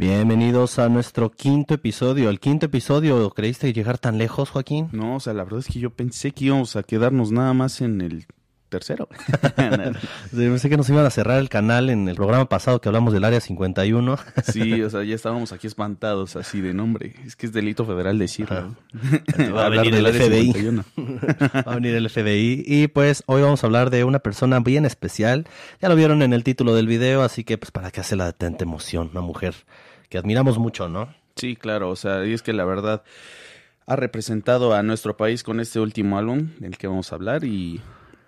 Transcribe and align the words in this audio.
Bienvenidos 0.00 0.78
a 0.78 0.88
nuestro 0.88 1.32
quinto 1.32 1.74
episodio. 1.74 2.30
El 2.30 2.38
quinto 2.38 2.66
episodio, 2.66 3.28
¿creíste 3.30 3.72
llegar 3.72 3.98
tan 3.98 4.16
lejos, 4.16 4.50
Joaquín? 4.50 4.88
No, 4.92 5.16
o 5.16 5.20
sea, 5.20 5.34
la 5.34 5.42
verdad 5.42 5.58
es 5.58 5.66
que 5.66 5.80
yo 5.80 5.90
pensé 5.90 6.30
que 6.30 6.44
íbamos 6.44 6.76
a 6.76 6.84
quedarnos 6.84 7.32
nada 7.32 7.52
más 7.52 7.80
en 7.80 8.00
el 8.00 8.26
tercero. 8.68 9.08
Pensé 10.30 10.68
que 10.68 10.76
nos 10.76 10.88
iban 10.88 11.04
a 11.04 11.10
cerrar 11.10 11.40
el 11.40 11.48
canal 11.48 11.90
en 11.90 12.08
el 12.08 12.14
programa 12.14 12.48
pasado 12.48 12.80
que 12.80 12.88
hablamos 12.88 13.12
del 13.12 13.24
área 13.24 13.40
51. 13.40 14.18
sí, 14.44 14.80
o 14.82 14.88
sea, 14.88 15.02
ya 15.02 15.16
estábamos 15.16 15.50
aquí 15.50 15.66
espantados 15.66 16.36
así 16.36 16.60
de 16.60 16.74
nombre. 16.74 17.14
Es 17.26 17.34
que 17.34 17.46
es 17.46 17.52
delito 17.52 17.84
federal 17.84 18.20
decirlo. 18.20 18.76
Va 19.52 19.66
a 19.66 19.68
venir 19.68 19.96
el 19.96 20.06
FBI. 20.06 20.80
Va 21.66 21.72
a 21.72 21.74
venir 21.74 21.96
el 21.96 22.08
FBI. 22.08 22.62
Y 22.64 22.86
pues 22.86 23.24
hoy 23.26 23.42
vamos 23.42 23.64
a 23.64 23.66
hablar 23.66 23.90
de 23.90 24.04
una 24.04 24.20
persona 24.20 24.60
bien 24.60 24.86
especial. 24.86 25.48
Ya 25.80 25.88
lo 25.88 25.96
vieron 25.96 26.22
en 26.22 26.32
el 26.32 26.44
título 26.44 26.72
del 26.76 26.86
video, 26.86 27.22
así 27.22 27.42
que 27.42 27.58
pues 27.58 27.72
para 27.72 27.90
que 27.90 28.00
hace 28.00 28.14
la 28.14 28.30
tanta 28.30 28.62
emoción, 28.62 29.10
una 29.10 29.22
mujer 29.22 29.56
que 30.08 30.18
admiramos 30.18 30.58
mucho, 30.58 30.88
¿no? 30.88 31.14
Sí, 31.36 31.56
claro, 31.56 31.90
o 31.90 31.96
sea, 31.96 32.26
y 32.26 32.32
es 32.32 32.42
que 32.42 32.52
la 32.52 32.64
verdad 32.64 33.02
ha 33.86 33.96
representado 33.96 34.74
a 34.74 34.82
nuestro 34.82 35.16
país 35.16 35.42
con 35.42 35.60
este 35.60 35.80
último 35.80 36.18
álbum 36.18 36.50
del 36.58 36.76
que 36.76 36.86
vamos 36.86 37.12
a 37.12 37.14
hablar 37.14 37.44
y 37.44 37.80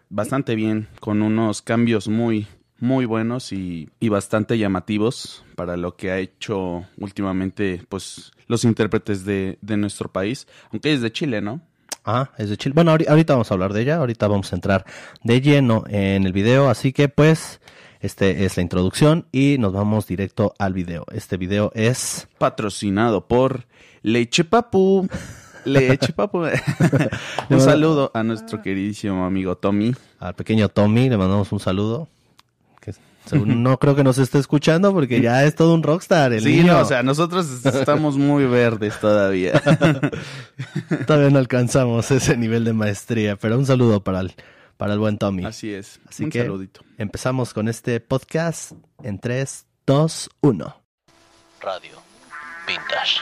bastante 0.08 0.54
bien, 0.54 0.88
con 1.00 1.22
unos 1.22 1.62
cambios 1.62 2.08
muy, 2.08 2.46
muy 2.78 3.04
buenos 3.04 3.52
y, 3.52 3.90
bastante 4.00 4.58
llamativos 4.58 5.44
para 5.56 5.76
lo 5.76 5.96
que 5.96 6.10
ha 6.10 6.18
hecho 6.18 6.86
últimamente 6.98 7.82
pues 7.88 8.32
los 8.46 8.64
intérpretes 8.64 9.24
de, 9.24 9.58
de 9.60 9.76
nuestro 9.76 10.10
país, 10.10 10.48
aunque 10.72 10.92
es 10.92 11.00
de 11.00 11.12
Chile, 11.12 11.40
¿no? 11.40 11.60
Ah, 12.04 12.30
es 12.38 12.48
de 12.48 12.56
Chile. 12.56 12.72
Bueno, 12.74 12.90
ahorita 12.90 13.34
vamos 13.34 13.50
a 13.50 13.54
hablar 13.54 13.72
de 13.72 13.82
ella, 13.82 13.96
ahorita 13.96 14.26
vamos 14.26 14.52
a 14.52 14.56
entrar 14.56 14.84
de 15.22 15.40
lleno 15.40 15.84
en 15.88 16.24
el 16.24 16.32
video, 16.32 16.70
así 16.70 16.92
que 16.92 17.08
pues 17.08 17.60
este 18.00 18.44
es 18.44 18.56
la 18.56 18.62
introducción 18.62 19.26
y 19.30 19.56
nos 19.58 19.72
vamos 19.72 20.06
directo 20.06 20.54
al 20.58 20.72
video. 20.72 21.04
Este 21.12 21.36
video 21.36 21.70
es 21.74 22.28
patrocinado 22.38 23.26
por 23.26 23.66
Leche 24.02 24.44
Papu. 24.44 25.08
Leche 25.64 26.12
Papu. 26.12 26.44
un 27.50 27.60
saludo 27.60 28.10
a 28.14 28.22
nuestro 28.22 28.62
queridísimo 28.62 29.26
amigo 29.26 29.56
Tommy. 29.56 29.94
Al 30.18 30.34
pequeño 30.34 30.70
Tommy 30.70 31.10
le 31.10 31.18
mandamos 31.18 31.52
un 31.52 31.60
saludo. 31.60 32.08
no 33.32 33.78
creo 33.78 33.94
que 33.94 34.04
nos 34.04 34.18
esté 34.18 34.38
escuchando 34.38 34.92
porque 34.92 35.20
ya 35.20 35.44
es 35.44 35.54
todo 35.54 35.74
un 35.74 35.82
rockstar. 35.82 36.32
El 36.32 36.42
sí, 36.42 36.68
o 36.68 36.84
sea, 36.84 37.02
nosotros 37.02 37.64
estamos 37.64 38.16
muy 38.16 38.44
verdes 38.44 38.98
todavía. 39.00 39.60
todavía 41.06 41.30
no 41.30 41.38
alcanzamos 41.38 42.10
ese 42.10 42.36
nivel 42.36 42.64
de 42.64 42.72
maestría, 42.72 43.36
pero 43.36 43.58
un 43.58 43.66
saludo 43.66 44.02
para 44.02 44.20
el 44.20 44.34
para 44.80 44.94
el 44.94 44.98
buen 44.98 45.18
Tommy. 45.18 45.44
Así 45.44 45.74
es. 45.74 46.00
Así 46.08 46.24
Un 46.24 46.30
que 46.30 46.40
saludito. 46.40 46.80
empezamos 46.96 47.52
con 47.52 47.68
este 47.68 48.00
podcast 48.00 48.72
en 49.02 49.18
3, 49.18 49.66
2, 49.86 50.30
1. 50.40 50.82
Radio 51.60 51.98
Vintage. 52.66 53.20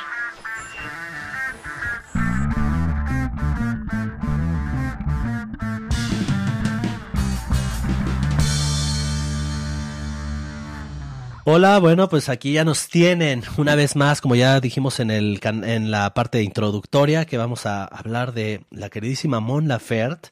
Hola, 11.50 11.78
bueno, 11.78 12.10
pues 12.10 12.28
aquí 12.28 12.52
ya 12.52 12.64
nos 12.66 12.91
tienen 12.91 13.42
una 13.56 13.74
vez 13.74 13.96
más, 13.96 14.20
como 14.20 14.34
ya 14.34 14.60
dijimos 14.60 15.00
en, 15.00 15.10
el, 15.10 15.41
en 15.42 15.91
la 15.91 16.12
parte 16.12 16.42
introductoria, 16.42 17.24
que 17.24 17.38
vamos 17.38 17.64
a 17.64 17.86
hablar 17.86 18.34
de 18.34 18.64
la 18.70 18.91
queridísima 18.91 19.41
Mon 19.41 19.66
Laferte. 19.66 20.28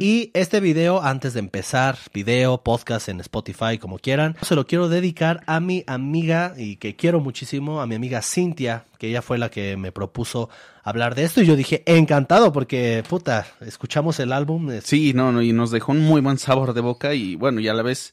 Y 0.00 0.32
este 0.34 0.58
video, 0.58 1.00
antes 1.00 1.34
de 1.34 1.38
empezar, 1.38 1.96
video, 2.12 2.64
podcast 2.64 3.08
en 3.08 3.20
Spotify, 3.20 3.78
como 3.78 4.00
quieran, 4.00 4.36
se 4.42 4.56
lo 4.56 4.66
quiero 4.66 4.88
dedicar 4.88 5.44
a 5.46 5.60
mi 5.60 5.84
amiga 5.86 6.54
y 6.56 6.74
que 6.74 6.96
quiero 6.96 7.20
muchísimo, 7.20 7.80
a 7.80 7.86
mi 7.86 7.94
amiga 7.94 8.20
Cintia, 8.20 8.84
que 8.98 9.10
ella 9.10 9.22
fue 9.22 9.38
la 9.38 9.52
que 9.52 9.76
me 9.76 9.92
propuso 9.92 10.50
hablar 10.82 11.14
de 11.14 11.22
esto 11.22 11.40
y 11.40 11.46
yo 11.46 11.54
dije, 11.54 11.84
encantado 11.86 12.52
porque, 12.52 13.04
puta, 13.08 13.46
escuchamos 13.60 14.18
el 14.18 14.32
álbum. 14.32 14.72
Sí, 14.82 15.12
no, 15.14 15.30
no, 15.30 15.40
y 15.40 15.52
nos 15.52 15.70
dejó 15.70 15.92
un 15.92 16.00
muy 16.00 16.20
buen 16.20 16.38
sabor 16.38 16.74
de 16.74 16.80
boca 16.80 17.14
y 17.14 17.36
bueno, 17.36 17.60
ya 17.60 17.70
a 17.70 17.74
la 17.74 17.82
vez 17.84 18.12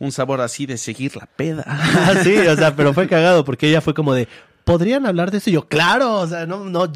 un 0.00 0.10
sabor 0.10 0.40
así 0.40 0.66
de 0.66 0.76
seguir 0.76 1.14
la 1.14 1.26
peda. 1.26 1.62
Ah, 1.66 2.14
sí, 2.24 2.36
o 2.36 2.56
sea, 2.56 2.74
pero 2.74 2.92
fue 2.92 3.06
cagado 3.08 3.44
porque 3.44 3.68
ella 3.68 3.80
fue 3.80 3.94
como 3.94 4.12
de, 4.12 4.26
¿podrían 4.64 5.06
hablar 5.06 5.30
de 5.30 5.38
eso? 5.38 5.50
Y 5.50 5.52
yo, 5.52 5.68
claro, 5.68 6.14
o 6.14 6.26
sea, 6.26 6.46
no, 6.46 6.64
no, 6.64 6.90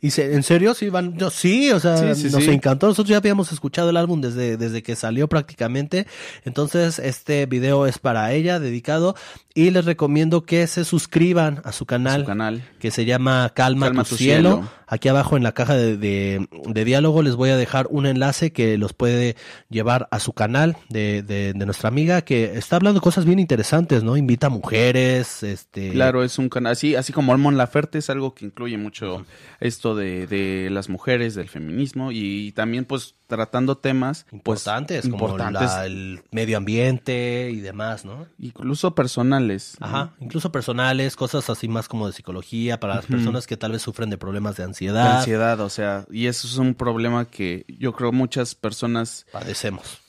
y 0.00 0.10
se, 0.10 0.34
¿en 0.34 0.42
serio? 0.42 0.74
Sí, 0.74 0.88
van, 0.88 1.16
yo, 1.16 1.30
sí, 1.30 1.70
o 1.70 1.80
sea, 1.80 2.00
nos 2.02 2.48
encantó. 2.48 2.86
Nosotros 2.86 3.10
ya 3.10 3.16
habíamos 3.18 3.52
escuchado 3.52 3.90
el 3.90 3.96
álbum 3.96 4.20
desde, 4.20 4.56
desde 4.56 4.82
que 4.82 4.96
salió 4.96 5.28
prácticamente. 5.28 6.06
Entonces, 6.44 6.98
este 6.98 7.46
video 7.46 7.86
es 7.86 7.98
para 7.98 8.32
ella, 8.32 8.58
dedicado. 8.60 9.14
Y 9.54 9.70
les 9.70 9.86
recomiendo 9.86 10.44
que 10.44 10.66
se 10.66 10.84
suscriban 10.84 11.62
a 11.64 11.72
su 11.72 11.86
canal, 11.86 12.26
canal. 12.26 12.62
que 12.78 12.90
se 12.90 13.06
llama 13.06 13.52
Calma, 13.54 13.90
tu, 14.04 14.16
cielo. 14.16 14.68
Aquí 14.86 15.08
abajo 15.08 15.36
en 15.36 15.42
la 15.42 15.52
caja 15.52 15.74
de, 15.74 15.96
de, 15.96 16.84
diálogo 16.84 17.22
les 17.22 17.34
voy 17.34 17.50
a 17.50 17.56
dejar 17.56 17.88
un 17.90 18.06
enlace 18.06 18.52
que 18.52 18.76
los 18.76 18.92
puede 18.92 19.34
llevar 19.68 20.08
a 20.10 20.20
su 20.20 20.32
canal 20.32 20.76
de, 20.90 21.22
de, 21.22 21.54
nuestra 21.54 21.88
amiga 21.88 22.20
que 22.20 22.56
está 22.56 22.76
hablando 22.76 23.00
cosas 23.00 23.24
bien 23.24 23.38
interesantes, 23.38 24.04
¿no? 24.04 24.16
Invita 24.16 24.46
a 24.46 24.50
mujeres, 24.50 25.42
este... 25.42 25.90
Claro, 25.90 26.22
es 26.22 26.38
un 26.38 26.50
canal, 26.50 26.72
así, 26.72 26.94
así 26.94 27.12
como 27.12 27.36
Mon 27.36 27.56
Laferte 27.56 27.98
es 27.98 28.10
algo 28.10 28.34
que 28.34 28.44
incluye 28.44 28.78
mucho 28.78 29.24
esto 29.66 29.94
de, 29.94 30.26
de 30.26 30.70
las 30.70 30.88
mujeres, 30.88 31.34
del 31.34 31.48
feminismo 31.48 32.12
y 32.12 32.52
también 32.52 32.84
pues 32.84 33.14
tratando 33.26 33.76
temas 33.76 34.24
pues, 34.28 34.32
importantes, 34.32 35.08
como 35.08 35.36
el 35.84 36.22
medio 36.30 36.56
ambiente 36.56 37.50
y 37.52 37.60
demás, 37.60 38.04
¿no? 38.04 38.26
Incluso 38.38 38.94
personales. 38.94 39.76
Ajá, 39.80 40.14
incluso 40.20 40.52
personales, 40.52 41.16
cosas 41.16 41.50
así 41.50 41.68
más 41.68 41.88
como 41.88 42.06
de 42.06 42.12
psicología 42.12 42.78
para 42.80 42.96
las 42.96 43.06
personas 43.06 43.46
que 43.46 43.56
tal 43.56 43.72
vez 43.72 43.82
sufren 43.82 44.10
de 44.10 44.18
problemas 44.18 44.56
de 44.56 44.64
ansiedad. 44.64 45.18
ansiedad, 45.18 45.60
o 45.60 45.68
sea, 45.68 46.06
y 46.10 46.26
eso 46.26 46.46
es 46.46 46.56
un 46.56 46.74
problema 46.74 47.26
que 47.26 47.64
yo 47.68 47.92
creo 47.92 48.12
muchas 48.12 48.54
personas 48.54 49.26
padecemos. 49.32 50.00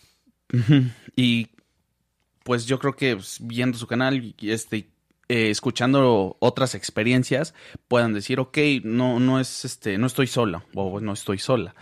Y 1.16 1.50
pues 2.44 2.66
yo 2.66 2.80
creo 2.80 2.96
que 2.96 3.16
pues, 3.16 3.40
viendo 3.42 3.78
su 3.78 3.88
canal 3.88 4.36
y 4.40 4.52
este 4.52 4.90
eh, 5.30 5.50
escuchando 5.50 6.38
otras 6.40 6.76
experiencias 6.76 7.54
puedan 7.88 8.14
decir, 8.14 8.40
ok, 8.40 8.58
no, 8.84 9.20
no 9.20 9.40
es 9.40 9.66
este, 9.66 9.98
no 9.98 10.08
estoy 10.08 10.28
sola 10.28 10.66
o 10.74 11.00
no 11.00 11.14
estoy 11.14 11.38
sola. 11.38 11.76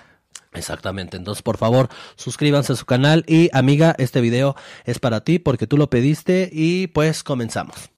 Exactamente, 0.53 1.17
entonces 1.17 1.41
por 1.41 1.57
favor 1.57 1.89
suscríbanse 2.15 2.73
a 2.73 2.75
su 2.77 2.85
canal 2.85 3.25
y 3.27 3.49
amiga, 3.53 3.93
este 3.97 4.21
video 4.21 4.55
es 4.85 4.99
para 4.99 5.21
ti 5.23 5.37
porque 5.37 5.67
tú 5.67 5.77
lo 5.77 5.89
pediste 5.89 6.49
y 6.51 6.87
pues 6.87 7.23
comenzamos. 7.23 7.91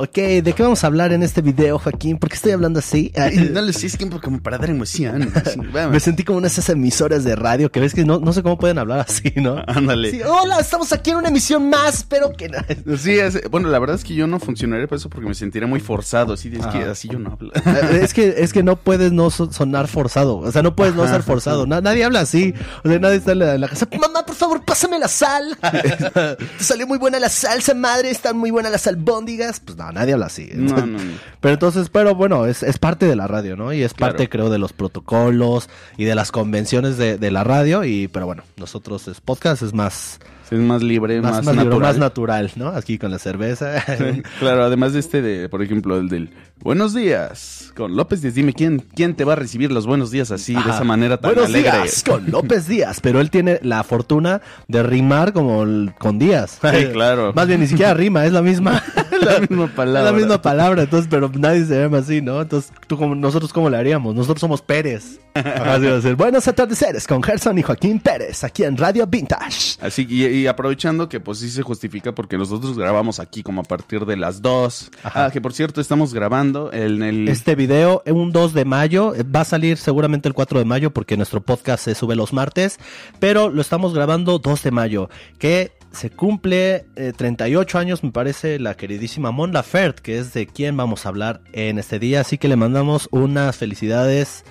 Ok, 0.00 0.14
¿de 0.14 0.52
qué 0.56 0.62
vamos 0.62 0.84
a 0.84 0.86
hablar 0.86 1.12
en 1.12 1.24
este 1.24 1.42
video, 1.42 1.76
Joaquín? 1.76 2.18
¿Por 2.18 2.28
qué 2.30 2.36
estoy 2.36 2.52
hablando 2.52 2.78
así? 2.78 3.12
no 3.50 3.60
lo 3.60 3.72
sé, 3.72 3.88
es 3.88 3.98
como 4.22 4.40
para 4.40 4.56
dar 4.56 4.70
emoción. 4.70 5.32
Me 5.90 5.98
sentí 5.98 6.22
como 6.22 6.38
unas 6.38 6.52
esas 6.52 6.68
emisoras 6.68 7.24
de 7.24 7.34
radio 7.34 7.72
que 7.72 7.80
ves 7.80 7.94
que 7.94 8.04
no, 8.04 8.20
no 8.20 8.32
sé 8.32 8.44
cómo 8.44 8.58
pueden 8.58 8.78
hablar 8.78 9.00
así, 9.00 9.32
¿no? 9.34 9.60
Ándale. 9.66 10.24
hola, 10.24 10.60
estamos 10.60 10.92
aquí 10.92 11.10
en 11.10 11.16
una 11.16 11.30
emisión 11.30 11.68
más, 11.68 12.04
pero 12.08 12.32
que 12.32 12.48
Sí, 12.96 13.18
bueno, 13.50 13.70
la 13.70 13.78
verdad 13.80 13.96
es 13.96 14.04
que 14.04 14.14
yo 14.14 14.28
no 14.28 14.38
funcionaría 14.38 14.86
por 14.86 14.98
eso 14.98 15.10
porque 15.10 15.26
me 15.26 15.34
sentiría 15.34 15.66
muy 15.66 15.80
forzado. 15.80 16.34
Así, 16.34 16.48
es 16.48 16.66
que 16.68 16.78
así 16.84 17.08
yo 17.08 17.18
no 17.18 17.32
hablo. 17.32 17.50
Eh, 17.54 18.00
es 18.02 18.14
que, 18.14 18.36
es 18.38 18.52
que 18.52 18.62
no 18.62 18.76
puedes 18.76 19.10
no 19.10 19.30
sonar 19.30 19.88
forzado. 19.88 20.38
O 20.38 20.52
sea, 20.52 20.62
no 20.62 20.76
puedes 20.76 20.94
no 20.94 21.08
ser 21.08 21.24
forzado. 21.24 21.66
nadie 21.66 22.04
habla 22.04 22.20
así. 22.20 22.54
O 22.84 22.88
sea, 22.88 23.00
nadie 23.00 23.16
está 23.16 23.32
en 23.32 23.60
la, 23.60 23.68
casa. 23.68 23.88
Mamá, 23.98 24.24
por 24.24 24.36
favor, 24.36 24.64
pásame 24.64 24.98
la 25.00 25.08
sal. 25.08 25.58
Te 26.58 26.64
salió 26.64 26.86
muy 26.86 26.98
buena 26.98 27.18
la 27.18 27.28
salsa, 27.28 27.74
madre. 27.74 28.10
Están 28.10 28.38
muy 28.38 28.52
buenas 28.52 28.70
las 28.70 28.86
albóndigas. 28.86 29.60
Pues 29.60 29.76
no, 29.76 29.87
nadie 29.92 30.14
habla 30.14 30.26
así. 30.26 30.50
No, 30.54 30.76
no, 30.86 30.98
Pero 31.40 31.54
entonces, 31.54 31.88
pero 31.88 32.14
bueno, 32.14 32.46
es, 32.46 32.62
es 32.62 32.78
parte 32.78 33.06
de 33.06 33.16
la 33.16 33.26
radio, 33.26 33.56
¿no? 33.56 33.72
Y 33.72 33.82
es 33.82 33.94
parte, 33.94 34.28
creo, 34.28 34.50
de 34.50 34.58
los 34.58 34.72
protocolos 34.72 35.68
y 35.96 36.04
de 36.04 36.14
las 36.14 36.32
convenciones 36.32 36.96
de, 36.98 37.18
de 37.18 37.30
la 37.30 37.44
radio. 37.44 37.84
Y, 37.84 38.08
pero 38.08 38.26
bueno, 38.26 38.42
nosotros 38.56 39.08
es 39.08 39.20
podcast, 39.20 39.62
es 39.62 39.74
más 39.74 40.20
es 40.50 40.58
más 40.58 40.82
libre, 40.82 41.20
más, 41.20 41.44
natural. 41.44 41.80
más 41.80 41.98
natural, 41.98 42.50
¿no? 42.56 42.68
Aquí 42.68 42.98
con 42.98 43.10
la 43.10 43.18
cerveza. 43.18 43.84
claro, 44.38 44.64
además 44.64 44.92
de 44.92 45.00
este, 45.00 45.22
de, 45.22 45.48
por 45.48 45.62
ejemplo, 45.62 45.98
el 45.98 46.08
del 46.08 46.30
Buenos 46.60 46.92
días 46.92 47.72
con 47.76 47.94
López 47.94 48.20
Díaz. 48.20 48.34
Dime 48.34 48.52
quién, 48.52 48.84
quién 48.96 49.14
te 49.14 49.22
va 49.22 49.34
a 49.34 49.36
recibir 49.36 49.70
los 49.70 49.86
buenos 49.86 50.10
días 50.10 50.32
así, 50.32 50.54
de 50.54 50.60
esa 50.60 50.82
manera 50.82 51.16
tan 51.16 51.32
buenos 51.32 51.50
alegre. 51.50 51.70
Días 51.70 52.02
con 52.02 52.28
López 52.32 52.66
Díaz, 52.66 52.98
pero 53.00 53.20
él 53.20 53.30
tiene 53.30 53.60
la 53.62 53.84
fortuna 53.84 54.42
de 54.66 54.82
rimar 54.82 55.32
como 55.32 55.64
con 55.98 56.18
Díaz. 56.18 56.58
Sí, 56.60 56.86
claro. 56.92 57.32
Más 57.32 57.46
bien 57.46 57.60
ni 57.60 57.68
siquiera 57.68 57.94
rima, 57.94 58.26
es 58.26 58.32
la 58.32 58.42
misma. 58.42 58.82
la 59.22 59.38
misma 59.38 59.68
palabra. 59.68 60.10
la 60.10 60.12
misma 60.12 60.42
palabra, 60.42 60.82
entonces, 60.82 61.08
pero 61.08 61.30
nadie 61.32 61.64
se 61.64 61.80
llama 61.80 61.98
así, 61.98 62.20
¿no? 62.20 62.42
Entonces, 62.42 62.72
tú 62.88 62.98
como, 62.98 63.14
nosotros 63.14 63.52
cómo 63.52 63.70
le 63.70 63.76
haríamos? 63.76 64.16
Nosotros 64.16 64.40
somos 64.40 64.60
Pérez. 64.60 65.20
Así 65.34 65.86
va 65.86 65.98
a 65.98 66.00
ser. 66.00 66.16
Buenos 66.16 66.48
atardeceres 66.48 67.06
con 67.06 67.22
Gerson 67.22 67.56
y 67.58 67.62
Joaquín 67.62 68.00
Pérez, 68.00 68.42
aquí 68.42 68.64
en 68.64 68.76
Radio 68.76 69.06
Vintage. 69.06 69.78
Así, 69.80 70.06
y, 70.08 70.37
y 70.38 70.46
aprovechando 70.46 71.08
que 71.08 71.20
pues 71.20 71.38
sí 71.38 71.50
se 71.50 71.62
justifica 71.62 72.14
porque 72.14 72.38
nosotros 72.38 72.78
grabamos 72.78 73.20
aquí 73.20 73.42
como 73.42 73.60
a 73.60 73.64
partir 73.64 74.06
de 74.06 74.16
las 74.16 74.42
2. 74.42 74.90
Ah, 75.04 75.30
que 75.32 75.40
por 75.40 75.52
cierto 75.52 75.80
estamos 75.80 76.14
grabando 76.14 76.72
en 76.72 77.02
el... 77.02 77.28
Este 77.28 77.54
video, 77.54 78.02
un 78.06 78.32
2 78.32 78.54
de 78.54 78.64
mayo, 78.64 79.14
va 79.34 79.40
a 79.40 79.44
salir 79.44 79.76
seguramente 79.76 80.28
el 80.28 80.34
4 80.34 80.58
de 80.58 80.64
mayo 80.64 80.92
porque 80.92 81.16
nuestro 81.16 81.40
podcast 81.40 81.84
se 81.84 81.94
sube 81.94 82.16
los 82.16 82.32
martes, 82.32 82.78
pero 83.18 83.48
lo 83.50 83.60
estamos 83.60 83.94
grabando 83.94 84.38
2 84.38 84.62
de 84.62 84.70
mayo, 84.70 85.10
que 85.38 85.72
se 85.92 86.10
cumple 86.10 86.86
eh, 86.96 87.12
38 87.16 87.78
años, 87.78 88.04
me 88.04 88.10
parece, 88.10 88.58
la 88.58 88.76
queridísima 88.76 89.30
Mon 89.30 89.52
Laferte, 89.52 90.02
que 90.02 90.18
es 90.18 90.32
de 90.34 90.46
quien 90.46 90.76
vamos 90.76 91.04
a 91.04 91.08
hablar 91.08 91.40
en 91.52 91.78
este 91.78 91.98
día. 91.98 92.20
Así 92.20 92.38
que 92.38 92.48
le 92.48 92.56
mandamos 92.56 93.08
unas 93.10 93.56
felicidades. 93.56 94.44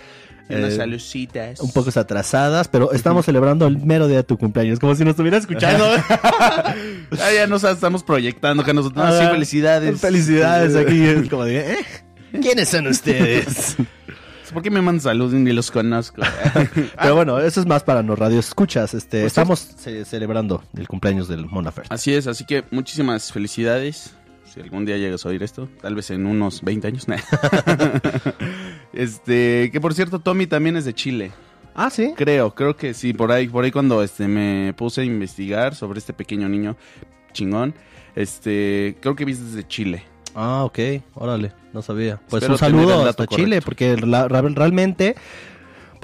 Unas 0.50 0.74
eh, 0.74 0.78
salucitas. 0.78 1.60
un 1.60 1.72
poco 1.72 1.90
atrasadas, 1.98 2.68
pero 2.68 2.92
estamos 2.94 3.26
celebrando 3.26 3.68
el 3.68 3.78
mero 3.80 4.08
día 4.08 4.18
de 4.18 4.24
tu 4.24 4.38
cumpleaños, 4.38 4.80
como 4.80 4.96
si 4.96 5.04
nos 5.04 5.12
estuviera 5.12 5.38
escuchando. 5.38 5.86
Ah, 7.20 7.32
ya 7.34 7.48
nos 7.48 7.64
estamos 7.64 8.04
proyectando 8.04 8.64
que 8.64 8.74
nosotros. 8.74 9.04
Ah, 9.06 9.18
sí, 9.20 9.26
felicidades. 9.28 10.00
Felicidades 10.00 10.76
aquí. 10.76 11.04
es 11.04 11.30
como 11.30 11.46
de, 11.46 11.74
¿eh? 11.74 11.78
¿Quiénes 12.42 12.68
son 12.70 12.88
ustedes? 12.88 13.78
¿Por 14.54 14.62
qué 14.62 14.70
me 14.70 14.82
mandan 14.82 15.02
saludos? 15.02 15.34
Ni 15.34 15.52
los 15.52 15.72
conozco. 15.72 16.22
Pero 17.02 17.16
bueno, 17.16 17.40
eso 17.40 17.60
es 17.60 17.66
más 17.66 17.84
para 17.84 18.02
los 18.04 18.18
radios 18.20 18.48
escuchas. 18.48 18.94
Este, 18.94 19.22
Pues 19.22 19.32
estamos 19.32 19.60
ce- 19.78 20.06
celebrando 20.06 20.64
el 20.78 20.88
cumpleaños 20.88 21.28
del 21.28 21.46
Mon 21.46 21.64
Laferte. 21.66 21.94
Así 21.94 22.14
es, 22.14 22.28
así 22.28 22.46
que 22.46 22.64
muchísimas 22.72 23.32
felicidades. 23.32 24.14
Si 24.46 24.62
algún 24.62 24.86
día 24.86 24.98
llegas 24.98 25.26
a 25.26 25.30
oír 25.30 25.44
esto, 25.44 25.70
tal 25.82 25.96
vez 25.96 26.10
en 26.12 26.26
unos 26.26 26.62
20 26.62 26.88
años. 26.88 27.06
Este, 28.98 29.70
que 29.72 29.80
por 29.82 29.94
cierto, 29.94 30.20
Tommy 30.20 30.48
también 30.48 30.76
es 30.78 30.86
de 30.86 30.94
Chile. 30.94 31.32
Ah, 31.76 31.90
sí. 31.90 32.14
Creo, 32.18 32.56
creo 32.56 32.76
que 32.76 32.94
sí, 32.94 33.14
por 33.14 33.32
ahí, 33.32 33.48
por 33.48 33.64
ahí 33.64 33.72
cuando 33.72 34.02
este 34.02 34.28
me 34.28 34.74
puse 34.76 35.02
a 35.02 35.04
investigar 35.04 35.76
sobre 35.76 36.00
este 36.00 36.12
pequeño 36.14 36.50
niño 36.50 36.76
chingón, 37.34 37.76
este, 38.16 38.98
creo 39.00 39.16
que 39.16 39.26
viste 39.26 39.46
desde 39.46 39.68
Chile. 39.68 40.04
Ah, 40.34 40.64
ok, 40.66 40.80
órale, 41.14 41.52
no 41.74 41.82
sabía. 41.82 42.20
Pues 42.30 42.42
Espero 42.44 42.54
un 42.54 42.60
saludo 42.60 43.06
hasta 43.08 43.28
Chile, 43.28 43.62
porque 43.62 43.96
la- 43.98 44.28
realmente, 44.28 45.16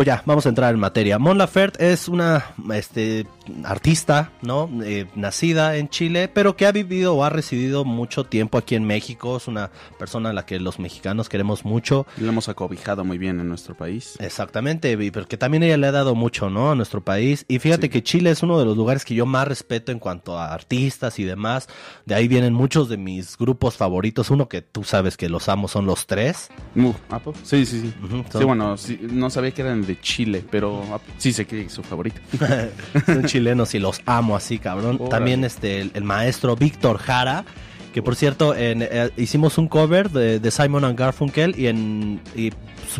pues 0.03 0.17
ya, 0.17 0.23
vamos 0.25 0.45
a 0.45 0.49
entrar 0.49 0.73
en 0.73 0.79
materia. 0.81 1.17
Mon 1.17 1.37
Laferte 1.37 1.93
es 1.93 2.09
una 2.09 2.43
este, 2.73 3.25
artista, 3.63 4.31
¿no? 4.41 4.69
Eh, 4.83 5.05
nacida 5.15 5.77
en 5.77 5.87
Chile, 5.87 6.27
pero 6.27 6.57
que 6.57 6.65
ha 6.65 6.73
vivido 6.73 7.15
o 7.15 7.23
ha 7.23 7.29
residido 7.29 7.85
mucho 7.85 8.25
tiempo 8.25 8.57
aquí 8.57 8.75
en 8.75 8.83
México. 8.83 9.37
Es 9.37 9.47
una 9.47 9.71
persona 9.97 10.31
a 10.31 10.33
la 10.33 10.45
que 10.45 10.59
los 10.59 10.77
mexicanos 10.77 11.29
queremos 11.29 11.63
mucho. 11.63 12.05
Lo 12.17 12.27
hemos 12.27 12.49
acobijado 12.49 13.05
muy 13.05 13.17
bien 13.17 13.39
en 13.39 13.47
nuestro 13.47 13.75
país. 13.75 14.15
Exactamente, 14.19 14.97
porque 15.11 15.37
también 15.37 15.63
ella 15.63 15.77
le 15.77 15.87
ha 15.87 15.91
dado 15.93 16.15
mucho, 16.15 16.49
¿no? 16.49 16.71
A 16.71 16.75
nuestro 16.75 17.01
país. 17.01 17.45
Y 17.47 17.59
fíjate 17.59 17.83
Sí. 17.83 17.89
que 17.89 18.03
Chile 18.03 18.31
es 18.31 18.43
uno 18.43 18.59
de 18.59 18.65
los 18.65 18.75
lugares 18.75 19.05
que 19.05 19.15
yo 19.15 19.25
más 19.25 19.47
respeto 19.47 19.91
en 19.93 19.99
cuanto 19.99 20.37
a 20.37 20.53
artistas 20.53 21.17
y 21.19 21.23
demás. 21.23 21.69
De 22.05 22.13
ahí 22.15 22.27
vienen 22.27 22.53
muchos 22.53 22.89
de 22.89 22.97
mis 22.97 23.37
grupos 23.37 23.77
favoritos. 23.77 24.29
Uno 24.31 24.49
que 24.49 24.61
tú 24.61 24.83
sabes 24.83 25.15
que 25.15 25.29
los 25.29 25.47
amo 25.47 25.69
son 25.69 25.85
los 25.85 26.07
tres. 26.07 26.49
Uh, 26.75 26.91
¿a 27.09 27.19
poco? 27.19 27.37
Sí, 27.43 27.65
sí, 27.65 27.79
sí. 27.81 27.93
Sí, 28.09 28.23
son- 28.31 28.45
bueno, 28.47 28.75
sí, 28.75 28.99
no 29.11 29.29
sabía 29.29 29.51
que 29.51 29.61
eran 29.61 29.85
de 29.85 29.92
Chile, 30.01 30.43
pero 30.49 30.83
ah, 30.91 30.99
sí 31.17 31.33
sé 31.33 31.45
que 31.45 31.61
es 31.61 31.71
su 31.71 31.83
favorito. 31.83 32.19
Son 33.05 33.25
chilenos 33.25 33.73
y 33.75 33.79
los 33.79 34.01
amo 34.05 34.35
así, 34.35 34.59
cabrón. 34.59 34.95
Órale. 34.95 35.09
También 35.09 35.43
este 35.43 35.81
el, 35.81 35.91
el 35.93 36.03
maestro 36.03 36.55
Víctor 36.55 36.97
Jara, 36.97 37.45
que 37.93 38.01
por 38.01 38.15
cierto 38.15 38.55
en, 38.55 38.81
eh, 38.81 39.11
hicimos 39.17 39.57
un 39.57 39.67
cover 39.67 40.09
de, 40.09 40.39
de 40.39 40.51
Simon 40.51 40.83
and 40.85 40.97
Garfunkel 40.97 41.57
y 41.57 41.67
en 41.67 42.21
y 42.35 42.51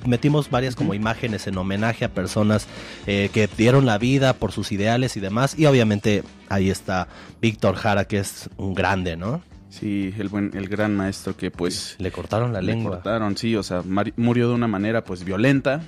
metimos 0.06 0.50
varias 0.50 0.76
como 0.76 0.94
imágenes 0.94 1.48
en 1.48 1.58
homenaje 1.58 2.06
a 2.06 2.10
personas 2.10 2.68
eh, 3.08 3.30
que 3.34 3.48
dieron 3.58 3.86
la 3.86 3.98
vida 3.98 4.34
por 4.34 4.52
sus 4.52 4.72
ideales 4.72 5.18
y 5.18 5.20
demás. 5.20 5.58
Y 5.58 5.66
obviamente 5.66 6.24
ahí 6.50 6.70
está 6.70 7.08
Víctor 7.42 7.76
Jara, 7.76 8.06
que 8.06 8.20
es 8.20 8.50
un 8.58 8.74
grande, 8.74 9.18
¿no? 9.18 9.42
Sí, 9.70 10.14
el 10.20 10.30
buen, 10.30 10.52
el 10.54 10.70
gran 10.70 10.96
maestro 10.96 11.36
que 11.36 11.50
pues 11.50 11.96
Le 11.98 12.12
cortaron 12.12 12.54
la 12.54 12.62
le 12.62 12.74
lengua. 12.74 12.92
cortaron, 12.92 13.36
sí, 13.36 13.56
o 13.56 13.64
sea, 13.64 13.82
murió 14.18 14.50
de 14.50 14.54
una 14.54 14.68
manera 14.68 15.04
pues 15.04 15.24
violenta. 15.24 15.82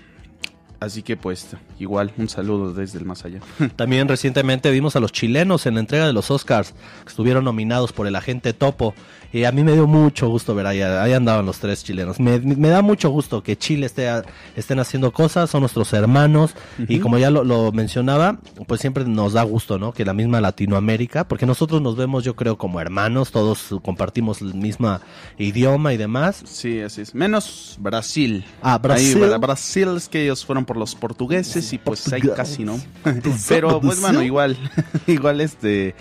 Así 0.85 1.01
que 1.01 1.17
pues 1.17 1.47
igual 1.79 2.11
un 2.15 2.29
saludo 2.29 2.71
desde 2.71 2.99
el 2.99 3.05
más 3.05 3.25
allá. 3.25 3.39
También 3.75 4.07
recientemente 4.07 4.69
vimos 4.69 4.95
a 4.95 4.99
los 4.99 5.11
chilenos 5.11 5.65
en 5.65 5.73
la 5.73 5.79
entrega 5.79 6.05
de 6.05 6.13
los 6.13 6.29
Oscars, 6.29 6.73
que 7.03 7.09
estuvieron 7.09 7.43
nominados 7.43 7.91
por 7.91 8.05
el 8.05 8.15
agente 8.15 8.53
Topo. 8.53 8.93
Y 9.33 9.43
a 9.43 9.51
mí 9.51 9.63
me 9.63 9.73
dio 9.73 9.87
mucho 9.87 10.29
gusto 10.29 10.55
ver 10.55 10.67
ahí, 10.67 10.81
ahí 10.81 11.13
andaban 11.13 11.45
los 11.45 11.59
tres 11.59 11.83
chilenos. 11.83 12.19
Me, 12.19 12.39
me 12.39 12.69
da 12.69 12.81
mucho 12.81 13.09
gusto 13.09 13.43
que 13.43 13.57
Chile 13.57 13.85
esté, 13.85 14.09
estén 14.55 14.79
haciendo 14.79 15.11
cosas, 15.11 15.49
son 15.49 15.61
nuestros 15.61 15.91
hermanos. 15.93 16.55
Y 16.87 16.99
como 16.99 17.17
ya 17.17 17.29
lo, 17.29 17.43
lo 17.43 17.71
mencionaba, 17.71 18.39
pues 18.67 18.81
siempre 18.81 19.05
nos 19.05 19.33
da 19.33 19.43
gusto, 19.43 19.77
¿no? 19.77 19.91
Que 19.91 20.05
la 20.05 20.13
misma 20.13 20.41
Latinoamérica, 20.41 21.27
porque 21.27 21.45
nosotros 21.45 21.81
nos 21.81 21.95
vemos, 21.95 22.23
yo 22.23 22.35
creo, 22.35 22.57
como 22.57 22.79
hermanos, 22.79 23.31
todos 23.31 23.75
compartimos 23.81 24.41
el 24.41 24.53
mismo 24.53 24.99
idioma 25.37 25.93
y 25.93 25.97
demás. 25.97 26.41
Sí, 26.45 26.79
así 26.81 27.01
es. 27.01 27.15
Menos 27.15 27.77
Brasil. 27.79 28.45
Ah, 28.61 28.77
Brasil. 28.77 29.23
Ahí, 29.23 29.39
Brasil 29.39 29.89
es 29.95 30.09
que 30.09 30.23
ellos 30.23 30.45
fueron 30.45 30.65
por 30.65 30.77
los 30.77 30.95
portugueses 30.95 31.73
y 31.73 31.77
pues 31.77 32.11
ahí 32.13 32.21
casi, 32.21 32.63
¿no? 32.63 32.79
Pero 33.49 33.79
pues 33.81 34.01
bueno, 34.01 34.21
igual, 34.21 34.57
igual 35.07 35.41
este 35.41 35.95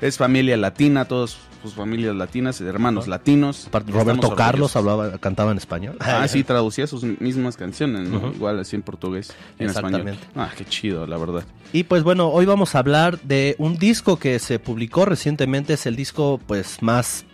es 0.00 0.16
familia 0.16 0.56
latina, 0.56 1.06
todos 1.06 1.38
sus 1.66 1.74
familias 1.74 2.14
latinas, 2.14 2.60
hermanos 2.60 3.08
latinos. 3.08 3.68
Roberto 3.88 4.34
Carlos 4.34 4.76
hablaba, 4.76 5.18
cantaba 5.18 5.50
en 5.52 5.58
español. 5.58 5.96
Ah, 6.00 6.26
sí, 6.28 6.44
traducía 6.44 6.86
sus 6.86 7.02
mismas 7.02 7.56
canciones. 7.56 8.08
Igual 8.34 8.60
así 8.60 8.76
en 8.76 8.82
portugués 8.82 9.32
y 9.58 9.64
en 9.64 9.70
español. 9.70 10.16
Ah, 10.34 10.50
qué 10.56 10.64
chido, 10.64 11.06
la 11.06 11.16
verdad. 11.16 11.44
Y 11.72 11.84
pues 11.84 12.02
bueno, 12.02 12.28
hoy 12.28 12.46
vamos 12.46 12.74
a 12.74 12.78
hablar 12.78 13.20
de 13.22 13.56
un 13.58 13.76
disco 13.76 14.18
que 14.18 14.38
se 14.38 14.58
publicó 14.58 15.04
recientemente, 15.04 15.74
es 15.74 15.86
el 15.86 15.96
disco 15.96 16.40
pues 16.46 16.82
más 16.82 17.24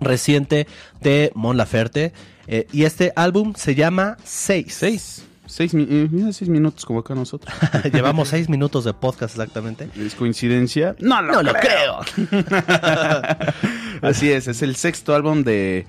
reciente 0.00 0.66
de 1.00 1.30
Mon 1.34 1.56
Laferte 1.56 2.12
eh, 2.46 2.66
y 2.72 2.84
este 2.84 3.12
álbum 3.14 3.54
se 3.56 3.74
llama 3.74 4.16
Seis. 4.24 4.74
Seis. 4.74 5.24
Seis, 5.52 5.74
eh, 5.74 6.08
mira, 6.10 6.32
seis 6.32 6.48
minutos 6.48 6.86
como 6.86 7.00
acá 7.00 7.14
nosotros. 7.14 7.54
Llevamos 7.92 8.28
seis 8.28 8.48
minutos 8.48 8.84
de 8.84 8.94
podcast 8.94 9.34
exactamente. 9.34 9.86
¿Es 9.98 10.14
coincidencia? 10.14 10.96
No 10.98 11.20
lo, 11.20 11.42
lo 11.42 11.52
creo. 11.52 11.98
Así 14.02 14.32
es, 14.32 14.48
es 14.48 14.62
el 14.62 14.76
sexto 14.76 15.14
álbum 15.14 15.42
de, 15.44 15.84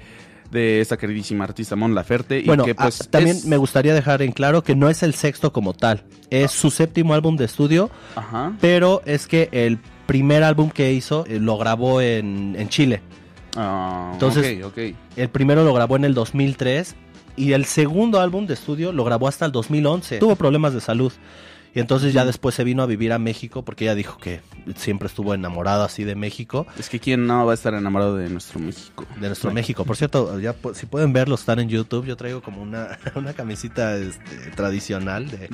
de 0.51 0.81
esta 0.81 0.97
queridísima 0.97 1.45
artista 1.45 1.77
Mon 1.77 1.95
Laferte. 1.95 2.39
Y 2.39 2.45
Bueno, 2.45 2.65
que, 2.65 2.75
pues, 2.75 3.01
ah, 3.01 3.05
también 3.09 3.37
es- 3.37 3.45
me 3.45 3.55
gustaría 3.55 3.93
dejar 3.93 4.21
en 4.21 4.33
claro 4.33 4.63
que 4.63 4.75
no 4.75 4.89
es 4.89 5.01
el 5.01 5.13
sexto 5.13 5.53
como 5.53 5.73
tal, 5.73 6.03
es 6.29 6.51
su 6.51 6.69
séptimo 6.69 7.13
álbum 7.13 7.37
de 7.37 7.45
estudio, 7.45 7.89
Ajá. 8.15 8.51
pero 8.59 9.01
es 9.05 9.27
que 9.27 9.47
el 9.53 9.79
primer 10.07 10.43
álbum 10.43 10.71
que 10.71 10.91
hizo 10.91 11.25
eh, 11.27 11.39
lo 11.39 11.57
grabó 11.57 12.01
en, 12.01 12.55
en 12.59 12.67
Chile. 12.67 13.01
Ah, 13.55 14.09
Entonces- 14.11 14.61
ok, 14.61 14.73
ok. 14.77 14.95
El 15.15 15.29
primero 15.29 15.63
lo 15.63 15.73
grabó 15.73 15.95
en 15.95 16.03
el 16.03 16.13
2003 16.13 16.95
y 17.35 17.53
el 17.53 17.65
segundo 17.65 18.19
álbum 18.19 18.45
de 18.45 18.53
estudio 18.53 18.91
lo 18.91 19.03
grabó 19.03 19.27
hasta 19.27 19.45
el 19.45 19.51
2011. 19.51 20.19
Tuvo 20.19 20.35
problemas 20.35 20.73
de 20.73 20.81
salud 20.81 21.11
y 21.75 21.79
entonces 21.79 22.13
ya 22.13 22.25
después 22.25 22.55
se 22.55 22.63
vino 22.63 22.83
a 22.83 22.85
vivir 22.85 23.11
a 23.13 23.19
México 23.19 23.63
porque 23.63 23.85
ella 23.85 23.95
dijo 23.95 24.17
que 24.17 24.41
siempre 24.75 25.07
estuvo 25.07 25.33
enamorada 25.33 25.85
así 25.85 26.03
de 26.03 26.15
México, 26.15 26.65
Es 26.77 26.89
que 26.89 26.99
quién 26.99 27.25
no 27.27 27.45
va 27.45 27.51
a 27.51 27.55
estar 27.55 27.73
enamorado 27.73 28.15
de 28.15 28.29
nuestro 28.29 28.59
México. 28.59 29.05
de 29.19 29.27
nuestro 29.27 29.51
México. 29.51 29.83
Por 29.85 29.97
cierto, 29.97 30.39
ya 30.39 30.55
si 30.73 30.85
pueden 30.85 31.13
verlo 31.13 31.35
están 31.35 31.59
en 31.59 31.69
YouTube. 31.69 32.05
Yo 32.05 32.15
traigo 32.15 32.41
como 32.41 32.61
una, 32.61 32.97
una 33.15 33.33
camisita 33.33 33.97
este, 33.97 34.51
tradicional 34.55 35.29
de 35.29 35.49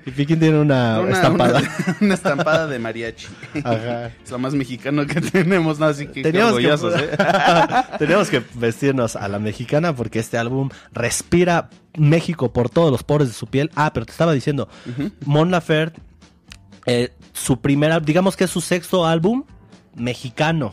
y 0.06 0.10
Piquín 0.10 0.38
tiene 0.40 0.58
una, 0.58 1.00
Una- 1.00 1.12
estampada. 1.12 1.60
Una, 1.60 1.96
una 2.00 2.14
estampada 2.14 2.66
de 2.66 2.78
mariachi. 2.78 3.26
Ajá. 3.64 4.06
Es 4.24 4.30
lo 4.30 4.38
más 4.38 4.54
mexicano 4.54 5.06
que 5.06 5.20
tenemos, 5.20 5.78
¿no? 5.78 5.86
Así 5.86 6.06
que 6.08 6.22
Teníamos 6.22 6.58
que, 6.58 6.66
¿eh? 6.66 7.10
teníamos 7.98 8.28
que 8.30 8.42
vestirnos 8.54 9.16
a 9.16 9.28
la 9.28 9.38
mexicana 9.38 9.94
porque 9.94 10.18
este 10.18 10.38
álbum 10.38 10.70
respira 10.92 11.70
México 11.96 12.52
por 12.52 12.70
todos 12.70 12.90
los 12.90 13.02
poros 13.02 13.28
de 13.28 13.34
su 13.34 13.46
piel. 13.46 13.70
Ah, 13.74 13.92
pero 13.92 14.06
te 14.06 14.12
estaba 14.12 14.32
diciendo. 14.32 14.68
Mon 15.24 15.50
Laferte, 15.50 16.00
eh, 16.86 17.12
su 17.32 17.60
primer, 17.60 17.92
al- 17.92 18.04
digamos 18.04 18.36
que 18.36 18.44
es 18.44 18.50
su 18.50 18.60
sexto 18.60 19.06
álbum 19.06 19.44
mexicano. 19.94 20.72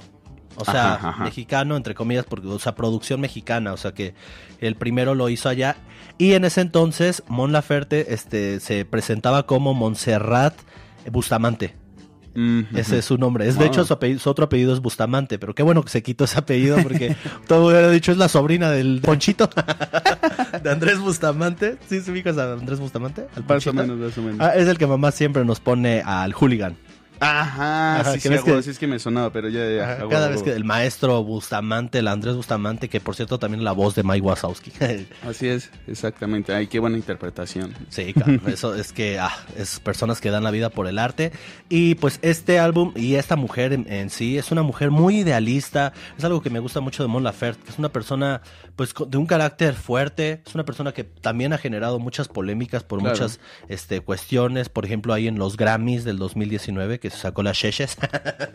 O 0.59 0.65
sea, 0.65 0.95
Ajá, 0.95 1.09
ajá. 1.09 1.23
mexicano, 1.25 1.75
entre 1.77 1.93
comillas, 1.93 2.25
porque, 2.25 2.47
o 2.47 2.57
sea, 2.59 2.73
producción 2.73 3.21
mexicana. 3.21 3.73
O 3.73 3.77
sea 3.77 3.93
que 3.93 4.15
el 4.59 4.75
primero 4.75 5.13
lo 5.13 5.29
hizo 5.29 5.49
allá. 5.49 5.75
Y 6.17 6.33
en 6.33 6.45
ese 6.45 6.61
entonces, 6.61 7.21
Mon 7.27 7.51
Laferte 7.51 8.13
este, 8.13 8.59
se 8.59 8.83
presentaba 8.85 9.45
como 9.45 9.75
Montserrat 9.75 10.55
Bustamante. 11.11 11.75
Ese 12.75 12.99
es 12.99 13.05
su 13.05 13.17
nombre. 13.17 13.47
Es 13.47 13.57
de 13.57 13.65
hecho 13.65 13.83
su, 13.83 13.93
apellido- 13.95 14.19
su 14.19 14.29
otro 14.29 14.45
apellido 14.45 14.71
es 14.71 14.79
Bustamante, 14.79 15.39
pero 15.39 15.55
qué 15.55 15.63
bueno 15.63 15.81
que 15.83 15.89
se 15.89 16.03
quitó 16.03 16.25
ese 16.25 16.37
apellido 16.37 16.77
porque 16.83 17.15
todo 17.47 17.67
hubiera 17.67 17.89
dicho 17.89 18.11
es 18.11 18.17
la 18.19 18.27
sobrina 18.29 18.69
del 18.69 19.01
Ponchito 19.01 19.49
de 20.63 20.71
Andrés 20.71 20.99
Bustamante. 20.99 21.77
¿Sí 21.87 22.01
se 22.01 22.11
ubicas 22.11 22.37
a 22.37 22.53
Andrés 22.53 22.79
Bustamante? 22.79 23.21
¿Al 23.35 23.43
Más 23.43 23.43
o 23.43 23.47
Ponchito? 23.47 23.73
menos, 23.73 23.97
más 23.97 24.17
o 24.17 24.21
menos. 24.21 24.39
Ah, 24.39 24.55
es 24.55 24.67
el 24.67 24.77
que 24.77 24.87
mamá 24.87 25.11
siempre 25.11 25.43
nos 25.45 25.59
pone 25.59 26.01
al 26.05 26.33
hooligan. 26.33 26.75
Ajá, 27.19 27.99
Ajá, 28.01 28.13
sí, 28.13 28.19
que 28.19 28.37
sí, 28.37 28.43
que- 28.43 28.63
sí 28.63 28.69
es 28.69 28.79
que 28.79 28.87
me 28.87 28.99
sonaba, 28.99 29.31
pero 29.31 29.49
ya, 29.49 29.97
Cada 30.09 30.29
vez 30.29 30.43
que 30.43 30.51
el 30.51 30.63
maestro 30.63 31.23
Bustamante, 31.23 31.99
el 31.99 32.07
Andrés 32.07 32.35
Bustamante, 32.35 32.89
que 32.89 32.99
por 32.99 33.15
cierto 33.15 33.39
también 33.39 33.63
la 33.63 33.71
voz 33.71 33.95
de 33.95 34.03
Mike 34.03 34.21
Wazowski. 34.21 34.71
Así 35.27 35.47
es, 35.47 35.71
exactamente. 35.87 36.53
Ay, 36.53 36.67
qué 36.67 36.79
buena 36.79 36.97
interpretación. 36.97 37.73
Sí, 37.89 38.13
cabrón, 38.13 38.41
eso 38.47 38.75
es 38.75 38.91
que 38.93 39.19
ah, 39.19 39.31
es 39.57 39.79
personas 39.79 40.21
que 40.21 40.29
dan 40.29 40.43
la 40.43 40.51
vida 40.51 40.69
por 40.69 40.87
el 40.87 40.99
arte. 40.99 41.31
Y 41.69 41.95
pues 41.95 42.19
este 42.21 42.59
álbum 42.59 42.93
y 42.95 43.15
esta 43.15 43.35
mujer 43.35 43.73
en, 43.73 43.91
en 43.91 44.09
sí 44.09 44.37
es 44.37 44.51
una 44.51 44.61
mujer 44.63 44.91
muy 44.91 45.19
idealista. 45.19 45.93
Es 46.17 46.23
algo 46.23 46.41
que 46.41 46.49
me 46.49 46.59
gusta 46.59 46.79
mucho 46.81 47.03
de 47.03 47.09
Mon 47.09 47.23
Laferte, 47.23 47.63
que 47.63 47.71
es 47.71 47.79
una 47.79 47.89
persona 47.89 48.41
pues 48.75 48.93
de 49.07 49.17
un 49.17 49.25
carácter 49.25 49.73
fuerte. 49.73 50.41
Es 50.45 50.53
una 50.53 50.65
persona 50.65 50.91
que 50.93 51.03
también 51.03 51.51
ha 51.53 51.57
generado 51.57 51.99
muchas 51.99 52.27
polémicas 52.27 52.83
por 52.83 52.99
Claro. 52.99 53.15
muchas 53.15 53.39
este, 53.69 54.01
cuestiones. 54.01 54.69
Por 54.69 54.85
ejemplo, 54.85 55.13
ahí 55.13 55.27
en 55.27 55.39
los 55.39 55.57
Grammys 55.57 56.03
del 56.03 56.17
2019, 56.19 56.99
que 56.99 57.06
sacó 57.09 57.43
las 57.43 57.57
cheches. 57.57 57.97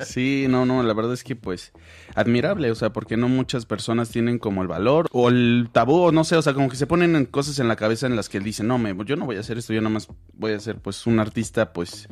Sí, 0.04 0.47
no, 0.49 0.66
no, 0.66 0.82
la 0.82 0.94
verdad 0.94 1.12
es 1.12 1.23
que 1.23 1.37
pues 1.37 1.73
admirable, 2.14 2.71
o 2.71 2.75
sea, 2.75 2.90
porque 2.90 3.16
no 3.16 3.28
muchas 3.28 3.66
personas 3.66 4.11
tienen 4.11 4.38
como 4.38 4.62
el 4.62 4.68
valor 4.68 5.09
o 5.12 5.28
el 5.28 5.68
tabú, 5.73 6.02
o 6.02 6.12
no 6.12 6.25
sé, 6.25 6.37
o 6.37 6.42
sea, 6.42 6.54
como 6.54 6.68
que 6.68 6.76
se 6.76 6.87
ponen 6.87 7.14
en 7.14 7.25
cosas 7.25 7.59
en 7.59 7.68
la 7.68 7.76
cabeza 7.76 8.06
en 8.06 8.16
las 8.16 8.28
que 8.28 8.38
él 8.38 8.44
dice, 8.44 8.62
no, 8.64 8.78
me, 8.78 8.94
yo 9.04 9.16
no 9.16 9.26
voy 9.26 9.37
a 9.37 9.40
hacer 9.40 9.59
esto, 9.59 9.73
yo 9.73 9.80
nada 9.80 9.94
más 9.94 10.09
voy 10.35 10.52
a 10.52 10.61
ser 10.61 10.76
pues 10.76 11.06
un 11.06 11.21
artista 11.21 11.73
pues 11.73 12.09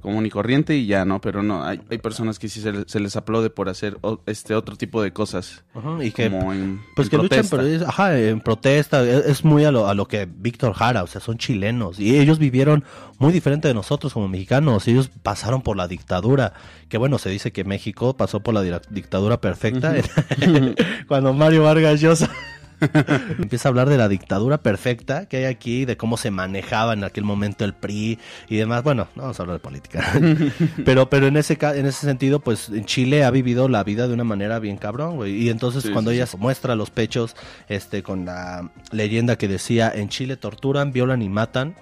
común 0.00 0.26
y 0.26 0.30
corriente 0.30 0.76
y 0.76 0.86
ya, 0.86 1.04
¿no? 1.04 1.20
Pero 1.20 1.42
no, 1.42 1.64
hay, 1.64 1.80
hay 1.90 1.98
personas 1.98 2.38
que 2.38 2.48
sí 2.48 2.60
se, 2.60 2.72
se 2.88 3.00
les 3.00 3.14
aplaude 3.16 3.50
por 3.50 3.68
hacer 3.68 3.98
o- 4.00 4.20
este 4.26 4.54
otro 4.54 4.76
tipo 4.76 5.02
de 5.02 5.12
cosas. 5.12 5.64
Ajá, 5.74 6.04
y 6.04 6.10
que 6.10 6.30
como 6.30 6.52
en, 6.52 6.80
Pues 6.96 7.06
en 7.06 7.10
que 7.10 7.16
luchan 7.18 7.66
es- 7.66 7.82
ajá, 7.82 8.18
en 8.18 8.40
protesta, 8.40 9.02
es, 9.08 9.26
es 9.26 9.44
muy 9.44 9.64
a 9.64 9.70
lo, 9.70 9.86
a 9.88 9.94
lo 9.94 10.06
que 10.08 10.26
Víctor 10.26 10.72
Jara, 10.72 11.02
o 11.02 11.06
sea, 11.06 11.20
son 11.20 11.38
chilenos 11.38 12.00
y 12.00 12.18
ellos 12.18 12.38
vivieron 12.38 12.84
muy 13.18 13.32
diferente 13.32 13.68
de 13.68 13.74
nosotros 13.74 14.12
como 14.14 14.26
mexicanos, 14.28 14.88
ellos 14.88 15.10
pasaron 15.22 15.62
por 15.62 15.76
la 15.76 15.86
dictadura, 15.86 16.54
que 16.88 16.98
bueno, 16.98 17.18
se 17.18 17.30
dice 17.30 17.52
que 17.52 17.62
México 17.64 18.16
pasó 18.16 18.40
por 18.40 18.54
la 18.54 18.62
dictadura 18.90 19.40
perfecta 19.40 19.94
cuando 21.08 21.32
Mario 21.32 21.62
Vargas 21.64 22.00
Llosa 22.00 22.28
empieza 23.38 23.68
a 23.68 23.70
hablar 23.70 23.88
de 23.88 23.96
la 23.96 24.08
dictadura 24.08 24.58
perfecta 24.58 25.26
que 25.26 25.38
hay 25.38 25.44
aquí, 25.44 25.84
de 25.84 25.96
cómo 25.96 26.16
se 26.16 26.30
manejaba 26.30 26.92
en 26.92 27.04
aquel 27.04 27.24
momento 27.24 27.64
el 27.64 27.74
PRI 27.74 28.18
y 28.48 28.56
demás. 28.56 28.82
Bueno, 28.82 29.08
no 29.14 29.22
vamos 29.22 29.38
a 29.38 29.42
hablar 29.42 29.56
de 29.56 29.60
política. 29.60 30.12
pero 30.84 31.08
pero 31.08 31.26
en 31.26 31.36
ese 31.36 31.58
en 31.60 31.86
ese 31.86 32.06
sentido, 32.06 32.40
pues 32.40 32.68
en 32.68 32.84
Chile 32.84 33.24
ha 33.24 33.30
vivido 33.30 33.68
la 33.68 33.84
vida 33.84 34.08
de 34.08 34.14
una 34.14 34.24
manera 34.24 34.58
bien 34.58 34.76
cabrón, 34.76 35.16
güey. 35.16 35.32
Y 35.32 35.50
entonces 35.50 35.84
Sí, 35.84 35.90
cuando 35.90 36.10
sí, 36.10 36.16
ella 36.16 36.28
muestra 36.38 36.74
los 36.74 36.90
pechos 36.90 37.36
este 37.68 38.02
con 38.02 38.24
la 38.24 38.70
leyenda 38.90 39.36
que 39.36 39.48
decía, 39.48 39.92
en 39.94 40.08
Chile 40.08 40.36
torturan, 40.36 40.92
violan 40.92 41.22
y 41.22 41.28
matan. 41.28 41.74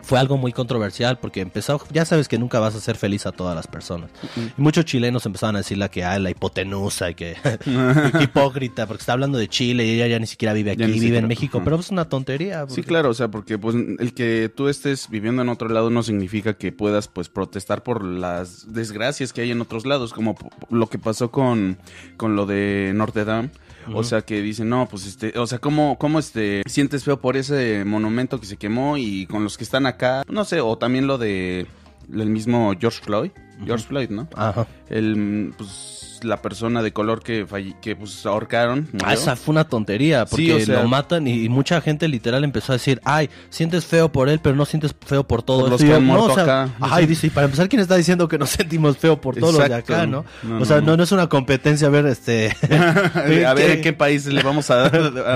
Fue 0.00 0.18
algo 0.18 0.36
muy 0.36 0.52
controversial 0.52 1.18
porque 1.18 1.40
empezó, 1.40 1.80
ya 1.92 2.04
sabes 2.04 2.28
que 2.28 2.38
nunca 2.38 2.60
vas 2.60 2.74
a 2.74 2.80
ser 2.80 2.96
feliz 2.96 3.26
a 3.26 3.32
todas 3.32 3.54
las 3.54 3.66
personas. 3.66 4.10
Y 4.36 4.60
muchos 4.60 4.84
chilenos 4.84 5.26
empezaron 5.26 5.56
a 5.56 5.58
decirle 5.58 5.88
que 5.90 6.04
hay 6.04 6.22
la 6.22 6.30
hipotenusa 6.30 7.10
y 7.10 7.14
que 7.14 7.36
hipócrita, 8.20 8.86
porque 8.86 9.00
está 9.02 9.12
hablando 9.12 9.38
de 9.38 9.48
Chile 9.48 9.84
y 9.84 9.90
ella 9.90 10.06
ya 10.06 10.18
ni 10.18 10.26
siquiera 10.26 10.52
vive 10.52 10.70
aquí, 10.72 10.82
vive 10.84 10.94
siquiera, 10.98 11.18
en 11.18 11.28
México, 11.28 11.60
pero 11.64 11.76
es 11.76 11.90
una 11.90 12.08
tontería. 12.08 12.60
Sí, 12.62 12.66
porque- 12.76 12.82
claro, 12.82 13.10
o 13.10 13.14
sea, 13.14 13.28
porque 13.28 13.58
pues 13.58 13.74
el 13.76 14.14
que 14.14 14.50
tú 14.54 14.68
estés 14.68 15.08
viviendo 15.10 15.42
en 15.42 15.48
otro 15.48 15.68
lado 15.68 15.90
no 15.90 16.02
significa 16.02 16.54
que 16.54 16.72
puedas 16.72 17.08
pues 17.08 17.28
protestar 17.28 17.82
por 17.82 18.04
las 18.04 18.72
desgracias 18.72 19.32
que 19.32 19.42
hay 19.42 19.50
en 19.50 19.60
otros 19.60 19.84
lados, 19.86 20.12
como 20.12 20.36
lo 20.70 20.88
que 20.88 20.98
pasó 20.98 21.30
con, 21.30 21.78
con 22.16 22.36
lo 22.36 22.46
de 22.46 22.92
Notre 22.94 23.24
Dame. 23.24 23.50
O 23.94 24.02
sea, 24.02 24.22
que 24.22 24.40
dicen, 24.42 24.68
no, 24.68 24.86
pues 24.88 25.06
este, 25.06 25.38
o 25.38 25.46
sea, 25.46 25.58
¿cómo, 25.58 25.96
cómo 25.98 26.18
este, 26.18 26.62
sientes 26.66 27.04
feo 27.04 27.20
por 27.20 27.36
ese 27.36 27.84
monumento 27.84 28.40
que 28.40 28.46
se 28.46 28.56
quemó 28.56 28.96
y 28.96 29.26
con 29.26 29.44
los 29.44 29.56
que 29.56 29.64
están 29.64 29.86
acá? 29.86 30.22
No 30.28 30.44
sé, 30.44 30.60
o 30.60 30.76
también 30.76 31.06
lo 31.06 31.18
de 31.18 31.66
el 32.12 32.30
mismo 32.30 32.72
George 32.78 33.00
Floyd, 33.02 33.30
George 33.64 33.86
Floyd, 33.86 34.10
¿no? 34.10 34.28
Ajá. 34.34 34.66
El, 34.88 35.52
pues, 35.56 36.07
la 36.24 36.40
persona 36.42 36.82
de 36.82 36.92
color 36.92 37.22
que, 37.22 37.46
falle- 37.46 37.74
que 37.80 37.96
pues 37.96 38.24
ahorcaron. 38.26 38.88
Ah, 39.04 39.14
esa 39.14 39.36
fue 39.36 39.52
una 39.52 39.64
tontería, 39.68 40.26
porque 40.26 40.44
Sí, 40.44 40.50
o 40.52 40.60
sea- 40.60 40.82
lo 40.82 40.88
matan 40.88 41.26
y, 41.26 41.44
y 41.44 41.48
mucha 41.48 41.80
gente 41.80 42.08
literal 42.08 42.44
empezó 42.44 42.72
a 42.72 42.76
decir, 42.76 43.00
ay, 43.04 43.30
sientes 43.50 43.84
feo 43.86 44.10
por 44.10 44.28
él, 44.28 44.40
pero 44.42 44.54
no 44.56 44.64
sientes 44.64 44.94
feo 45.06 45.26
por 45.26 45.42
todos 45.42 45.62
Por 45.62 45.70
los 45.72 45.80
que 45.82 45.94
han 45.94 46.04
muerto 46.04 46.32
acá. 46.40 46.68
Ajá, 46.80 47.02
y 47.02 47.06
dice, 47.06 47.26
y 47.28 47.30
para 47.30 47.46
empezar, 47.46 47.68
¿quién 47.68 47.80
está 47.80 47.96
diciendo 47.96 48.28
que 48.28 48.38
nos 48.38 48.50
sentimos 48.58 48.96
feo 48.98 49.20
por 49.20 49.36
todos 49.36 49.54
los 49.54 49.68
de 49.68 49.74
acá, 49.74 50.06
no? 50.06 50.24
No, 50.42 50.60
o 50.60 50.64
sea, 50.64 50.80
no, 50.80 50.94
es 51.02 51.12
una 51.12 51.28
competencia 51.28 51.86
a 51.88 51.90
ver, 51.90 52.06
este... 52.06 52.54
a 53.46 53.54
ver 53.54 53.70
en 53.70 53.80
qué 53.82 53.92
país 53.92 54.26
le 54.26 54.42
vamos 54.42 54.70
a 54.70 54.88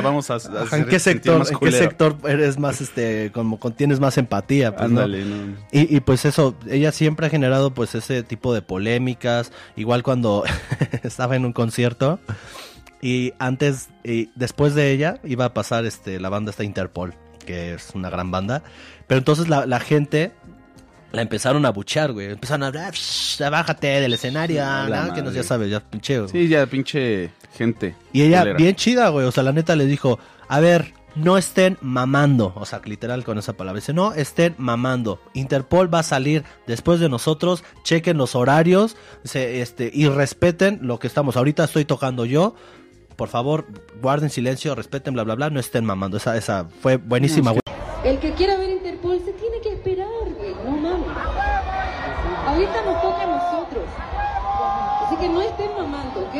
vamos 0.02 0.30
a, 0.30 0.36
Ajá, 0.36 0.76
¿En 0.78 0.86
qué 0.86 0.98
sector, 0.98 1.46
en 1.50 1.58
qué 1.58 1.72
sector 1.72 2.16
eres 2.26 2.58
más, 2.58 2.80
este, 2.80 3.30
como 3.32 3.58
con- 3.58 3.72
tienes 3.74 4.00
más 4.00 4.18
empatía? 4.18 4.74
Pues, 4.76 4.90
no. 4.90 5.06
Y, 5.72 5.96
y 5.96 6.00
pues 6.00 6.24
eso, 6.24 6.54
ella 6.68 6.92
siempre 6.92 7.26
ha 7.26 7.30
generado 7.30 7.72
pues 7.74 7.94
ese 7.94 8.22
tipo 8.22 8.52
de 8.54 8.62
polémicas, 8.62 9.52
igual 9.76 10.02
cuando 10.02 10.44
estaba 11.02 11.36
en 11.36 11.44
un 11.44 11.52
concierto 11.52 12.18
y 13.00 13.32
antes 13.38 13.88
y 14.04 14.30
después 14.34 14.74
de 14.74 14.92
ella 14.92 15.18
iba 15.24 15.44
a 15.46 15.54
pasar 15.54 15.84
este 15.86 16.20
la 16.20 16.28
banda 16.28 16.50
esta 16.50 16.64
Interpol, 16.64 17.14
que 17.44 17.74
es 17.74 17.90
una 17.94 18.10
gran 18.10 18.30
banda, 18.30 18.62
pero 19.06 19.18
entonces 19.18 19.48
la, 19.48 19.66
la 19.66 19.80
gente 19.80 20.32
la 21.10 21.20
empezaron 21.22 21.66
a 21.66 21.70
buchar, 21.70 22.12
güey, 22.12 22.30
empezaron 22.30 22.62
a 22.62 22.68
hablar, 22.68 22.94
"Shh, 22.94 23.38
ya 23.38 23.50
bájate 23.50 23.86
del 24.00 24.14
escenario, 24.14 24.64
A 24.64 24.88
la 24.88 25.06
¿no? 25.06 25.14
que 25.14 25.22
no 25.22 25.30
ya 25.30 25.42
sabes, 25.42 25.70
ya 25.70 25.80
pinche. 25.80 26.18
güey". 26.20 26.30
Sí, 26.30 26.48
ya 26.48 26.64
pinche 26.66 27.30
gente. 27.56 27.94
Y 28.12 28.22
ella, 28.22 28.40
culera. 28.40 28.56
bien 28.56 28.74
chida, 28.76 29.08
güey. 29.10 29.26
O 29.26 29.32
sea, 29.32 29.42
la 29.42 29.52
neta 29.52 29.76
le 29.76 29.84
dijo, 29.84 30.18
a 30.48 30.60
ver, 30.60 30.94
no 31.14 31.38
estén 31.38 31.78
mamando. 31.80 32.52
O 32.56 32.64
sea, 32.66 32.80
literal 32.84 33.24
con 33.24 33.38
esa 33.38 33.54
palabra. 33.54 33.80
Dice, 33.80 33.92
no 33.92 34.12
estén 34.14 34.54
mamando. 34.58 35.20
Interpol 35.34 35.92
va 35.92 36.00
a 36.00 36.02
salir 36.02 36.44
después 36.66 37.00
de 37.00 37.08
nosotros. 37.08 37.64
Chequen 37.82 38.16
los 38.16 38.34
horarios. 38.34 38.96
Dice, 39.22 39.60
este, 39.60 39.90
y 39.92 40.08
respeten 40.08 40.80
lo 40.82 40.98
que 40.98 41.06
estamos. 41.06 41.36
Ahorita 41.36 41.64
estoy 41.64 41.84
tocando 41.84 42.24
yo. 42.24 42.54
Por 43.16 43.28
favor, 43.28 43.66
guarden 44.00 44.30
silencio, 44.30 44.74
respeten, 44.74 45.14
bla, 45.14 45.24
bla, 45.24 45.34
bla. 45.34 45.50
No 45.50 45.60
estén 45.60 45.84
mamando. 45.84 46.16
Esa, 46.16 46.36
esa 46.36 46.66
fue 46.80 46.96
buenísima, 46.96 47.50
güey. 47.50 47.60
El 48.04 48.18
que 48.18 48.32
quiera 48.32 48.56
ver 48.56 48.70
Interpol 48.70 49.20
se 49.24 49.32
tiene 49.34 49.60
que 49.60 49.74
esperar, 49.74 50.08
güey. 50.36 50.54
No 50.64 50.76
mames. 50.76 51.08
Ahorita 52.46 52.82
nos 52.84 53.02
toca 53.02 53.22
a 53.22 53.26
nosotros. 53.26 53.84
Así 55.06 55.16
que 55.16 55.28
no 55.28 55.40
estén 55.40 55.70
mamando, 55.76 56.20
¿ok? 56.20 56.34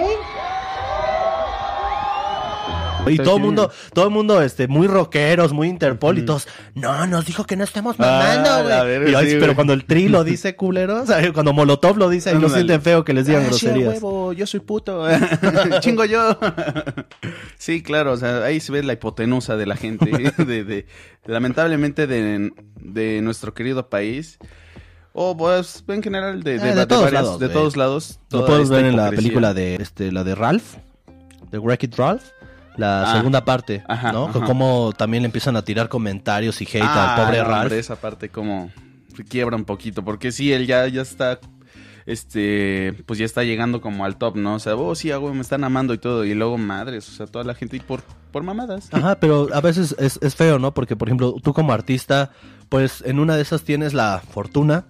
Y 3.09 3.17
todo 3.19 3.37
el 3.37 3.43
mundo, 3.43 3.71
todo 3.93 4.05
el 4.07 4.11
mundo, 4.13 4.41
este, 4.43 4.69
muy 4.69 4.87
rockeros, 4.87 5.53
muy 5.53 5.69
Interpol 5.69 6.19
y 6.19 6.23
todos, 6.25 6.47
no, 6.75 7.07
nos 7.07 7.27
dijo 7.27 7.45
que 7.45 7.57
no 7.57 7.65
estemos 7.65 7.99
mamando, 7.99 8.49
Ah, 8.51 8.57
güey. 8.63 8.69
la 8.71 8.83
verga, 8.85 9.09
Y 9.09 9.13
yo, 9.13 9.21
sí, 9.21 9.37
pero 9.41 9.55
cuando 9.55 9.73
el 9.73 9.85
Tri 9.85 10.09
lo 10.09 10.23
dice, 10.25 10.55
culero, 10.57 11.03
o 11.03 11.07
sea, 11.07 11.33
cuando 11.33 11.53
Molotov 11.53 11.97
lo 11.99 12.09
dice, 12.09 12.31
ahí 12.31 12.35
no 12.37 12.43
Ándale. 12.47 12.55
sienten 12.55 12.83
feo 12.83 13.05
que 13.05 13.13
les 13.13 13.27
digan 13.27 13.43
Ah, 13.43 13.53
sí, 13.53 13.67
groserías. 13.67 13.95
huevo, 13.95 14.33
yo 14.33 14.47
soy 14.47 14.61
puto. 14.61 15.05
Chingo 15.81 16.05
yo. 16.05 16.39
sí, 17.59 17.83
claro, 17.83 18.13
o 18.13 18.17
sea, 18.17 18.45
ahí 18.45 18.61
se 18.61 18.73
ve 18.73 18.83
la 18.83 18.93
hipotenusa 18.95 19.57
de 19.57 19.67
la 19.67 19.77
gente. 19.77 20.11
de, 20.45 20.65
de- 20.65 20.87
lamentablemente 21.27 22.07
de, 22.07 22.53
de 22.77 23.21
nuestro 23.23 23.55
querido 23.55 23.89
país. 23.89 24.39
O 25.15 25.37
pues 25.37 25.85
en 25.89 26.03
general 26.03 26.43
de, 26.43 26.59
de, 26.59 26.69
Eh, 26.71 26.71
de 26.71 26.75
de 26.81 26.87
todos 26.87 27.03
varias- 27.05 27.23
lados, 27.25 27.39
de 27.41 27.49
todos 27.51 27.77
lados. 27.77 28.21
Lo 28.31 28.47
esta 28.63 28.77
ver 28.77 28.85
en 28.87 28.97
la 28.97 29.11
película 29.11 29.53
de, 29.53 29.75
este, 29.77 30.11
la 30.11 30.25
de 30.25 30.35
Ralph, 30.35 30.77
de 31.51 31.59
Wreck-It 31.59 31.95
Ralph. 31.97 32.23
La 32.77 33.11
Ah. 33.11 33.17
segunda 33.17 33.45
parte, 33.45 33.83
Ajá, 33.87 34.13
¿no? 34.13 34.27
ajá. 34.29 34.41
Como 34.45 34.93
también 34.97 35.23
le 35.23 35.27
empiezan 35.27 35.57
a 35.57 35.63
tirar 35.63 35.89
comentarios 35.89 36.61
y 36.63 36.65
hate 36.65 36.83
Ah, 36.83 37.15
al 37.17 37.25
pobre 37.25 37.39
no, 37.39 37.45
Ralph. 37.45 37.63
hombre, 37.65 37.79
esa 37.79 37.97
parte 37.97 38.29
como 38.31 38.71
se 39.15 39.25
quiebra 39.25 39.57
un 39.57 39.65
poquito, 39.65 40.03
porque 40.05 40.33
sí, 40.33 40.53
él 40.53 40.67
ya, 40.67 40.87
ya 40.89 41.03
está, 41.03 41.39
este, 42.07 42.95
pues 43.07 43.19
ya 43.19 43.25
está 43.25 43.43
llegando 43.45 43.81
como 43.81 44.05
al 44.05 44.17
top, 44.17 44.37
¿no? 44.37 44.55
O 44.55 44.59
sea, 44.59 44.75
oh, 44.75 44.95
sí, 44.95 45.11
ah, 45.11 45.19
güey, 45.19 45.35
me 45.35 45.41
están 45.43 45.65
amando 45.65 45.95
y 45.95 45.99
todo, 45.99 46.25
y 46.25 46.35
luego 46.35 46.59
madres, 46.59 47.09
o 47.09 47.13
sea, 47.13 47.27
toda 47.27 47.45
la 47.45 47.55
gente 47.55 47.77
y 47.77 47.81
por, 47.81 48.03
por 48.33 48.43
mamadas. 48.43 48.89
Ajá, 48.93 49.17
pero 49.21 49.49
a 49.53 49.61
veces 49.61 49.95
es, 49.99 50.19
es 50.23 50.35
feo, 50.35 50.59
¿no? 50.59 50.73
Porque, 50.75 50.97
por 50.97 51.09
ejemplo, 51.09 51.35
tú 51.43 51.53
como 51.53 51.73
artista, 51.73 52.31
pues 52.69 53.03
en 53.07 53.19
una 53.19 53.37
de 53.37 53.43
esas 53.43 53.63
tienes 53.63 53.93
la 53.95 54.23
fortuna 54.31 54.87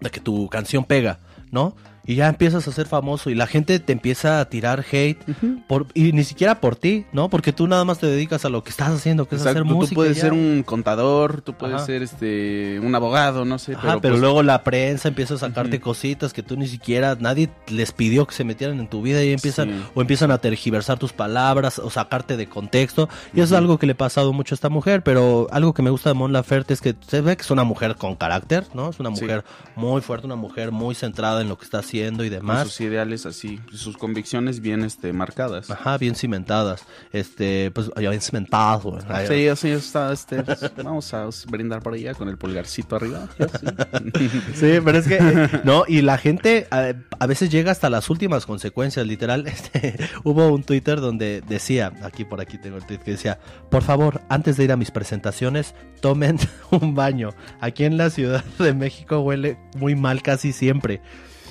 de 0.00 0.10
que 0.10 0.20
tu 0.20 0.48
canción 0.48 0.84
pega, 0.84 1.20
¿no? 1.50 1.76
Y 2.06 2.14
ya 2.14 2.28
empiezas 2.28 2.66
a 2.68 2.72
ser 2.72 2.86
famoso 2.86 3.30
y 3.30 3.34
la 3.34 3.46
gente 3.46 3.78
te 3.80 3.92
empieza 3.92 4.40
a 4.40 4.44
tirar 4.48 4.84
hate 4.90 5.18
por, 5.66 5.86
y 5.94 6.12
ni 6.12 6.22
siquiera 6.24 6.60
por 6.60 6.76
ti, 6.76 7.04
¿no? 7.12 7.28
Porque 7.28 7.52
tú 7.52 7.66
nada 7.66 7.84
más 7.84 7.98
te 7.98 8.06
dedicas 8.06 8.44
a 8.44 8.48
lo 8.48 8.62
que 8.62 8.70
estás 8.70 8.90
haciendo, 8.90 9.26
que 9.26 9.34
es 9.36 9.44
hacer 9.44 9.64
música. 9.64 9.88
tú 9.90 9.94
puedes 9.96 10.18
ser 10.18 10.32
un 10.32 10.62
contador, 10.64 11.40
tú 11.42 11.54
puedes 11.54 11.76
Ajá. 11.76 11.86
ser 11.86 12.02
este 12.02 12.78
un 12.80 12.94
abogado, 12.94 13.44
no 13.44 13.58
sé, 13.58 13.72
Ajá, 13.72 13.80
pero, 13.82 14.00
pero, 14.00 14.12
pues, 14.14 14.20
luego 14.20 14.42
la 14.44 14.62
prensa 14.62 15.08
empieza 15.08 15.34
a 15.34 15.38
sacarte 15.38 15.80
cositas 15.80 16.32
que 16.32 16.42
tú 16.44 16.56
ni 16.56 16.68
siquiera, 16.68 17.16
nadie 17.18 17.50
les 17.68 17.90
pidió 17.90 18.24
que 18.26 18.34
se 18.34 18.44
metieran 18.44 18.78
en 18.78 18.86
tu 18.88 19.02
vida 19.02 19.24
y 19.24 19.32
empiezan, 19.32 19.68
Sí. 19.70 19.84
o 19.96 20.00
empiezan 20.00 20.30
a 20.30 20.38
tergiversar 20.38 20.98
tus 21.00 21.12
palabras 21.12 21.80
o 21.80 21.90
sacarte 21.90 22.36
de 22.36 22.46
contexto. 22.46 23.08
Y 23.34 23.40
eso 23.40 23.54
es 23.56 23.58
algo 23.58 23.78
que 23.78 23.86
le 23.86 23.92
ha 23.94 23.96
pasado 23.96 24.32
mucho 24.32 24.54
a 24.54 24.56
esta 24.56 24.68
mujer, 24.68 25.02
pero 25.02 25.48
algo 25.50 25.74
que 25.74 25.82
me 25.82 25.90
gusta 25.90 26.10
de 26.10 26.14
Mon 26.14 26.32
Laferte 26.32 26.72
es 26.72 26.80
que 26.80 26.94
se 27.08 27.20
ve 27.20 27.36
que 27.36 27.42
es 27.42 27.50
una 27.50 27.64
mujer 27.64 27.96
con 27.96 28.14
carácter, 28.14 28.64
¿no? 28.74 28.90
Es 28.90 29.00
una 29.00 29.12
Sí. 29.14 29.22
mujer 29.22 29.44
muy 29.74 30.00
fuerte, 30.02 30.26
una 30.26 30.36
mujer 30.36 30.70
muy 30.70 30.94
centrada 30.94 31.40
en 31.40 31.48
lo 31.48 31.58
que 31.58 31.64
está 31.64 31.78
haciendo 31.78 31.95
y 32.24 32.28
con 32.28 32.38
demás. 32.38 32.68
sus 32.68 32.80
ideales 32.80 33.26
así, 33.26 33.60
sus 33.72 33.96
convicciones 33.96 34.60
bien 34.60 34.84
este 34.84 35.12
marcadas. 35.12 35.70
Ajá, 35.70 35.98
bien 35.98 36.14
cimentadas. 36.14 36.84
Este, 37.12 37.70
pues, 37.72 37.90
ya 38.00 38.10
bien 38.10 38.20
cimentadas, 38.20 38.82
güey. 38.82 39.02
Ay, 39.08 39.26
Sí, 39.26 39.48
así 39.48 39.70
está, 39.70 40.12
este, 40.12 40.42
vamos 40.82 41.12
a 41.14 41.28
brindar 41.48 41.82
por 41.82 41.94
allá 41.94 42.14
con 42.14 42.28
el 42.28 42.36
pulgarcito 42.38 42.96
arriba. 42.96 43.28
sí. 43.38 44.30
Sí, 44.54 44.78
pero 44.84 44.98
es 44.98 45.06
que, 45.06 45.60
no, 45.64 45.84
y 45.86 46.02
la 46.02 46.18
gente 46.18 46.66
a, 46.70 46.92
a 47.18 47.26
veces 47.26 47.50
llega 47.50 47.72
hasta 47.72 47.90
las 47.90 48.10
últimas 48.10 48.46
consecuencias, 48.46 49.06
literal. 49.06 49.46
Este, 49.56 49.96
hubo 50.22 50.48
un 50.48 50.62
Twitter 50.64 51.00
donde 51.00 51.40
decía, 51.40 51.92
aquí 52.02 52.24
por 52.24 52.40
aquí 52.40 52.58
tengo 52.58 52.76
el 52.76 52.84
tweet 52.84 52.98
que 52.98 53.12
decía, 53.12 53.38
por 53.70 53.82
favor, 53.82 54.20
antes 54.28 54.56
de 54.56 54.64
ir 54.64 54.72
a 54.72 54.76
mis 54.76 54.90
presentaciones, 54.90 55.74
tomen 56.00 56.38
un 56.70 56.94
baño. 56.94 57.30
Aquí 57.60 57.84
en 57.84 57.96
la 57.96 58.10
Ciudad 58.10 58.44
de 58.58 58.74
México 58.74 59.20
huele 59.20 59.56
muy 59.76 59.94
mal 59.94 60.22
casi 60.22 60.52
siempre. 60.52 61.00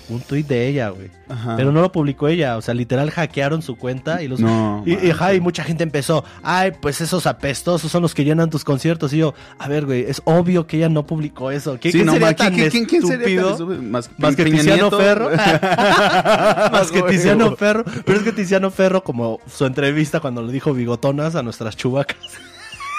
Un 0.09 0.19
tuit 0.21 0.47
de 0.47 0.67
ella, 0.67 0.89
güey. 0.89 1.09
Ajá. 1.27 1.55
Pero 1.57 1.71
no 1.71 1.81
lo 1.81 1.91
publicó 1.91 2.27
ella, 2.27 2.57
o 2.57 2.61
sea, 2.61 2.73
literal 2.75 3.09
hackearon 3.09 3.61
su 3.63 3.75
cuenta 3.75 4.21
y 4.21 4.27
los... 4.27 4.39
No, 4.39 4.83
y, 4.85 4.93
y, 4.93 4.95
man. 4.97 5.11
ajá, 5.11 5.33
y 5.33 5.41
mucha 5.41 5.63
gente 5.63 5.83
empezó, 5.83 6.23
ay, 6.43 6.71
pues 6.79 7.01
esos 7.01 7.25
apestosos 7.25 7.91
son 7.91 8.03
los 8.03 8.13
que 8.13 8.23
llenan 8.23 8.49
tus 8.51 8.63
conciertos. 8.63 9.11
Y 9.13 9.17
yo, 9.17 9.33
a 9.57 9.67
ver, 9.67 9.85
güey, 9.85 10.01
es 10.07 10.21
obvio 10.25 10.67
que 10.67 10.77
ella 10.77 10.89
no 10.89 11.05
publicó 11.07 11.49
eso. 11.49 11.79
¿Qué, 11.79 11.91
Sí, 11.91 11.97
quién 11.97 12.05
no, 12.05 12.11
sería 12.13 12.27
ma, 12.27 12.33
tan 12.35 12.53
¿quién- 12.53 12.69
quién- 12.69 12.85
quién 12.85 13.07
sería 13.07 13.41
tan? 13.57 13.91
Más, 13.91 14.09
Más 14.17 14.35
que 14.35 14.45
Tiziano. 14.45 14.91
Ferro. 14.91 15.29
Más 16.71 16.91
que. 16.91 17.01
Tiziano 17.03 17.55
Ferro. 17.55 17.83
Pero 18.05 18.17
es 18.19 18.23
que 18.23 18.31
Tiziano 18.31 18.69
Ferro, 18.71 19.03
como 19.03 19.39
su 19.51 19.65
entrevista 19.65 20.19
cuando 20.19 20.41
le 20.43 20.51
dijo 20.53 20.73
bigotonas 20.73 21.35
a 21.35 21.41
nuestras 21.43 21.75
chubacas. 21.75 22.17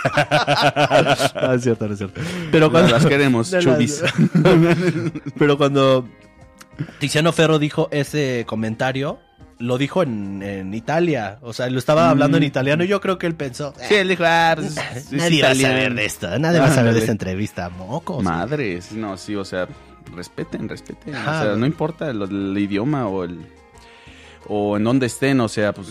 no, 1.42 1.52
es 1.54 1.62
cierto, 1.62 1.86
no 1.86 1.92
es 1.92 1.98
cierto. 1.98 2.20
Pero 2.52 2.70
cuando, 2.70 2.92
Las 2.92 3.06
queremos, 3.06 3.50
las- 3.50 3.64
chubis. 3.64 4.02
Pero 5.38 5.56
cuando 5.58 6.08
Tiziano 6.99 7.33
Ferro 7.33 7.59
dijo 7.59 7.88
ese 7.90 8.45
comentario, 8.47 9.18
lo 9.59 9.78
dijo 9.78 10.02
en, 10.02 10.42
en 10.42 10.75
Italia. 10.75 11.38
O 11.42 11.52
sea, 11.52 11.68
lo 11.71 11.78
estaba 11.78 12.11
hablando 12.11 12.37
en 12.37 12.42
italiano 12.42 12.85
y 12.85 12.88
yo 12.88 13.00
creo 13.00 13.18
que 13.18 13.26
él 13.26 13.35
pensó. 13.35 13.73
Sí, 13.88 13.95
él 13.95 14.09
dijo, 14.09 14.25
ah, 14.26 14.52
pues, 14.56 14.76
es- 14.76 15.06
es 15.06 15.12
Nadie 15.12 15.42
va 15.42 15.50
a 15.50 15.54
saber 15.54 15.95
de 15.95 16.04
esto, 16.04 16.38
nadie 16.38 16.61
va 16.61 16.66
a 16.66 16.71
saber 16.75 16.92
de 16.95 17.00
esta 17.00 17.12
entrevista, 17.12 17.68
mocos. 17.71 18.23
Madres, 18.23 18.92
no, 18.92 19.16
sí, 19.16 19.35
o 19.35 19.45
sea, 19.45 19.66
respeten, 20.14 20.68
respeten. 20.68 21.14
Ajá. 21.14 21.40
O 21.40 21.45
sea, 21.45 21.56
no 21.56 21.66
importa 21.66 22.11
el, 22.11 22.23
el 22.23 22.59
idioma 22.59 23.06
o 23.09 23.25
el 23.25 23.40
o 24.49 24.76
en 24.76 24.85
dónde 24.85 25.06
estén, 25.06 25.40
o 25.40 25.49
sea, 25.49 25.73
pues 25.73 25.88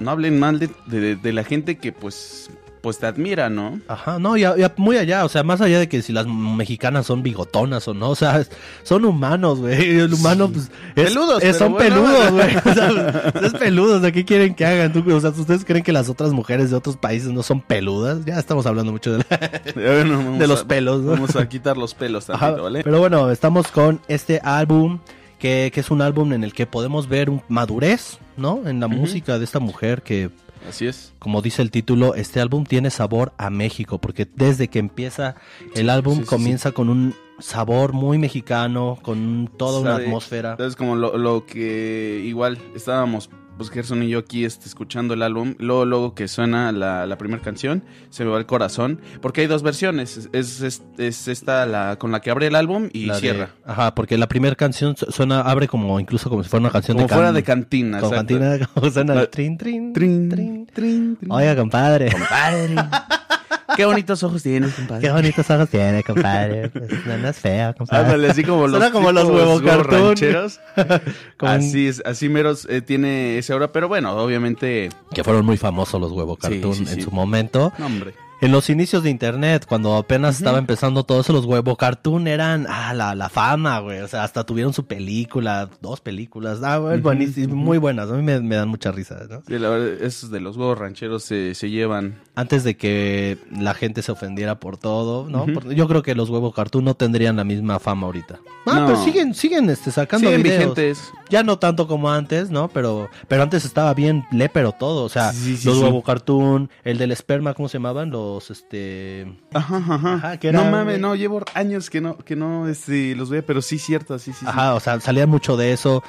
no 0.00 0.10
hablen 0.10 0.38
mal 0.38 0.58
de, 0.58 0.68
de- 0.86 1.16
de 1.16 1.32
la 1.32 1.44
gente 1.44 1.78
que 1.78 1.92
pues 1.92 2.50
pues 2.84 2.98
te 2.98 3.06
admira, 3.06 3.48
¿no? 3.48 3.80
Ajá, 3.88 4.18
no, 4.18 4.36
ya, 4.36 4.54
ya 4.58 4.70
muy 4.76 4.98
allá, 4.98 5.24
o 5.24 5.28
sea, 5.30 5.42
más 5.42 5.62
allá 5.62 5.78
de 5.78 5.88
que 5.88 6.02
si 6.02 6.12
las 6.12 6.26
mexicanas 6.26 7.06
son 7.06 7.22
bigotonas 7.22 7.88
o 7.88 7.94
no, 7.94 8.10
o 8.10 8.14
sea, 8.14 8.44
son 8.82 9.06
humanos, 9.06 9.60
güey. 9.60 10.00
El 10.00 10.12
humano, 10.12 10.50
pues, 10.50 10.70
es, 10.94 11.04
Peludos, 11.08 11.42
es- 11.42 11.56
son 11.56 11.72
bueno. 11.72 12.02
peludos, 12.02 12.30
güey. 12.30 12.56
O 12.66 12.74
sea, 12.74 13.30
pues, 13.32 13.44
es 13.46 13.54
peludos, 13.54 14.02
sea, 14.02 14.12
¿qué 14.12 14.26
quieren 14.26 14.54
que 14.54 14.66
hagan? 14.66 14.92
¿Tú, 14.92 15.02
o 15.16 15.18
sea, 15.20 15.30
¿ustedes 15.30 15.64
creen 15.64 15.82
que 15.82 15.92
las 15.92 16.10
otras 16.10 16.32
mujeres 16.32 16.68
de 16.70 16.76
otros 16.76 16.98
países 16.98 17.30
no 17.32 17.42
son 17.42 17.62
peludas? 17.62 18.22
Ya 18.26 18.38
estamos 18.38 18.66
hablando 18.66 18.92
mucho 18.92 19.12
de, 19.16 19.24
la- 19.30 19.62
Bueno, 19.74 20.18
vamos 20.18 20.38
de 20.38 20.46
los 20.46 20.60
a- 20.60 20.66
pelos, 20.68 21.00
¿no? 21.00 21.12
Vamos 21.12 21.34
a 21.36 21.48
quitar 21.48 21.78
los 21.78 21.94
pelos 21.94 22.28
Ajá, 22.28 22.38
tantito, 22.48 22.64
¿vale? 22.64 22.84
Pero 22.84 22.98
bueno, 23.00 23.30
estamos 23.30 23.68
con 23.68 24.00
este 24.08 24.40
álbum, 24.44 24.98
que, 25.38 25.70
que 25.72 25.80
es 25.80 25.90
un 25.90 26.02
álbum 26.02 26.34
en 26.34 26.44
el 26.44 26.52
que 26.52 26.66
podemos 26.66 27.08
ver 27.08 27.30
un 27.30 27.42
madurez, 27.48 28.18
¿no? 28.36 28.60
En 28.66 28.80
la 28.80 28.88
música 28.88 29.38
de 29.38 29.44
esta 29.46 29.58
mujer 29.58 30.02
que 30.02 30.28
Así 30.68 30.86
es. 30.86 31.12
como 31.18 31.42
dice 31.42 31.62
el 31.62 31.70
título, 31.70 32.14
este 32.14 32.40
álbum 32.40 32.64
tiene 32.64 32.90
sabor 32.90 33.32
a 33.38 33.50
México, 33.50 33.98
porque 33.98 34.26
desde 34.34 34.68
que 34.68 34.78
empieza 34.78 35.36
el 35.74 35.90
álbum 35.90 36.16
sí, 36.16 36.22
sí, 36.22 36.26
comienza 36.26 36.72
con 36.72 36.88
un 36.88 37.14
sabor 37.38 37.92
muy 37.92 38.18
mexicano, 38.18 38.98
con 39.02 39.50
toda 39.56 39.80
una 39.80 39.96
atmósfera. 39.96 40.52
Entonces, 40.52 40.76
como 40.76 40.96
lo, 40.96 41.16
lo 41.18 41.44
que 41.46 42.22
igual 42.24 42.58
estábamos, 42.74 43.28
pues 43.56 43.70
Gerson 43.70 44.02
y 44.02 44.08
yo 44.08 44.18
aquí 44.18 44.44
este, 44.44 44.66
escuchando 44.66 45.14
el 45.14 45.22
álbum, 45.22 45.54
luego, 45.58 45.84
luego 45.84 46.14
que 46.14 46.26
suena 46.28 46.72
la, 46.72 47.06
la 47.06 47.18
primera 47.18 47.40
canción, 47.42 47.84
se 48.10 48.24
me 48.24 48.30
va 48.30 48.38
el 48.38 48.46
corazón, 48.46 49.00
porque 49.22 49.42
hay 49.42 49.46
dos 49.46 49.62
versiones, 49.62 50.28
es, 50.32 50.60
es, 50.60 50.82
es 50.98 51.28
esta 51.28 51.64
la 51.66 51.96
con 51.96 52.10
la 52.12 52.20
que 52.20 52.30
abre 52.30 52.48
el 52.48 52.56
álbum 52.56 52.88
y 52.92 53.06
La 53.06 53.14
de- 53.14 53.20
cierra. 53.20 53.50
ajá, 53.64 53.94
porque 53.94 54.18
la 54.18 54.26
primera 54.28 54.56
canción 54.56 54.96
su- 54.96 55.06
suena, 55.12 55.40
abre 55.42 55.68
como 55.68 56.00
incluso 56.00 56.28
como 56.30 56.42
si 56.42 56.48
fuera 56.48 56.62
una 56.62 56.70
canción 56.72 56.96
Como 56.96 57.06
de 57.08 57.14
fuera 57.14 57.28
can- 57.28 57.34
de 57.34 57.42
cantina. 57.44 58.00
como 58.00 58.12
exacto. 58.14 58.34
cantina, 58.40 58.66
como 58.74 58.90
suena 58.90 59.20
el 59.20 59.28
trin, 59.28 59.56
Trin, 59.58 59.92
trin. 59.92 60.26
trin, 60.30 60.66
trin. 60.66 61.18
Oiga, 61.30 61.54
compadre. 61.56 62.10
Compadre. 62.10 62.74
Qué 63.76 63.84
bonitos 63.84 64.22
ojos 64.22 64.42
tienes, 64.42 64.72
compadre. 64.74 65.02
Qué 65.02 65.10
bonitos 65.12 65.48
ojos 65.50 65.68
tiene, 65.68 66.02
compadre. 66.02 66.68
Pues, 66.68 67.06
no, 67.06 67.16
no 67.18 67.28
es 67.28 67.36
feo, 67.36 67.74
compadre. 67.74 68.04
Ándale, 68.04 68.30
así 68.30 68.42
como 68.44 68.66
los, 68.66 68.90
como 68.90 69.12
los 69.12 69.24
tipos 69.24 69.40
huevo 69.40 69.62
cartoon. 69.62 70.00
rancheros. 70.08 70.60
Con- 71.36 71.48
Así 71.48 71.88
es, 71.88 72.02
así 72.04 72.28
meros 72.28 72.66
eh, 72.70 72.80
tiene 72.82 73.38
ese 73.38 73.52
aura, 73.52 73.72
pero 73.72 73.88
bueno, 73.88 74.12
obviamente, 74.16 74.90
Que 75.12 75.24
fueron 75.24 75.44
muy 75.46 75.56
famosos 75.56 76.00
los 76.00 76.12
huevo 76.12 76.34
Sí, 76.34 76.40
cartoon 76.48 76.74
sí, 76.74 76.86
sí. 76.86 76.92
en 76.94 77.02
su 77.02 77.10
momento. 77.10 77.72
no, 77.78 77.86
hombre. 77.86 78.14
En 78.44 78.52
los 78.52 78.68
inicios 78.68 79.02
de 79.02 79.08
internet, 79.08 79.64
cuando 79.66 79.96
apenas 79.96 80.36
estaba 80.36 80.58
empezando 80.58 81.04
todo 81.04 81.22
eso, 81.22 81.32
los 81.32 81.46
huevo 81.46 81.76
cartoon 81.76 82.26
eran 82.28 82.66
ah, 82.68 82.92
la, 82.92 83.14
la 83.14 83.30
fama, 83.30 83.78
güey. 83.78 84.00
O 84.00 84.08
sea, 84.08 84.22
hasta 84.22 84.44
tuvieron 84.44 84.74
su 84.74 84.84
película, 84.84 85.70
dos 85.80 86.02
películas. 86.02 86.58
Ah, 86.62 86.76
güey, 86.76 87.00
muy 87.48 87.78
buenas. 87.78 88.10
A 88.10 88.12
mí 88.12 88.22
me, 88.22 88.38
me 88.40 88.56
dan 88.56 88.68
mucha 88.68 88.92
risa, 88.92 89.18
¿no? 89.30 89.42
Sí, 89.48 89.58
la 89.58 89.70
verdad, 89.70 90.02
esos 90.02 90.30
de 90.30 90.40
los 90.40 90.58
huevos 90.58 90.76
rancheros 90.78 91.22
se, 91.24 91.54
se 91.54 91.70
llevan. 91.70 92.20
Antes 92.34 92.64
de 92.64 92.76
que 92.76 93.38
la 93.50 93.72
gente 93.72 94.02
se 94.02 94.12
ofendiera 94.12 94.60
por 94.60 94.76
todo, 94.76 95.26
¿no? 95.30 95.46
Por- 95.46 95.72
yo 95.72 95.88
creo 95.88 96.02
que 96.02 96.14
los 96.14 96.28
huevo 96.28 96.52
cartoon 96.52 96.84
no 96.84 96.94
tendrían 96.94 97.36
la 97.36 97.44
misma 97.44 97.78
fama 97.78 98.06
ahorita. 98.08 98.40
Ah, 98.66 98.80
No. 98.80 98.86
pero 98.88 99.04
siguen, 99.04 99.32
siguen 99.34 99.70
este, 99.70 99.90
sacando 99.90 100.26
Siguen 100.28 100.42
videos. 100.42 100.74
vigentes. 100.74 101.12
Ya 101.30 101.42
no 101.42 101.58
tanto 101.58 101.86
como 101.86 102.10
antes, 102.10 102.50
¿no? 102.50 102.68
Pero, 102.68 103.08
pero 103.26 103.42
antes 103.42 103.64
estaba 103.64 103.94
bien 103.94 104.24
lépero 104.30 104.72
todo. 104.72 105.04
O 105.04 105.08
sea, 105.08 105.32
Sí, 105.32 105.56
sí, 105.56 105.66
los 105.66 105.78
sí. 105.78 105.82
huevo 105.82 106.02
cartoon, 106.02 106.68
el 106.84 106.98
del 106.98 107.10
esperma, 107.12 107.54
¿cómo 107.54 107.68
se 107.70 107.78
llamaban? 107.78 108.10
Los, 108.10 108.33
este... 108.50 109.26
Ajá, 109.52 109.76
ajá. 109.76 110.14
Ajá, 110.14 110.36
que 110.38 110.48
era- 110.48 110.62
no 110.64 110.70
mames, 110.70 110.98
no, 111.00 111.14
llevo 111.14 111.42
años 111.54 111.90
que 111.90 112.00
no, 112.00 112.16
que 112.18 112.36
no 112.36 112.68
este, 112.68 113.14
los 113.16 113.30
veo, 113.30 113.44
pero 113.44 113.62
sí 113.62 113.78
cierto, 113.78 114.18
sí, 114.18 114.32
sí. 114.32 114.40
sí. 114.40 114.46
Ajá, 114.48 114.74
o 114.74 114.80
sea, 114.80 115.00
salía 115.00 115.26
mucho 115.26 115.56
de 115.56 115.72
eso. 115.72 116.02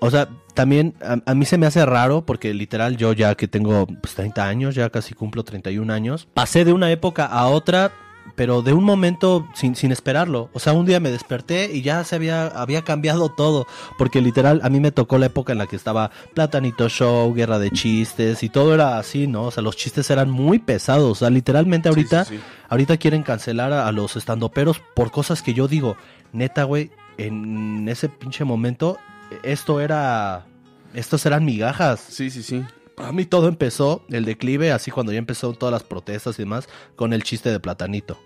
O 0.00 0.10
sea, 0.10 0.28
también 0.54 0.94
a, 1.02 1.18
a 1.30 1.34
mí 1.34 1.44
se 1.46 1.56
me 1.58 1.66
hace 1.66 1.84
raro 1.86 2.24
porque 2.26 2.52
literal 2.52 2.96
yo 2.96 3.12
ya 3.14 3.34
que 3.34 3.48
tengo 3.48 3.86
pues, 3.86 4.14
30 4.14 4.46
años, 4.46 4.74
ya 4.74 4.90
casi 4.90 5.14
cumplo 5.14 5.42
31 5.42 5.90
años, 5.92 6.28
pasé 6.34 6.64
de 6.64 6.72
una 6.72 6.90
época 6.90 7.24
a 7.26 7.46
otra, 7.48 7.92
pero 8.34 8.62
de 8.62 8.72
un 8.72 8.84
momento 8.84 9.46
sin, 9.54 9.76
sin 9.76 9.92
esperarlo. 9.92 10.50
O 10.52 10.58
sea, 10.58 10.72
un 10.72 10.84
día 10.86 11.00
me 11.00 11.10
desperté 11.10 11.70
y 11.72 11.82
ya 11.82 12.04
se 12.04 12.16
había, 12.16 12.46
había 12.46 12.82
cambiado 12.82 13.28
todo. 13.30 13.66
Porque 13.98 14.20
literal 14.20 14.60
a 14.62 14.68
mí 14.68 14.80
me 14.80 14.92
tocó 14.92 15.18
la 15.18 15.26
época 15.26 15.52
en 15.52 15.58
la 15.58 15.66
que 15.66 15.76
estaba 15.76 16.10
Platanito 16.34 16.88
Show, 16.88 17.32
Guerra 17.34 17.58
de 17.58 17.70
Chistes 17.70 18.42
y 18.42 18.48
todo 18.48 18.74
era 18.74 18.98
así, 18.98 19.26
¿no? 19.26 19.44
O 19.44 19.50
sea, 19.50 19.62
los 19.62 19.76
chistes 19.76 20.10
eran 20.10 20.30
muy 20.30 20.58
pesados. 20.58 21.10
O 21.10 21.14
sea, 21.14 21.30
literalmente 21.30 21.88
Sí, 21.88 21.94
ahorita... 21.94 22.24
sí, 22.24 22.36
sí. 22.36 22.42
Ahorita 22.68 22.96
quieren 22.96 23.22
cancelar 23.22 23.72
a, 23.72 23.86
a 23.86 23.92
los 23.92 24.16
estandoperos 24.16 24.82
por 24.94 25.12
cosas 25.12 25.40
que 25.40 25.54
yo 25.54 25.68
digo, 25.68 25.96
neta, 26.32 26.64
güey, 26.64 26.90
en 27.16 27.88
ese 27.88 28.08
pinche 28.08 28.42
momento, 28.44 28.98
esto 29.44 29.80
era. 29.80 30.44
Estos 30.92 31.24
eran 31.26 31.44
migajas. 31.44 32.00
Sí, 32.00 32.28
sí, 32.30 32.42
sí. 32.42 32.64
Para 32.96 33.12
mí 33.12 33.26
todo 33.26 33.48
empezó, 33.48 34.04
el 34.08 34.24
declive, 34.24 34.72
así 34.72 34.90
cuando 34.90 35.12
ya 35.12 35.18
empezó 35.18 35.52
todas 35.52 35.72
las 35.72 35.82
protestas 35.82 36.38
y 36.38 36.42
demás, 36.42 36.68
con 36.96 37.12
el 37.12 37.22
chiste 37.22 37.50
de 37.50 37.60
Platanito. 37.60 38.18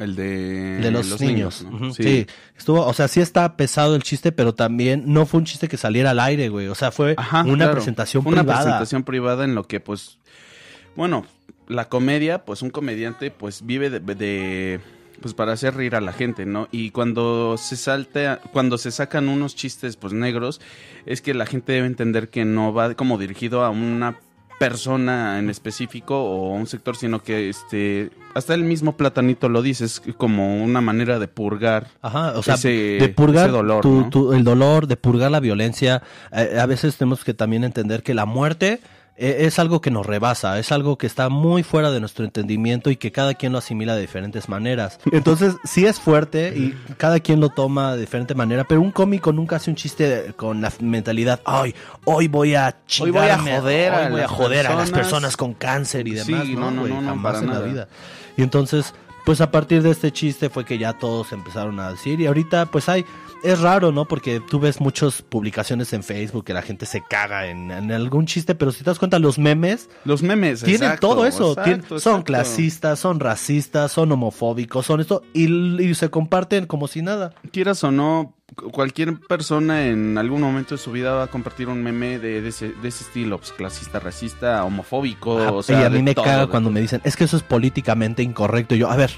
El 0.00 0.16
de, 0.16 0.78
De 0.78 0.90
los, 0.90 1.20
niños. 1.20 1.64
sí. 1.94 2.26
estuvo, 2.56 2.86
o 2.86 2.92
sea, 2.94 3.06
sí 3.06 3.20
está 3.20 3.56
pesado 3.56 3.94
el 3.94 4.02
chiste, 4.02 4.32
pero 4.32 4.54
también 4.54 5.04
no 5.06 5.26
fue 5.26 5.38
un 5.38 5.44
chiste 5.44 5.68
que 5.68 5.76
saliera 5.76 6.10
al 6.10 6.20
aire, 6.20 6.48
güey. 6.48 6.68
O 6.68 6.74
sea, 6.74 6.90
fue 6.90 7.14
Ajá, 7.18 7.42
una 7.42 7.56
claro. 7.56 7.72
presentación 7.74 8.26
Una 8.26 8.38
privada. 8.42 8.62
presentación 8.64 9.04
privada 9.04 9.44
en 9.44 9.54
lo 9.54 9.64
que, 9.64 9.78
pues, 9.78 10.18
bueno, 10.96 11.26
la 11.68 11.88
comedia, 11.90 12.44
pues 12.46 12.62
un 12.62 12.70
comediante, 12.70 13.30
pues 13.30 13.64
vive 13.66 13.90
de, 13.90 14.00
de, 14.00 14.80
pues 15.20 15.34
para 15.34 15.52
hacer 15.52 15.74
reír 15.74 15.94
a 15.94 16.00
la 16.00 16.12
gente, 16.12 16.46
¿no? 16.46 16.68
Y 16.72 16.90
cuando 16.90 17.56
se 17.58 17.76
salta, 17.76 18.40
cuando 18.52 18.78
se 18.78 18.90
sacan 18.90 19.28
unos 19.28 19.54
chistes, 19.56 19.96
pues 19.96 20.12
negros, 20.12 20.60
es 21.06 21.22
que 21.22 21.34
la 21.34 21.46
gente 21.46 21.72
debe 21.72 21.86
entender 21.86 22.28
que 22.30 22.44
no 22.44 22.72
va 22.72 22.94
como 22.94 23.18
dirigido 23.18 23.64
a 23.64 23.70
una 23.70 24.18
persona 24.58 25.38
en 25.38 25.48
específico 25.48 26.22
o 26.22 26.50
un 26.52 26.66
sector, 26.66 26.94
sino 26.94 27.22
que 27.22 27.48
este 27.48 28.10
hasta 28.34 28.52
el 28.54 28.62
mismo 28.62 28.94
platanito 28.96 29.48
lo 29.48 29.62
dice, 29.62 29.86
es 29.86 30.02
como 30.18 30.62
una 30.62 30.82
manera 30.82 31.18
de 31.18 31.28
purgar 31.28 31.88
Ajá, 32.02 32.34
o 32.38 32.42
sea, 32.42 32.54
ese- 32.54 32.98
de 33.00 33.08
purgar 33.08 33.46
ese 33.46 33.52
dolor, 33.56 33.80
tu- 33.80 34.00
¿no? 34.02 34.10
tu- 34.10 34.32
el 34.34 34.44
dolor, 34.44 34.86
de 34.86 34.96
purgar 34.98 35.30
la 35.30 35.40
violencia. 35.40 36.02
Eh, 36.30 36.58
a 36.60 36.66
veces 36.66 36.96
tenemos 36.96 37.24
que 37.24 37.32
también 37.34 37.64
entender 37.64 38.02
que 38.02 38.12
la 38.12 38.26
muerte 38.26 38.80
es 39.20 39.58
algo 39.58 39.80
que 39.80 39.90
nos 39.90 40.06
rebasa, 40.06 40.58
es 40.58 40.72
algo 40.72 40.96
que 40.96 41.06
está 41.06 41.28
muy 41.28 41.62
fuera 41.62 41.90
de 41.90 42.00
nuestro 42.00 42.24
entendimiento 42.24 42.90
y 42.90 42.96
que 42.96 43.12
cada 43.12 43.34
quien 43.34 43.52
lo 43.52 43.58
asimila 43.58 43.94
de 43.94 44.00
diferentes 44.00 44.48
maneras. 44.48 44.98
Entonces, 45.12 45.56
sí 45.64 45.84
es 45.86 46.00
fuerte 46.00 46.54
y 46.56 46.74
cada 46.96 47.20
quien 47.20 47.38
lo 47.40 47.50
toma 47.50 47.94
de 47.94 48.00
diferente 48.00 48.34
manera, 48.34 48.64
pero 48.64 48.80
un 48.80 48.90
cómico 48.90 49.32
nunca 49.32 49.56
hace 49.56 49.70
un 49.70 49.76
chiste 49.76 50.32
con 50.36 50.60
la 50.62 50.72
mentalidad, 50.80 51.40
ay, 51.44 51.74
hoy 52.04 52.28
voy 52.28 52.54
a 52.54 52.76
Hoy 53.00 53.10
voy 53.10 53.26
a 53.28 53.38
joder 53.38 53.92
a 53.92 54.06
hoy 54.06 54.10
voy 54.10 54.20
a 54.20 54.22
las 54.22 54.30
joder 54.30 54.66
a 54.66 54.74
las 54.74 54.90
personas". 54.90 55.36
con 55.36 55.54
cáncer 55.54 56.08
y 56.08 56.18
Sí, 56.18 56.32
demás. 56.32 56.48
no, 56.48 56.70
no, 56.70 56.86
no, 56.86 57.00
no, 57.00 57.08
jamás 57.08 57.34
para 57.34 57.44
en 57.46 57.52
la 57.52 57.60
vida. 57.60 57.88
Y 58.36 58.42
entonces, 58.42 58.94
pues 59.26 59.40
a 59.42 59.50
partir 59.50 59.82
de 59.82 59.90
este 59.90 60.12
chiste 60.12 60.48
fue 60.48 60.64
que 60.64 60.78
ya 60.78 60.94
todos 60.94 61.32
empezaron 61.32 61.78
a 61.78 61.90
decir. 61.90 62.20
Y 62.20 62.26
ahorita, 62.26 62.66
pues 62.66 62.88
hay. 62.88 63.04
Es 63.42 63.60
raro, 63.60 63.90
¿no? 63.92 64.04
Porque 64.06 64.40
tú 64.40 64.60
ves 64.60 64.80
muchas 64.80 65.22
publicaciones 65.22 65.92
en 65.92 66.02
Facebook 66.02 66.44
que 66.44 66.52
la 66.52 66.62
gente 66.62 66.84
se 66.86 67.02
caga 67.08 67.46
en, 67.46 67.70
en 67.70 67.90
algún 67.92 68.26
chiste, 68.26 68.54
pero 68.54 68.70
si 68.72 68.78
te 68.78 68.84
das 68.90 68.98
cuenta, 68.98 69.18
los 69.18 69.38
memes 69.38 69.88
Los 70.04 70.22
memes, 70.22 70.62
tienen 70.62 70.82
exacto, 70.82 71.08
todo 71.08 71.26
eso. 71.26 71.52
exacto, 71.52 71.98
son 72.00 72.22
clasistas, 72.22 72.98
son 72.98 73.18
racistas, 73.20 73.92
son 73.92 74.12
homofóbicos, 74.12 74.84
son 74.86 75.00
esto. 75.00 75.22
Y, 75.32 75.46
y 75.82 75.94
se 75.94 76.10
comparten 76.10 76.66
como 76.66 76.86
si 76.88 77.00
nada. 77.02 77.32
Quieras 77.52 77.82
o 77.84 77.90
no, 77.90 78.34
cu- 78.54 78.70
cualquier 78.70 79.18
persona 79.20 79.86
en 79.86 80.18
algún 80.18 80.42
momento 80.42 80.74
de 80.74 80.78
su 80.78 80.92
vida 80.92 81.12
va 81.12 81.24
a 81.24 81.26
compartir 81.28 81.68
un 81.68 81.82
meme 81.82 82.18
de, 82.18 82.42
de 82.42 82.48
ese, 82.48 82.72
de 82.72 82.88
ese 82.88 83.04
estilo, 83.04 83.38
pues, 83.38 83.52
clasista, 83.52 84.00
racista, 84.00 84.64
homofóbico, 84.64 85.54
o 85.54 85.62
sea, 85.62 85.80
y 85.80 85.84
a 85.84 85.90
mí 85.90 86.02
me 86.02 86.14
todo, 86.14 86.24
caga 86.26 86.46
cuando 86.48 86.68
todo. 86.68 86.74
me 86.74 86.80
dicen, 86.80 87.00
es 87.04 87.16
que 87.16 87.24
eso 87.24 87.36
es 87.38 87.42
políticamente 87.42 88.22
incorrecto. 88.22 88.74
Y 88.74 88.78
yo, 88.78 88.90
a 88.90 88.96
ver, 88.96 89.10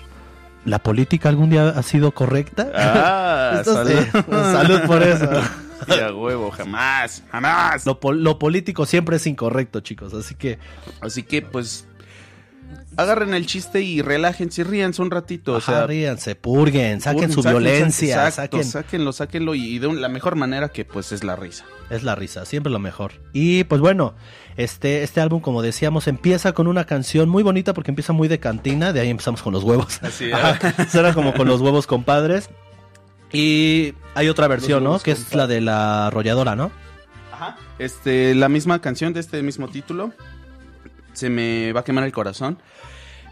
¿la 0.65 0.79
política 0.81 1.29
algún 1.29 1.51
día 1.51 1.69
ha 1.71 1.83
sido 1.83 2.13
correcta? 2.13 2.71
Ah, 2.75 3.57
Esto 3.61 3.75
salud. 3.85 4.07
salud 4.31 4.81
por 4.87 5.03
eso. 5.03 5.29
Sí, 5.85 5.99
a 5.99 6.15
huevo, 6.15 6.53
jamás, 6.53 7.25
jamás. 7.33 7.85
Lo, 7.87 7.99
lo 8.13 8.39
político 8.39 8.87
siempre 8.87 9.17
es 9.17 9.27
incorrecto, 9.27 9.81
chicos. 9.81 10.15
Así 10.15 10.37
que, 10.37 10.61
Así 11.01 11.25
que, 11.25 11.43
pues, 11.43 11.87
agarren 12.97 13.35
el 13.35 13.47
chiste 13.47 13.81
y 13.81 14.01
relájense 14.01 14.61
y 14.61 14.65
ríanse 14.65 15.03
un 15.03 15.11
ratito. 15.11 15.55
O 15.55 15.57
ajá, 15.57 15.73
sea, 15.73 15.87
ríanse, 15.89 16.37
purguen, 16.37 17.01
saquen 17.01 17.23
purguen, 17.23 17.33
su 17.35 17.43
saquen, 17.43 17.59
violencia, 17.59 18.29
exacto, 18.29 18.59
saquen. 18.59 18.65
sáquenlo, 18.71 19.13
sáquenlo 19.13 19.57
y 19.57 19.81
de 19.81 19.89
un- 19.89 20.01
la 20.01 20.09
mejor 20.09 20.37
manera 20.37 20.69
que, 20.69 20.85
pues, 20.85 21.11
es 21.11 21.25
la 21.25 21.35
risa. 21.35 21.65
Es 21.93 22.03
la 22.03 22.15
risa, 22.15 22.47
siempre 22.47 22.73
lo 22.73 22.79
mejor. 22.79 23.13
Y 23.35 23.65
pues 23.65 23.83
bueno, 23.83 24.15
este, 24.57 25.03
este 25.03 25.21
álbum, 25.21 25.43
como 25.43 25.61
decíamos, 25.61 26.09
empieza 26.09 26.55
con 26.55 26.67
una 26.67 26.87
canción 26.87 27.29
muy 27.29 27.43
bonita 27.43 27.75
porque 27.75 27.91
empieza 27.91 28.15
muy 28.15 28.29
de 28.29 28.41
cantina, 28.41 28.95
de 28.95 29.01
ahí 29.01 29.11
empezamos 29.11 29.43
con 29.43 29.53
los 29.53 29.63
huevos. 29.63 30.03
Así, 30.03 30.33
Ajá, 30.33 30.87
Suena 30.89 31.13
como 31.13 31.35
con 31.35 31.47
los 31.49 31.61
huevos 31.61 31.87
compadres. 31.87 32.49
Y 33.31 33.93
hay 34.15 34.31
otra 34.31 34.49
versión, 34.49 34.83
¿no? 34.85 34.99
Que 35.01 35.11
es 35.11 35.35
la 35.35 35.47
de 35.47 35.61
la 35.61 36.07
arrolladora, 36.07 36.57
¿no? 36.57 36.71
Ajá. 37.31 37.59
Este, 37.79 38.35
la 38.35 38.49
misma 38.49 38.81
canción 38.81 39.13
de 39.13 39.21
este 39.21 39.43
mismo 39.43 39.69
título. 39.69 40.15
Se 41.13 41.29
me 41.29 41.75
va 41.75 41.81
a 41.81 41.85
quemar 41.85 42.05
el 42.05 42.13
corazón. 42.13 42.59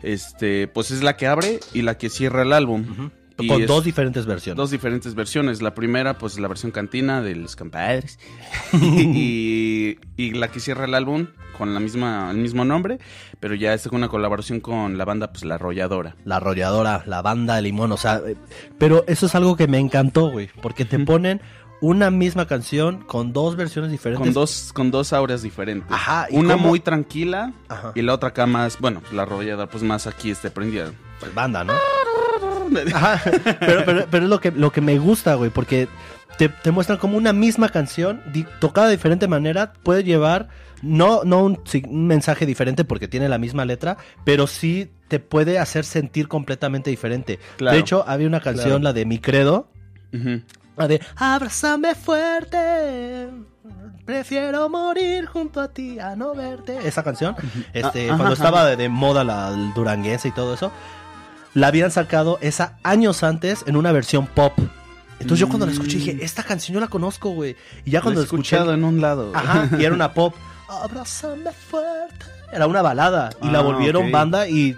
Este, 0.02 0.68
pues 0.68 0.90
es 0.90 1.02
la 1.02 1.16
que 1.16 1.26
abre 1.26 1.60
y 1.72 1.80
la 1.80 1.96
que 1.96 2.10
cierra 2.10 2.42
el 2.42 2.52
álbum. 2.52 2.84
Y 2.84 3.19
Con 3.48 3.66
dos 3.66 3.84
diferentes 3.84 4.26
versiones. 4.26 4.56
dos 4.56 4.70
diferentes 4.70 5.14
versiones. 5.14 5.62
La 5.62 5.74
primera, 5.74 6.18
pues 6.18 6.38
la 6.38 6.48
versión 6.48 6.72
cantina 6.72 7.22
de 7.22 7.36
los 7.36 7.56
compadres. 7.56 8.18
y, 8.72 9.98
y 10.16 10.30
la 10.32 10.48
que 10.48 10.60
cierra 10.60 10.84
el 10.84 10.94
álbum 10.94 11.26
con 11.56 11.74
la 11.74 11.80
misma, 11.80 12.30
el 12.30 12.38
mismo 12.38 12.64
nombre. 12.64 12.98
Pero 13.38 13.54
ya 13.54 13.74
es 13.74 13.86
con 13.88 13.98
una 13.98 14.08
colaboración 14.08 14.60
con 14.60 14.98
la 14.98 15.04
banda, 15.04 15.32
pues 15.32 15.44
la 15.44 15.56
arrolladora. 15.56 16.16
La 16.24 16.36
arrolladora, 16.36 17.02
la 17.06 17.22
banda 17.22 17.56
de 17.56 17.62
limón, 17.62 17.92
o 17.92 17.96
sea, 17.96 18.20
eh, 18.26 18.36
pero 18.78 19.04
eso 19.06 19.26
es 19.26 19.34
algo 19.34 19.56
que 19.56 19.66
me 19.68 19.78
encantó, 19.78 20.30
güey, 20.30 20.48
porque 20.62 20.84
te 20.84 20.98
ponen 20.98 21.40
una 21.82 22.10
misma 22.10 22.46
canción 22.46 23.02
con 23.04 23.32
dos 23.32 23.56
versiones 23.56 23.90
diferentes. 23.90 24.22
Con 24.22 24.34
dos, 24.34 24.70
con 24.74 24.90
dos 24.90 25.12
auras 25.14 25.42
diferentes. 25.42 25.90
Ajá, 25.90 26.26
¿y 26.30 26.36
Una 26.36 26.54
cómo? 26.54 26.68
muy 26.68 26.80
tranquila 26.80 27.54
Ajá. 27.68 27.92
y 27.94 28.02
la 28.02 28.12
otra 28.14 28.30
acá 28.30 28.46
más, 28.46 28.78
bueno, 28.80 29.00
la 29.12 29.22
arrolladora 29.22 29.66
pues 29.70 29.82
más 29.82 30.06
aquí 30.06 30.30
este 30.30 30.50
prendida. 30.50 30.92
Pues 31.20 31.34
banda, 31.34 31.64
¿no? 31.64 31.72
Ajá, 32.94 33.20
pero, 33.60 33.84
pero, 33.84 34.06
pero 34.10 34.24
es 34.24 34.30
lo 34.30 34.40
que, 34.40 34.50
lo 34.52 34.72
que 34.72 34.80
me 34.80 34.98
gusta, 34.98 35.34
güey, 35.34 35.50
porque 35.50 35.88
te, 36.38 36.48
te 36.48 36.70
muestran 36.70 36.98
como 36.98 37.16
una 37.16 37.32
misma 37.32 37.68
canción, 37.68 38.22
di- 38.32 38.46
tocada 38.60 38.86
de 38.88 38.92
diferente 38.96 39.28
manera, 39.28 39.72
puede 39.82 40.04
llevar, 40.04 40.48
no, 40.82 41.22
no 41.24 41.44
un, 41.44 41.60
un 41.88 42.06
mensaje 42.06 42.46
diferente 42.46 42.84
porque 42.84 43.08
tiene 43.08 43.28
la 43.28 43.38
misma 43.38 43.64
letra, 43.64 43.96
pero 44.24 44.46
sí 44.46 44.90
te 45.08 45.18
puede 45.18 45.58
hacer 45.58 45.84
sentir 45.84 46.28
completamente 46.28 46.88
diferente. 46.90 47.38
Claro. 47.56 47.74
De 47.74 47.80
hecho, 47.80 48.04
había 48.06 48.26
una 48.26 48.40
canción, 48.40 48.66
Claro. 48.68 48.82
la 48.84 48.92
de 48.92 49.04
Mi 49.06 49.18
Credo, 49.18 49.68
Ujú. 50.14 50.40
la 50.76 50.88
de 50.88 51.00
Abrázame 51.16 51.94
fuerte. 51.94 53.28
Prefiero 54.04 54.68
morir 54.68 55.26
junto 55.26 55.60
a 55.60 55.68
ti 55.68 55.98
a 56.00 56.16
no 56.16 56.34
verte. 56.34 56.78
Esa 56.84 57.02
canción, 57.04 57.36
este, 57.72 58.08
Ah, 58.08 58.14
ajá, 58.14 58.16
cuando 58.16 58.24
ajá. 58.24 58.32
estaba 58.32 58.66
de, 58.66 58.76
de 58.76 58.88
moda 58.88 59.22
la 59.24 59.50
duranguense 59.74 60.28
y 60.28 60.32
todo 60.32 60.54
eso, 60.54 60.72
la 61.54 61.66
habían 61.68 61.90
sacado 61.90 62.38
esa 62.40 62.78
años 62.82 63.22
antes 63.22 63.64
en 63.66 63.76
una 63.76 63.92
versión 63.92 64.26
pop. 64.26 64.52
Entonces 65.20 65.38
yo 65.40 65.48
cuando 65.48 65.66
la 65.66 65.72
escuché 65.72 65.98
dije, 65.98 66.18
esta 66.22 66.42
canción 66.42 66.74
yo 66.74 66.80
la 66.80 66.88
conozco, 66.88 67.30
güey. 67.30 67.54
Y 67.84 67.90
ya 67.90 68.00
cuando 68.00 68.20
he 68.20 68.24
escuché, 68.24 68.56
escuchado 68.56 68.72
en 68.74 68.84
un 68.84 69.00
lado. 69.00 69.32
ajá, 69.34 69.68
y 69.78 69.84
era 69.84 69.94
una 69.94 70.12
pop. 70.14 70.34
Abrázame 70.68 71.50
fuerte. 71.52 72.26
Era 72.52 72.66
una 72.66 72.80
balada 72.82 73.30
y 73.42 73.48
la 73.50 73.58
Ah, 73.58 73.62
volvieron 73.62 74.10
banda 74.10 74.48
y 74.48 74.76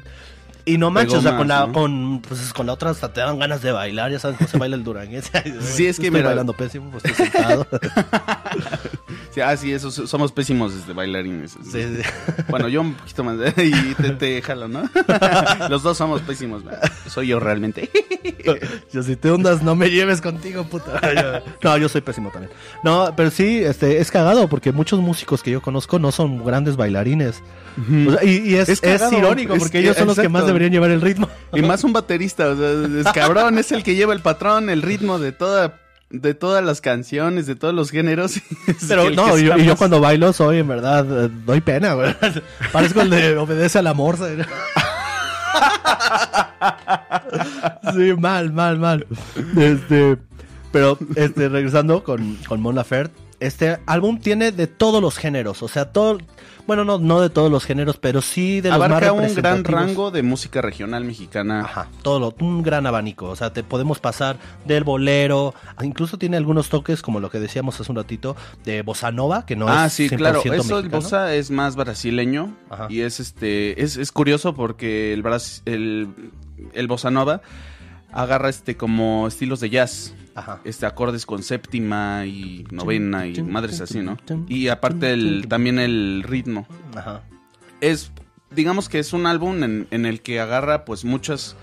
y 0.65 0.79
no 0.79 0.91
manches, 0.93 1.19
o 1.19 1.23
sea, 1.23 1.37
con 1.37 1.49
la 1.49 1.67
¿no? 1.67 1.73
con 1.73 2.23
pues 2.27 2.53
con 2.53 2.67
la 2.67 2.73
otra 2.75 2.91
hasta 2.91 3.13
te 3.13 3.21
dan 3.21 3.37
ganas 3.39 3.63
de 3.63 3.73
bailar, 3.73 4.13
ya 4.13 4.21
sabes 4.21 4.37
cómo 4.39 4.49
se 4.49 4.59
baila 4.59 4.77
el 4.77 4.85
duranguense. 4.85 5.31
Sí, 5.61 5.87
es 5.87 5.97
que 5.99 6.07
estoy 6.07 6.11
mira- 6.11 6.27
bailando 6.29 6.53
pésimo, 6.53 6.91
pues 6.91 7.05
estoy 7.05 7.27
sentado. 7.27 7.67
Sí, 9.33 9.40
ah, 9.40 9.57
sí, 9.57 9.73
eso, 9.73 9.90
somos 9.90 10.31
pésimos 10.31 10.75
este, 10.75 10.92
bailarines. 10.92 11.53
Sí, 11.53 11.83
sí. 11.83 12.03
Bueno, 12.49 12.68
yo 12.68 12.83
un 12.83 12.95
poquito 12.95 13.25
más. 13.25 13.37
y 13.57 13.95
te, 13.95 14.11
te 14.11 14.42
jalo, 14.42 14.68
¿no? 14.68 14.83
Los 15.71 15.83
dos 15.83 15.97
somos 15.97 16.21
pésimos. 16.21 16.62
Soy 17.09 17.29
yo 17.29 17.40
realmente. 17.40 17.90
Yo 18.92 19.03
si 19.05 19.14
te 19.16 19.31
hundas 19.31 19.62
no 19.62 19.75
me 19.77 19.88
lleves 19.90 20.21
contigo, 20.21 20.64
puta. 20.64 21.01
No, 21.62 21.77
yo 21.79 21.88
soy 21.88 22.01
pésimo 22.01 22.31
también. 22.31 22.53
No, 22.83 23.12
pero 23.16 23.31
sí, 23.31 23.59
este, 23.62 23.99
es 23.99 24.11
cagado 24.11 24.49
porque 24.49 24.73
muchos 24.73 24.99
músicos 25.01 25.42
que 25.42 25.51
yo 25.53 25.62
conozco 25.62 25.99
no 26.01 26.11
son 26.12 26.45
grandes 26.45 26.77
bailarines. 26.77 27.40
O 28.09 28.12
sea, 28.12 28.25
y, 28.25 28.38
y 28.51 28.55
es, 28.57 28.68
Es 28.68 29.12
irónico 29.12 29.55
porque 29.57 29.73
que- 29.73 29.79
ellos 29.81 29.97
son 29.97 30.09
los 30.09 30.18
que 30.18 30.29
más 30.29 30.45
deberían 30.47 30.73
llevar 30.73 30.90
el 30.90 31.01
ritmo. 31.01 31.29
Y 31.53 31.62
más 31.62 31.85
un 31.85 31.92
baterista, 31.92 32.49
o 32.49 32.57
sea, 32.57 33.01
es 33.01 33.12
cabrón, 33.12 33.59
es 33.59 33.71
el 33.73 33.83
que 33.85 33.95
lleva 33.95 34.12
el 34.12 34.21
patrón, 34.21 34.71
el 34.71 34.83
ritmo 34.83 35.18
de 35.21 35.33
toda 35.33 35.81
de 36.12 36.35
todas 36.35 36.62
las 36.64 36.81
canciones, 36.81 37.46
de 37.46 37.57
todos 37.57 37.75
los 37.75 37.90
géneros. 37.90 38.35
Pero 38.88 39.11
no, 39.11 39.37
yo, 39.38 39.57
yo 39.57 39.77
cuando 39.77 40.01
bailo 40.01 40.33
soy, 40.33 40.59
en 40.59 40.68
verdad, 40.68 41.25
eh, 41.25 41.31
doy 41.44 41.61
pena, 41.61 41.94
güey. 41.94 42.14
Parezco 42.72 43.01
el 43.01 43.11
de 43.11 43.37
obedece 43.37 43.79
al 43.79 43.88
amor. 43.88 44.18
Sí, 47.94 48.14
mal, 48.18 48.53
mal, 48.53 48.79
mal. 48.79 49.07
Este, 49.57 50.16
pero, 50.70 50.96
este, 51.16 51.48
regresando 51.48 52.05
con, 52.05 52.37
con 52.48 52.61
Mon 52.61 52.75
Laferte, 52.75 53.14
este 53.40 53.79
álbum 53.87 54.18
tiene 54.18 54.53
de 54.53 54.66
todos 54.66 55.03
los 55.03 55.18
géneros, 55.18 55.62
o 55.62 55.68
sea, 55.68 55.92
todo, 55.92 56.18
bueno, 56.66 56.85
no, 56.85 56.98
no 56.98 57.20
de 57.20 57.29
todos 57.31 57.51
los 57.51 57.64
géneros, 57.64 57.96
pero 57.98 58.22
sí 58.22 58.61
de 58.61 58.70
los 58.70 58.79
más 58.79 58.88
abarca 58.90 59.12
un 59.12 59.35
gran 59.35 59.64
rango 59.64 60.11
de 60.11 60.22
música 60.22 60.62
regional 60.62 61.05
mexicana. 61.05 61.61
Ajá, 61.62 61.88
todo 62.03 62.20
lo, 62.20 62.35
un 62.40 62.62
gran 62.62 62.87
abanico. 62.87 63.27
O 63.29 63.37
sea, 63.37 63.53
te 63.53 63.62
podemos 63.62 63.98
pasar 63.98 64.37
del 64.64 64.85
bolero, 64.85 65.55
incluso 65.83 66.18
tiene 66.18 66.37
algunos 66.37 66.68
toques, 66.68 67.03
como 67.03 67.20
lo 67.20 67.31
que 67.31 67.40
decíamos 67.40 67.81
hace 67.81 67.90
un 67.90 67.96
ratito, 67.96 68.37
de 68.64 68.83
bossa 68.83 69.11
nova, 69.11 69.44
que 69.46 69.57
no 69.57 69.66
ah, 69.68 69.87
es 69.87 69.92
sí, 69.92 70.09
100% 70.09 70.16
claro. 70.16 70.42
Eso 70.44 70.79
el 70.79 70.88
bossa 70.88 71.35
es 71.35 71.51
más 71.51 71.77
brasileño 71.77 72.55
Ajá. 72.70 72.87
y 72.88 73.01
es 73.01 73.20
este 73.20 73.83
es, 73.83 73.96
es 73.96 74.12
curioso 74.12 74.55
porque 74.55 75.12
el, 75.12 75.22
bras- 75.22 75.62
el 75.64 76.09
el 76.75 76.87
bossa 76.87 77.11
nova 77.11 77.42
agarra 78.12 78.48
este 78.48 78.77
como 78.77 79.27
estilos 79.27 79.61
de 79.61 79.70
jazz. 79.70 80.14
Ajá. 80.35 80.61
Este 80.64 80.87
acordes 80.87 81.27
con 81.27 81.42
séptima 81.42 82.25
y 82.27 82.64
novena 82.71 83.27
y 83.27 83.42
madres 83.42 83.81
así, 83.81 84.01
¿no? 84.01 84.16
Y 84.49 84.68
aparte 84.68 85.12
el 85.12 85.47
también 85.49 85.79
el 85.79 86.23
ritmo. 86.27 86.66
Ajá. 86.97 87.23
es 87.81 88.11
digamos 88.51 88.88
que 88.88 88.99
es 88.99 89.12
un 89.12 89.27
álbum 89.27 89.62
en, 89.64 89.87
en 89.90 90.05
el 90.07 90.21
que 90.21 90.38
agarra 90.40 90.85
pues 90.85 91.05
muchas 91.05 91.57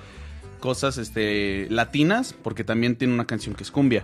cosas 0.59 0.97
este 0.97 1.67
latinas 1.69 2.33
porque 2.33 2.63
también 2.63 2.95
tiene 2.95 3.13
una 3.13 3.25
canción 3.25 3.53
que 3.55 3.63
es 3.63 3.71
cumbia 3.71 4.03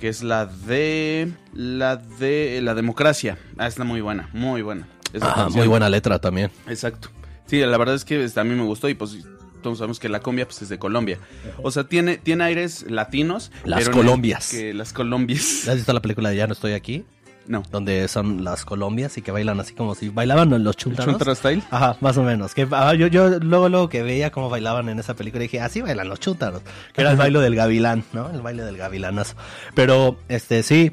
que 0.00 0.08
es 0.08 0.22
la 0.22 0.46
de 0.46 1.30
la 1.52 1.96
de 1.96 2.60
la 2.62 2.74
democracia 2.74 3.36
ah 3.58 3.66
está 3.66 3.84
muy 3.84 4.00
buena 4.00 4.28
muy 4.32 4.62
buena 4.62 4.88
esa 5.12 5.26
Ajá, 5.26 5.34
canción. 5.42 5.58
muy 5.60 5.68
buena 5.68 5.88
letra 5.90 6.18
también. 6.18 6.50
exacto 6.66 7.10
sí 7.46 7.60
la 7.60 7.76
verdad 7.78 7.94
es 7.94 8.04
que 8.06 8.24
este, 8.24 8.40
a 8.40 8.44
mí 8.44 8.54
me 8.54 8.64
gustó 8.64 8.88
y 8.88 8.94
pues 8.94 9.18
todos 9.62 9.78
sabemos 9.78 9.98
que 10.00 10.08
la 10.08 10.20
cumbia 10.20 10.44
pues 10.46 10.60
es 10.62 10.68
de 10.68 10.78
Colombia 10.78 11.18
o 11.62 11.70
sea 11.70 11.84
tiene 11.84 12.18
tiene 12.18 12.44
aires 12.44 12.84
latinos 12.88 13.50
Las 13.64 13.80
pero 13.84 13.92
Colombias. 13.92 14.50
que 14.50 14.74
las 14.74 14.92
colombias 14.92 15.66
¿Has 15.68 15.76
visto 15.76 15.92
la 15.92 16.02
película 16.02 16.28
de 16.30 16.36
Ya 16.36 16.46
no 16.46 16.52
estoy 16.52 16.72
aquí? 16.72 17.04
no 17.46 17.62
Donde 17.72 18.06
son 18.08 18.44
las 18.44 18.64
colombias 18.64 19.18
y 19.18 19.22
que 19.22 19.32
bailan 19.32 19.58
así 19.58 19.74
como 19.74 19.94
si 19.96 20.08
bailaban 20.10 20.50
los 20.62 20.76
¿El 20.76 20.80
chuntaros. 20.82 21.12
Chuntaro 21.12 21.34
Style 21.34 21.62
Ajá, 21.70 21.96
más 22.00 22.16
o 22.16 22.22
menos. 22.22 22.54
Que, 22.54 22.68
ah, 22.70 22.94
yo, 22.94 23.08
yo 23.08 23.30
luego, 23.40 23.68
luego 23.68 23.88
que 23.88 24.02
veía 24.04 24.30
cómo 24.30 24.48
bailaban 24.48 24.88
en 24.88 25.00
esa 25.00 25.14
película 25.14 25.42
dije, 25.42 25.60
así 25.60 25.80
bailan 25.80 26.08
los 26.08 26.20
chúntaros. 26.20 26.62
Que 26.92 27.00
era 27.00 27.10
el 27.10 27.16
baile 27.16 27.40
del 27.40 27.56
gavilán, 27.56 28.04
¿no? 28.12 28.30
El 28.30 28.42
baile 28.42 28.62
del 28.62 28.76
gavilanazo. 28.76 29.34
Pero, 29.74 30.18
este, 30.28 30.62
sí. 30.62 30.92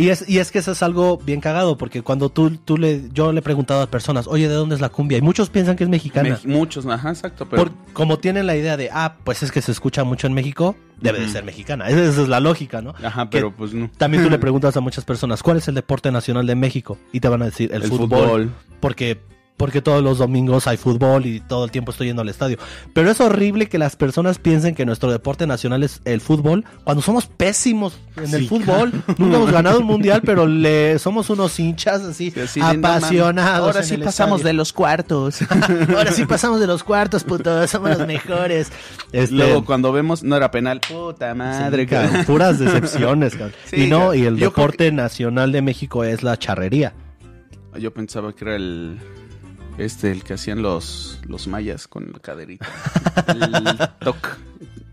Y 0.00 0.08
es, 0.08 0.26
y 0.28 0.38
es 0.38 0.50
que 0.50 0.60
eso 0.60 0.72
es 0.72 0.82
algo 0.82 1.18
bien 1.18 1.40
cagado, 1.40 1.76
porque 1.76 2.00
cuando 2.02 2.30
tú, 2.30 2.50
tú 2.56 2.78
le, 2.78 3.10
yo 3.12 3.32
le 3.32 3.40
he 3.40 3.42
preguntado 3.42 3.82
a 3.82 3.86
personas, 3.88 4.26
oye, 4.26 4.48
¿de 4.48 4.54
dónde 4.54 4.74
es 4.74 4.80
la 4.80 4.88
cumbia? 4.88 5.18
Y 5.18 5.20
muchos 5.20 5.50
piensan 5.50 5.76
que 5.76 5.84
es 5.84 5.90
mexicana. 5.90 6.30
Mex- 6.30 6.46
muchos 6.46 6.86
ajá 6.86 7.10
exacto 7.10 7.46
pero 7.48 7.64
Por- 7.64 7.72
como 7.92 8.18
tienen 8.18 8.46
la 8.46 8.56
idea 8.56 8.76
de, 8.76 8.88
ah, 8.92 9.16
pues 9.24 9.42
es 9.42 9.52
que 9.52 9.60
se 9.60 9.72
escucha 9.72 10.02
mucho 10.04 10.26
en 10.26 10.32
México, 10.32 10.74
debe 11.00 11.20
de 11.20 11.28
ser 11.28 11.44
mexicana. 11.44 11.88
Esa, 11.88 12.02
esa 12.04 12.22
es 12.22 12.28
la 12.28 12.40
lógica, 12.40 12.80
¿no? 12.80 12.94
ajá 13.02 13.24
Que 13.24 13.28
pero 13.38 13.54
pues 13.54 13.74
no 13.74 13.90
También 13.98 14.22
tú 14.24 14.30
le 14.30 14.38
preguntas 14.40 14.76
a 14.76 14.80
muchas 14.80 15.04
personas, 15.04 15.42
¿cuál 15.42 15.58
es 15.58 15.68
el 15.68 15.74
deporte 15.74 16.10
nacional 16.10 16.46
de 16.46 16.54
México? 16.54 16.96
Y 17.12 17.20
te 17.20 17.28
van 17.28 17.42
a 17.42 17.46
decir 17.46 17.70
el, 17.74 17.82
El 17.82 17.88
fútbol, 17.90 18.08
fútbol. 18.08 18.50
Porque, 18.80 19.20
porque 19.60 19.82
todos 19.82 20.02
los 20.02 20.16
domingos 20.16 20.66
hay 20.66 20.78
fútbol 20.78 21.26
y 21.26 21.38
todo 21.40 21.66
el 21.66 21.70
tiempo 21.70 21.90
estoy 21.90 22.06
yendo 22.06 22.22
al 22.22 22.30
estadio. 22.30 22.56
Pero 22.94 23.10
es 23.10 23.20
horrible 23.20 23.68
que 23.68 23.76
las 23.76 23.94
personas 23.94 24.38
piensen 24.38 24.74
que 24.74 24.86
nuestro 24.86 25.12
deporte 25.12 25.46
nacional 25.46 25.82
es 25.82 26.00
el 26.06 26.22
fútbol 26.22 26.64
cuando 26.82 27.02
somos 27.02 27.26
pésimos 27.26 27.98
en 28.16 28.32
el 28.32 28.48
fútbol. 28.48 28.90
Nunca 29.18 29.36
hemos 29.36 29.52
ganado 29.52 29.80
un 29.80 29.84
mundial, 29.84 30.22
pero 30.24 30.46
le 30.46 30.98
somos 30.98 31.28
unos 31.28 31.60
hinchas 31.60 32.00
así, 32.00 32.32
Sí, 32.46 32.58
apasionados. 32.58 33.66
Ahora 33.66 33.82
sí 33.82 33.98
pasamos 33.98 34.38
estadio. 34.38 34.46
de 34.46 34.52
los 34.54 34.72
cuartos. 34.72 35.42
Ahora 35.94 36.10
sí 36.12 36.24
pasamos 36.24 36.58
de 36.58 36.66
los 36.66 36.82
cuartos, 36.82 37.22
puto, 37.22 37.68
somos 37.68 37.98
los 37.98 38.06
mejores. 38.06 38.72
Este, 39.12 39.34
Luego 39.34 39.66
cuando 39.66 39.92
vemos 39.92 40.22
no 40.22 40.36
era 40.36 40.50
penal. 40.50 40.80
Puta 40.88 41.34
madre, 41.34 41.86
cabrón, 41.86 42.24
puras 42.24 42.58
decepciones, 42.58 43.34
cabrón. 43.34 43.52
Y 43.72 43.88
no, 43.88 44.14
y 44.14 44.24
el 44.24 44.38
deporte 44.38 44.90
nacional 44.90 45.52
de 45.52 45.60
México 45.60 46.02
es 46.02 46.22
la 46.22 46.38
charrería. 46.38 46.94
Yo 47.78 47.92
pensaba 47.92 48.34
que 48.34 48.44
era 48.46 48.56
el 48.56 48.98
este 49.84 50.10
el 50.12 50.24
que 50.24 50.34
hacían 50.34 50.62
los 50.62 51.18
los 51.26 51.46
mayas 51.48 51.88
con 51.88 52.10
la 52.12 52.18
caderita. 52.18 52.66
El 53.28 53.78
toc. 54.00 54.38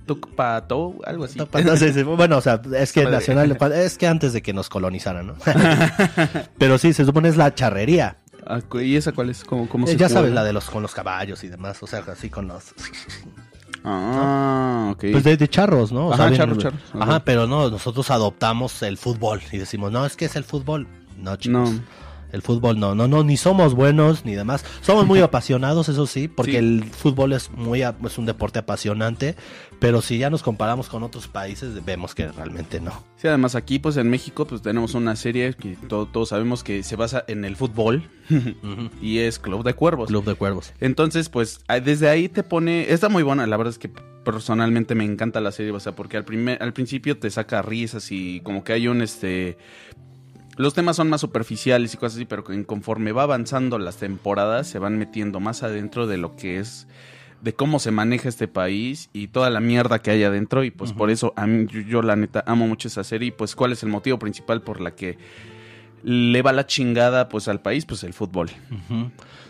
Tucpato, 0.06 0.96
algo 1.06 1.26
así. 1.26 1.38
No 1.38 1.76
sé, 1.76 2.04
bueno, 2.04 2.38
o 2.38 2.42
sea, 2.42 2.62
es 2.78 2.94
que 2.94 3.04
Nacional, 3.04 3.58
es 3.74 3.98
que 3.98 4.08
antes 4.08 4.32
de 4.32 4.42
que 4.42 4.54
nos 4.54 4.70
colonizaran, 4.70 5.28
¿no? 5.28 5.36
Pero 6.58 6.78
sí, 6.78 6.94
se 6.94 7.04
supone 7.04 7.28
es 7.28 7.36
la 7.36 7.54
charrería. 7.54 8.16
Ah, 8.46 8.62
¿Y 8.82 8.96
esa 8.96 9.12
cuál 9.12 9.30
es? 9.32 9.44
¿Cómo, 9.44 9.68
cómo 9.68 9.86
Eh, 9.86 9.90
se 9.92 9.98
ya 9.98 10.06
juega? 10.08 10.22
sabes, 10.22 10.34
la 10.34 10.46
de 10.46 10.54
los 10.54 10.70
con 10.70 10.82
los 10.82 10.94
caballos 10.96 11.44
y 11.44 11.50
demás, 11.50 11.84
o 11.84 11.88
sea, 11.88 12.06
así 12.08 12.30
con 12.30 12.48
los... 12.48 12.74
Ah, 13.84 14.90
ok. 14.94 15.06
Pues 15.12 15.24
de, 15.24 15.38
de 15.38 15.48
charros, 15.50 15.92
¿no? 15.92 16.08
O 16.08 16.14
Ajá, 16.14 16.32
charros, 16.34 16.58
charros. 16.58 16.82
Ajá, 16.94 17.04
Ajá. 17.04 17.20
pero 17.26 17.48
no, 17.48 17.70
nosotros 17.70 18.10
adoptamos 18.10 18.82
el 18.84 18.98
fútbol 18.98 19.42
y 19.52 19.58
decimos, 19.58 19.92
no, 19.92 20.06
es 20.06 20.16
que 20.16 20.26
es 20.26 20.36
el 20.36 20.44
fútbol. 20.44 20.88
No, 21.18 21.36
chicos. 21.36 21.72
No. 21.72 21.80
El 22.32 22.42
fútbol 22.42 22.80
no, 22.80 22.94
no, 22.96 23.08
no, 23.08 23.24
ni 23.24 23.38
somos 23.38 23.74
buenos 23.74 24.26
ni 24.26 24.36
demás. 24.36 24.66
Somos 24.82 25.06
muy 25.06 25.20
apasionados, 25.22 25.90
eso 25.90 26.06
sí, 26.08 26.28
porque 26.28 26.52
Sí. 26.52 26.58
el 26.58 26.84
fútbol 26.84 27.34
es 27.34 27.50
muy 27.52 27.82
es 27.84 28.18
un 28.18 28.26
deporte 28.26 28.60
apasionante, 28.60 29.36
pero 29.80 30.02
si 30.02 30.18
ya 30.18 30.30
nos 30.30 30.44
comparamos 30.44 30.90
con 30.90 31.04
otros 31.04 31.28
países, 31.28 31.84
vemos 31.86 32.16
que 32.16 32.28
realmente 32.28 32.80
no. 32.82 32.92
Sí, 33.18 33.28
además 33.28 33.56
aquí, 33.56 33.80
pues 33.80 33.98
en 33.98 34.10
México, 34.10 34.46
pues 34.46 34.62
tenemos 34.62 34.94
una 34.94 35.16
serie 35.16 35.54
que 35.54 35.76
to- 35.88 36.08
todos 36.08 36.30
sabemos 36.30 36.64
que 36.64 36.84
se 36.84 36.96
basa 36.96 37.24
en 37.28 37.46
el 37.46 37.56
fútbol 37.56 38.04
y 39.02 39.20
es 39.20 39.40
Club 39.40 39.64
de 39.64 39.74
Cuervos. 39.74 40.08
Club 40.08 40.26
de 40.26 40.36
Cuervos. 40.36 40.74
Entonces, 40.80 41.30
pues 41.30 41.62
desde 41.84 42.10
ahí 42.10 42.30
te 42.30 42.44
pone, 42.44 42.92
está 42.92 43.10
muy 43.10 43.24
buena, 43.24 43.46
la 43.48 43.58
verdad 43.58 43.72
es 43.72 43.80
que 43.80 43.90
personalmente 44.24 44.94
me 44.96 45.06
encanta 45.06 45.40
la 45.40 45.52
serie, 45.52 45.72
o 45.72 45.80
sea, 45.80 45.96
porque 45.96 46.18
al 46.18 46.26
primer, 46.26 46.62
al 46.62 46.74
principio 46.74 47.18
te 47.18 47.30
saca 47.30 47.62
risas 47.62 48.12
y 48.12 48.42
como 48.42 48.64
que 48.64 48.74
hay 48.74 48.88
un 48.90 49.02
este 49.02 49.58
los 50.58 50.74
temas 50.74 50.96
son 50.96 51.10
más 51.10 51.22
superficiales 51.22 51.94
y 51.94 51.98
cosas 51.98 52.18
así, 52.18 52.26
pero 52.26 52.44
conforme 52.66 53.12
va 53.12 53.24
avanzando 53.24 53.78
las 53.80 53.98
temporadas 53.98 54.68
se 54.68 54.80
van 54.80 54.98
metiendo 54.98 55.40
más 55.40 55.64
adentro 55.64 56.08
de 56.08 56.18
lo 56.18 56.36
que 56.36 56.60
es 56.60 56.88
de 57.42 57.54
cómo 57.54 57.80
se 57.80 57.92
maneja 57.92 58.30
este 58.30 58.48
país 58.48 59.10
y 59.14 59.28
toda 59.28 59.50
la 59.50 59.60
mierda 59.60 60.00
que 60.00 60.12
hay 60.12 60.24
adentro. 60.24 60.64
Y 60.64 60.72
pues 60.72 60.94
por 60.94 61.10
eso 61.10 61.34
a 61.36 61.46
mí 61.46 61.68
yo, 61.70 61.82
yo, 61.82 62.02
la 62.02 62.16
neta 62.16 62.44
amo 62.48 62.68
mucho 62.68 62.88
esa 62.88 63.04
serie. 63.04 63.30
Y 63.30 63.32
pues 63.32 63.56
cuál 63.56 63.72
es 63.72 63.84
el 63.84 63.90
motivo 63.90 64.18
principal 64.18 64.62
por 64.62 64.82
la 64.82 64.96
que 64.96 65.18
le 66.04 66.42
va 66.42 66.54
la 66.54 66.66
chingada 66.66 67.30
pues 67.30 67.48
al 67.48 67.62
país 67.62 67.86
pues 67.86 68.04
el 68.04 68.14
fútbol. 68.14 68.50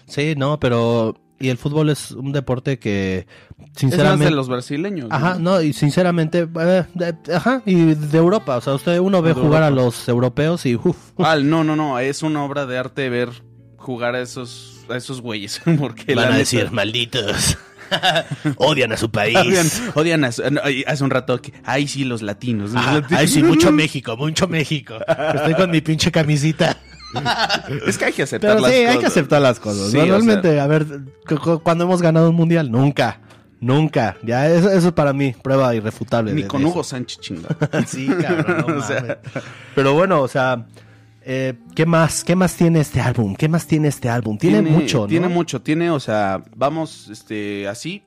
Sí, 0.06 0.36
no, 0.36 0.60
pero 0.60 1.17
y 1.39 1.50
el 1.50 1.58
fútbol 1.58 1.89
es 1.89 2.12
un 2.12 2.32
deporte 2.32 2.80
que 2.80 3.28
Es 3.60 3.80
sinceramente 3.80 4.26
de 4.26 4.32
los 4.32 4.47
brasileños. 4.50 5.08
Ajá, 5.12 5.38
no, 5.39 5.62
y 5.62 5.73
sinceramente, 5.73 6.47
eh, 6.60 6.84
de- 6.93 7.15
ajá, 7.36 7.62
y 7.65 7.93
de 7.95 8.17
Europa, 8.17 8.58
o 8.58 8.62
sea, 8.62 8.73
usted 8.73 8.97
uno 9.00 9.21
ve 9.21 9.34
jugar 9.34 9.63
a 9.63 9.67
Europa. 9.67 9.84
los 9.86 10.08
europeos 10.10 10.65
y 10.65 10.76
uff, 10.76 10.97
Ah, 11.17 11.36
no, 11.41 11.63
no, 11.63 11.76
no, 11.76 12.00
es 12.00 12.23
una 12.23 12.43
obra 12.43 12.65
de 12.65 12.78
arte 12.78 13.10
ver 13.10 13.30
jugar 13.78 14.15
a 14.15 14.21
esos 14.21 14.73
a 14.89 14.95
esos 14.97 15.21
güeyes, 15.21 15.62
porque 15.80 16.15
van 16.15 16.26
a 16.26 16.30
neta- 16.30 16.38
decir 16.38 16.71
malditos. 16.71 17.58
Odian 18.58 18.91
a 18.91 18.97
su 18.97 19.10
país. 19.12 19.38
odian, 19.38 19.67
odian 19.95 20.23
a 20.26 20.32
su- 20.32 20.43
no, 20.52 20.60
hace 20.88 21.04
un 21.04 21.10
rato 21.10 21.41
que 21.41 21.54
ay 21.63 21.88
sí 21.88 22.04
los 22.04 22.21
latinos. 22.21 22.71
los 22.71 22.82
Ajá, 22.82 22.93
latinos". 22.95 23.19
ay, 23.21 23.28
sí, 23.28 23.43
mucho 23.43 23.71
México, 23.84 24.17
mucho 24.17 24.47
México. 24.47 24.95
Estoy 25.36 25.54
con 25.54 25.71
mi 25.71 25.82
pinche 25.82 26.12
camisita. 26.12 26.78
Es 27.88 27.98
que 27.98 28.06
hay 28.06 28.13
que 28.13 28.24
aceptar 28.24 28.52
Pero 28.52 28.62
las 28.62 28.72
sí, 28.72 28.78
hay 28.78 28.86
cosas. 28.88 29.00
que 29.00 29.06
aceptar 29.08 29.41
las 29.41 29.60
cosas. 29.60 29.91
Sí, 29.91 30.00
a 30.00 30.67
ver, 30.67 30.86
cu- 31.28 31.38
cu- 31.39 31.60
cuando 31.62 31.84
hemos 31.86 32.02
ganado 32.02 32.30
un 32.30 32.36
mundial, 32.36 32.72
nunca. 32.72 33.20
Nunca. 33.60 34.17
Ya, 34.22 34.48
eso, 34.50 34.70
eso 34.70 34.88
es 34.89 34.93
para 34.93 35.13
mí, 35.13 35.34
prueba 35.41 35.74
irrefutable. 35.74 36.34
ni 36.34 36.43
de- 36.43 36.48
con 36.48 36.62
de 36.62 36.67
Hugo. 36.67 36.84
Sánchez 36.84 37.20
chinga. 37.20 37.50
Sí, 37.88 38.08
cabrón, 38.08 38.65
no 38.67 38.78
O 38.78 38.82
sea. 38.84 39.02
mames. 39.02 39.17
Pero 39.74 39.93
bueno, 39.93 40.22
o 40.22 40.28
sea, 40.28 40.65
eh, 41.24 41.56
¿qué 41.76 41.86
más? 41.86 42.24
¿Qué 42.24 42.36
más 42.36 42.56
tiene 42.56 42.82
este 42.82 43.02
álbum? 43.02 43.36
¿Qué 43.36 43.48
más 43.50 43.65
tiene 43.65 43.88
este 43.88 44.10
álbum? 44.10 44.38
Tiene, 44.38 44.62
mucho, 44.62 45.00
¿no? 45.02 45.08
Tiene 45.08 45.28
mucho, 45.28 45.62
tiene, 45.62 45.89
o 45.89 46.00
sea, 46.00 46.43
vamos 46.56 47.10
este 47.10 47.67
así 47.67 48.04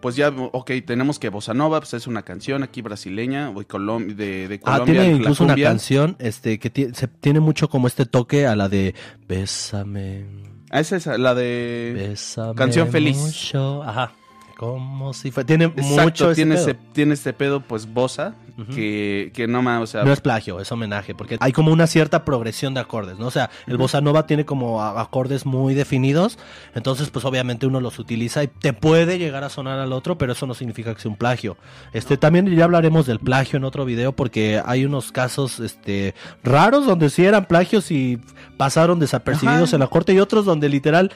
pues 0.00 0.16
ya, 0.16 0.28
ok, 0.30 0.70
tenemos 0.86 1.18
que 1.18 1.28
Bossa 1.28 1.54
Nova, 1.54 1.80
pues 1.80 1.94
es 1.94 2.06
una 2.06 2.22
canción 2.22 2.62
aquí 2.62 2.82
brasileña, 2.82 3.50
o 3.50 3.54
Colom- 3.62 4.14
de, 4.14 4.48
de 4.48 4.54
Ah, 4.64 4.78
Colombia. 4.78 4.94
tiene 4.94 5.10
la 5.12 5.16
incluso 5.18 5.44
una 5.44 5.56
canción 5.56 6.16
este 6.18 6.58
que 6.58 6.90
se, 6.94 7.08
tiene 7.08 7.40
mucho 7.40 7.68
como 7.68 7.86
este 7.86 8.06
toque 8.06 8.46
a 8.46 8.56
la 8.56 8.68
de 8.68 8.94
Bésame, 9.28 10.24
Ah, 10.70 10.78
esa 10.80 10.96
es 10.96 11.06
la 11.06 11.34
de... 11.34 11.92
bésame 11.96 12.54
Canción 12.54 12.88
feliz. 12.90 13.16
mucho. 13.16 13.82
Ajá. 13.82 14.12
Como 14.56 15.12
si 15.14 15.30
fue. 15.30 15.44
Tiene 15.44 15.64
Exacto, 15.64 16.02
mucho 16.02 16.30
ese 16.30 16.36
tiene, 16.36 16.54
pedo. 16.54 16.64
ese, 16.68 16.74
tiene 16.92 17.14
este 17.14 17.32
pedo, 17.32 17.60
pues, 17.60 17.92
Bossa, 17.92 18.34
Que, 18.68 19.30
que 19.34 19.46
no 19.46 19.62
más, 19.62 19.82
o 19.82 19.86
sea... 19.86 20.04
No 20.04 20.12
es 20.12 20.20
plagio, 20.20 20.60
es 20.60 20.70
homenaje, 20.72 21.14
porque 21.14 21.36
hay 21.40 21.52
como 21.52 21.72
una 21.72 21.86
cierta 21.86 22.24
progresión 22.24 22.74
de 22.74 22.80
acordes, 22.80 23.18
¿no? 23.18 23.26
O 23.26 23.30
sea, 23.30 23.50
el 23.66 23.76
bossa 23.76 24.00
nova 24.00 24.26
tiene 24.26 24.44
como 24.44 24.82
acordes 24.82 25.46
muy 25.46 25.74
definidos, 25.74 26.38
entonces 26.74 27.10
pues 27.10 27.24
obviamente 27.24 27.66
uno 27.66 27.80
los 27.80 27.98
utiliza 27.98 28.42
y 28.42 28.48
te 28.48 28.72
puede 28.72 29.18
llegar 29.18 29.44
a 29.44 29.48
sonar 29.48 29.78
al 29.78 29.92
otro, 29.92 30.18
pero 30.18 30.32
eso 30.32 30.46
no 30.46 30.54
significa 30.54 30.94
que 30.94 31.00
sea 31.00 31.10
un 31.10 31.16
plagio. 31.16 31.56
Este 31.92 32.16
también 32.16 32.46
ya 32.54 32.64
hablaremos 32.64 33.06
del 33.06 33.18
plagio 33.20 33.56
en 33.56 33.64
otro 33.64 33.84
video 33.84 34.12
porque 34.12 34.60
hay 34.64 34.84
unos 34.84 35.12
casos 35.12 35.60
este 35.60 36.14
raros 36.42 36.86
donde 36.86 37.10
sí 37.10 37.24
eran 37.24 37.46
plagios 37.46 37.90
y 37.90 38.18
pasaron 38.56 38.98
desapercibidos 38.98 39.70
Ajá. 39.70 39.76
en 39.76 39.80
la 39.80 39.86
corte 39.86 40.12
y 40.12 40.18
otros 40.20 40.44
donde 40.44 40.68
literal 40.68 41.12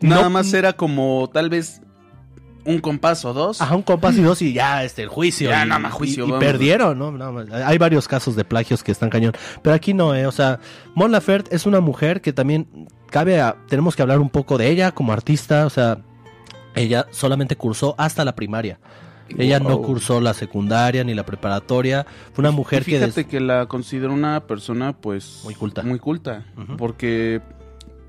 Nada 0.00 0.22
no- 0.24 0.30
más 0.30 0.52
era 0.54 0.72
como 0.72 1.28
tal 1.32 1.50
vez 1.50 1.82
un 2.70 2.80
compás 2.80 3.24
o 3.24 3.32
dos. 3.32 3.60
Ajá, 3.60 3.74
un 3.76 3.82
compás 3.82 4.16
y 4.16 4.22
dos 4.22 4.40
y 4.42 4.52
ya, 4.52 4.82
este, 4.84 5.02
el 5.02 5.08
juicio. 5.08 5.50
Ya, 5.50 5.64
y, 5.64 5.68
nada 5.68 5.78
más 5.78 5.92
juicio, 5.92 6.26
y- 6.26 6.32
perdieron, 6.40 6.98
¿no? 6.98 7.12
Nada 7.12 7.30
más. 7.32 7.50
Hay 7.50 7.78
varios 7.78 8.08
casos 8.08 8.36
de 8.36 8.44
plagios 8.44 8.82
que 8.82 8.92
están 8.92 9.10
cañón. 9.10 9.32
Pero 9.62 9.74
aquí 9.74 9.94
no, 9.94 10.14
¿eh? 10.14 10.26
O 10.26 10.32
sea, 10.32 10.58
Mon 10.94 11.12
Laferte 11.12 11.54
es 11.54 11.66
una 11.66 11.80
mujer 11.80 12.20
que 12.20 12.32
también 12.32 12.88
cabe 13.10 13.40
a... 13.40 13.56
Tenemos 13.68 13.96
que 13.96 14.02
hablar 14.02 14.18
un 14.20 14.30
poco 14.30 14.56
de 14.58 14.68
ella 14.70 14.92
como 14.92 15.12
artista. 15.12 15.66
O 15.66 15.70
sea, 15.70 15.98
ella 16.74 17.06
solamente 17.10 17.56
cursó 17.56 17.94
hasta 17.98 18.24
la 18.24 18.34
primaria. 18.34 18.78
Ella 19.38 19.60
no 19.60 19.80
cursó 19.80 20.20
la 20.20 20.34
secundaria 20.34 21.04
ni 21.04 21.14
la 21.14 21.24
preparatoria. 21.24 22.04
Fue 22.32 22.42
una 22.42 22.50
mujer 22.50 22.82
Y 22.82 22.86
que... 22.86 22.98
des- 22.98 23.14
fíjate 23.14 23.28
que 23.30 23.38
la 23.38 23.66
considero 23.66 24.12
una 24.12 24.40
persona, 24.46 24.92
pues... 24.92 25.42
Muy 25.44 25.54
culta. 25.54 25.82
Muy 25.82 26.00
culta. 26.00 26.44
Porque 26.76 27.40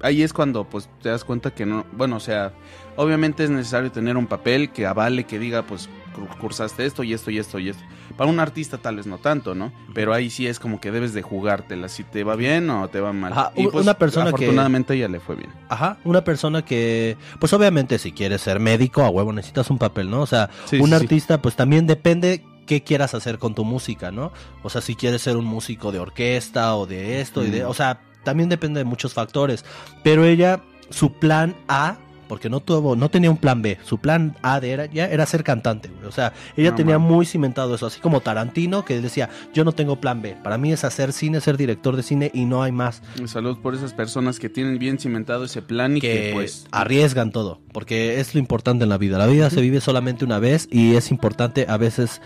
ahí 0.04 0.24
es 0.24 0.34
cuando, 0.34 0.64
pues, 0.66 0.90
te 1.02 1.10
das 1.10 1.24
cuenta 1.24 1.52
que 1.54 1.66
no... 1.66 1.86
Bueno, 1.94 2.18
o 2.18 2.20
sea, 2.20 2.54
obviamente 2.96 3.44
es 3.44 3.50
necesario 3.50 3.92
tener 3.92 4.18
un 4.18 4.28
papel 4.28 4.72
que 4.72 4.86
avale, 4.86 5.24
que 5.26 5.40
diga, 5.40 5.64
pues, 5.64 5.90
cur- 6.16 6.38
cursaste 6.38 6.86
esto 6.86 7.04
y 7.04 7.14
esto 7.14 7.32
y 7.32 7.38
esto 7.40 7.60
y 7.60 7.70
esto. 7.70 7.84
Para 8.18 8.30
un 8.30 8.40
artista 8.40 8.78
tal 8.78 8.98
vez 8.98 9.08
no 9.08 9.18
tanto, 9.18 9.56
¿no? 9.56 9.72
Pero 9.94 10.14
ahí 10.14 10.30
sí 10.30 10.48
es 10.48 10.60
como 10.60 10.82
que 10.82 10.92
debes 10.92 11.14
de 11.14 11.22
jugártela, 11.22 11.88
si 11.90 12.04
te 12.04 12.24
va 12.24 12.36
bien 12.36 12.70
o 12.70 12.88
te 12.90 13.00
va 13.00 13.14
mal. 13.14 13.32
Ajá, 13.34 13.52
y 13.56 13.66
u- 13.68 13.72
una 13.80 13.94
persona 13.94 14.26
que- 14.32 14.36
afortunadamente 14.36 14.94
ella 14.96 15.08
le 15.08 15.20
fue 15.20 15.36
bien. 15.36 15.50
Ajá, 15.70 15.98
una 16.04 16.24
persona 16.24 16.64
que, 16.64 17.18
pues 17.40 17.54
obviamente 17.54 17.98
si 18.00 18.12
quieres 18.12 18.42
ser 18.42 18.60
médico, 18.60 19.02
a 19.04 19.10
huevo 19.10 19.32
necesitas 19.34 19.70
un 19.70 19.78
papel, 19.78 20.10
¿no? 20.10 20.22
O 20.22 20.28
sea, 20.28 20.50
Sí, 20.66 20.78
un 20.78 20.86
sí, 20.90 20.90
sí. 20.90 20.94
artista 20.96 21.42
pues 21.42 21.56
también 21.56 21.88
depende 21.88 22.44
qué 22.68 22.84
quieras 22.84 23.14
hacer 23.16 23.38
con 23.40 23.56
tu 23.56 23.64
música, 23.66 24.12
¿no? 24.12 24.32
O 24.64 24.70
sea, 24.70 24.82
si 24.82 24.96
quieres 24.96 25.22
ser 25.22 25.36
un 25.38 25.46
músico 25.46 25.92
de 25.92 26.00
orquesta 26.00 26.76
o 26.76 26.86
de 26.86 27.20
esto 27.22 27.44
y 27.46 27.50
de, 27.50 27.66
o 27.66 27.74
sea, 27.74 28.00
también 28.24 28.50
depende 28.50 28.80
de 28.80 28.86
muchos 28.86 29.14
factores, 29.14 29.66
pero 30.04 30.26
ella 30.26 30.62
su 30.90 31.14
plan 31.14 31.56
A 31.68 31.98
porque 32.32 32.50
no 32.50 32.62
tuvo, 32.62 32.96
no 32.96 33.10
tenía 33.10 33.30
un 33.30 33.36
plan 33.36 33.62
B. 33.62 33.78
Su 33.84 33.98
plan 33.98 34.38
A 34.42 34.62
de 34.62 34.72
era, 34.72 34.86
ya 34.86 35.06
era 35.08 35.26
ser 35.26 35.44
cantante, 35.44 35.90
güey. 35.90 36.06
O 36.06 36.14
sea, 36.14 36.32
ella 36.56 36.70
No, 36.70 36.78
tenía 36.78 36.98
man. 36.98 37.12
muy 37.12 37.26
cimentado 37.26 37.76
eso, 37.76 37.88
así 37.88 38.00
como 38.00 38.22
Tarantino, 38.22 38.86
que 38.86 39.02
decía, 39.02 39.30
yo 39.54 39.66
no 39.66 39.74
tengo 39.74 40.00
plan 40.00 40.22
B. 40.22 40.38
Para 40.42 40.58
mí 40.58 40.72
es 40.72 40.86
hacer 40.86 41.12
cine, 41.12 41.42
ser 41.42 41.58
director 41.58 41.98
de 41.98 42.04
cine 42.04 42.32
y 42.34 42.46
no 42.46 42.64
hay 42.64 42.72
más. 42.72 43.04
Salud 43.26 43.58
por 43.58 43.76
esas 43.76 43.94
personas 43.94 44.40
que 44.40 44.48
tienen 44.48 44.80
bien 44.80 44.98
cimentado 44.98 45.44
ese 45.44 45.62
plan 45.62 45.98
y 45.98 46.00
que, 46.00 46.08
que 46.08 46.32
pues... 46.34 46.68
arriesgan 46.72 47.34
todo, 47.34 47.60
porque 47.74 48.22
es 48.22 48.34
lo 48.34 48.40
importante 48.40 48.84
en 48.86 48.90
la 48.92 48.98
vida. 48.98 49.18
La 49.18 49.28
vida 49.28 49.50
se 49.50 49.60
vive 49.60 49.82
solamente 49.82 50.24
una 50.24 50.40
vez 50.40 50.70
y 50.72 50.96
es 50.96 51.12
importante 51.12 51.66
a 51.68 51.76
veces 51.76 52.22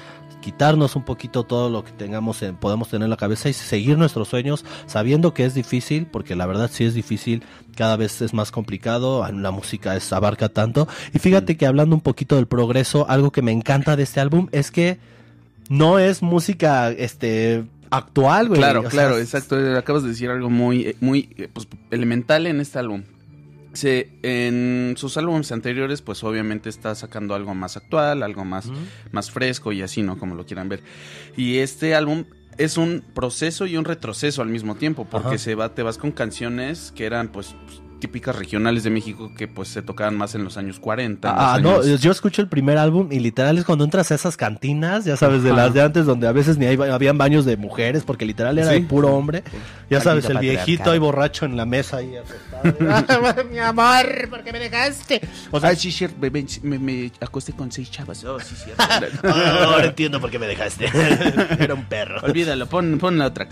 quitarnos 0.45 0.95
un 0.95 1.01
poquito 1.01 1.41
todo 1.41 1.71
lo 1.71 1.84
que 1.84 1.91
tengamos 1.91 2.43
en, 2.43 2.55
podemos 2.55 2.88
tener 2.88 3.05
en 3.05 3.10
la 3.10 3.17
cabeza 3.17 3.49
y 3.49 3.53
seguir 3.53 3.97
nuestros 3.97 4.27
sueños 4.27 4.63
sabiendo 4.86 5.34
que 5.34 5.43
es 5.43 5.55
difícil, 5.55 6.05
porque 6.05 6.36
la 6.36 6.45
verdad 6.45 6.69
sí 6.71 6.86
es 6.86 6.93
difícil, 6.93 7.41
cada 7.75 7.95
vez 7.95 8.21
es 8.21 8.31
más 8.31 8.51
complicado, 8.51 9.27
la 9.31 9.49
música 9.49 9.95
es, 9.95 10.13
abarca 10.13 10.49
tanto. 10.49 10.88
Y 11.15 11.17
fíjate 11.17 11.58
que 11.58 11.65
hablando 11.65 11.95
un 11.95 12.01
poquito 12.01 12.36
del 12.36 12.45
progreso, 12.45 13.10
algo 13.10 13.31
que 13.31 13.41
me 13.41 13.51
encanta 13.51 13.95
de 13.95 14.03
este 14.03 14.19
álbum 14.19 14.47
es 14.51 14.69
que 14.69 14.99
no 15.67 15.97
es 15.97 16.21
música 16.21 16.91
este 16.91 17.63
actual, 17.89 18.49
güey. 18.49 18.60
Claro, 18.60 18.81
O 18.81 18.84
sea, 18.84 18.91
claro, 18.91 19.17
exacto. 19.17 19.55
Acabas 19.75 20.03
de 20.03 20.10
decir 20.10 20.29
algo 20.29 20.51
muy, 20.51 20.89
eh, 20.89 20.95
muy 20.99 21.29
eh, 21.38 21.49
pues, 21.51 21.67
elemental 21.89 22.45
en 22.45 22.62
este 22.62 22.77
álbum. 22.77 23.01
Se, 23.76 24.10
en 24.24 24.96
sus 24.98 25.18
álbumes 25.18 25.52
anteriores, 25.52 26.02
pues 26.02 26.24
obviamente 26.24 26.70
está 26.70 26.96
sacando 26.96 27.36
algo 27.36 27.54
más 27.54 27.78
actual, 27.78 28.24
algo 28.24 28.46
más, 28.46 28.72
más 29.12 29.32
fresco 29.32 29.72
y 29.72 29.82
así, 29.82 30.02
¿no? 30.02 30.18
Como 30.18 30.36
lo 30.36 30.46
quieran 30.46 30.70
ver. 30.70 30.82
Y 31.36 31.58
este 31.58 31.94
álbum 31.94 32.26
es 32.58 32.78
un 32.78 33.04
proceso 33.14 33.66
y 33.66 33.78
un 33.78 33.86
retroceso 33.86 34.42
al 34.42 34.50
mismo 34.50 34.76
tiempo, 34.76 35.06
porque 35.06 35.28
Ajá. 35.28 35.38
se 35.38 35.56
va, 35.56 35.76
te 35.76 35.84
vas 35.84 35.98
con 35.98 36.12
canciones 36.12 36.94
que 36.96 37.06
eran, 37.06 37.30
pues, 37.30 37.54
típicas 38.06 38.36
regionales 38.36 38.84
de 38.84 38.89
México 38.89 39.32
que 39.36 39.48
pues 39.48 39.70
se 39.70 39.82
tocaban 39.82 40.15
más 40.15 40.36
en 40.36 40.44
los 40.44 40.58
años 40.58 40.80
40. 40.80 41.28
en 41.30 41.36
Ah, 41.38 41.60
no, 41.62 41.82
años- 41.82 42.02
yo 42.02 42.12
escucho 42.12 42.41
el 42.41 42.48
primer 42.48 42.78
álbum 42.78 43.10
y 43.12 43.20
literal 43.20 43.58
es 43.58 43.65
cuando 43.65 43.84
entras 43.84 44.12
a 44.12 44.15
esas 44.15 44.38
cantinas, 44.38 45.06
ya 45.06 45.18
sabes, 45.18 45.41
de 45.44 45.52
Ajá. 45.52 45.63
las 45.63 45.74
de 45.74 45.82
antes, 45.82 46.06
donde 46.06 46.28
a 46.28 46.32
veces 46.32 46.58
ni 46.58 46.65
hay, 46.68 46.78
habían 46.80 47.18
baños 47.18 47.46
de 47.46 47.58
mujeres, 47.58 48.04
porque 48.04 48.26
literal 48.26 48.58
era 48.60 48.70
Sí. 48.72 48.82
de 48.82 48.88
puro 48.88 49.10
hombre. 49.15 49.44
Ya 49.89 50.02
sabes, 50.02 50.26
el 50.26 50.38
viejito 50.39 50.91
ahí 50.91 51.00
borracho 51.00 51.46
en 51.46 51.58
la 51.58 51.65
mesa 51.65 51.98
ahí 51.98 52.13
acostado. 52.15 53.44
Mi 53.52 53.60
amor, 53.60 54.30
¿por 54.30 54.44
qué 54.44 54.52
me 54.52 54.60
dejaste? 54.60 55.22
O 55.52 55.60
sea, 55.60 55.76
sí, 55.76 55.91
cierto, 55.91 56.18
me, 56.22 56.30
me- 56.30 56.46
me- 56.63 56.80
me 56.80 57.12
acosté 57.20 57.54
con 57.54 57.72
seis 57.72 57.89
chavas. 57.91 58.24
Oh, 58.26 58.39
sí, 58.39 58.56
cierto. 58.56 58.84
Ahora 59.28 59.86
entiendo 59.86 60.20
por 60.22 60.30
qué 60.30 60.39
me 60.39 60.48
dejaste. 60.48 60.86
Era 61.60 61.74
un 61.74 61.86
perro. 61.86 62.20
Olvídalo, 62.24 62.68
pon, 62.68 62.98
pon 63.00 63.18
la 63.18 63.28
otra. 63.28 63.48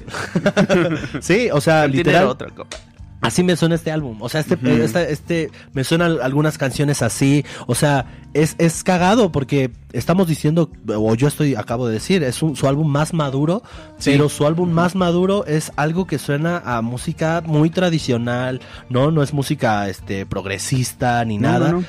Sí, 1.22 1.50
o 1.52 1.62
sea, 1.62 1.88
literal. 1.88 2.28
otra 2.28 2.50
copa. 2.50 2.78
Así 3.24 3.42
me 3.44 3.56
suena 3.56 3.76
este 3.76 3.92
álbum. 3.92 4.22
O 4.22 4.30
sea, 4.30 4.42
este, 4.42 5.12
este, 5.12 5.50
me 5.74 5.84
suenan 5.84 6.18
algunas 6.22 6.58
canciones 6.58 7.02
así. 7.02 7.46
O 7.68 7.74
sea, 7.76 8.06
es, 8.34 8.56
es 8.58 8.84
cagado 8.84 9.32
porque 9.32 9.72
estamos 9.94 10.28
diciendo, 10.28 10.70
o 10.88 11.16
yo 11.16 11.28
estoy, 11.30 11.56
acabo 11.56 11.88
de 11.88 11.94
decir, 11.94 12.22
es 12.24 12.44
un- 12.44 12.56
su 12.56 12.68
álbum 12.68 12.88
más 12.88 13.14
maduro, 13.14 13.64
Sí. 13.98 14.12
pero 14.12 14.28
su 14.30 14.46
álbum 14.46 14.72
más 14.72 14.94
maduro 14.96 15.46
es 15.46 15.72
algo 15.78 16.06
que 16.06 16.20
suena 16.20 16.62
a 16.66 16.82
música 16.82 17.42
muy 17.46 17.70
tradicional, 17.70 18.60
¿no? 18.90 19.10
No 19.10 19.24
es 19.24 19.34
música, 19.34 19.88
este, 19.90 20.26
progresista 20.26 21.24
ni 21.26 21.38
No, 21.38 21.50
nada. 21.50 21.72
no, 21.72 21.80
no. 21.82 21.86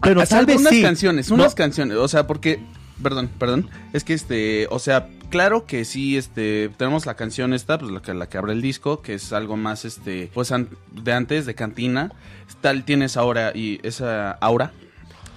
Pero 0.00 0.22
Hasta 0.22 0.36
tal 0.36 0.46
vez 0.46 0.64
sí. 0.68 0.80
canciones, 0.80 1.30
unas 1.30 1.54
canciones, 1.54 1.96
o 1.98 2.08
sea, 2.08 2.26
porque, 2.26 2.60
perdón, 3.02 3.28
perdón, 3.38 3.68
es 3.92 4.04
que 4.04 4.14
este, 4.14 4.66
o 4.70 4.78
sea, 4.78 5.08
claro 5.30 5.66
que 5.66 5.84
sí, 5.84 6.16
este, 6.16 6.70
tenemos 6.76 7.06
la 7.06 7.14
canción 7.14 7.52
esta, 7.54 7.78
pues 7.78 7.90
la 7.92 8.00
que, 8.02 8.14
la 8.14 8.28
que 8.28 8.38
abre 8.38 8.52
el 8.52 8.62
disco, 8.62 9.02
que 9.02 9.14
es 9.14 9.32
algo 9.32 9.56
más, 9.56 9.84
este, 9.84 10.30
pues 10.34 10.52
an- 10.52 10.68
de 10.92 11.12
antes, 11.12 11.46
de 11.46 11.54
cantina, 11.54 12.12
tal, 12.60 12.84
tienes 12.84 13.16
ahora 13.16 13.52
y 13.54 13.78
esa 13.82 14.32
aura, 14.32 14.72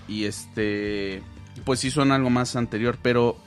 y 0.08 0.26
este, 0.26 1.22
pues 1.66 1.80
sí 1.80 1.92
suena 1.92 2.16
algo 2.16 2.30
más 2.30 2.56
anterior, 2.56 2.98
pero 3.02 3.38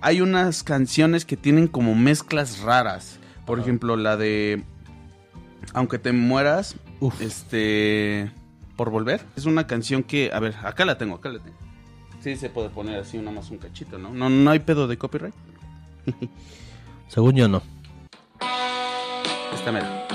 hay 0.00 0.20
unas 0.20 0.62
canciones 0.62 1.24
que 1.24 1.36
tienen 1.36 1.66
como 1.68 1.94
mezclas 1.94 2.60
raras, 2.60 3.18
por 3.44 3.58
ejemplo, 3.60 3.96
la 3.96 4.16
de, 4.16 4.62
aunque 5.72 5.98
te 5.98 6.12
mueras, 6.12 6.76
Uf. 7.00 7.20
este, 7.20 8.30
por 8.76 8.90
volver, 8.90 9.22
es 9.36 9.46
una 9.46 9.66
canción 9.66 10.02
que, 10.02 10.30
a 10.32 10.40
ver, 10.40 10.54
acá 10.62 10.84
la 10.84 10.96
tengo, 10.98 11.16
acá 11.16 11.28
la 11.30 11.38
tengo. 11.40 11.56
Sí, 12.26 12.34
se 12.34 12.50
puede 12.50 12.70
poner 12.70 12.98
así 12.98 13.18
nada 13.18 13.30
más 13.30 13.48
un 13.52 13.58
cachito, 13.58 13.98
¿no? 13.98 14.10
No, 14.10 14.28
no 14.28 14.50
hay 14.50 14.58
pedo 14.58 14.88
de 14.88 14.98
copyright. 14.98 15.32
Según 17.08 17.36
yo 17.36 17.46
no. 17.46 17.62
Esta 19.54 19.70
mera. 19.70 20.08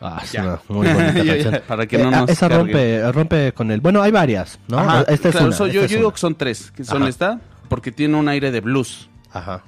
Ah, 0.00 0.22
es 0.24 0.32
una 0.36 0.58
muy 0.70 0.86
bonita 0.86 1.12
Ya, 1.22 1.24
ya, 1.24 1.32
canción. 1.42 1.62
para 1.68 1.86
que 1.86 1.98
no 1.98 2.04
Eh, 2.04 2.12
ah, 2.14 2.20
nos 2.22 2.30
esa 2.30 2.48
carguen. 2.48 2.66
rompe, 2.68 3.12
rompe 3.12 3.52
con 3.52 3.70
el. 3.70 3.82
Bueno, 3.82 4.00
hay 4.00 4.10
varias, 4.10 4.58
¿no? 4.68 4.78
Ajá, 4.78 5.00
esta 5.02 5.28
es 5.28 5.32
claro, 5.32 5.48
una. 5.48 5.54
so- 5.56 5.66
yo 5.66 5.72
esta 5.82 5.84
es 5.84 5.90
yo 5.90 5.96
digo 5.98 6.08
una. 6.08 6.14
que 6.14 6.20
son 6.20 6.34
tres, 6.34 6.70
que 6.70 6.82
son 6.84 7.02
Ajá. 7.02 7.10
esta, 7.10 7.40
porque 7.68 7.92
tiene 7.92 8.16
un 8.16 8.26
aire 8.30 8.50
de 8.50 8.62
blues. 8.62 9.10
Ajá. 9.34 9.64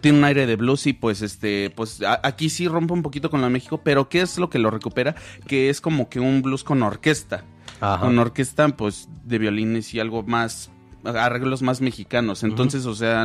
Tiene 0.00 0.16
un 0.20 0.24
aire 0.24 0.46
de 0.46 0.56
blues 0.56 0.86
y 0.86 0.94
pues 0.94 1.20
este, 1.20 1.68
pues 1.68 2.00
a- 2.00 2.20
aquí 2.22 2.48
sí 2.48 2.66
rompe 2.66 2.94
un 2.94 3.02
poquito 3.02 3.28
con 3.28 3.42
la 3.42 3.48
de 3.48 3.52
México, 3.52 3.78
pero 3.84 4.08
¿qué 4.08 4.22
es 4.22 4.38
lo 4.38 4.48
que 4.48 4.58
lo 4.58 4.70
recupera? 4.70 5.16
Que 5.46 5.68
es 5.68 5.82
como 5.82 6.08
que 6.08 6.18
un 6.18 6.40
blues 6.40 6.64
con 6.64 6.82
orquesta. 6.82 7.44
Ajá. 7.80 8.04
Con 8.04 8.18
orquesta, 8.18 8.68
pues, 8.68 9.08
de 9.24 9.38
violines 9.38 9.94
y 9.94 10.00
algo 10.00 10.22
más, 10.22 10.70
arreglos 11.04 11.62
más 11.62 11.80
mexicanos. 11.80 12.42
Entonces, 12.42 12.86
o 12.86 12.94
sea, 12.94 13.24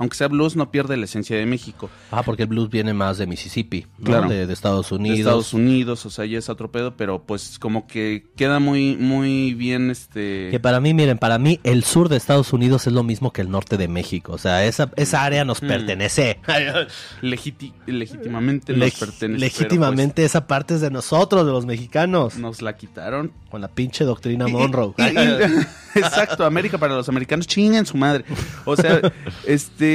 aunque 0.00 0.16
sea 0.16 0.26
blues, 0.26 0.56
no 0.56 0.72
pierde 0.72 0.96
la 0.96 1.04
esencia 1.04 1.36
de 1.36 1.46
México. 1.46 1.88
Ah, 2.10 2.24
porque 2.24 2.42
el 2.42 2.48
blues 2.48 2.68
viene 2.70 2.92
más 2.92 3.18
de 3.18 3.28
Mississippi, 3.28 3.86
¿no? 3.98 4.04
Claro. 4.06 4.28
de, 4.28 4.46
de 4.48 4.52
Estados 4.52 4.88
De 4.90 4.96
Unidos. 4.96 5.18
Estados 5.20 5.54
Unidos, 5.54 6.04
o 6.06 6.10
sea, 6.10 6.24
ya 6.26 6.38
es 6.38 6.48
otro 6.48 6.72
pedo, 6.72 6.96
pero 6.96 7.22
pues 7.22 7.58
como 7.60 7.86
que 7.86 8.24
queda 8.34 8.58
muy, 8.58 8.96
muy 8.96 9.54
bien 9.54 9.90
este... 9.92 10.48
Que 10.50 10.58
para 10.58 10.80
mí, 10.80 10.92
miren, 10.94 11.18
para 11.18 11.38
mí 11.38 11.60
el 11.62 11.84
sur 11.84 12.08
de 12.08 12.16
Estados 12.16 12.52
Unidos 12.52 12.86
es 12.88 12.92
lo 12.92 13.04
mismo 13.04 13.32
que 13.32 13.42
el 13.42 13.50
norte 13.50 13.76
de 13.76 13.86
México. 13.86 14.32
O 14.32 14.38
sea, 14.38 14.64
esa, 14.64 14.90
esa 14.96 15.22
área 15.22 15.44
nos 15.44 15.62
Mm. 15.62 15.66
pertenece. 15.68 16.40
legiti- 17.22 17.72
legítimamente 17.86 18.72
nos 18.72 18.88
Leg- 18.88 18.98
pertenece. 18.98 19.38
legítimamente 19.40 20.24
esa 20.24 20.46
parte 20.46 20.74
es 20.74 20.80
de 20.80 20.90
nosotros, 20.90 21.44
de 21.46 21.52
los 21.52 21.66
mexicanos. 21.66 22.32
pues, 22.32 22.38
nos 22.42 22.62
la 22.62 22.76
quitaron. 22.76 23.32
Con 23.50 23.60
la 23.60 23.68
pinche 23.68 24.04
doctrina 24.04 24.46
Monroe. 24.48 24.94
Exacto, 25.94 26.44
América 26.44 26.78
para 26.78 26.94
los 26.94 27.08
americanos, 27.08 27.46
chingan 27.46 27.84
su 27.84 27.96
madre. 27.96 28.24
O 28.64 28.76
sea, 28.76 29.00
este... 29.46 29.89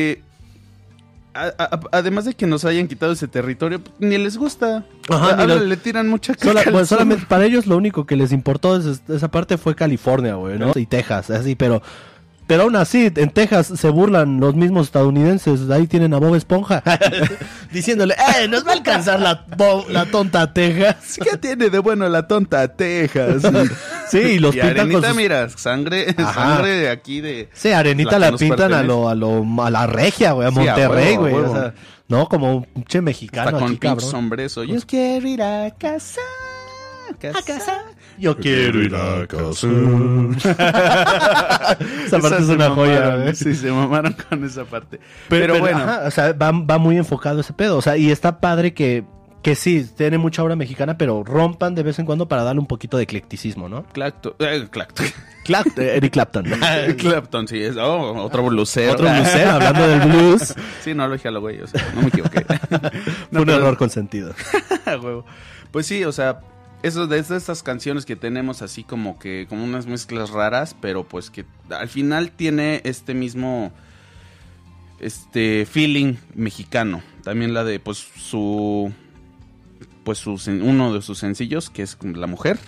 a- 1.34 1.52
a- 1.58 1.80
además 1.92 2.24
de 2.26 2.34
que 2.34 2.48
nos 2.48 2.64
hayan 2.64 2.88
quitado 2.88 3.12
ese 3.12 3.28
territorio, 3.28 3.82
ni 4.00 4.18
les 4.18 4.38
gusta. 4.38 4.86
Ajá, 5.10 5.46
lo- 5.46 5.60
le 5.60 5.76
tiran 5.78 6.08
mucha 6.08 6.34
Sola- 6.34 6.64
sur. 6.64 6.86
solamente 6.86 7.26
para 7.28 7.46
ellos 7.46 7.66
lo 7.68 7.76
único 7.76 8.06
que 8.06 8.16
les 8.16 8.32
importó 8.32 8.78
es- 8.78 9.02
esa 9.10 9.30
parte 9.30 9.58
fue 9.58 9.76
California, 9.76 10.36
güey, 10.36 10.58
¿no? 10.58 10.72
Y 10.76 10.86
Texas, 10.86 11.30
así, 11.32 11.56
pero 11.56 11.82
pero 12.48 12.64
aún 12.64 12.76
así 12.76 13.12
en 13.16 13.30
Texas 13.32 13.74
se 13.76 13.90
burlan 13.90 14.40
los 14.40 14.56
mismos 14.56 14.88
estadounidenses, 14.88 15.70
ahí 15.70 15.88
tienen 15.88 16.14
a 16.14 16.18
Bob 16.18 16.36
Esponja 16.36 16.84
diciéndole, 17.72 18.16
"Eh, 18.40 18.48
nos 18.48 18.66
va 18.66 18.72
a 18.72 18.74
alcanzar 18.74 19.20
la 19.20 19.46
la 19.90 20.06
tonta 20.06 20.54
Texas." 20.54 21.18
¿Qué 21.24 21.38
tiene 21.38 21.70
de 21.70 21.80
bueno 21.80 22.08
la 22.10 22.28
tonta 22.28 22.68
Texas? 22.76 23.44
Sí, 24.08 24.20
y 24.20 24.40
los 24.40 24.54
y 24.56 24.60
pintan 24.60 24.78
Arenita, 24.82 25.00
con 25.00 25.08
sus- 25.10 25.18
mira, 25.18 25.50
sangre, 25.50 26.14
Ajá. 26.16 26.34
sangre 26.58 26.70
de 26.78 26.90
aquí 26.92 27.22
de... 27.22 27.50
Sí, 27.54 27.72
Arenita 27.72 28.20
La 28.20 28.32
pintan 28.34 28.72
a 28.72 28.84
lo, 28.84 29.10
a 29.10 29.16
lo 29.16 29.44
a 29.64 29.72
la 29.72 29.88
regia, 29.88 30.34
güey, 30.34 30.48
a 30.48 30.52
Sí, 30.52 30.60
a 30.60 30.62
Monterrey, 30.62 31.16
a 31.16 31.18
güey, 31.18 31.34
o 31.34 31.38
huevo. 31.38 31.54
sea, 31.56 31.74
no 32.08 32.30
como 32.30 32.56
un 32.58 32.64
pinche 32.66 33.02
mexicano 33.02 33.48
Está 33.50 33.60
con 33.60 33.70
aquí, 33.72 33.80
cabrón. 33.80 34.08
sombreso. 34.12 34.64
Yo 34.64 34.80
quiero 34.86 35.28
ir 35.28 35.42
a 35.42 35.72
casa. 35.72 36.22
A 37.10 37.42
casa. 37.42 37.82
Yo 38.18 38.38
quiero 38.38 38.82
ir 38.82 38.96
a 38.96 39.28
casa. 39.28 39.68
esa 42.06 42.20
parte 42.20 42.42
es 42.44 42.50
una 42.50 42.70
joya, 42.70 43.00
mamaron. 43.02 43.36
Sí, 43.36 43.56
se 43.56 43.72
mamaron 43.72 44.16
con 44.30 44.44
esa 44.44 44.66
parte. 44.66 45.00
Pero, 45.30 45.54
Pero, 45.54 45.60
bueno. 45.60 45.78
ajá, 45.80 46.04
o 46.08 46.12
sea, 46.12 46.34
va, 46.34 46.52
va 46.52 46.78
muy 46.78 46.98
enfocado 46.98 47.42
ese 47.42 47.54
pedo. 47.54 47.78
O 47.78 47.82
sea, 47.82 47.98
y 47.98 48.12
está 48.12 48.40
padre 48.40 48.74
que, 48.74 49.04
que 49.42 49.56
sí, 49.56 49.86
tiene 49.98 50.18
mucha 50.18 50.44
obra 50.44 50.56
mexicana, 50.56 50.98
pero 50.98 51.24
rompan 51.24 51.76
de 51.76 51.84
vez 51.84 52.00
en 52.00 52.06
cuando 52.06 52.28
para 52.28 52.44
darle 52.44 52.62
un 52.62 52.68
poquito 52.68 52.98
de 52.98 53.04
eclecticismo, 53.04 53.68
¿no? 53.70 53.84
Clacton. 53.94 54.34
eh, 54.40 54.46
eh, 54.46 54.58
Eric 55.98 56.14
Clapton. 56.14 56.46
Clapton, 56.98 57.48
sí, 57.48 57.62
es 57.62 57.78
oh, 57.78 58.14
otro 58.24 58.44
blusero. 58.44 58.94
Otro 58.94 59.08
blusero, 59.12 59.52
hablando 59.52 59.88
del 59.88 60.00
blues. 60.10 60.56
Sí, 60.82 60.94
no 60.94 61.08
lo 61.08 61.14
dije 61.14 61.28
a 61.28 61.32
lo 61.32 61.42
güey, 61.42 61.62
o 61.62 61.68
sea, 61.68 61.86
no 61.94 62.02
me 62.02 62.08
equivoqué. 62.08 62.44
Fue 62.46 63.40
un 63.42 63.46
pero- 63.46 63.54
error 63.58 63.78
consentido. 63.78 64.34
Pues 65.72 65.86
sí, 65.88 66.04
o 66.06 66.12
sea, 66.12 66.40
eso 66.88 67.08
de 67.08 67.20
estas 67.20 67.64
canciones 67.64 68.06
que 68.06 68.16
tenemos 68.16 68.62
así 68.62 68.84
como 68.84 69.18
que 69.20 69.46
como 69.50 69.64
unas 69.64 69.86
mezclas 69.88 70.30
raras, 70.30 70.76
pero 70.80 71.04
pues 71.04 71.30
que 71.30 71.46
al 71.70 71.88
final 71.90 72.32
tiene 72.32 72.82
este 72.84 73.14
mismo 73.14 73.72
este 75.00 75.66
feeling 75.66 76.16
mexicano. 76.36 77.02
También 77.24 77.54
la 77.54 77.64
de 77.64 77.80
pues 77.80 77.98
su 77.98 78.92
pues 80.04 80.20
su 80.20 80.40
uno 80.62 80.94
de 80.94 81.02
sus 81.02 81.18
sencillos 81.20 81.70
que 81.70 81.82
es 81.82 81.98
La 82.14 82.28
mujer. 82.28 82.60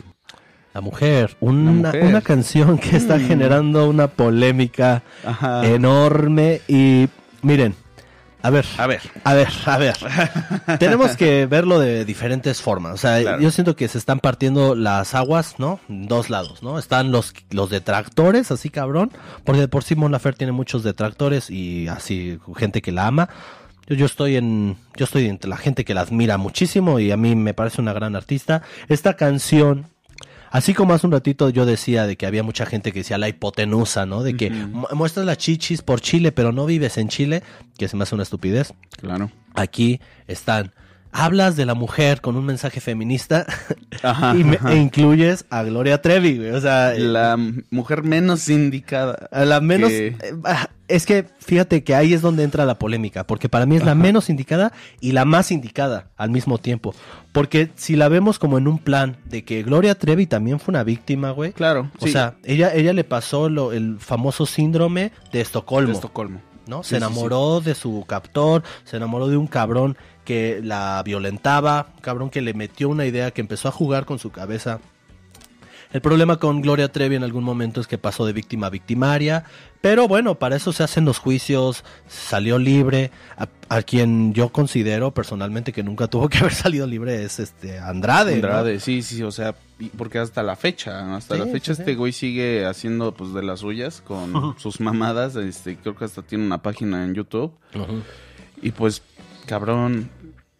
La 0.73 0.81
mujer, 0.81 1.37
una, 1.39 1.71
mujer. 1.71 2.03
una 2.03 2.21
canción 2.21 2.77
que 2.77 2.97
está 2.97 3.17
Mm. 3.17 3.27
generando 3.27 3.89
una 3.89 4.07
polémica 4.07 5.01
Ajá. 5.25 5.65
enorme 5.65 6.61
y 6.67 7.07
miren, 7.41 7.73
a 8.47 8.49
ver, 8.49 8.65
A 8.77 8.87
ver. 8.87 9.01
A 9.23 9.33
ver, 9.33 9.47
a 9.65 9.77
ver. 9.77 9.97
Tenemos 10.79 11.15
que 11.15 11.45
verlo 11.45 11.79
de 11.79 12.05
diferentes 12.05 12.61
formas. 12.61 12.93
O 12.93 12.97
sea, 12.97 13.21
Claro. 13.21 13.41
yo 13.41 13.51
siento 13.51 13.75
que 13.75 13.87
se 13.87 13.97
están 13.97 14.19
partiendo 14.19 14.75
las 14.75 15.13
aguas, 15.15 15.55
¿no? 15.57 15.79
En 15.89 16.07
dos 16.07 16.29
lados, 16.29 16.63
¿no? 16.63 16.79
Están 16.79 17.11
los, 17.11 17.33
los 17.51 17.69
detractores, 17.69 18.51
así 18.51 18.69
cabrón. 18.69 19.11
Porque 19.43 19.61
de 19.61 19.67
por 19.67 19.83
sí 19.83 19.95
Mon 19.95 20.11
Laferte 20.11 20.39
tiene 20.39 20.51
muchos 20.53 20.83
detractores 20.83 21.49
y 21.49 21.87
así 21.87 22.39
gente 22.55 22.81
que 22.81 22.91
la 22.91 23.07
ama. 23.07 23.29
Yo, 23.87 23.95
yo 23.95 24.05
estoy 24.05 24.35
en, 24.35 24.77
yo 24.95 25.05
estoy 25.05 25.27
entre 25.27 25.49
la 25.49 25.57
gente 25.57 25.85
que 25.85 25.93
la 25.93 26.01
admira 26.01 26.37
muchísimo 26.37 26.99
y 26.99 27.11
a 27.11 27.17
mí 27.17 27.35
me 27.35 27.53
parece 27.53 27.81
una 27.81 27.93
gran 27.93 28.15
artista. 28.15 28.61
Esta 28.89 29.15
canción, 29.15 29.87
Así 30.51 30.73
como 30.73 30.93
hace 30.93 31.05
un 31.05 31.11
ratito 31.13 31.49
yo 31.49 31.65
decía 31.65 32.05
de 32.07 32.15
que 32.15 32.25
había 32.25 32.43
mucha 32.43 32.65
gente 32.65 32.91
que 32.91 32.99
decía 32.99 33.17
la 33.17 33.27
hipotenusa, 33.29 34.05
¿no? 34.05 34.23
De 34.23 34.35
que 34.37 34.49
mu- 34.49 34.87
muestras 34.93 35.25
las 35.25 35.37
chichis 35.37 35.81
por 35.81 35.99
Chile, 36.01 36.31
pero 36.31 36.51
no 36.51 36.65
vives 36.65 36.97
en 36.97 37.09
Chile, 37.09 37.43
que 37.77 37.87
se 37.87 37.97
me 37.97 38.03
hace 38.03 38.15
una 38.15 38.23
estupidez. 38.23 38.73
Claro. 38.99 39.29
Aquí 39.55 39.99
están. 40.27 40.71
Hablas 41.19 41.55
de 41.55 41.65
la 41.65 41.73
mujer 41.73 42.21
con 42.21 42.35
un 42.35 42.45
mensaje 42.45 42.79
feminista 42.79 43.45
Ajá, 44.03 44.35
y 44.37 44.43
me- 44.43 44.57
ajá. 44.57 44.73
e 44.73 44.77
incluyes 44.77 45.45
a 45.49 45.63
Gloria 45.63 46.01
Trevi, 46.01 46.37
güey. 46.37 46.51
O 46.51 46.61
sea, 46.61 46.93
eh, 46.95 46.99
La 46.99 47.37
mujer 47.71 48.03
menos 48.03 48.47
indicada. 48.49 49.27
la 49.31 49.59
menos. 49.61 49.89
que- 49.89 50.07
eh, 50.07 50.33
ah, 50.43 50.69
es 50.87 51.05
que 51.05 51.25
fíjate 51.39 51.83
que 51.83 51.95
ahí 51.95 52.13
es 52.13 52.21
donde 52.21 52.43
entra 52.43 52.65
la 52.65 52.75
polémica, 52.79 53.25
porque 53.25 53.49
para 53.49 53.65
mí 53.65 53.75
es 53.75 53.83
la 53.83 53.95
menos 53.95 54.29
indicada 54.29 54.71
y 55.01 55.11
la 55.11 55.25
más 55.25 55.51
indicada 55.51 56.07
al 56.17 56.29
mismo 56.29 56.59
tiempo. 56.59 56.93
Porque 57.33 57.71
si 57.75 57.95
la 57.95 58.07
vemos 58.07 58.39
como 58.39 58.57
en 58.57 58.67
un 58.67 58.77
plan 58.79 59.17
de 59.25 59.43
que 59.43 59.63
Gloria 59.63 59.95
Trevi 59.95 60.27
también 60.27 60.59
fue 60.59 60.71
una 60.71 60.83
víctima, 60.83 61.31
güey. 61.31 61.51
Claro. 61.51 61.91
O 61.99 62.05
sí, 62.05 62.11
sea, 62.13 62.35
ella, 62.45 62.73
ella 62.73 62.93
le 62.93 63.03
pasó 63.03 63.49
lo- 63.49 63.73
el 63.73 63.97
famoso 63.99 64.45
síndrome 64.45 65.11
de 65.31 65.39
de 65.39 65.41
Estocolmo. 65.41 65.93
Estocolmo. 65.93 66.41
¿no? 66.67 66.83
Sí, 66.83 66.89
Se 66.89 66.95
sí, 66.95 66.97
enamoró 66.97 67.61
de 67.61 67.75
su 67.75 68.03
captor, 68.07 68.61
se 68.83 68.97
enamoró 68.97 69.27
de 69.29 69.37
un 69.37 69.47
cabrón 69.47 69.97
que 70.27 70.59
la 70.61 71.01
violentaba, 71.05 71.93
cabrón 72.01 72.29
que 72.29 72.41
le 72.41 72.53
metió 72.53 72.89
una 72.89 73.05
idea, 73.05 73.31
que 73.31 73.39
empezó 73.39 73.69
a 73.69 73.71
jugar 73.71 74.03
con 74.03 74.19
su 74.19 74.29
cabeza. 74.29 74.81
El 75.93 76.01
problema 76.01 76.35
con 76.35 76.61
Gloria 76.61 76.91
Trevi 76.91 77.15
en 77.15 77.23
algún 77.23 77.45
momento 77.45 77.79
es 77.79 77.87
que 77.87 77.97
pasó 77.97 78.25
de 78.25 78.33
víctima 78.33 78.67
a 78.67 78.69
victimaria, 78.69 79.45
pero 79.79 80.05
bueno, 80.09 80.35
para 80.35 80.57
eso 80.57 80.73
se 80.73 80.83
hacen 80.83 81.05
los 81.05 81.17
juicios, 81.17 81.85
salió 82.09 82.59
libre. 82.59 83.09
A, 83.37 83.47
a 83.69 83.81
quien 83.83 84.33
yo 84.33 84.49
considero 84.49 85.13
personalmente 85.13 85.71
que 85.71 85.81
nunca 85.81 86.07
tuvo 86.07 86.27
que 86.27 86.37
haber 86.39 86.53
salido 86.53 86.85
libre 86.85 87.23
es 87.23 87.39
este 87.39 87.79
Andrade. 87.79 88.31
¿no? 88.31 88.47
Andrade, 88.47 88.81
sí, 88.81 89.01
sí, 89.03 89.23
o 89.23 89.31
sea, 89.31 89.55
porque 89.97 90.19
hasta 90.19 90.43
la 90.43 90.57
fecha, 90.57 91.15
hasta 91.15 91.35
Sí, 91.35 91.39
la 91.39 91.47
fecha 91.47 91.73
sí, 91.73 91.79
este 91.83 91.91
sí. 91.93 91.95
güey 91.97 92.11
sigue 92.11 92.65
haciendo 92.65 93.13
pues 93.13 93.33
de 93.33 93.43
las 93.43 93.61
suyas 93.61 94.01
con 94.01 94.59
sus 94.59 94.81
mamadas, 94.81 95.37
este, 95.37 95.77
creo 95.77 95.95
que 95.95 96.03
hasta 96.03 96.21
tiene 96.21 96.45
una 96.45 96.61
página 96.61 97.05
en 97.05 97.13
YouTube 97.13 97.53
y 98.61 98.71
pues 98.71 99.01
cabrón, 99.47 100.09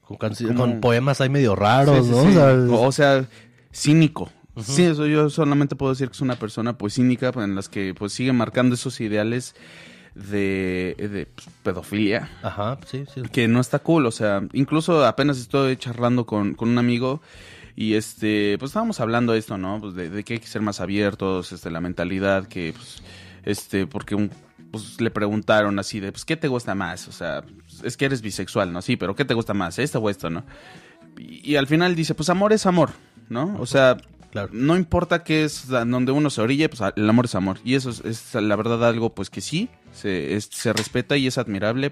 Con, 0.08 0.18
canci- 0.18 0.48
Como- 0.48 0.60
con 0.60 0.80
poemas 0.82 1.20
ahí 1.22 1.30
medio 1.30 1.56
raros, 1.56 2.06
Sí, 2.06 2.12
sí, 2.14 2.18
¿no? 2.18 2.22
sí. 2.24 2.28
O 2.30 2.32
sea, 2.34 2.54
O, 2.78 2.88
o 2.88 2.92
sea, 2.92 3.26
cínico. 3.74 4.30
Sí, 4.64 4.84
eso 4.84 5.06
yo 5.06 5.30
solamente 5.30 5.76
puedo 5.76 5.92
decir 5.94 6.08
que 6.08 6.14
es 6.14 6.22
una 6.22 6.36
persona 6.36 6.78
pues 6.80 6.96
cínica 6.96 7.32
en 7.36 7.54
las 7.54 7.70
que 7.70 7.94
pues 7.94 8.12
sigue 8.14 8.34
marcando 8.34 8.74
esos 8.74 9.00
ideales 9.02 9.54
de, 10.16 10.96
de 10.98 11.28
pues, 11.28 11.48
pedofilia 11.62 12.30
Ajá, 12.42 12.80
sí, 12.88 13.04
sí. 13.14 13.22
que 13.32 13.48
no 13.48 13.60
está 13.60 13.78
cool, 13.80 14.08
o 14.08 14.12
sea, 14.12 14.42
incluso 14.54 15.06
apenas 15.06 15.38
estoy 15.38 15.78
charlando 15.78 16.26
con, 16.26 16.56
con 16.56 16.70
un 16.70 16.80
amigo 16.80 17.22
y 17.76 17.94
este, 17.94 18.58
pues 18.58 18.70
estábamos 18.72 19.00
hablando 19.00 19.34
de 19.34 19.40
esto, 19.40 19.60
¿no? 19.60 19.80
Pues 19.80 19.94
de, 19.94 20.10
de 20.10 20.24
que 20.24 20.34
hay 20.34 20.40
que 20.40 20.48
ser 20.48 20.64
más 20.64 20.82
abiertos, 20.82 21.52
este, 21.52 21.70
la 21.70 21.80
mentalidad 21.80 22.48
que, 22.48 22.74
pues, 22.76 23.04
este, 23.44 23.86
porque 23.86 24.16
un, 24.16 24.32
pues 24.72 25.00
le 25.00 25.12
preguntaron 25.12 25.78
así 25.78 26.00
de, 26.00 26.12
pues, 26.12 26.26
¿qué 26.26 26.36
te 26.36 26.48
gusta 26.48 26.74
más? 26.74 27.08
O 27.08 27.12
sea, 27.12 27.44
es 27.84 27.98
que 27.98 28.06
eres 28.06 28.22
bisexual, 28.22 28.72
¿no? 28.74 28.82
Sí, 28.82 28.96
pero 28.98 29.16
¿qué 29.16 29.26
te 29.26 29.34
gusta 29.34 29.54
más? 29.54 29.80
¿Esto 29.80 30.00
o 30.00 30.10
esto, 30.10 30.30
no? 30.30 30.44
Y, 31.18 31.52
y 31.54 31.56
al 31.56 31.68
final 31.68 31.96
dice, 31.96 32.14
pues 32.16 32.30
amor 32.30 32.54
es 32.54 32.66
amor, 32.66 32.92
¿no? 33.30 33.56
O 33.60 33.66
sea, 33.66 33.98
Claro. 34.32 34.50
no 34.52 34.76
importa 34.76 35.24
qué 35.24 35.44
es 35.46 35.68
donde 35.68 36.12
uno 36.12 36.30
se 36.30 36.42
orille, 36.42 36.68
pues 36.70 36.82
el 36.96 37.10
amor 37.10 37.26
es 37.26 37.34
amor. 37.36 37.60
Y 37.64 37.76
eso 37.76 37.90
es, 37.90 38.02
es 38.02 38.36
la 38.36 38.56
verdad 38.56 38.86
algo 38.86 39.14
pues 39.16 39.30
que 39.30 39.42
sí, 39.42 39.70
se, 39.94 40.36
es- 40.36 40.50
se 40.52 40.74
respeta 40.74 41.16
y 41.18 41.28
es 41.28 41.38
admirable, 41.38 41.92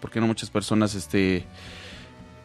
porque 0.00 0.20
no 0.20 0.26
muchas 0.26 0.50
personas 0.50 0.94
este 0.94 1.46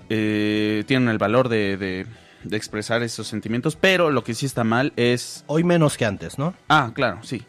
eh, 0.10 0.84
tienen 0.88 1.10
el 1.10 1.18
valor 1.18 1.50
de, 1.50 1.78
de- 1.78 2.06
de 2.44 2.58
expresar 2.58 3.02
esos 3.04 3.28
sentimientos, 3.28 3.78
pero 3.78 4.12
lo 4.12 4.24
que 4.26 4.34
sí 4.34 4.46
está 4.46 4.64
mal 4.66 4.92
es... 4.98 5.46
Hoy 5.48 5.64
menos 5.64 5.96
que 5.98 6.06
antes, 6.06 6.38
¿no? 6.38 6.54
Ah, 6.68 6.92
claro, 6.94 7.20
sí. 7.24 7.44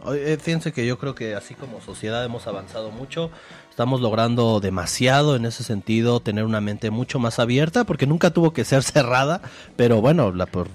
Hoy, 0.00 0.18
eh, 0.20 0.36
fíjense 0.40 0.72
que 0.72 0.84
yo 0.84 0.98
creo 0.98 1.14
que 1.14 1.36
así 1.36 1.54
como 1.54 1.80
sociedad 1.80 2.24
hemos 2.24 2.48
avanzado 2.48 2.90
mucho, 2.90 3.30
estamos 3.72 4.02
logrando 4.02 4.60
demasiado 4.60 5.34
en 5.34 5.46
ese 5.46 5.64
sentido, 5.64 6.20
tener 6.20 6.44
una 6.44 6.60
mente 6.60 6.90
mucho 6.90 7.18
más 7.18 7.38
abierta, 7.38 7.84
porque 7.84 8.06
nunca 8.06 8.28
tuvo 8.30 8.52
que 8.52 8.64
ser 8.66 8.82
cerrada, 8.82 9.40
pero 9.76 10.02
bueno, 10.02 10.30
la 10.30 10.44
por 10.44 10.68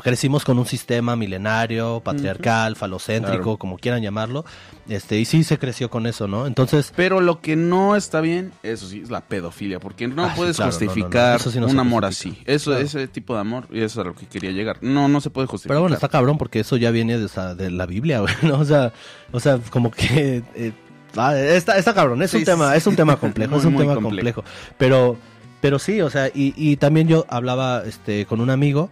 crecimos 0.00 0.44
con 0.44 0.60
un 0.60 0.64
sistema 0.66 1.16
milenario, 1.16 2.00
patriarcal, 2.04 2.76
falocéntrico, 2.76 3.42
Claro. 3.42 3.56
como 3.58 3.78
quieran 3.78 4.00
llamarlo, 4.00 4.44
este 4.88 5.18
y 5.18 5.24
sí 5.24 5.42
se 5.42 5.58
creció 5.58 5.90
con 5.90 6.06
eso, 6.06 6.28
¿no? 6.28 6.46
Entonces, 6.46 6.92
Pero 6.94 7.20
lo 7.20 7.40
que 7.40 7.56
no 7.56 7.96
está 7.96 8.20
bien, 8.20 8.52
eso 8.62 8.86
sí, 8.86 9.00
es 9.02 9.10
la 9.10 9.22
pedofilia, 9.22 9.80
porque 9.80 10.06
no 10.06 10.26
Ah, 10.26 10.34
puedes 10.36 10.54
claro, 10.56 10.70
no, 10.70 10.78
no, 10.78 10.84
no, 10.84 10.86
justificar 10.92 11.40
sí 11.40 11.58
un 11.58 11.80
amor 11.80 12.04
justifica. 12.04 12.36
así. 12.36 12.42
Eso, 12.46 12.70
Claro. 12.70 12.86
ese 12.86 13.08
tipo 13.08 13.34
de 13.34 13.40
amor, 13.40 13.66
y 13.72 13.78
eso 13.78 14.00
es 14.00 14.06
a 14.06 14.08
lo 14.08 14.14
que 14.14 14.26
quería 14.26 14.52
llegar. 14.52 14.78
No, 14.82 15.08
no 15.08 15.20
se 15.20 15.30
puede 15.30 15.48
justificar. 15.48 15.70
pero 15.74 15.80
bueno, 15.80 15.94
está 15.96 16.08
cabrón 16.08 16.38
porque 16.38 16.60
eso 16.60 16.76
ya 16.76 16.92
viene 16.92 17.18
de, 17.18 17.70
la 17.72 17.86
Biblia, 17.86 18.20
güey, 18.20 18.34
¿no? 18.42 18.60
O 18.60 18.64
sea, 18.64 18.92
o 19.32 19.40
sea, 19.40 19.58
como 19.70 19.90
que 19.90 20.44
eh, 20.54 20.72
ah, 21.16 21.36
está, 21.38 21.78
está 21.78 21.94
cabrón, 21.94 22.22
es 22.22 22.30
Sí, 22.30 22.38
un 22.38 22.44
tema, 22.44 22.76
es 22.76 22.86
un 22.86 22.96
tema 22.96 23.16
complejo, 23.16 23.50
Muy, 23.52 23.58
es 23.60 23.64
un 23.64 23.76
tema 23.76 23.94
complejo. 23.94 24.42
complejo. 24.42 24.44
Pero, 24.76 25.16
pero 25.60 25.78
sí, 25.78 26.00
o 26.00 26.10
sea, 26.10 26.28
y, 26.28 26.54
y 26.56 26.76
también 26.76 27.08
yo 27.08 27.26
hablaba 27.28 27.82
este 27.86 28.26
con 28.26 28.40
un 28.40 28.50
amigo 28.50 28.90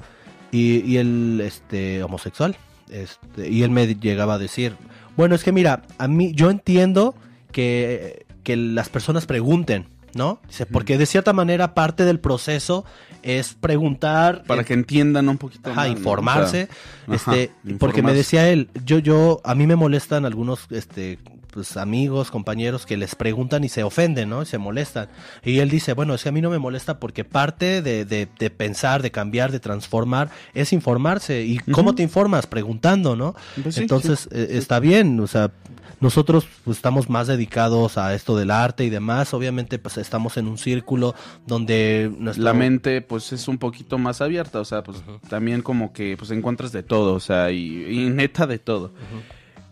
y, 0.52 0.80
y 0.84 0.96
él 0.98 1.40
este 1.44 2.02
homosexual. 2.02 2.56
Este, 2.90 3.48
y 3.50 3.62
él 3.64 3.70
me 3.70 3.86
llegaba 3.96 4.34
a 4.34 4.38
decir, 4.38 4.74
bueno, 5.16 5.34
es 5.34 5.42
que 5.42 5.50
mira, 5.52 5.82
a 5.98 6.06
mí 6.08 6.32
yo 6.34 6.50
entiendo 6.50 7.14
que, 7.52 8.26
que 8.44 8.56
las 8.56 8.88
personas 8.88 9.26
pregunten, 9.26 9.88
¿no? 10.14 10.40
Dice, 10.46 10.66
porque 10.66 10.96
de 10.98 11.06
cierta 11.06 11.32
manera 11.32 11.74
parte 11.74 12.04
del 12.04 12.20
proceso 12.20 12.84
es 13.24 13.54
preguntar 13.54 14.44
Para 14.44 14.62
eh, 14.62 14.64
que 14.64 14.74
entiendan 14.74 15.28
un 15.28 15.36
poquito 15.36 15.70
Ajá, 15.70 15.88
informarse, 15.88 16.68
O 17.08 17.18
sea, 17.18 17.34
este, 17.34 17.52
ajá, 17.66 17.76
porque 17.80 18.02
me 18.02 18.14
decía 18.14 18.48
él, 18.48 18.68
yo, 18.84 18.98
yo, 19.00 19.40
a 19.42 19.54
mí 19.56 19.66
me 19.66 19.74
molestan 19.74 20.24
algunos, 20.24 20.66
este, 20.70 21.18
pues 21.56 21.78
amigos, 21.78 22.30
compañeros 22.30 22.84
que 22.84 22.98
les 22.98 23.14
preguntan 23.14 23.64
y 23.64 23.70
se 23.70 23.82
ofenden, 23.82 24.28
¿no? 24.28 24.42
Y 24.42 24.46
se 24.46 24.58
molestan. 24.58 25.08
Y 25.42 25.60
él 25.60 25.70
dice, 25.70 25.94
bueno, 25.94 26.14
es 26.14 26.22
que 26.22 26.28
a 26.28 26.32
mí 26.32 26.42
no 26.42 26.50
me 26.50 26.58
molesta 26.58 27.00
porque 27.00 27.24
parte 27.24 27.80
de, 27.80 28.04
de, 28.04 28.28
de 28.38 28.50
pensar, 28.50 29.00
de 29.00 29.10
cambiar, 29.10 29.52
de 29.52 29.58
transformar, 29.58 30.28
es 30.52 30.74
informarse. 30.74 31.44
¿Y 31.44 31.56
cómo 31.58 31.94
te 31.94 32.02
informas? 32.02 32.46
Preguntando, 32.46 33.16
¿no? 33.16 33.34
Pues 33.62 33.76
sí, 33.76 33.80
Entonces, 33.80 34.20
sí, 34.20 34.28
eh, 34.32 34.48
sí. 34.50 34.58
está 34.58 34.80
bien, 34.80 35.18
o 35.18 35.26
sea, 35.26 35.50
nosotros 35.98 36.46
pues, 36.64 36.76
estamos 36.76 37.08
más 37.08 37.26
dedicados 37.26 37.96
a 37.96 38.14
esto 38.14 38.36
del 38.36 38.50
arte 38.50 38.84
y 38.84 38.90
demás. 38.90 39.32
Obviamente, 39.32 39.78
pues 39.78 39.96
estamos 39.96 40.36
en 40.36 40.46
un 40.46 40.58
círculo 40.58 41.14
donde 41.46 42.12
nuestro... 42.18 42.44
la 42.44 42.52
mente 42.52 43.00
pues 43.00 43.32
es 43.32 43.48
un 43.48 43.56
poquito 43.56 43.96
más 43.96 44.20
abierta, 44.20 44.60
o 44.60 44.64
sea, 44.66 44.82
pues 44.82 44.98
también 45.30 45.62
como 45.62 45.94
que 45.94 46.16
pues 46.18 46.30
encuentras 46.32 46.72
de 46.72 46.82
todo, 46.82 47.14
o 47.14 47.20
sea, 47.20 47.50
y, 47.50 47.86
y 47.88 48.10
neta 48.10 48.46
de 48.46 48.58
todo. 48.58 48.92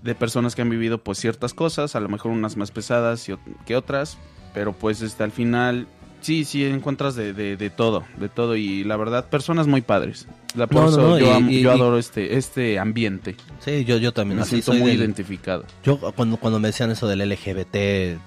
De 0.04 0.14
personas 0.14 0.54
que 0.54 0.62
han 0.62 0.70
vivido 0.70 0.98
pues 0.98 1.18
ciertas 1.18 1.54
cosas, 1.54 1.96
a 1.96 2.00
lo 2.00 2.08
mejor 2.08 2.30
unas 2.30 2.56
más 2.56 2.70
pesadas 2.70 3.26
que 3.66 3.74
otras, 3.74 4.18
pero 4.52 4.72
pues 4.72 5.02
este 5.02 5.24
al 5.24 5.32
final 5.32 5.88
sí, 6.20 6.44
sí 6.44 6.64
encuentras 6.64 7.16
de, 7.16 7.32
de, 7.32 7.56
de 7.56 7.70
todo, 7.70 8.04
de 8.18 8.28
todo 8.28 8.54
y 8.54 8.84
la 8.84 8.96
verdad 8.96 9.28
personas 9.30 9.66
muy 9.66 9.80
padres. 9.80 10.28
La, 10.54 10.66
por 10.66 10.76
No, 10.76 10.82
no, 10.82 10.88
eso 10.90 11.00
no, 11.02 11.18
yo, 11.18 11.26
y- 11.26 11.30
am- 11.30 11.50
y- 11.50 11.60
yo 11.62 11.70
y- 11.72 11.74
adoro 11.74 11.98
este 11.98 12.36
este 12.36 12.78
ambiente. 12.78 13.36
Sí, 13.60 13.84
yo, 13.84 13.96
yo 13.98 14.12
también. 14.12 14.36
Me 14.36 14.42
así 14.42 14.50
siento 14.62 14.72
soy 14.72 14.80
muy 14.80 14.90
del- 14.90 15.00
identificado. 15.00 15.64
Yo 15.84 15.98
cuando, 15.98 16.36
cuando 16.36 16.60
me 16.60 16.68
decían 16.68 16.90
eso 16.90 17.08
del 17.08 17.20
LGBT, 17.22 18.18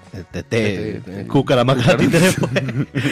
Maca, 1.64 1.96
Títere, 1.96 2.28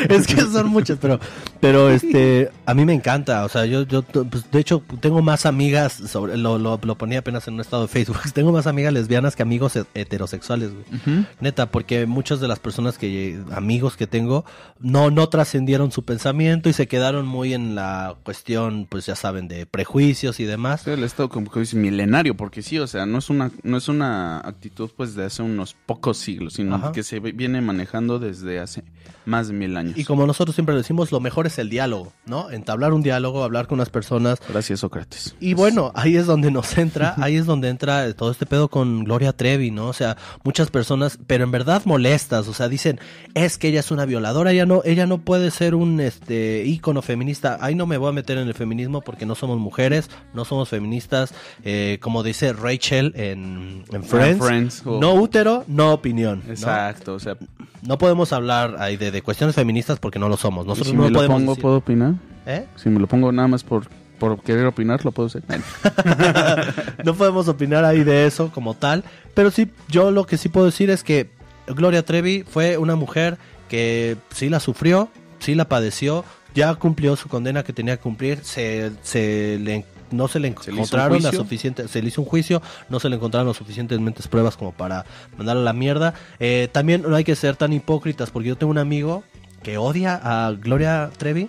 es 0.08 0.26
que 0.26 0.40
son 0.42 0.68
muchas, 0.68 0.98
pero, 1.00 1.18
pero 1.60 1.90
este, 1.90 2.50
a 2.64 2.74
mí 2.74 2.84
me 2.84 2.92
encanta, 2.94 3.44
o 3.44 3.48
sea, 3.48 3.66
yo, 3.66 3.82
yo, 3.86 4.02
pues, 4.02 4.50
de 4.50 4.58
hecho, 4.60 4.82
tengo 5.00 5.22
más 5.22 5.46
amigas, 5.46 5.92
sobre, 5.94 6.36
lo, 6.36 6.58
lo, 6.58 6.78
lo 6.82 6.94
ponía 6.98 7.20
apenas 7.20 7.46
en 7.48 7.54
un 7.54 7.60
estado 7.60 7.82
de 7.82 7.88
Facebook, 7.88 8.18
tengo 8.34 8.52
más 8.52 8.66
amigas 8.66 8.92
lesbianas 8.92 9.36
que 9.36 9.42
amigos 9.42 9.76
he- 9.76 9.84
heterosexuales, 9.94 10.70
güey. 10.72 11.26
Neta, 11.40 11.66
porque 11.70 12.06
muchas 12.06 12.40
de 12.40 12.48
las 12.48 12.58
personas 12.58 12.98
que, 12.98 13.40
amigos 13.52 13.96
que 13.96 14.06
tengo, 14.06 14.44
no, 14.80 15.10
no 15.10 15.28
trascendieron 15.28 15.92
su 15.92 16.04
pensamiento 16.04 16.68
y 16.68 16.72
se 16.72 16.86
quedaron 16.88 17.26
muy 17.26 17.54
en 17.54 17.74
la 17.74 18.14
cuestión, 18.22 18.86
pues 18.88 19.05
ya 19.06 19.16
saben, 19.16 19.48
de 19.48 19.66
prejuicios 19.66 20.40
y 20.40 20.44
demás. 20.44 20.82
Sí, 20.82 20.90
el 20.90 21.04
estado 21.04 21.28
como 21.28 21.50
que 21.50 21.60
dice 21.60 21.76
milenario, 21.76 22.36
porque 22.36 22.62
sí, 22.62 22.78
o 22.78 22.86
sea, 22.86 23.06
no 23.06 23.18
es 23.18 23.30
una, 23.30 23.50
no 23.62 23.76
es 23.76 23.88
una 23.88 24.38
actitud 24.40 24.90
pues 24.96 25.14
de 25.14 25.24
hace 25.24 25.42
unos 25.42 25.74
pocos 25.86 26.18
siglos, 26.18 26.54
sino 26.54 26.76
Ajá. 26.76 26.92
que 26.92 27.02
se 27.02 27.20
viene 27.20 27.60
manejando 27.60 28.18
desde 28.18 28.58
hace 28.58 28.84
más 29.26 29.48
de 29.48 29.54
mil 29.54 29.76
años. 29.76 29.98
Y 29.98 30.04
como 30.04 30.26
nosotros 30.26 30.54
siempre 30.54 30.74
decimos, 30.74 31.12
lo 31.12 31.20
mejor 31.20 31.46
es 31.46 31.58
el 31.58 31.68
diálogo, 31.68 32.12
¿no? 32.24 32.50
Entablar 32.50 32.92
un 32.94 33.02
diálogo, 33.02 33.44
hablar 33.44 33.66
con 33.66 33.76
las 33.78 33.90
personas. 33.90 34.38
Gracias, 34.48 34.80
Sócrates. 34.80 35.34
Y 35.40 35.52
bueno, 35.54 35.92
ahí 35.94 36.16
es 36.16 36.26
donde 36.26 36.50
nos 36.50 36.78
entra, 36.78 37.14
ahí 37.18 37.36
es 37.36 37.44
donde 37.44 37.68
entra 37.68 38.12
todo 38.14 38.30
este 38.30 38.46
pedo 38.46 38.68
con 38.68 39.04
Gloria 39.04 39.32
Trevi, 39.34 39.70
¿no? 39.70 39.88
O 39.88 39.92
sea, 39.92 40.16
muchas 40.44 40.70
personas, 40.70 41.18
pero 41.26 41.44
en 41.44 41.50
verdad 41.50 41.82
molestas, 41.84 42.48
o 42.48 42.54
sea, 42.54 42.68
dicen, 42.68 42.98
es 43.34 43.58
que 43.58 43.68
ella 43.68 43.80
es 43.80 43.90
una 43.90 44.04
violadora, 44.06 44.52
ella 44.52 44.64
no, 44.64 44.80
ella 44.84 45.06
no 45.06 45.18
puede 45.18 45.50
ser 45.50 45.74
un 45.74 46.00
este 46.00 46.64
ícono 46.64 47.02
feminista. 47.02 47.58
Ahí 47.60 47.74
no 47.74 47.86
me 47.86 47.96
voy 47.98 48.08
a 48.08 48.12
meter 48.12 48.38
en 48.38 48.48
el 48.48 48.54
feminismo 48.54 49.00
porque 49.00 49.26
no 49.26 49.34
somos 49.34 49.58
mujeres, 49.58 50.08
no 50.34 50.44
somos 50.44 50.68
feministas, 50.68 51.34
eh, 51.64 51.98
como 52.00 52.22
dice 52.22 52.52
Rachel 52.52 53.12
en, 53.16 53.84
en 53.92 54.04
Friends, 54.04 54.44
Friends, 54.44 54.82
o- 54.86 55.00
no 55.00 55.14
útero, 55.14 55.64
no 55.66 55.92
opinión. 55.92 56.42
¿no? 56.46 56.52
Exacto, 56.52 57.14
o 57.14 57.18
sea, 57.20 57.36
No 57.82 57.98
podemos 57.98 58.32
hablar 58.32 58.76
ahí 58.78 58.96
de, 58.96 59.15
de 59.16 59.22
cuestiones 59.22 59.56
feministas 59.56 59.98
porque 59.98 60.18
no 60.18 60.28
lo 60.28 60.36
somos. 60.36 60.66
Nosotros 60.66 60.88
si 60.90 60.96
no 60.96 61.04
me 61.04 61.10
lo 61.10 61.16
podemos 61.18 61.40
pongo, 61.40 61.52
decir- 61.52 61.62
¿puedo 61.62 61.76
opinar? 61.76 62.14
¿Eh? 62.46 62.66
Si 62.76 62.88
me 62.90 63.00
lo 63.00 63.06
pongo 63.06 63.32
nada 63.32 63.48
más 63.48 63.64
por, 63.64 63.88
por 64.18 64.40
querer 64.42 64.66
opinar, 64.66 65.04
lo 65.04 65.10
puedo 65.12 65.26
hacer. 65.28 65.42
no 67.04 67.14
podemos 67.14 67.48
opinar 67.48 67.84
ahí 67.84 68.04
de 68.04 68.26
eso 68.26 68.50
como 68.52 68.74
tal, 68.74 69.04
pero 69.34 69.50
sí, 69.50 69.70
yo 69.88 70.10
lo 70.10 70.26
que 70.26 70.36
sí 70.36 70.48
puedo 70.48 70.66
decir 70.66 70.90
es 70.90 71.02
que 71.02 71.30
Gloria 71.66 72.04
Trevi 72.04 72.44
fue 72.48 72.76
una 72.78 72.94
mujer 72.96 73.38
que 73.68 74.16
sí 74.32 74.48
la 74.48 74.60
sufrió, 74.60 75.08
sí 75.40 75.54
la 75.54 75.68
padeció, 75.68 76.24
ya 76.54 76.74
cumplió 76.76 77.16
su 77.16 77.28
condena 77.28 77.64
que 77.64 77.72
tenía 77.72 77.96
que 77.96 78.02
cumplir, 78.02 78.40
se, 78.44 78.92
se 79.02 79.58
le 79.60 79.84
no 80.10 80.28
se 80.28 80.40
le 80.40 80.48
¿Se 80.48 80.52
le 80.52 80.56
hizo 80.56 80.70
un 80.70 80.78
encontraron 80.78 81.22
las 81.22 81.34
suficientes, 81.34 81.90
se 81.90 82.02
le 82.02 82.08
hizo 82.08 82.22
un 82.22 82.28
juicio, 82.28 82.62
no 82.88 83.00
se 83.00 83.08
le 83.08 83.16
encontraron 83.16 83.48
las 83.48 83.56
suficientemente 83.56 84.22
pruebas 84.28 84.56
como 84.56 84.72
para 84.72 85.04
mandarla 85.36 85.62
a 85.62 85.64
la 85.64 85.72
mierda. 85.72 86.14
Eh, 86.38 86.68
también 86.72 87.02
no 87.02 87.14
hay 87.14 87.24
que 87.24 87.36
ser 87.36 87.56
tan 87.56 87.72
hipócritas, 87.72 88.30
porque 88.30 88.48
yo 88.48 88.56
tengo 88.56 88.70
un 88.70 88.78
amigo 88.78 89.24
que 89.62 89.78
odia 89.78 90.20
a 90.22 90.52
Gloria 90.52 91.10
Trevi, 91.16 91.48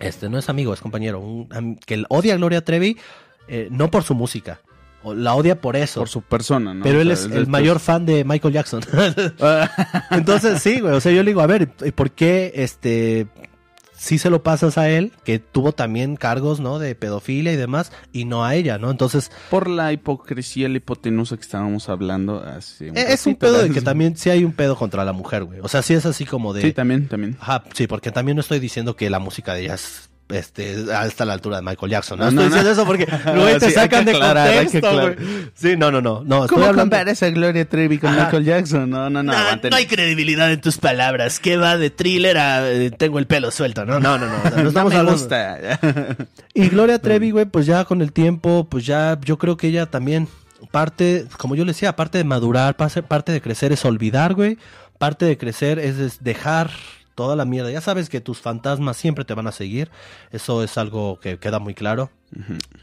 este 0.00 0.28
no 0.28 0.38
es 0.38 0.48
amigo, 0.48 0.74
es 0.74 0.80
compañero, 0.80 1.20
un 1.20 1.78
que 1.84 2.04
odia 2.08 2.34
a 2.34 2.36
Gloria 2.36 2.64
Trevi 2.64 2.96
eh, 3.48 3.68
no 3.70 3.90
por 3.90 4.02
su 4.02 4.14
música, 4.14 4.60
la 5.04 5.34
odia 5.34 5.60
por 5.60 5.76
eso. 5.76 6.00
Por 6.00 6.08
su 6.08 6.22
persona, 6.22 6.74
¿no? 6.74 6.82
pero 6.82 6.98
O 6.98 7.02
él 7.02 7.16
sea, 7.16 7.26
es 7.26 7.32
el 7.32 7.46
mayor 7.46 7.78
fan 7.80 8.04
de 8.04 8.24
Michael 8.24 8.54
Jackson. 8.54 8.82
Entonces, 10.10 10.62
sí, 10.62 10.80
güey. 10.80 10.94
O 10.94 11.00
sea, 11.00 11.12
yo 11.12 11.22
le 11.22 11.30
digo, 11.30 11.40
a 11.40 11.46
ver, 11.46 11.70
¿y 11.84 11.90
¿por 11.92 12.10
qué 12.10 12.52
este 12.54 13.26
sí 13.98 14.16
se 14.18 14.30
lo 14.30 14.42
pasas 14.42 14.78
a 14.78 14.88
él, 14.88 15.12
que 15.24 15.38
tuvo 15.38 15.72
también 15.72 16.16
cargos, 16.16 16.60
¿no? 16.60 16.78
De 16.78 16.94
pedofilia 16.94 17.52
y 17.52 17.56
demás, 17.56 17.92
y 18.12 18.24
no 18.24 18.44
a 18.44 18.54
ella, 18.54 18.78
¿no? 18.78 18.90
Entonces, 18.90 19.30
Por 19.50 19.68
la 19.68 19.92
hipocresía, 19.92 20.68
la 20.68 20.76
hipotenusa 20.78 21.36
que 21.36 21.42
estábamos 21.42 21.88
hablando 21.88 22.42
hace 22.42 22.88
e- 22.88 23.12
es 23.12 23.26
un 23.26 23.36
pedo 23.36 23.58
de 23.62 23.70
que 23.70 23.82
también 23.82 24.16
sí 24.16 24.30
hay 24.30 24.44
un 24.44 24.52
pedo 24.52 24.76
contra 24.76 25.04
la 25.04 25.12
mujer, 25.12 25.44
güey. 25.44 25.60
O 25.60 25.68
sea, 25.68 25.82
sí 25.82 25.94
es 25.94 26.06
así 26.06 26.24
como 26.24 26.54
de... 26.54 26.62
Sí, 26.62 26.72
también, 26.72 27.08
también. 27.08 27.36
Ajá, 27.40 27.64
sí, 27.74 27.86
porque 27.86 28.10
también 28.12 28.36
no 28.36 28.40
estoy 28.40 28.60
diciendo 28.60 28.96
que 28.96 29.10
la 29.10 29.18
música 29.18 29.54
de 29.54 29.62
ella 29.64 29.74
es 29.74 30.07
este, 30.30 30.92
hasta 30.94 31.24
la 31.24 31.32
altura 31.34 31.56
de 31.56 31.62
Michael 31.62 31.90
Jackson. 31.90 32.18
No, 32.18 32.30
No, 32.30 32.42
estoy 32.42 32.44
no, 32.44 32.44
diciendo 32.56 32.68
no. 32.68 32.72
eso 32.74 32.86
porque 32.86 33.06
luego 33.34 33.58
te 33.58 33.66
Sí, 33.68 33.72
sacan 33.72 34.04
de 34.04 34.10
aclarar, 34.12 34.54
contexto, 34.64 35.00
güey. 35.00 35.16
Sí, 35.54 35.76
no, 35.76 35.90
no, 35.90 36.00
no. 36.00 36.22
no 36.24 36.44
estoy 36.44 36.48
¿Cómo 36.56 36.66
hablando- 36.66 36.82
comparas 36.82 37.22
a 37.22 37.30
Gloria 37.30 37.68
Trevi 37.68 37.98
con 37.98 38.10
Ajá. 38.10 38.24
Michael 38.24 38.44
Jackson? 38.44 38.90
No, 38.90 39.08
no, 39.10 39.22
no, 39.22 39.32
No, 39.32 39.76
hay 39.76 39.86
credibilidad 39.86 40.52
en 40.52 40.60
tus 40.60 40.78
palabras. 40.78 41.40
¿Qué 41.40 41.56
va 41.56 41.76
de 41.78 41.90
thriller 41.90 42.38
a 42.38 42.70
eh, 42.70 42.90
tengo 42.90 43.18
el 43.18 43.26
pelo 43.26 43.50
suelto? 43.50 43.84
No, 43.84 43.98
no, 44.00 44.18
no, 44.18 44.26
no. 44.26 44.50
no 44.62 44.68
estamos 44.68 44.92
me 44.94 45.02
gusta. 45.02 45.58
Y 46.54 46.68
Gloria 46.68 46.98
Trevi, 46.98 47.30
güey, 47.30 47.44
pues 47.44 47.66
ya 47.66 47.84
con 47.84 48.02
el 48.02 48.12
tiempo, 48.12 48.66
pues 48.68 48.84
ya 48.84 49.18
yo 49.24 49.38
creo 49.38 49.56
que 49.56 49.68
ella 49.68 49.86
también 49.86 50.28
parte, 50.72 51.24
como 51.36 51.54
yo 51.54 51.64
le 51.64 51.70
decía, 51.72 51.94
parte 51.94 52.18
de 52.18 52.24
madurar, 52.24 52.76
parte 52.76 53.32
de 53.32 53.40
crecer 53.40 53.72
es 53.72 53.84
olvidar, 53.84 54.34
güey. 54.34 54.58
Parte 54.98 55.24
de 55.26 55.38
crecer 55.38 55.78
es 55.78 56.24
dejar 56.24 56.70
toda 57.18 57.34
la 57.34 57.44
mierda. 57.44 57.72
Ya 57.72 57.80
sabes 57.80 58.08
que 58.08 58.20
tus 58.20 58.38
fantasmas 58.40 58.96
siempre 58.96 59.24
te 59.24 59.34
van 59.34 59.48
a 59.48 59.52
seguir. 59.52 59.90
Eso 60.30 60.62
es 60.62 60.78
algo 60.78 61.18
que 61.18 61.38
queda 61.40 61.58
muy 61.58 61.74
claro. 61.74 62.12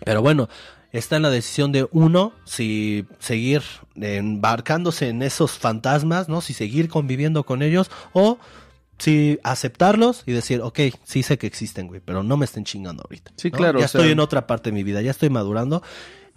Pero 0.04 0.22
bueno, 0.22 0.50
está 0.92 1.16
en 1.16 1.22
la 1.22 1.30
decisión 1.30 1.72
de 1.72 1.88
uno 1.94 2.34
si 2.44 3.08
seguir 3.20 3.62
embarcándose 3.96 5.08
en 5.10 5.22
esos 5.22 5.52
fantasmas, 5.54 6.28
¿no? 6.30 6.42
Si 6.42 6.54
seguir 6.54 6.90
conviviendo 6.90 7.46
con 7.46 7.62
ellos 7.62 7.90
o 8.14 8.38
si 8.98 9.40
aceptarlos 9.44 10.24
y 10.26 10.32
decir, 10.34 10.62
ok, 10.62 10.80
sí 11.06 11.24
sé 11.24 11.38
que 11.38 11.48
existen, 11.48 11.88
güey, 11.88 12.02
pero 12.04 12.22
no 12.24 12.36
me 12.38 12.44
estén 12.46 12.66
chingando 12.66 13.04
ahorita. 13.04 13.32
Sí, 13.38 13.52
¿no? 13.52 13.58
claro, 13.58 13.80
Ya 13.80 13.86
o 13.86 13.88
sea- 13.88 14.00
estoy 14.02 14.12
en 14.12 14.20
otra 14.20 14.48
parte 14.48 14.70
de 14.70 14.74
mi 14.74 14.84
vida, 14.84 15.02
ya 15.02 15.12
estoy 15.12 15.30
madurando. 15.30 15.82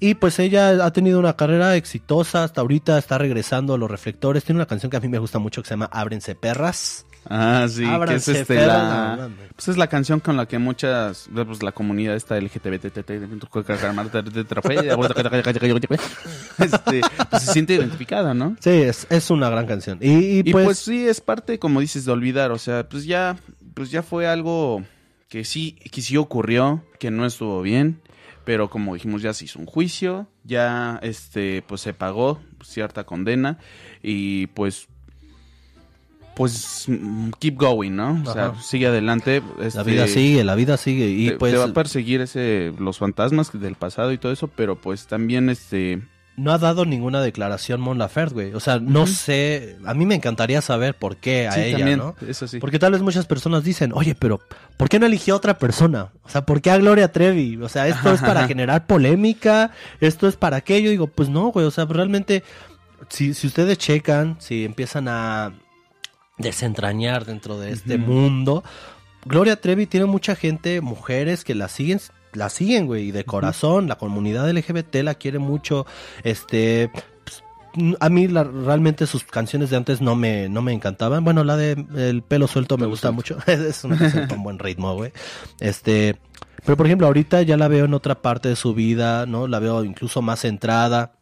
Y 0.01 0.15
pues 0.15 0.39
ella 0.39 0.85
ha 0.87 0.93
tenido 0.93 1.19
una 1.19 1.35
carrera 1.35 1.75
exitosa, 1.75 2.45
hasta 2.45 2.61
ahorita 2.61 2.99
está 2.99 3.19
regresando 3.19 3.75
a 3.75 3.79
los 3.79 3.91
reflectores. 3.91 4.45
Tiene 4.45 4.59
una 4.59 4.67
canción 4.67 4.91
que 4.91 4.97
a 4.97 5.01
mí 5.01 5.09
me 5.09 5.19
gusta 5.19 5.41
mucho 5.41 5.61
que 5.61 5.67
se 5.69 5.73
llama 5.75 5.89
Ábrense 5.91 6.37
perras. 6.37 7.05
Ah, 7.29 7.67
sí, 7.69 7.85
que 8.07 8.15
es 8.15 8.29
este, 8.29 8.67
la... 8.67 9.29
Pues 9.55 9.69
es 9.69 9.77
la 9.77 9.89
canción 9.89 10.21
con 10.21 10.37
la 10.37 10.47
que 10.47 10.59
muchas, 10.59 11.29
pues 11.33 11.63
la 11.63 11.73
comunidad 11.73 12.17
esta 12.17 12.41
LGTBT, 12.41 12.87
este, 16.59 17.01
pues 17.31 17.43
se 17.43 17.53
siente 17.53 17.75
identificada, 17.75 18.35
¿no? 18.35 18.57
Sí, 18.61 18.71
es, 18.71 19.07
es 19.11 19.31
una 19.31 19.51
gran 19.51 19.67
canción. 19.67 19.99
Y, 20.01 20.11
y, 20.11 20.39
Y 20.41 20.53
pues, 20.53 20.65
pues, 20.65 20.79
sí, 20.79 21.07
es 21.07 21.21
parte, 21.21 21.59
como 21.59 21.81
dices, 21.81 22.05
de 22.05 22.13
olvidar, 22.13 22.51
o 22.51 22.59
sea, 22.59 22.89
pues 22.89 23.05
ya, 23.05 23.37
pues 23.75 23.91
ya 23.91 24.03
fue 24.03 24.27
algo 24.27 24.83
que 25.29 25.45
sí, 25.45 25.73
que 25.93 26.01
sí 26.01 26.17
ocurrió, 26.17 26.85
que 26.99 27.11
no 27.11 27.27
estuvo 27.27 27.61
bien, 27.61 28.01
pero 28.45 28.71
como 28.71 28.95
dijimos, 28.95 29.21
ya 29.21 29.35
se 29.35 29.45
hizo 29.45 29.59
un 29.59 29.67
juicio, 29.67 30.27
ya, 30.45 30.99
este, 31.03 31.63
pues 31.67 31.83
se 31.83 31.93
pagó 31.93 32.41
cierta 32.65 33.05
condena 33.05 33.59
y 34.03 34.47
pues, 34.49 34.89
pues, 36.39 36.85
mm, 36.87 37.31
keep 37.41 37.57
going, 37.57 37.91
¿no? 37.97 38.23
O 38.25 38.33
sea, 38.33 38.47
Ajá. 38.47 38.63
sigue 38.63 38.87
adelante. 38.87 39.43
la 39.59 39.67
este, 39.67 39.83
vida 39.83 40.07
sigue, 40.07 40.45
la 40.45 40.55
vida 40.55 40.77
sigue. 40.77 41.09
Y 41.09 41.31
te, 41.31 41.37
pues 41.37 41.53
te 41.53 41.59
va 41.59 41.65
a 41.65 41.73
perseguir 41.73 42.21
ese, 42.21 42.73
los 42.79 42.99
fantasmas 42.99 43.51
del 43.53 43.75
pasado 43.75 44.13
y 44.13 44.19
todo 44.19 44.31
eso, 44.31 44.47
pero 44.47 44.77
pues 44.77 45.09
también, 45.09 45.51
este, 45.51 46.01
no 46.37 46.53
ha 46.53 46.59
dado 46.59 46.85
ninguna 46.85 47.21
declaración 47.21 47.81
Mon 47.81 47.99
Laferte, 47.99 48.35
güey. 48.35 48.55
O 48.55 48.61
sea, 48.61 48.79
no 48.79 49.09
sé, 49.09 49.79
a 49.85 49.95
mí 49.95 50.07
me 50.07 50.15
encantaría 50.15 50.61
saber 50.61 50.95
por 50.95 51.17
qué 51.17 51.49
a 51.49 51.53
sí, 51.53 51.61
ella, 51.61 51.79
también, 51.79 51.99
¿no? 51.99 52.15
eso 52.25 52.47
sí. 52.47 52.61
Porque 52.61 52.79
tal 52.79 52.93
vez 52.93 53.03
muchas 53.03 53.27
personas 53.27 53.65
dicen, 53.65 53.91
oye, 53.93 54.15
pero 54.15 54.41
¿por 54.77 54.89
qué 54.89 55.01
no 55.01 55.07
eligió 55.07 55.35
a 55.35 55.39
otra 55.39 55.59
persona? 55.59 56.13
O 56.23 56.29
sea, 56.29 56.47
¿por 56.47 56.63
qué 56.63 56.71
a 56.71 56.79
Gloria 56.79 57.11
Trevi? 57.11 57.57
O 57.57 57.69
sea, 57.69 57.89
esto 57.89 58.13
es 58.13 58.21
para 58.21 58.47
generar 58.47 58.87
polémica, 58.87 59.73
esto 60.01 60.29
es 60.29 60.37
para 60.37 60.61
qué. 60.61 60.81
Yo 60.85 60.91
digo, 60.91 61.09
pues 61.09 61.29
no, 61.29 61.49
güey, 61.49 61.67
o 61.67 61.73
sea, 61.73 61.85
realmente, 61.87 62.45
si, 63.09 63.35
si 63.35 63.49
ustedes 63.49 63.77
checan, 63.77 64.37
si 64.39 64.65
empiezan 64.65 65.09
a 65.09 65.53
desentrañar 66.39 67.25
dentro 67.25 67.59
de 67.59 67.73
este 67.73 67.99
mundo, 67.99 68.65
Gloria 69.25 69.61
Trevi 69.61 69.87
tiene 69.87 70.07
mucha 70.07 70.37
gente, 70.37 70.81
mujeres 70.81 71.45
que 71.45 71.55
la 71.55 71.69
siguen, 71.69 72.01
la 72.33 72.49
siguen, 72.49 72.87
güey, 72.87 73.09
y 73.09 73.11
de 73.11 73.25
corazón, 73.25 73.89
la 73.89 73.97
comunidad 73.97 74.49
LGBT 74.49 74.97
la 75.03 75.15
quiere 75.15 75.39
mucho, 75.39 75.87
este, 76.23 76.91
pues, 77.25 77.43
a 78.01 78.09
mí 78.09 78.29
la- 78.29 78.45
realmente 78.45 79.07
sus 79.07 79.25
canciones 79.25 79.71
de 79.71 79.77
antes 79.77 80.01
no 80.01 80.15
me, 80.15 80.49
no 80.49 80.63
me 80.63 80.73
encantaban. 80.73 81.25
Bueno, 81.25 81.45
la 81.45 81.57
de 81.57 81.73
El 81.97 82.23
pelo 82.23 82.47
suelto 82.49 82.79
me 82.79 82.87
gusta 82.87 83.11
mucho. 83.11 83.39
es 83.47 83.85
una 83.85 83.99
canción 83.99 84.27
con 84.29 84.43
buen 84.43 84.59
ritmo, 84.59 84.95
güey. 84.95 85.13
Este, 85.61 86.17
pero 86.65 86.77
por 86.77 86.87
ejemplo, 86.87 87.07
ahorita 87.07 87.43
ya 87.43 87.57
la 87.57 87.69
veo 87.69 87.85
en 87.85 87.95
otra 87.95 88.21
parte 88.23 88.49
de 88.49 88.57
su 88.57 88.75
vida, 88.75 89.27
¿no? 89.27 89.47
La 89.49 89.59
veo 89.59 89.85
incluso 89.85 90.23
más 90.23 90.41
centrada. 90.41 91.13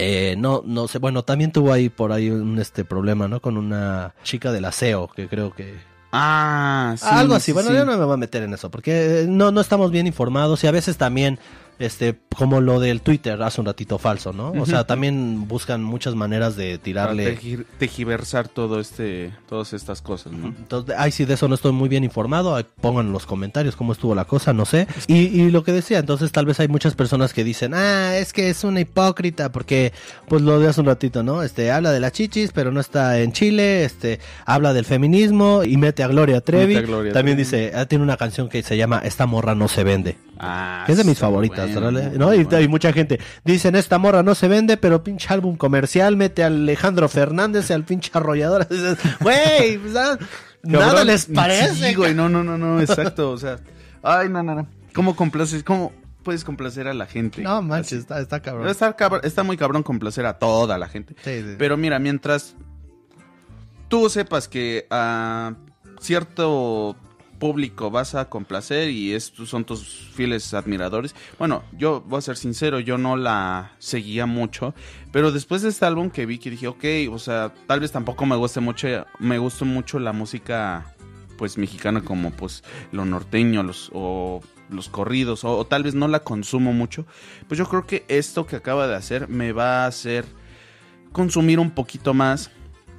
Eh, 0.00 0.34
no, 0.38 0.62
no 0.64 0.88
sé, 0.88 0.98
bueno, 0.98 1.22
también 1.22 1.52
tuvo 1.52 1.72
ahí 1.72 1.88
por 1.88 2.12
ahí 2.12 2.30
un 2.30 2.58
este 2.58 2.84
problema, 2.84 3.28
¿no? 3.28 3.40
Con 3.40 3.56
una 3.56 4.14
chica 4.22 4.50
del 4.52 4.64
aseo, 4.64 5.08
que 5.08 5.28
creo 5.28 5.54
que 5.54 5.74
Ah, 6.12 6.94
sí. 6.98 7.06
algo 7.08 7.34
así, 7.34 7.46
sí, 7.46 7.52
bueno, 7.52 7.68
sí. 7.70 7.76
yo 7.76 7.84
no 7.84 7.96
me 7.96 8.04
voy 8.04 8.14
a 8.14 8.16
meter 8.16 8.42
en 8.42 8.52
eso, 8.54 8.70
porque 8.70 9.20
eh, 9.22 9.26
no, 9.28 9.52
no 9.52 9.60
estamos 9.60 9.90
bien 9.92 10.06
informados 10.06 10.64
y 10.64 10.66
a 10.66 10.70
veces 10.72 10.96
también, 10.96 11.38
este, 11.80 12.16
como 12.36 12.60
lo 12.60 12.78
del 12.78 13.00
Twitter 13.00 13.42
hace 13.42 13.60
un 13.60 13.66
ratito 13.66 13.98
falso, 13.98 14.32
¿no? 14.32 14.52
O 14.52 14.66
sea, 14.66 14.84
también 14.86 15.48
buscan 15.48 15.82
muchas 15.82 16.14
maneras 16.14 16.54
de 16.54 16.78
tirarle... 16.78 17.36
teji- 17.36 17.64
tejiversar 17.78 18.46
todo 18.48 18.78
este, 18.78 19.32
todas 19.48 19.72
estas 19.72 20.00
cosas, 20.00 20.32
¿no? 20.32 20.46
Entonces, 20.48 20.94
ay, 20.96 21.10
sí, 21.10 21.24
de 21.24 21.34
eso 21.34 21.48
no 21.48 21.56
estoy 21.56 21.72
muy 21.72 21.88
bien 21.88 22.04
informado. 22.04 22.54
Ay, 22.54 22.64
Pongan 22.80 23.06
en 23.06 23.12
los 23.12 23.26
comentarios 23.26 23.74
cómo 23.76 23.92
estuvo 23.92 24.14
la 24.14 24.24
cosa, 24.26 24.52
no 24.52 24.64
sé. 24.64 24.86
Y, 25.08 25.16
y 25.16 25.50
lo 25.50 25.64
que 25.64 25.72
decía, 25.72 25.98
entonces 25.98 26.30
tal 26.32 26.46
vez 26.46 26.60
hay 26.60 26.68
muchas 26.68 26.94
personas 26.94 27.32
que 27.34 27.42
dicen, 27.44 27.72
ah, 27.74 28.16
es 28.16 28.32
que 28.32 28.50
es 28.50 28.62
una 28.62 28.80
hipócrita, 28.80 29.50
porque, 29.50 29.92
pues 30.28 30.42
lo 30.42 30.60
de 30.60 30.68
hace 30.68 30.80
un 30.80 30.86
ratito, 30.86 31.22
¿no? 31.22 31.42
Este, 31.42 31.70
habla 31.72 31.90
de 31.90 32.00
las 32.00 32.12
chichis, 32.12 32.52
pero 32.52 32.70
no 32.72 32.80
está 32.80 33.18
en 33.20 33.32
Chile, 33.32 33.84
este, 33.84 34.20
habla 34.44 34.72
del 34.72 34.84
feminismo 34.84 35.62
y 35.64 35.76
mete 35.76 36.02
a 36.02 36.08
Gloria 36.08 36.40
Trevi. 36.42 36.74
Mete 36.74 36.84
a 36.84 36.88
Gloria 36.88 37.12
También 37.12 37.36
Trevi. 37.38 37.44
dice, 37.66 37.72
ah, 37.74 37.86
tiene 37.86 38.04
una 38.04 38.16
canción 38.16 38.48
que 38.48 38.62
se 38.62 38.76
llama 38.76 39.00
Esta 39.04 39.26
morra 39.26 39.54
no 39.54 39.66
se 39.68 39.82
vende. 39.84 40.16
Ah, 40.38 40.84
Que 40.86 40.92
es 40.92 40.98
de 40.98 41.04
mis 41.04 41.18
favoritas, 41.18 41.66
bueno, 41.66 41.69
¿no? 41.74 42.34
Y 42.34 42.46
hay 42.52 42.68
mucha 42.68 42.92
gente. 42.92 43.20
Dicen, 43.44 43.76
esta 43.76 43.98
morra 43.98 44.22
no 44.22 44.34
se 44.34 44.48
vende, 44.48 44.76
pero 44.76 45.02
pinche 45.02 45.32
álbum 45.32 45.56
comercial, 45.56 46.16
mete 46.16 46.42
a 46.42 46.46
Alejandro 46.46 47.08
Fernández 47.08 47.70
y 47.70 47.72
al 47.72 47.84
pinche 47.84 48.10
arrollador. 48.14 48.66
Güey, 49.20 49.78
pues, 49.78 49.96
ah, 49.96 50.18
nada 50.62 51.04
les 51.04 51.26
parece. 51.26 51.88
Sí, 51.88 51.94
güey, 51.94 52.14
no, 52.14 52.28
no, 52.28 52.42
no, 52.42 52.56
no, 52.56 52.80
exacto, 52.80 53.30
o 53.30 53.38
sea, 53.38 53.58
ay, 54.02 54.28
no, 54.28 54.42
no, 54.42 54.54
no. 54.54 54.66
¿Cómo 54.94 55.14
complaces, 55.14 55.62
cómo 55.62 55.92
puedes 56.22 56.44
complacer 56.44 56.88
a 56.88 56.94
la 56.94 57.06
gente? 57.06 57.42
No 57.42 57.62
manches, 57.62 58.00
está, 58.00 58.20
está 58.20 58.40
cabrón. 58.40 58.68
Está, 58.68 59.42
muy 59.42 59.56
cabrón 59.56 59.82
complacer 59.82 60.26
a 60.26 60.38
toda 60.38 60.78
la 60.78 60.88
gente. 60.88 61.14
Sí, 61.22 61.42
sí. 61.42 61.54
Pero 61.58 61.76
mira, 61.76 61.98
mientras 61.98 62.56
tú 63.88 64.08
sepas 64.08 64.48
que 64.48 64.86
a 64.90 65.54
cierto 66.00 66.96
público 67.40 67.90
vas 67.90 68.14
a 68.14 68.28
complacer 68.28 68.90
y 68.90 69.14
estos 69.14 69.48
son 69.48 69.64
tus 69.64 70.12
fieles 70.14 70.54
admiradores. 70.54 71.16
Bueno, 71.40 71.64
yo 71.76 72.04
voy 72.06 72.18
a 72.18 72.22
ser 72.22 72.36
sincero, 72.36 72.78
yo 72.78 72.98
no 72.98 73.16
la 73.16 73.72
seguía 73.80 74.26
mucho, 74.26 74.74
pero 75.10 75.32
después 75.32 75.62
de 75.62 75.70
este 75.70 75.86
álbum 75.86 76.10
que 76.10 76.26
vi 76.26 76.38
que 76.38 76.50
dije, 76.50 76.68
ok, 76.68 76.84
o 77.10 77.18
sea, 77.18 77.52
tal 77.66 77.80
vez 77.80 77.90
tampoco 77.90 78.24
me 78.26 78.36
guste 78.36 78.60
mucho, 78.60 78.86
me 79.18 79.38
gustó 79.38 79.64
mucho 79.64 79.98
la 79.98 80.12
música 80.12 80.94
pues 81.36 81.58
mexicana 81.58 82.02
como 82.02 82.30
pues 82.30 82.62
lo 82.92 83.04
norteño, 83.04 83.64
los 83.64 83.90
o 83.92 84.40
los 84.68 84.88
corridos 84.88 85.42
o, 85.42 85.56
o 85.56 85.66
tal 85.66 85.82
vez 85.82 85.96
no 85.96 86.06
la 86.06 86.20
consumo 86.20 86.72
mucho, 86.72 87.06
pues 87.48 87.58
yo 87.58 87.66
creo 87.66 87.86
que 87.86 88.04
esto 88.06 88.46
que 88.46 88.54
acaba 88.54 88.86
de 88.86 88.94
hacer 88.94 89.28
me 89.28 89.50
va 89.50 89.84
a 89.84 89.86
hacer 89.88 90.24
consumir 91.12 91.58
un 91.58 91.72
poquito 91.72 92.14
más 92.14 92.52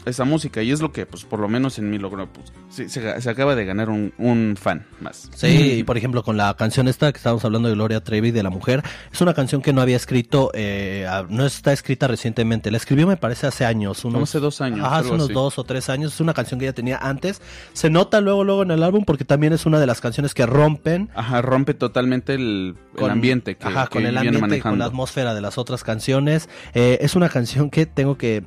esa 0.06 0.24
música 0.24 0.62
y 0.64 0.72
es 0.72 0.82
lo 0.82 0.92
que 0.92 1.06
pues 1.06 1.26
por 1.26 1.40
lo 1.40 1.48
menos 1.48 1.78
en 1.80 1.90
mi 1.90 1.98
logro 1.98 2.28
pues 2.32 2.52
se, 2.70 2.90
se 3.22 3.30
acaba 3.30 3.56
de 3.56 3.66
ganar 3.66 3.90
un, 3.90 4.14
un 4.18 4.56
fan 4.60 4.86
más 5.00 5.30
Sí, 5.36 5.78
y 5.80 5.84
por 5.84 5.98
ejemplo, 5.98 6.24
con 6.24 6.38
la 6.38 6.54
canción 6.56 6.88
esta 6.88 7.12
que 7.12 7.18
estábamos 7.18 7.44
hablando 7.46 7.70
de 7.70 7.76
Gloria 7.76 8.04
Trevi, 8.04 8.32
de 8.32 8.44
la 8.44 8.50
mujer, 8.50 8.84
es 9.12 9.22
una 9.22 9.34
canción 9.34 9.62
que 9.62 9.74
no 9.74 9.82
había 9.82 9.96
escrito, 9.96 10.52
eh, 10.54 11.08
no 11.30 11.46
está 11.46 11.74
escrita 11.74 12.08
recientemente. 12.08 12.72
La 12.72 12.78
escribió, 12.78 13.08
me 13.08 13.18
parece, 13.18 13.48
hace 13.48 13.66
años. 13.66 14.04
Unos, 14.06 14.14
Como 14.14 14.24
hace 14.24 14.40
dos 14.40 14.62
años, 14.62 14.86
Ajá, 14.86 15.00
hace 15.00 15.10
unos 15.10 15.26
así. 15.26 15.34
dos 15.34 15.60
o 15.60 15.64
tres 15.64 15.90
años. 15.90 16.14
Es 16.14 16.20
una 16.20 16.34
canción 16.34 16.60
que 16.60 16.66
ella 16.66 16.74
tenía 16.74 16.98
antes. 16.98 17.42
Se 17.74 17.90
nota 17.90 18.22
luego, 18.22 18.44
luego 18.44 18.64
en 18.64 18.72
el 18.72 18.84
álbum 18.84 19.04
porque 19.06 19.26
también 19.26 19.54
es 19.54 19.66
una 19.66 19.80
de 19.80 19.88
las 19.88 20.02
canciones 20.02 20.34
que 20.34 20.46
rompen 20.46 21.10
ajá 21.16 21.42
rompe 21.42 21.74
totalmente 21.74 22.34
el, 22.34 22.76
ambiente 22.98 23.56
que, 23.56 23.68
ajá, 23.68 23.88
que 23.88 23.90
con 23.90 24.06
el 24.06 24.18
ambiente 24.18 24.38
y 24.38 24.42
con 24.42 24.50
manejando 24.50 24.78
la 24.78 24.86
atmósfera 24.86 25.34
de 25.34 25.42
las 25.42 25.58
otras 25.58 25.84
canciones. 25.84 26.50
Eh, 26.74 27.00
es 27.02 27.16
una 27.16 27.30
canción 27.30 27.70
que 27.70 27.86
tengo 27.86 28.18
que 28.18 28.44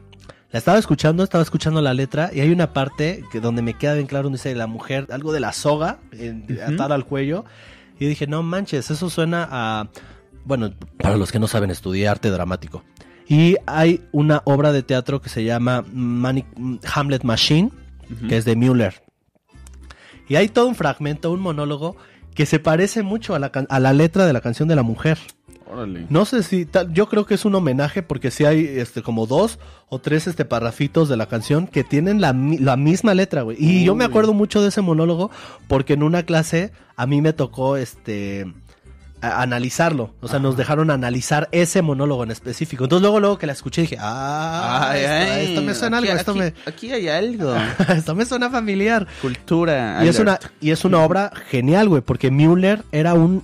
la 0.55 0.59
estaba 0.59 0.79
escuchando, 0.79 1.25
estaba 1.25 1.43
escuchando 1.43 1.83
la 1.83 1.93
letra 1.95 2.31
y 2.33 2.39
hay 2.39 2.51
una 2.53 2.73
parte 2.73 3.25
que 3.33 3.41
donde 3.41 3.61
me 3.61 3.75
queda 3.75 3.95
bien 3.95 4.07
claro 4.07 4.25
donde 4.25 4.39
dice 4.39 4.55
la 4.55 4.69
mujer 4.69 5.09
algo 5.11 5.33
de 5.33 5.41
la 5.41 5.53
soga 5.53 5.99
en- 6.13 6.47
atada 6.65 6.95
al 6.95 7.05
cuello 7.07 7.45
y 7.99 8.07
dije, 8.07 8.29
"No 8.29 8.43
manches, 8.45 8.89
eso 8.89 9.11
suena 9.11 9.49
a 9.51 9.89
bueno, 10.45 10.73
para 10.99 11.17
los 11.17 11.33
que 11.33 11.39
no 11.41 11.49
saben 11.49 11.71
estudiar 11.71 12.13
arte 12.13 12.31
dramático. 12.31 12.85
Y 13.27 13.57
hay 13.67 14.03
una 14.13 14.43
obra 14.45 14.71
de 14.73 14.83
teatro 14.85 15.21
que 15.21 15.29
se 15.29 15.43
llama 15.43 15.85
Hamlet 16.95 17.25
Machine, 17.25 17.71
que 18.29 18.37
es 18.37 18.45
de 18.45 18.55
Müller. 18.55 19.03
Y 20.29 20.37
hay 20.37 20.49
todo 20.49 20.67
un 20.69 20.75
fragmento, 20.75 21.33
un 21.33 21.41
monólogo 21.41 21.97
que 22.35 22.47
se 22.47 22.59
parece 22.61 23.03
mucho 23.03 23.35
a 23.35 23.39
la, 23.39 23.51
a 23.69 23.81
la 23.81 23.93
letra 23.93 24.27
de 24.27 24.33
la 24.33 24.41
canción 24.41 24.69
de 24.69 24.77
la 24.77 24.83
mujer. 24.83 25.19
Órale. 25.75 26.07
No 26.09 26.25
sé 26.25 26.43
si 26.43 26.65
tal, 26.67 26.93
yo 26.93 27.09
creo 27.09 27.27
que 27.27 27.35
es 27.35 27.45
un 27.45 27.55
homenaje 27.55 28.03
porque 28.03 28.31
sí 28.31 28.45
hay 28.45 28.65
este 28.65 29.03
como 29.03 29.27
dos 29.27 29.59
o 29.89 29.99
tres 29.99 30.27
este 30.27 30.45
parrafitos 30.45 31.09
de 31.09 31.17
la 31.17 31.27
canción 31.27 31.67
que 31.67 31.85
tienen 31.85 32.21
la, 32.21 32.33
la 32.33 32.77
misma 32.77 33.15
letra, 33.15 33.43
güey. 33.43 33.57
Y 33.61 33.85
yo 33.85 33.95
me 33.95 34.05
acuerdo 34.05 34.33
mucho 34.35 34.63
de 34.63 34.69
ese 34.69 34.81
monólogo 34.81 35.31
porque 35.69 35.95
en 35.95 36.03
una 36.03 36.23
clase 36.23 36.73
a 36.97 37.07
mí 37.07 37.21
me 37.21 37.33
tocó 37.33 37.77
este 37.77 38.47
analizarlo, 39.21 40.15
o 40.21 40.29
sea, 40.29 40.39
nos 40.39 40.55
dejaron 40.57 40.91
analizar 40.91 41.49
ese 41.51 41.81
monólogo 41.83 42.25
en 42.25 42.31
específico. 42.31 42.85
Entonces 42.85 43.03
luego 43.03 43.21
luego 43.21 43.39
que 43.39 43.47
la 43.47 43.55
escuché 43.55 43.81
dije, 43.83 43.97
"Ah, 43.99 44.91
Ay, 44.91 45.01
esto, 45.01 45.33
ay, 45.33 45.47
esto 45.47 45.63
me 45.63 45.75
suena 45.75 45.99
aquí, 45.99 46.09
algo, 46.09 46.19
esto 46.21 46.31
aquí- 46.33 46.41
me 46.41 46.53
aquí 46.67 46.93
hay 46.93 47.09
algo. 47.09 47.55
esto 47.89 48.15
me 48.15 48.27
suena 48.27 48.51
familiar." 48.51 49.07
Cultura. 49.23 50.05
Y 50.05 50.09
es, 50.09 50.19
una, 50.19 50.39
y 50.61 50.71
es 50.73 50.85
una 50.85 50.99
obra 51.03 51.33
genial, 51.49 51.89
güey, 51.89 52.03
porque 52.03 52.31
Müller 52.31 52.85
era 52.93 53.15
un 53.15 53.43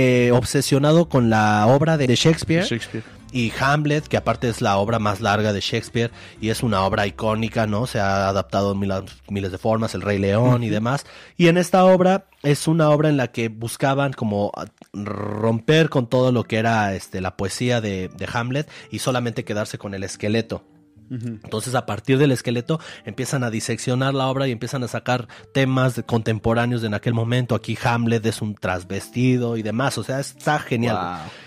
eh, 0.00 0.30
obsesionado 0.32 1.08
con 1.08 1.28
la 1.28 1.66
obra 1.66 1.96
de 1.96 2.06
Shakespeare, 2.14 2.62
Shakespeare. 2.64 3.02
y 3.32 3.52
Hamlet, 3.58 4.06
que 4.06 4.16
aparte 4.16 4.48
es 4.48 4.60
la 4.62 4.76
obra 4.78 4.98
más 5.00 5.20
larga 5.20 5.52
de 5.52 5.60
Shakespeare 5.60 6.10
y 6.40 6.50
es 6.50 6.62
una 6.62 6.82
obra 6.84 7.06
icónica, 7.06 7.66
¿no? 7.66 7.86
Se 7.88 7.98
ha 7.98 8.28
adaptado 8.28 8.72
en 8.72 8.78
mil- 8.78 8.92
miles 9.28 9.50
de 9.50 9.58
formas, 9.58 9.94
El 9.94 10.02
Rey 10.02 10.18
León 10.18 10.62
y 10.62 10.68
demás. 10.68 11.04
Y 11.36 11.48
en 11.48 11.58
esta 11.58 11.84
obra 11.84 12.26
es 12.44 12.68
una 12.68 12.90
obra 12.90 13.08
en 13.08 13.16
la 13.16 13.26
que 13.28 13.48
buscaban 13.48 14.12
como 14.12 14.52
romper 14.92 15.88
con 15.88 16.06
todo 16.08 16.32
lo 16.32 16.44
que 16.44 16.56
era 16.58 16.94
este, 16.94 17.20
la 17.20 17.36
poesía 17.36 17.80
de, 17.80 18.08
de 18.08 18.28
Hamlet 18.32 18.70
y 18.90 19.00
solamente 19.00 19.44
quedarse 19.44 19.78
con 19.78 19.94
el 19.94 20.04
esqueleto. 20.04 20.62
Entonces, 21.10 21.74
a 21.74 21.86
partir 21.86 22.18
del 22.18 22.32
esqueleto, 22.32 22.80
empiezan 23.04 23.44
a 23.44 23.50
diseccionar 23.50 24.14
la 24.14 24.26
obra 24.28 24.46
y 24.48 24.52
empiezan 24.52 24.82
a 24.84 24.88
sacar 24.88 25.28
temas 25.52 25.96
de- 25.96 26.02
contemporáneos 26.02 26.80
de 26.82 26.88
en 26.88 26.94
aquel 26.94 27.14
momento. 27.14 27.54
Aquí 27.54 27.78
Hamlet 27.82 28.24
es 28.26 28.42
un 28.42 28.54
trasvestido 28.54 29.56
y 29.56 29.62
demás. 29.62 29.98
O 29.98 30.04
sea, 30.04 30.20
está 30.20 30.58
genial. 30.58 30.96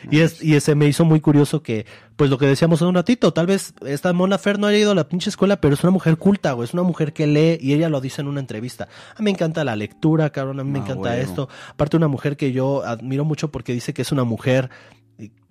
Wow. 0.03 0.11
Y, 0.11 0.19
es, 0.19 0.43
y 0.43 0.55
ese 0.55 0.75
me 0.75 0.87
hizo 0.87 1.05
muy 1.05 1.19
curioso 1.19 1.61
que, 1.63 1.85
pues 2.15 2.29
lo 2.29 2.37
que 2.37 2.45
decíamos 2.45 2.79
hace 2.81 2.87
un 2.89 2.95
ratito, 2.95 3.33
tal 3.33 3.47
vez 3.47 3.73
esta 3.85 4.13
Mona 4.13 4.37
Fer 4.37 4.59
no 4.59 4.67
haya 4.67 4.77
ido 4.77 4.91
a 4.91 4.95
la 4.95 5.07
pinche 5.07 5.29
escuela, 5.29 5.59
pero 5.61 5.73
es 5.73 5.83
una 5.83 5.91
mujer 5.91 6.17
culta, 6.17 6.51
güey. 6.53 6.67
Es 6.67 6.73
una 6.73 6.83
mujer 6.83 7.13
que 7.13 7.25
lee 7.27 7.57
y 7.59 7.73
ella 7.73 7.89
lo 7.89 8.01
dice 8.01 8.21
en 8.21 8.27
una 8.27 8.39
entrevista. 8.39 8.87
A 9.15 9.19
mí 9.19 9.25
me 9.25 9.31
encanta 9.31 9.63
la 9.63 9.75
lectura, 9.75 10.29
cabrón. 10.29 10.59
A 10.59 10.63
mí 10.63 10.69
me 10.71 10.79
Ah, 10.79 10.83
encanta 10.83 11.17
esto. 11.17 11.49
Aparte, 11.69 11.97
una 11.97 12.07
mujer 12.07 12.37
que 12.37 12.51
yo 12.51 12.83
admiro 12.85 13.25
mucho 13.25 13.51
porque 13.51 13.73
dice 13.73 13.93
que 13.93 14.01
es 14.03 14.11
una 14.11 14.23
mujer 14.23 14.69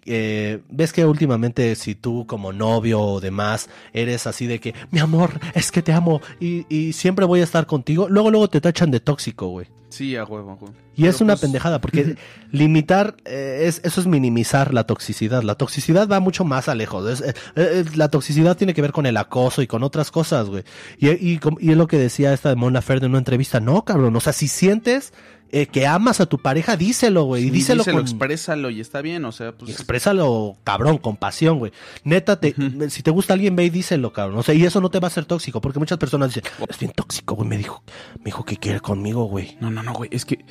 eh, 0.07 0.61
ves 0.69 0.93
que 0.93 1.05
últimamente 1.05 1.75
si 1.77 1.95
tú 1.95 2.27
como 2.27 2.53
novio 2.53 3.01
o 3.01 3.21
demás 3.21 3.69
eres 3.93 4.27
así 4.27 4.47
de 4.47 4.59
que 4.61 4.75
mi 4.91 5.01
amor 5.01 5.41
es 5.55 5.71
que 5.71 5.83
te 5.83 5.93
amo 5.93 6.21
y, 6.41 6.67
y 6.75 6.93
siempre 6.93 7.25
voy 7.25 7.41
a 7.41 7.45
estar 7.45 7.67
contigo 7.67 8.09
luego 8.09 8.31
luego 8.31 8.49
te 8.49 8.61
tachan 8.61 8.91
de 8.91 9.01
tóxico 9.01 9.49
güey 9.49 9.67
Sí, 9.91 10.15
a 10.15 10.25
huevo, 10.25 10.57
y 10.95 11.07
es 11.07 11.21
una 11.21 11.33
pues, 11.33 11.41
pendejada 11.41 11.81
porque 11.83 12.15
limitar 12.53 13.17
eh, 13.25 13.65
es 13.67 13.81
eso 13.85 14.01
es 14.01 14.07
minimizar 14.07 14.73
la 14.73 14.85
toxicidad. 14.85 15.43
La 15.43 15.57
toxicidad 15.57 16.09
va 16.09 16.21
mucho 16.21 16.45
más 16.45 16.69
a 16.69 16.77
lejos. 16.77 17.21
Es, 17.21 17.35
eh, 17.57 17.85
la 17.97 18.09
toxicidad 18.09 18.57
tiene 18.57 18.73
que 18.73 18.83
ver 18.83 18.93
con 18.93 19.07
el 19.07 19.17
acoso 19.17 19.63
y 19.63 19.67
con 19.67 19.83
otras 19.83 20.13
cosas 20.13 20.49
güey. 20.49 20.63
Y, 20.99 21.11
y, 21.11 21.39
com- 21.39 21.57
y 21.59 21.73
es 21.73 21.77
lo 21.77 21.89
que 21.89 21.99
decía 21.99 22.33
esta 22.33 22.51
de 22.51 22.55
Mon 22.55 22.73
Laferte 22.73 23.07
en 23.07 23.11
una 23.11 23.19
entrevista. 23.19 23.59
No 23.59 23.85
cabrón 23.85 24.15
o 24.15 24.21
sea 24.21 24.33
si 24.33 24.47
sientes 24.47 25.13
eh, 25.53 25.67
que 25.67 25.87
amas 25.87 26.21
a 26.21 26.27
tu 26.27 26.39
pareja 26.39 26.77
díselo 26.77 27.25
güey 27.25 27.47
y 27.47 27.51
díselo, 27.51 27.83
díselo, 27.83 27.97
con 27.97 28.07
exprésalo 28.07 28.71
y 28.71 28.81
está 28.81 29.03
bien, 29.03 29.25
o 29.25 29.33
sea, 29.33 29.53
pues... 29.53 29.73
exprésalo, 29.73 30.57
cabrón, 30.63 30.99
con 30.99 31.17
pasión, 31.17 31.59
güey. 31.59 31.73
Neta, 32.05 32.39
te, 32.39 32.55
si 32.89 33.03
te 33.03 33.11
gusta 33.11 33.35
alguien, 33.35 33.57
ve 33.57 33.65
y 33.65 33.71
díselo, 33.71 34.13
cabrón. 34.13 34.39
O 34.39 34.43
sea, 34.43 34.55
y 34.55 34.65
eso 34.65 34.81
no 34.81 34.91
te 34.91 35.01
va 35.01 35.07
a 35.07 35.11
hacer 35.11 35.25
tóxico, 35.25 35.61
porque 35.61 35.79
muchas 35.79 35.99
personas 35.99 36.33
dicen, 36.33 36.45
es 36.69 36.79
bien 36.79 36.93
tóxico, 36.93 37.35
güey. 37.35 37.49
Me 37.49 37.59
dijo, 37.59 37.83
me 38.19 38.27
dijo 38.27 38.45
que 38.45 38.57
quiere 38.57 38.81
conmigo, 38.81 39.25
güey. 39.25 39.57
No, 39.61 39.71
no, 39.71 39.83
no, 39.83 39.93
güey, 39.93 40.09
es 40.13 40.25
que 40.25 40.45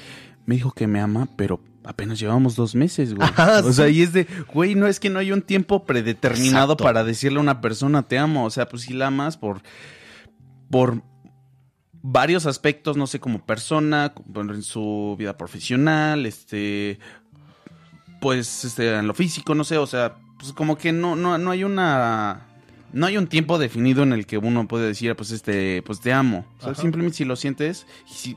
me 0.45 0.55
dijo 0.55 0.71
que 0.71 0.87
me 0.87 0.99
ama, 0.99 1.29
pero 1.35 1.61
apenas 1.85 2.19
llevamos 2.19 2.55
dos 2.55 2.75
meses, 2.75 3.13
güey. 3.13 3.27
Ajá, 3.27 3.59
o 3.59 3.71
sea, 3.71 3.87
sí. 3.87 3.93
y 3.93 4.01
es 4.01 4.13
de, 4.13 4.27
güey, 4.53 4.75
no 4.75 4.87
es 4.87 4.99
que 4.99 5.09
no 5.09 5.19
hay 5.19 5.31
un 5.31 5.41
tiempo 5.41 5.85
predeterminado 5.85 6.73
Exacto. 6.73 6.83
para 6.83 7.03
decirle 7.03 7.37
a 7.37 7.41
una 7.41 7.61
persona 7.61 8.03
te 8.03 8.17
amo. 8.17 8.45
O 8.45 8.49
sea, 8.49 8.67
pues 8.67 8.83
si 8.83 8.93
la 8.93 9.07
amas 9.07 9.37
por, 9.37 9.61
por 10.69 11.03
varios 12.01 12.45
aspectos, 12.45 12.97
no 12.97 13.07
sé, 13.07 13.19
como 13.19 13.45
persona, 13.45 14.13
en 14.35 14.63
su 14.63 15.15
vida 15.17 15.37
profesional, 15.37 16.25
este, 16.25 16.99
pues, 18.21 18.65
este, 18.65 18.95
en 18.95 19.07
lo 19.07 19.13
físico, 19.13 19.55
no 19.55 19.63
sé, 19.63 19.77
o 19.77 19.87
sea, 19.87 20.15
pues 20.37 20.53
como 20.53 20.77
que 20.77 20.91
no, 20.91 21.15
no, 21.15 21.37
no 21.37 21.51
hay 21.51 21.63
una... 21.63 22.45
No 22.91 23.05
hay 23.05 23.17
un 23.17 23.27
tiempo 23.27 23.59
definido 23.59 24.01
en 24.01 24.13
el 24.13 24.25
que 24.25 24.39
uno 24.39 24.67
puede 24.67 24.87
decir, 24.87 25.15
pues 25.15 25.29
este, 25.29 25.83
pues 25.83 25.99
te 25.99 26.11
amo. 26.11 26.47
O 26.57 26.61
sea, 26.61 26.71
Ajá. 26.71 26.81
simplemente 26.81 27.17
si 27.17 27.23
lo 27.23 27.35
sientes, 27.35 27.85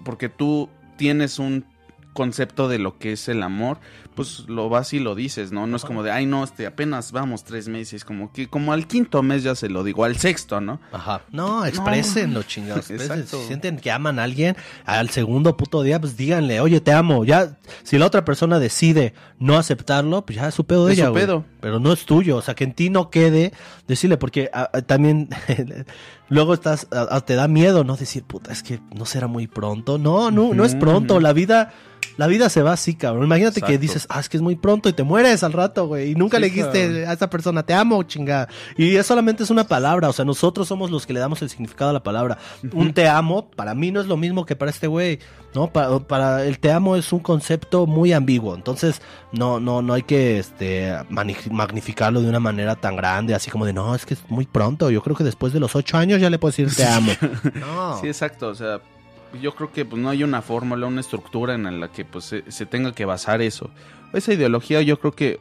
porque 0.04 0.28
tú 0.28 0.68
tienes 0.98 1.38
un 1.38 1.64
concepto 2.12 2.68
de 2.68 2.78
lo 2.78 2.98
que 2.98 3.12
es 3.12 3.28
el 3.28 3.42
amor, 3.42 3.78
pues 4.14 4.44
lo 4.48 4.68
vas 4.68 4.92
y 4.92 4.98
lo 4.98 5.14
dices, 5.14 5.52
¿no? 5.52 5.66
No 5.66 5.76
es 5.76 5.84
como 5.84 6.02
de, 6.02 6.10
ay, 6.10 6.26
no, 6.26 6.44
este, 6.44 6.66
apenas 6.66 7.12
vamos 7.12 7.44
tres 7.44 7.68
meses, 7.68 8.04
como 8.04 8.32
que 8.32 8.48
como 8.48 8.72
al 8.72 8.86
quinto 8.86 9.22
mes 9.22 9.42
ya 9.42 9.54
se 9.54 9.68
lo 9.68 9.84
digo, 9.84 10.04
al 10.04 10.16
sexto, 10.16 10.60
¿no? 10.60 10.80
Ajá. 10.92 11.22
No, 11.30 12.42
chingados. 12.42 12.90
expresen. 12.90 13.18
Exacto. 13.18 13.40
Si 13.40 13.46
sienten 13.48 13.78
que 13.78 13.90
aman 13.90 14.18
a 14.18 14.24
alguien, 14.24 14.56
al 14.84 15.10
segundo 15.10 15.56
puto 15.56 15.82
día, 15.82 16.00
pues 16.00 16.16
díganle, 16.16 16.60
oye, 16.60 16.80
te 16.80 16.92
amo. 16.92 17.24
Ya, 17.24 17.58
si 17.82 17.98
la 17.98 18.06
otra 18.06 18.24
persona 18.24 18.58
decide 18.58 19.14
no 19.38 19.56
aceptarlo, 19.56 20.24
pues 20.24 20.36
ya 20.36 20.48
es 20.48 20.54
su 20.54 20.64
pedo 20.64 20.86
de 20.86 20.92
Es 20.92 20.98
ella, 20.98 21.08
su 21.08 21.14
pedo. 21.14 21.44
Pero 21.60 21.80
no 21.80 21.92
es 21.92 22.04
tuyo. 22.04 22.36
O 22.36 22.42
sea, 22.42 22.54
que 22.54 22.64
en 22.64 22.74
ti 22.74 22.90
no 22.90 23.10
quede 23.10 23.52
decirle, 23.86 24.16
porque 24.16 24.50
también 24.86 25.28
luego 26.28 26.54
estás, 26.54 26.86
te 27.26 27.34
da 27.34 27.48
miedo, 27.48 27.84
¿no? 27.84 27.96
Decir, 27.96 28.24
puta, 28.24 28.52
es 28.52 28.62
que 28.62 28.80
no 28.94 29.06
será 29.06 29.26
muy 29.26 29.46
pronto. 29.46 29.98
No, 29.98 30.30
no, 30.30 30.54
no 30.54 30.64
es 30.64 30.74
pronto. 30.74 31.20
La 31.20 31.32
vida. 31.32 31.72
La 32.18 32.26
vida 32.26 32.50
se 32.50 32.62
va 32.62 32.72
así, 32.72 32.94
cabrón. 32.94 33.24
Imagínate 33.24 33.62
que 33.62 33.74
Exacto. 33.74 34.01
Dices, 34.02 34.16
ah, 34.16 34.20
es 34.20 34.28
que 34.28 34.36
es 34.36 34.42
muy 34.42 34.56
pronto 34.56 34.88
y 34.88 34.92
te 34.92 35.02
mueres 35.02 35.42
al 35.42 35.52
rato, 35.52 35.86
güey. 35.86 36.12
Y 36.12 36.14
nunca 36.14 36.36
Sí, 36.36 36.42
le 36.42 36.50
dijiste 36.50 37.06
a 37.06 37.12
esa 37.12 37.30
persona, 37.30 37.62
te 37.62 37.74
amo, 37.74 38.02
chingada. 38.02 38.48
Y 38.76 38.96
es 38.96 39.06
solamente 39.06 39.42
es 39.42 39.50
una 39.50 39.64
palabra, 39.64 40.08
o 40.08 40.12
sea, 40.12 40.24
nosotros 40.24 40.68
somos 40.68 40.90
los 40.90 41.06
que 41.06 41.12
le 41.12 41.20
damos 41.20 41.42
el 41.42 41.50
significado 41.50 41.90
a 41.90 41.92
la 41.92 42.02
palabra. 42.02 42.38
Un 42.72 42.92
te 42.92 43.08
amo, 43.08 43.50
para 43.50 43.74
mí 43.74 43.90
no 43.90 44.00
es 44.00 44.06
lo 44.06 44.16
mismo 44.16 44.46
que 44.46 44.56
para 44.56 44.70
este 44.70 44.86
güey, 44.86 45.18
¿no? 45.54 45.72
Para, 45.72 45.98
para 46.00 46.44
el 46.44 46.58
te 46.58 46.72
amo 46.72 46.96
es 46.96 47.12
un 47.12 47.20
concepto 47.20 47.86
muy 47.86 48.12
ambiguo, 48.12 48.54
entonces 48.54 49.02
no, 49.32 49.60
no, 49.60 49.82
no 49.82 49.94
hay 49.94 50.02
que 50.02 50.38
este 50.38 50.92
magnificarlo 51.10 52.22
de 52.22 52.28
una 52.28 52.40
manera 52.40 52.76
tan 52.76 52.96
grande, 52.96 53.34
así 53.34 53.50
como 53.50 53.66
de, 53.66 53.72
no, 53.72 53.94
es 53.94 54.06
que 54.06 54.14
es 54.14 54.20
muy 54.28 54.46
pronto, 54.46 54.90
yo 54.90 55.02
creo 55.02 55.16
que 55.16 55.24
después 55.24 55.52
de 55.52 55.60
los 55.60 55.74
ocho 55.76 55.96
años 55.96 56.20
ya 56.20 56.30
le 56.30 56.38
puedo 56.38 56.50
decir 56.50 56.74
te 56.74 56.86
amo. 56.86 57.12
No. 57.54 58.00
Sí, 58.00 58.06
exacto, 58.06 58.48
o 58.48 58.54
sea, 58.54 58.80
yo 59.40 59.54
creo 59.54 59.72
que 59.72 59.84
pues 59.84 60.00
no 60.02 60.08
hay 60.10 60.22
una 60.24 60.42
fórmula, 60.42 60.86
una 60.86 61.00
estructura 61.00 61.54
en 61.54 61.80
la 61.80 61.88
que 61.90 62.04
pues 62.04 62.24
se, 62.24 62.50
se 62.50 62.66
tenga 62.66 62.92
que 62.92 63.04
basar 63.04 63.40
eso. 63.42 63.70
Esa 64.12 64.32
ideología 64.34 64.82
yo 64.82 64.98
creo 65.00 65.12
que 65.12 65.40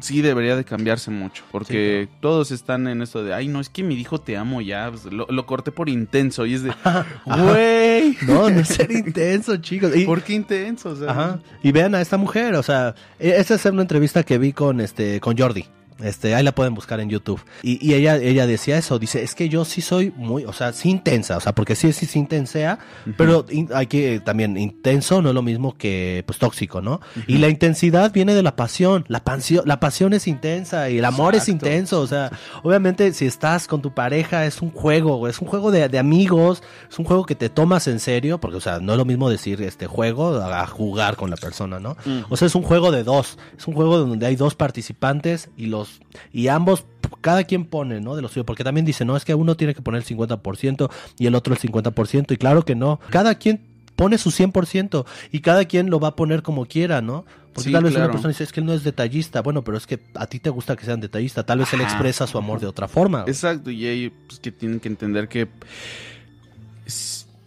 sí 0.00 0.22
debería 0.22 0.56
de 0.56 0.64
cambiarse 0.64 1.10
mucho, 1.12 1.44
porque 1.52 2.08
todos 2.20 2.50
están 2.50 2.88
en 2.88 3.00
esto 3.00 3.22
de, 3.22 3.32
ay, 3.32 3.46
no, 3.46 3.60
es 3.60 3.68
que 3.68 3.84
mi 3.84 3.94
dijo 3.94 4.18
te 4.20 4.36
amo 4.36 4.60
ya, 4.60 4.90
pues, 4.90 5.04
lo, 5.04 5.26
lo 5.28 5.46
corté 5.46 5.70
por 5.70 5.88
intenso 5.88 6.46
y 6.46 6.54
es 6.54 6.62
de, 6.64 6.72
güey, 7.24 8.16
No, 8.26 8.50
no 8.50 8.60
es 8.60 8.68
ser 8.68 8.90
intenso, 8.90 9.56
chicos. 9.58 9.94
Y- 9.96 10.04
¿por 10.04 10.22
qué 10.22 10.32
intenso? 10.34 10.90
O 10.90 10.96
sea, 10.96 11.10
Ajá. 11.10 11.40
Y 11.62 11.70
vean 11.72 11.94
a 11.94 12.00
esta 12.00 12.16
mujer, 12.16 12.54
o 12.56 12.62
sea, 12.62 12.94
e- 13.20 13.36
esta 13.38 13.54
es 13.54 13.64
una 13.66 13.82
entrevista 13.82 14.24
que 14.24 14.38
vi 14.38 14.52
con 14.52 14.80
este 14.80 15.20
con 15.20 15.38
Jordi. 15.38 15.64
Este, 16.04 16.34
ahí 16.34 16.42
la 16.44 16.52
pueden 16.54 16.74
buscar 16.74 17.00
en 17.00 17.08
YouTube. 17.08 17.40
Y, 17.62 17.84
y 17.84 17.94
ella, 17.94 18.16
ella 18.16 18.46
decía 18.46 18.76
eso, 18.78 18.98
dice, 18.98 19.22
es 19.22 19.34
que 19.34 19.48
yo 19.48 19.64
sí 19.64 19.80
soy 19.80 20.12
muy, 20.16 20.44
o 20.44 20.52
sea, 20.52 20.72
sí 20.72 20.90
intensa, 20.90 21.36
o 21.36 21.40
sea, 21.40 21.54
porque 21.54 21.74
sí, 21.74 21.92
sí, 21.92 22.06
sí 22.06 22.18
intensea, 22.18 22.78
pero 23.16 23.46
in- 23.50 23.70
hay 23.74 23.86
que 23.86 24.20
también, 24.20 24.56
intenso 24.56 25.22
no 25.22 25.30
es 25.30 25.34
lo 25.34 25.42
mismo 25.42 25.76
que, 25.76 26.22
pues, 26.26 26.38
tóxico, 26.38 26.80
¿no? 26.82 27.00
Y 27.26 27.38
la 27.38 27.48
intensidad 27.48 28.12
viene 28.12 28.34
de 28.34 28.42
la 28.42 28.54
pasión, 28.56 29.04
la 29.08 29.24
pasión, 29.24 29.62
la 29.66 29.80
pasión 29.80 30.12
es 30.12 30.26
intensa 30.28 30.90
y 30.90 30.98
el 30.98 31.04
amor 31.04 31.34
es 31.34 31.48
intenso, 31.48 32.00
o 32.00 32.06
sea, 32.06 32.30
obviamente 32.62 33.12
si 33.12 33.26
estás 33.26 33.66
con 33.66 33.80
tu 33.82 33.94
pareja 33.94 34.44
es 34.46 34.60
un 34.62 34.70
juego, 34.70 35.26
es 35.28 35.40
un 35.40 35.48
juego 35.48 35.70
de, 35.70 35.88
de 35.88 35.98
amigos, 35.98 36.62
es 36.90 36.98
un 36.98 37.04
juego 37.04 37.24
que 37.24 37.34
te 37.34 37.48
tomas 37.48 37.86
en 37.88 37.98
serio, 38.00 38.38
porque, 38.38 38.58
o 38.58 38.60
sea, 38.60 38.78
no 38.80 38.92
es 38.92 38.98
lo 38.98 39.04
mismo 39.04 39.30
decir 39.30 39.62
este 39.62 39.86
juego 39.86 40.36
a, 40.36 40.62
a 40.62 40.66
jugar 40.66 41.16
con 41.16 41.30
la 41.30 41.36
persona, 41.36 41.80
¿no? 41.80 41.96
O 42.28 42.36
sea, 42.36 42.46
es 42.46 42.54
un 42.54 42.62
juego 42.62 42.90
de 42.92 43.04
dos, 43.04 43.38
es 43.56 43.66
un 43.66 43.74
juego 43.74 43.98
donde 43.98 44.26
hay 44.26 44.36
dos 44.36 44.54
participantes 44.54 45.48
y 45.56 45.66
los, 45.66 45.93
y 46.32 46.48
ambos, 46.48 46.84
cada 47.20 47.44
quien 47.44 47.64
pone, 47.64 48.00
¿no? 48.00 48.16
De 48.16 48.22
lo 48.22 48.28
suyo, 48.28 48.44
porque 48.44 48.64
también 48.64 48.84
dice, 48.86 49.04
no, 49.04 49.16
es 49.16 49.24
que 49.24 49.34
uno 49.34 49.56
tiene 49.56 49.74
que 49.74 49.82
poner 49.82 50.02
el 50.02 50.06
50% 50.06 50.90
y 51.18 51.26
el 51.26 51.34
otro 51.34 51.54
el 51.54 51.60
50%, 51.60 52.32
y 52.32 52.36
claro 52.36 52.64
que 52.64 52.74
no, 52.74 53.00
cada 53.10 53.36
quien 53.36 53.66
pone 53.96 54.18
su 54.18 54.30
100% 54.30 55.04
y 55.30 55.40
cada 55.40 55.64
quien 55.66 55.88
lo 55.90 56.00
va 56.00 56.08
a 56.08 56.16
poner 56.16 56.42
como 56.42 56.66
quiera, 56.66 57.00
¿no? 57.00 57.24
Porque 57.54 57.68
Sí, 57.68 57.72
tal 57.72 57.84
vez 57.84 57.92
claro. 57.92 58.06
una 58.06 58.12
persona 58.12 58.30
dice, 58.32 58.42
es 58.42 58.50
que 58.52 58.58
él 58.58 58.66
no 58.66 58.72
es 58.72 58.82
detallista, 58.82 59.40
bueno, 59.40 59.62
pero 59.62 59.76
es 59.76 59.86
que 59.86 60.00
a 60.16 60.26
ti 60.26 60.40
te 60.40 60.50
gusta 60.50 60.74
que 60.74 60.84
sean 60.84 61.00
detallistas, 61.00 61.46
tal 61.46 61.58
vez 61.60 61.72
él 61.72 61.80
Ajá. 61.82 61.92
expresa 61.92 62.26
su 62.26 62.36
amor 62.36 62.58
de 62.58 62.66
otra 62.66 62.88
forma. 62.88 63.24
Exacto, 63.28 63.70
y 63.70 63.86
ahí 63.86 64.10
pues, 64.26 64.40
que 64.40 64.50
tienen 64.50 64.80
que 64.80 64.88
entender 64.88 65.28
que 65.28 65.48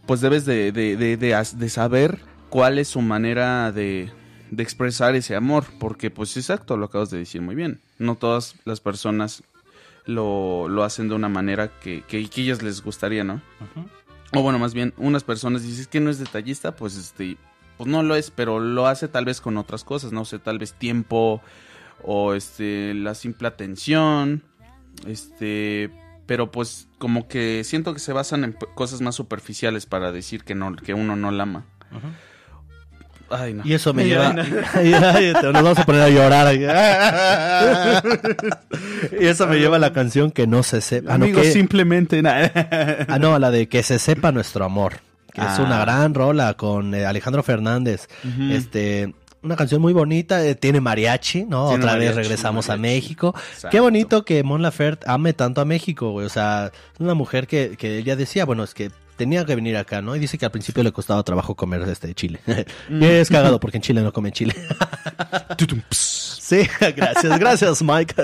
pues 0.06 0.22
debes 0.22 0.46
de, 0.46 0.72
de, 0.72 0.96
de, 0.96 1.18
de 1.18 1.70
saber 1.70 2.20
cuál 2.50 2.80
es 2.80 2.88
su 2.88 3.02
manera 3.02 3.72
de, 3.74 4.10
de 4.52 4.64
expresar 4.64 5.16
ese 5.16 5.36
amor, 5.36 5.66
porque 5.80 6.10
pues 6.10 6.38
exacto, 6.38 6.78
lo 6.78 6.86
acabas 6.86 7.10
de 7.10 7.18
decir 7.18 7.42
muy 7.42 7.56
bien. 7.56 7.82
No 8.00 8.16
todas 8.16 8.56
las 8.66 8.80
personas 8.80 9.44
lo, 10.06 10.68
lo 10.68 10.84
hacen 10.84 11.10
de 11.10 11.16
una 11.16 11.30
manera 11.30 11.80
que, 11.80 12.04
que, 12.04 12.28
que 12.30 12.42
ellas 12.42 12.62
les 12.62 12.82
gustaría, 12.84 13.24
¿no? 13.24 13.42
O 14.34 14.42
bueno, 14.42 14.60
más 14.60 14.74
bien, 14.74 14.94
unas 14.98 15.24
personas 15.24 15.64
dicen 15.64 15.88
que 15.90 16.00
no 16.00 16.10
es 16.10 16.20
detallista, 16.20 16.76
pues 16.76 16.96
este, 16.98 17.38
pues 17.78 17.90
no 17.90 18.04
lo 18.04 18.16
es, 18.16 18.32
pero 18.32 18.60
lo 18.60 18.88
hace 18.88 19.08
tal 19.08 19.26
vez 19.26 19.40
con 19.40 19.58
otras 19.58 19.84
cosas, 19.84 20.12
no 20.12 20.26
sé, 20.26 20.40
tal 20.40 20.60
vez 20.60 20.74
tiempo 20.74 21.42
o 22.04 22.34
este 22.34 22.94
la 22.94 23.16
simple 23.16 23.48
atención, 23.48 24.44
este, 25.06 25.92
pero 26.26 26.52
pues 26.52 26.88
como 26.98 27.28
que 27.28 27.64
siento 27.64 27.94
que 27.94 28.00
se 28.00 28.14
basan 28.14 28.44
en 28.44 28.54
cosas 28.76 29.02
más 29.02 29.16
superficiales 29.16 29.86
para 29.86 30.12
decir 30.12 30.44
que 30.44 30.56
no 30.56 30.76
que 30.76 30.94
uno 30.94 31.16
no 31.16 31.32
la 31.32 31.44
ama. 31.44 31.66
Ay, 33.30 33.54
no. 33.54 33.64
Y 33.66 33.74
eso 33.74 33.94
me 33.94 34.06
lleva. 34.06 34.32
no. 34.34 34.42
Ay, 34.74 34.94
ay, 34.94 35.34
te- 35.34 35.44
nos 35.52 35.64
vamos 35.64 35.80
a 35.80 35.86
poner 35.86 36.02
a 36.02 36.10
llorar. 36.10 36.48
ahí. 36.48 36.64
y 39.20 39.26
eso 39.26 39.48
me 39.48 39.58
lleva 39.60 39.78
a 39.78 39.80
la 39.80 39.94
canción 39.94 40.32
que 40.32 40.48
no 40.48 40.64
se 40.64 40.82
sepa. 40.82 41.14
Ah, 41.14 41.18
no, 41.18 41.26
que- 41.26 41.52
simplemente 41.52 42.22
ah, 42.26 43.18
no, 43.20 43.36
a 43.36 43.40
la 43.40 43.52
de 43.52 43.68
que 43.68 43.84
se 43.84 44.00
sepa 44.00 44.32
nuestro 44.32 44.66
amor. 44.66 44.94
Que 45.34 45.42
es 45.42 45.48
Ah. 45.60 45.64
una 45.66 45.80
gran 45.82 46.14
rola 46.14 46.54
con 46.56 46.96
eh, 46.96 47.06
Alejandro 47.06 47.44
Fernández. 47.44 48.08
Este. 48.52 49.14
Una 49.44 49.56
canción 49.56 49.82
muy 49.82 49.94
bonita, 49.94 50.44
eh, 50.44 50.56
tiene 50.56 50.82
mariachi, 50.82 51.46
¿no? 51.46 51.70
Tiene 51.70 51.84
Otra 51.84 51.96
vez 51.98 52.08
mariachi, 52.10 52.28
regresamos 52.28 52.70
a. 52.72 52.78
México. 52.78 53.36
Exacto. 53.50 53.70
Qué 53.70 53.80
bonito 53.80 54.26
que 54.26 54.44
Mon 54.44 54.64
Laferte 54.64 55.06
ame 55.10 55.34
tanto 55.34 55.62
a 55.62 55.66
México, 55.66 56.10
güey. 56.12 56.26
O 56.26 56.30
sea, 56.30 56.72
es 56.94 57.00
una 57.00 57.14
mujer 57.14 57.46
que, 57.46 57.76
que 57.78 58.00
ella 58.00 58.16
decía, 58.16 58.46
bueno, 58.46 58.64
es 58.64 58.74
que 58.74 58.90
tenía 59.18 59.46
que 59.46 59.56
venir 59.56 59.76
acá, 59.76 60.02
¿no? 60.02 60.16
Y 60.16 60.20
dice 60.20 60.38
que 60.38 60.46
al 60.46 60.52
principio 60.52 60.84
le 60.84 60.92
costaba 60.92 61.22
trabajo 61.24 61.56
comer 61.56 61.82
este 61.82 62.14
chile. 62.14 62.40
y 62.90 63.04
es 63.04 63.30
cagado 63.30 63.60
porque 63.60 63.78
en 63.78 63.84
Chile 63.84 64.02
no 64.02 64.14
comen 64.14 64.32
chile. 64.32 64.56
sí, 65.92 66.62
gracias, 66.96 67.40
gracias, 67.40 67.84
Mike. 67.84 68.16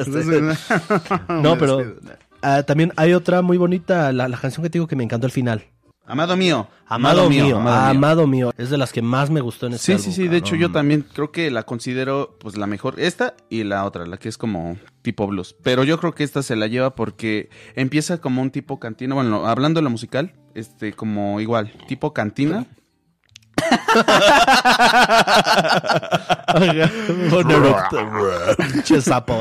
no, 1.28 1.58
pero 1.58 1.96
ah, 2.42 2.64
también 2.64 2.94
hay 2.96 3.14
otra 3.14 3.42
muy 3.42 3.58
bonita, 3.58 4.12
la, 4.14 4.28
la 4.28 4.38
canción 4.38 4.64
que 4.64 4.70
te 4.70 4.78
digo 4.78 4.88
que 4.88 4.96
me 4.96 5.04
encantó 5.04 5.26
al 5.26 5.32
final. 5.32 5.66
Amado 6.06 6.36
mío. 6.36 6.68
Amado, 6.86 7.30
mío, 7.30 7.58
amado 7.58 7.90
amado, 7.90 8.28
mío. 8.28 8.48
mío. 8.48 8.54
Es 8.58 8.70
de 8.70 8.78
las 8.78 8.92
que 8.92 9.02
más 9.02 9.30
me 9.30 9.40
gustó 9.40 9.68
en 9.68 9.74
este 9.74 9.86
Sí, 9.86 9.92
álbum, 9.94 10.06
sí, 10.06 10.12
sí. 10.12 10.28
De 10.28 10.38
hecho, 10.38 10.56
yo 10.56 10.70
también 10.70 11.06
creo 11.14 11.32
que 11.32 11.50
la 11.50 11.64
considero 11.64 12.38
pues 12.40 12.58
la 12.58 12.68
mejor. 12.68 13.00
Esta 13.00 13.36
y 13.50 13.64
la 13.64 13.86
otra, 13.86 14.06
la 14.06 14.18
que 14.18 14.28
es 14.28 14.38
como 14.38 14.78
tipo 15.02 15.26
blues. 15.28 15.56
Pero 15.64 15.86
yo 15.86 15.98
creo 16.00 16.14
que 16.14 16.26
esta 16.26 16.44
se 16.44 16.58
la 16.58 16.68
lleva 16.68 16.94
porque 16.94 17.50
empieza 17.76 18.20
como 18.20 18.42
un 18.42 18.52
tipo 18.52 18.80
cantina. 18.80 19.16
Bueno, 19.16 19.48
hablando 19.48 19.80
de 19.80 19.86
la 19.86 19.90
musical, 19.90 20.34
este, 20.56 20.94
como 20.94 21.40
igual, 21.40 21.72
tipo 21.88 22.14
cantina. 22.14 22.66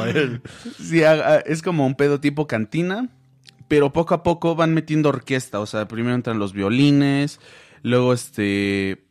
Eh. 0.07 0.41
Sí, 0.79 1.03
es 1.47 1.63
como 1.63 1.87
un 1.87 1.95
pedo 1.95 2.21
tipo 2.21 2.47
cantina. 2.47 3.09
Pero 3.69 3.93
poco 3.93 4.15
a 4.15 4.23
poco 4.23 4.55
van 4.55 4.75
metiendo 4.75 5.09
orquesta. 5.09 5.61
O 5.61 5.67
sea, 5.67 5.89
primero 5.89 6.15
entran 6.15 6.39
los 6.39 6.53
violines. 6.53 7.41
Luego 7.83 8.13
este. 8.13 9.05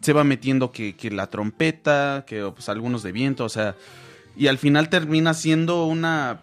Se 0.00 0.12
va 0.12 0.24
metiendo 0.24 0.72
que, 0.72 0.96
que 0.96 1.10
la 1.10 1.28
trompeta. 1.28 2.24
Que 2.26 2.50
pues 2.54 2.68
algunos 2.68 3.02
de 3.02 3.12
viento. 3.12 3.44
O 3.44 3.48
sea. 3.48 3.76
Y 4.36 4.48
al 4.48 4.58
final 4.58 4.88
termina 4.88 5.34
siendo 5.34 5.84
una. 5.86 6.40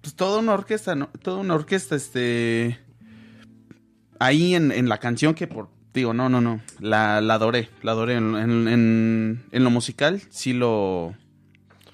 Pues 0.00 0.14
toda 0.14 0.40
una 0.40 0.54
orquesta, 0.54 0.94
¿no? 0.94 1.08
Toda 1.22 1.38
una 1.38 1.54
orquesta, 1.54 1.96
este. 1.96 2.78
Ahí 4.18 4.54
en, 4.54 4.72
en 4.72 4.88
la 4.88 4.98
canción 4.98 5.34
que 5.34 5.46
por. 5.46 5.68
Digo, 5.94 6.12
no, 6.14 6.28
no, 6.28 6.40
no. 6.40 6.60
La, 6.80 7.20
la 7.20 7.34
adoré. 7.34 7.70
La 7.82 7.92
adoré. 7.92 8.14
En, 8.16 8.34
en- 8.36 8.68
en- 9.52 9.64
lo 9.64 9.70
musical, 9.70 10.20
sí 10.30 10.52
lo. 10.52 11.14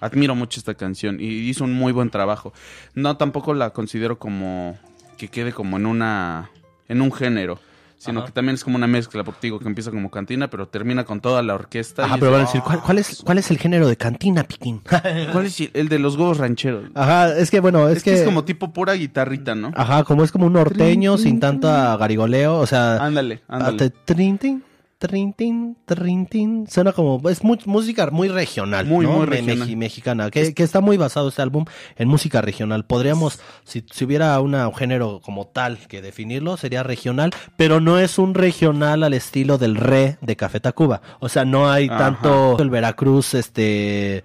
Admiro 0.01 0.35
mucho 0.35 0.59
esta 0.61 0.75
canción. 0.75 1.19
Y 1.21 1.27
hizo 1.49 1.65
un 1.65 1.73
muy 1.73 1.93
buen 1.93 2.11
trabajo. 2.11 2.53
No, 2.95 3.17
tampoco 3.17 3.55
la 3.55 3.71
considero 3.71 4.19
como. 4.19 4.79
Que 5.17 5.29
quede 5.29 5.53
como 5.53 5.77
en 5.77 5.87
una. 5.87 6.51
En 6.89 7.01
un 7.01 7.13
género. 7.13 7.61
Sino 8.05 8.19
Ajá. 8.21 8.27
que 8.27 8.33
también 8.33 8.55
es 8.55 8.63
como 8.65 8.77
una 8.77 8.87
mezcla, 8.87 9.25
porque 9.25 9.39
digo 9.43 9.59
que 9.59 9.67
empieza 9.67 9.91
como 9.91 10.11
cantina, 10.11 10.49
pero 10.51 10.69
termina 10.69 11.05
con 11.05 11.21
toda 11.21 11.43
la 11.43 11.55
orquesta. 11.55 12.05
Ajá, 12.05 12.17
y 12.17 12.21
pero 12.21 12.33
es 12.33 12.33
van 12.33 12.41
a 12.41 12.45
de, 12.45 12.47
decir, 12.49 12.61
¿cuál, 12.63 12.79
"Ah, 12.79 12.83
cuál 12.85 12.99
es, 12.99 13.23
¿cuál 13.25 13.39
es 13.39 13.51
el 13.51 13.59
género 13.59 13.89
de 13.89 13.97
cantina, 13.97 14.45
Piquín? 14.45 14.83
¿Cuál 15.33 15.47
es 15.47 15.59
el 15.73 15.89
de 15.89 15.99
los 15.99 16.17
huevos 16.17 16.37
rancheros? 16.39 16.91
Ajá, 16.95 17.35
es 17.37 17.51
que 17.51 17.61
bueno, 17.61 17.89
es, 17.89 17.99
Es, 17.99 18.03
que, 18.05 18.13
es 18.15 18.23
como 18.23 18.45
tipo 18.45 18.73
pura 18.75 18.93
guitarrita, 18.93 19.55
¿no? 19.55 19.73
Ajá, 19.75 20.05
como 20.05 20.23
es 20.23 20.33
como 20.33 20.47
un 20.47 20.53
norteño 20.53 21.17
sin 21.17 21.41
tanta 21.41 21.97
garigoleo, 21.97 22.59
o 22.59 22.67
sea... 22.67 22.97
Ándale, 23.05 23.43
ándale. 23.49 23.91
Trin, 24.05 24.37
trin, 24.39 24.65
tin, 25.09 25.77
trin, 25.85 26.27
tin. 26.27 26.67
Suena 26.69 26.93
como, 26.93 27.29
es 27.29 27.43
mu- 27.45 27.57
música 27.67 28.09
muy 28.11 28.29
regional, 28.29 28.87
Muy, 28.87 29.07
¿no? 29.07 29.13
muy 29.19 29.27
regional. 29.27 29.77
mexicana, 29.77 30.31
que, 30.31 30.55
que 30.55 30.63
está 30.63 30.81
muy 30.81 30.97
basado 30.97 31.29
este 31.29 31.43
álbum 31.43 31.65
en 31.97 32.09
música 32.09 32.41
regional. 32.41 32.85
Podríamos, 32.85 33.41
si, 33.65 33.85
si 33.91 34.05
hubiera 34.05 34.41
una, 34.41 34.69
un 34.69 34.75
género 34.75 35.21
como 35.25 35.47
tal 35.47 35.79
que 35.89 36.03
definirlo, 36.03 36.57
sería 36.57 36.83
regional, 36.83 37.31
pero 37.57 37.81
no 37.81 37.99
es 37.99 38.19
un 38.19 38.35
regional 38.35 39.03
al 39.03 39.15
estilo 39.15 39.59
del 39.59 39.77
re 39.77 40.19
de 40.21 40.37
Café 40.37 40.61
Tacuba. 40.61 41.01
O 41.21 41.29
sea, 41.29 41.45
no 41.45 41.71
hay 41.71 41.87
Ajá. 41.89 41.99
tanto 41.99 42.57
el 42.59 42.71
Veracruz, 42.71 43.35
este... 43.35 44.25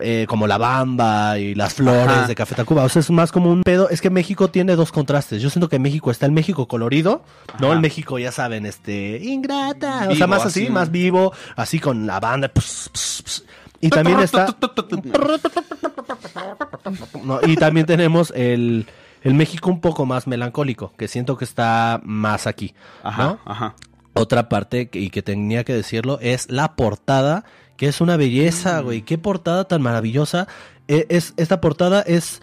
eh, 0.00 0.26
como 0.28 0.46
la 0.46 0.58
bamba 0.58 1.38
y 1.38 1.54
las 1.54 1.74
flores 1.74 2.08
Ajá. 2.08 2.26
de 2.26 2.34
Café 2.34 2.54
Tacuba. 2.54 2.84
O 2.84 2.88
sea, 2.88 3.00
es 3.00 3.10
más 3.10 3.32
como 3.32 3.50
un 3.50 3.62
pedo. 3.62 3.88
Es 3.90 4.00
que 4.00 4.10
México 4.10 4.48
tiene 4.50 4.76
dos 4.76 4.92
contrastes. 4.92 5.40
Yo 5.42 5.50
siento 5.50 5.68
que 5.68 5.76
en 5.76 5.82
México 5.82 6.10
está 6.10 6.26
el 6.26 6.32
México 6.32 6.68
colorido, 6.68 7.22
¿no? 7.60 7.72
El 7.72 7.80
México, 7.80 8.18
ya 8.18 8.32
saben, 8.32 8.66
este, 8.66 9.18
ingrata. 9.22 9.98
o 10.04 10.08
Vivo, 10.08 10.14
sea, 10.16 10.26
más 10.26 10.44
así, 10.46 10.68
más 10.70 10.90
vivo, 10.90 11.32
así 11.56 11.78
con 11.80 12.06
la 12.06 12.20
banda. 12.20 12.50
Y 13.80 13.90
también 13.90 14.20
está. 14.20 14.54
No, 17.24 17.40
y 17.46 17.56
también 17.56 17.86
tenemos 17.86 18.32
el, 18.34 18.86
el 19.22 19.34
México 19.34 19.70
un 19.70 19.80
poco 19.80 20.06
más 20.06 20.26
melancólico, 20.26 20.92
que 20.96 21.08
siento 21.08 21.36
que 21.36 21.44
está 21.44 22.00
más 22.04 22.46
aquí. 22.46 22.74
Ajá, 23.02 23.22
¿no? 23.24 23.38
ajá. 23.44 23.74
Otra 24.14 24.48
parte, 24.48 24.88
que- 24.88 24.98
y 25.00 25.10
que 25.10 25.22
tenía 25.22 25.62
que 25.64 25.74
decirlo, 25.74 26.18
es 26.20 26.50
la 26.50 26.74
portada, 26.74 27.44
que 27.78 27.86
es 27.86 28.02
una 28.02 28.18
belleza, 28.18 28.80
güey. 28.80 29.00
Qué 29.02 29.16
portada 29.16 29.66
tan 29.66 29.80
maravillosa. 29.80 30.46
E- 30.88 31.06
Es, 31.08 31.32
esta 31.38 31.60
portada 31.62 32.02
es, 32.02 32.42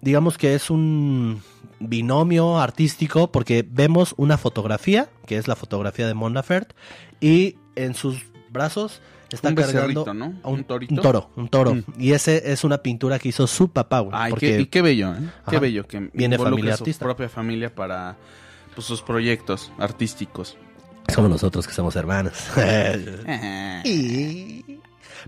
digamos 0.00 0.38
que 0.38 0.54
es 0.54 0.70
un 0.70 1.42
binomio 1.80 2.58
artístico, 2.60 3.32
porque 3.32 3.66
vemos 3.68 4.14
una 4.16 4.38
fotografía, 4.38 5.08
que 5.26 5.38
es 5.38 5.48
la 5.48 5.56
fotografía 5.56 6.06
de 6.06 6.14
Mon 6.14 6.34
Laferte, 6.34 6.76
y 7.20 7.56
en 7.74 7.94
sus 7.94 8.24
brazos 8.50 9.00
está 9.30 9.48
Un 9.48 9.54
cargando 9.56 10.14
¿no? 10.14 10.34
a 10.44 10.48
un, 10.48 10.58
¿Un 10.60 10.64
torito? 10.64 10.94
un 10.94 11.00
toro, 11.00 11.30
un 11.34 11.48
toro. 11.48 11.74
Mm. 11.74 11.82
Y 11.98 12.12
ese 12.12 12.52
es 12.52 12.62
una 12.62 12.78
pintura 12.78 13.18
que 13.18 13.30
hizo 13.30 13.46
su 13.48 13.68
papá, 13.70 13.98
güey. 14.00 14.12
Ay, 14.16 14.30
porque 14.30 14.56
qué, 14.56 14.60
y 14.60 14.66
qué 14.66 14.82
bello, 14.82 15.12
¿eh? 15.14 15.18
Qué 15.50 15.58
bello 15.58 15.86
que 15.88 16.10
Viene 16.12 16.38
familia 16.38 16.76
su 16.76 16.84
artista. 16.84 17.04
propia 17.04 17.28
familia 17.28 17.74
para 17.74 18.16
pues, 18.74 18.86
sus 18.86 19.02
proyectos 19.02 19.72
artísticos. 19.78 20.56
somos 21.12 21.30
nosotros 21.30 21.66
que 21.66 21.72
somos 21.74 21.96
hermanos. 21.96 22.34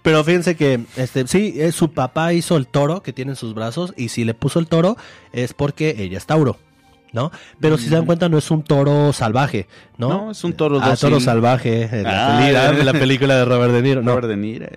Pero 0.06 0.22
fíjense 0.22 0.54
que, 0.54 0.84
este, 0.96 1.26
sí, 1.26 1.54
eh, 1.56 1.72
su 1.72 1.90
papá 1.90 2.32
hizo 2.32 2.56
el 2.56 2.68
toro 2.68 3.02
que 3.02 3.12
tiene 3.12 3.32
en 3.32 3.36
sus 3.36 3.54
brazos 3.54 3.92
y 3.96 4.08
si 4.10 4.24
le 4.24 4.34
puso 4.34 4.60
el 4.60 4.68
toro 4.68 4.96
es 5.32 5.52
porque 5.52 5.96
ella 5.98 6.16
es 6.16 6.26
Tauro, 6.26 6.58
¿no? 7.12 7.32
Pero 7.60 7.76
si 7.76 7.88
se 7.88 7.96
dan 7.96 8.06
cuenta 8.06 8.28
no 8.28 8.38
es 8.38 8.48
un 8.52 8.62
toro 8.62 9.12
salvaje, 9.12 9.66
¿no? 9.98 10.08
No, 10.08 10.30
es 10.30 10.44
un 10.44 10.52
toro 10.52 10.78
Ah, 10.80 10.94
toro 10.96 11.18
salvaje, 11.18 11.82
en 11.90 12.04
la, 12.04 12.38
Ah, 12.38 12.50
ya. 12.52 12.70
en 12.70 12.86
la 12.86 12.92
película 12.92 13.34
de 13.36 13.44
Robert 13.46 13.72
De 13.72 13.82
Niro, 13.82 14.00
no. 14.00 14.12
Robert 14.12 14.28
De 14.28 14.36
Niro, 14.36 14.66
eh, 14.66 14.76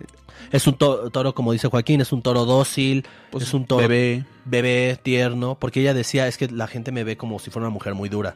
Es 0.51 0.65
un 0.65 0.73
to- 0.73 1.11
toro, 1.11 1.35
como 1.35 1.51
dice 1.53 1.67
Joaquín, 1.67 2.01
es 2.01 2.11
un 2.11 2.23
toro 2.23 2.45
dócil, 2.45 3.05
pues, 3.29 3.43
es 3.43 3.53
un 3.53 3.67
toro 3.67 3.87
bebé. 3.87 4.25
bebé, 4.45 4.97
tierno, 5.03 5.57
porque 5.59 5.81
ella 5.81 5.93
decía, 5.93 6.27
es 6.27 6.37
que 6.39 6.47
la 6.47 6.65
gente 6.65 6.91
me 6.91 7.03
ve 7.03 7.17
como 7.17 7.37
si 7.37 7.51
fuera 7.51 7.67
una 7.67 7.73
mujer 7.75 7.93
muy 7.93 8.09
dura, 8.09 8.35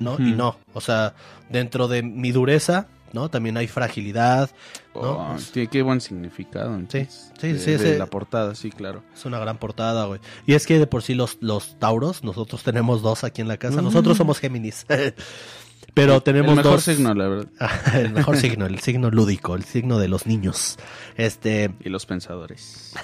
¿no? 0.00 0.16
Y 0.18 0.30
Ujú. 0.30 0.36
no, 0.36 0.56
o 0.74 0.80
sea, 0.80 1.14
dentro 1.48 1.86
de 1.86 2.02
mi 2.02 2.32
dureza, 2.32 2.88
¿no? 3.12 3.28
También 3.30 3.56
hay 3.56 3.66
fragilidad, 3.66 4.50
¿no? 4.94 5.00
Oh, 5.00 5.36
tiene 5.52 5.68
qué 5.68 5.82
buen 5.82 6.00
significado. 6.00 6.74
entonces, 6.74 7.32
sí, 7.40 7.52
de- 7.52 7.58
sí, 7.58 7.70
de 7.72 7.76
ese- 7.76 7.98
la 7.98 8.06
portada, 8.06 8.54
sí, 8.54 8.70
claro. 8.70 9.02
Es 9.14 9.24
una 9.24 9.38
gran 9.38 9.58
portada, 9.58 10.06
güey. 10.06 10.20
Y 10.46 10.54
es 10.54 10.66
que 10.66 10.78
de 10.78 10.86
por 10.86 11.02
sí 11.02 11.14
los, 11.14 11.38
los 11.40 11.78
tauros, 11.78 12.24
nosotros 12.24 12.62
tenemos 12.62 13.02
dos 13.02 13.24
aquí 13.24 13.40
en 13.40 13.48
la 13.48 13.56
casa, 13.56 13.82
nosotros 13.82 14.16
somos 14.16 14.38
Géminis. 14.38 14.86
Pero 15.94 16.20
tenemos 16.20 16.50
el 16.50 16.56
mejor 16.58 16.72
dos... 16.74 16.84
signo, 16.84 17.12
la 17.14 17.26
verdad. 17.26 17.48
el 17.94 18.10
mejor 18.10 18.36
signo, 18.40 18.66
el 18.66 18.78
signo 18.80 19.10
lúdico, 19.10 19.56
el 19.56 19.64
signo 19.64 19.98
de 19.98 20.06
los 20.08 20.26
niños. 20.26 20.76
Este... 21.16 21.70
Y 21.80 21.88
los 21.88 22.04
pensadores. 22.06 22.94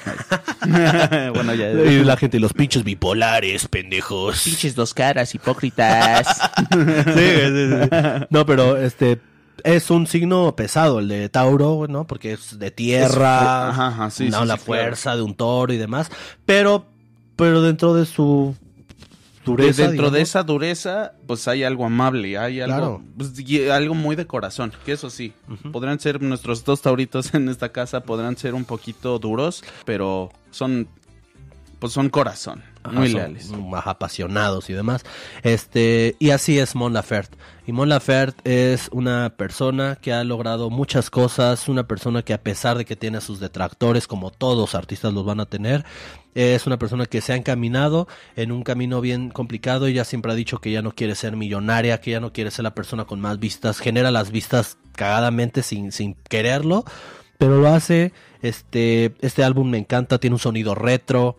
Bueno, 1.34 1.54
ya. 1.54 1.70
Y 1.72 2.04
la 2.04 2.16
gente, 2.16 2.38
los 2.38 2.52
pinches 2.52 2.84
bipolares, 2.84 3.66
pendejos. 3.68 4.42
Pinches 4.44 4.74
dos 4.74 4.94
caras, 4.94 5.34
hipócritas. 5.34 6.26
Sí, 6.72 6.78
sí, 7.16 7.68
sí. 7.70 8.26
No, 8.30 8.46
pero 8.46 8.76
este 8.76 9.18
es 9.62 9.90
un 9.90 10.06
signo 10.06 10.54
pesado 10.56 10.98
el 10.98 11.08
de 11.08 11.28
Tauro, 11.28 11.86
¿no? 11.88 12.06
Porque 12.06 12.32
es 12.32 12.58
de 12.58 12.70
tierra, 12.70 13.06
Es 13.08 13.12
fu- 13.74 13.80
ajá, 13.80 13.86
ajá, 13.88 14.10
sí, 14.10 14.28
¿no? 14.30 14.40
sí, 14.42 14.46
la 14.48 14.56
sí, 14.56 14.62
fuerza 14.64 15.14
de 15.16 15.22
un 15.22 15.34
toro 15.34 15.72
y 15.72 15.76
demás. 15.76 16.10
Pero, 16.44 16.86
pero 17.36 17.62
dentro 17.62 17.94
de 17.94 18.04
su 18.06 18.56
dureza. 19.44 19.86
dentro 19.86 20.10
de 20.10 20.22
esa 20.22 20.42
dureza, 20.42 21.12
pues 21.26 21.46
hay 21.48 21.62
algo 21.64 21.84
amable, 21.84 22.38
hay 22.38 22.60
algo, 22.60 22.76
Claro. 22.76 23.02
pues, 23.16 23.32
algo 23.70 23.94
muy 23.94 24.16
de 24.16 24.26
corazón, 24.26 24.72
que 24.84 24.92
eso 24.92 25.10
sí, 25.10 25.32
podrán 25.72 26.00
ser 26.00 26.22
nuestros 26.22 26.64
dos 26.64 26.80
tauritos 26.82 27.32
en 27.34 27.48
esta 27.48 27.70
casa, 27.70 28.00
podrán 28.04 28.36
ser 28.36 28.54
un 28.54 28.64
poquito 28.64 29.18
duros, 29.18 29.62
pero 29.84 30.30
son, 30.50 30.88
pues 31.78 31.92
son 31.92 32.08
corazón, 32.08 32.62
Ajá, 32.84 33.00
muy 33.00 33.08
leales. 33.08 33.50
Más 33.50 33.86
apasionados 33.86 34.68
y 34.68 34.74
demás. 34.74 35.04
Este, 35.42 36.16
y 36.18 36.30
así 36.30 36.58
es 36.58 36.74
Mon 36.74 36.92
Laferte. 36.92 37.36
Y 37.66 37.72
Mon 37.72 37.88
Laferte 37.88 38.74
es 38.74 38.90
una 38.92 39.34
persona 39.36 39.96
que 40.00 40.12
ha 40.12 40.22
logrado 40.22 40.68
muchas 40.68 41.08
cosas, 41.08 41.68
una 41.68 41.88
persona 41.88 42.22
que 42.22 42.34
a 42.34 42.42
pesar 42.42 42.76
de 42.76 42.84
que 42.84 42.94
tiene 42.94 43.18
a 43.18 43.22
sus 43.22 43.40
detractores, 43.40 44.06
como 44.06 44.30
todos 44.30 44.74
artistas 44.74 45.14
los 45.14 45.24
van 45.24 45.40
a 45.40 45.46
tener, 45.46 45.84
es 46.34 46.66
una 46.66 46.78
persona 46.78 47.06
que 47.06 47.22
se 47.22 47.32
ha 47.32 47.36
encaminado 47.36 48.06
en 48.36 48.52
un 48.52 48.62
camino 48.62 49.00
bien 49.00 49.30
complicado. 49.30 49.86
Ella 49.86 50.04
siempre 50.04 50.32
ha 50.32 50.34
dicho 50.34 50.58
que 50.58 50.70
ya 50.70 50.82
no 50.82 50.92
quiere 50.92 51.14
ser 51.14 51.36
millonaria, 51.36 52.02
que 52.02 52.10
ya 52.10 52.20
no 52.20 52.34
quiere 52.34 52.50
ser 52.50 52.64
la 52.64 52.74
persona 52.74 53.06
con 53.06 53.18
más 53.18 53.38
vistas, 53.38 53.78
genera 53.78 54.10
las 54.10 54.30
vistas 54.30 54.76
cagadamente 54.94 55.62
sin, 55.62 55.90
sin 55.90 56.16
quererlo, 56.28 56.84
pero 57.38 57.60
lo 57.60 57.68
hace. 57.68 58.12
Este, 58.42 59.14
este 59.20 59.42
álbum 59.42 59.70
me 59.70 59.78
encanta, 59.78 60.18
tiene 60.18 60.34
un 60.34 60.40
sonido 60.40 60.74
retro, 60.74 61.38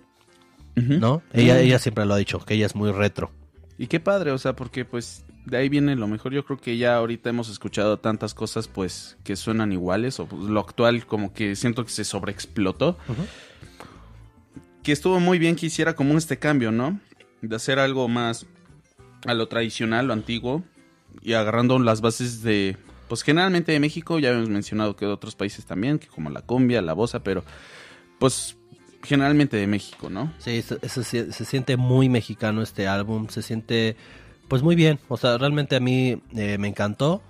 ¿no? 0.76 1.22
Ella, 1.34 1.60
ella 1.60 1.80
siempre 1.80 2.06
lo 2.06 2.14
ha 2.14 2.18
dicho, 2.18 2.40
que 2.40 2.56
ella 2.56 2.66
es 2.66 2.76
muy 2.76 2.92
retro. 2.92 3.32
Y 3.78 3.88
qué 3.88 4.00
padre, 4.00 4.32
o 4.32 4.38
sea, 4.38 4.56
porque 4.56 4.86
pues 4.86 5.26
de 5.46 5.58
ahí 5.58 5.70
viene 5.70 5.96
lo 5.96 6.08
mejor. 6.08 6.34
Yo 6.34 6.46
creo 6.46 6.60
que 6.60 6.78
ya 6.78 6.96
ahorita 6.96 7.30
hemos 7.30 7.50
escuchado 7.50 7.98
tantas 7.98 8.34
cosas 8.34 8.68
pues 8.68 9.18
que 9.24 9.36
suenan 9.36 9.72
iguales 9.72 10.20
o 10.20 10.26
pues, 10.26 10.44
lo 10.44 10.60
actual 10.60 11.06
como 11.06 11.34
que 11.34 11.56
siento 11.56 11.84
que 11.86 11.92
se 11.92 12.04
sobreexplotó. 12.04 12.98
Que 14.84 14.92
estuvo 14.92 15.20
muy 15.20 15.40
bien 15.40 15.56
que 15.56 15.68
hiciera 15.68 15.96
como 15.96 16.18
este 16.18 16.38
cambio, 16.38 16.72
¿no? 16.72 17.00
De 17.42 17.56
hacer 17.56 17.80
algo 17.80 18.08
más 18.08 18.46
a 19.26 19.34
lo 19.34 19.48
tradicional, 19.48 20.08
lo 20.08 20.14
antiguo 20.14 20.64
y 21.22 21.34
agarrando 21.34 21.80
las 21.80 22.02
bases 22.02 22.42
de 22.42 22.78
pues 23.08 23.22
generalmente 23.22 23.72
de 23.72 23.80
México, 23.80 24.18
ya 24.18 24.32
hemos 24.32 24.50
mencionado 24.50 24.96
que 24.96 25.06
de 25.06 25.12
otros 25.12 25.36
países 25.36 25.66
también, 25.66 26.00
que 26.00 26.08
como 26.08 26.32
la 26.32 26.42
cumbia, 26.42 26.82
la 26.82 26.94
bossa, 26.94 27.24
pero 27.24 27.44
pues 28.18 28.58
generalmente 29.06 29.58
de 29.58 29.68
México, 29.68 30.10
¿no? 30.10 30.34
Sí, 30.40 30.62
se, 30.62 30.78
se- 30.90 31.04
se- 31.04 31.32
se 31.32 31.46
siente 31.46 31.78
muy 31.78 32.10
mexicano 32.10 32.62
este 32.62 32.88
álbum, 32.88 33.28
se 33.30 33.42
siente 33.42 33.96
pues 34.48 34.62
muy 34.62 34.76
bien, 34.76 35.00
o 35.08 35.18
sea, 35.18 35.38
realmente 35.38 35.76
a 35.76 35.80
mí 35.80 36.22
eh, 36.36 36.58
me 36.60 36.68
encantó 36.68 37.22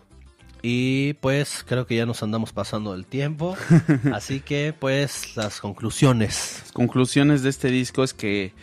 y 0.61 1.13
pues 1.15 1.63
creo 1.65 1.85
que 1.87 1.95
ya 1.95 2.05
nos 2.05 2.23
andamos 2.23 2.51
pasando 2.51 2.93
el 2.95 3.05
tiempo, 3.05 3.55
así 4.13 4.39
que 4.41 4.73
pues 4.77 5.35
las 5.37 5.61
conclusiones. 5.61 6.59
Las 6.63 6.71
conclusiones 6.71 7.43
de 7.43 7.49
este 7.49 7.69
disco 7.69 8.03
es 8.03 8.13
que 8.13 8.53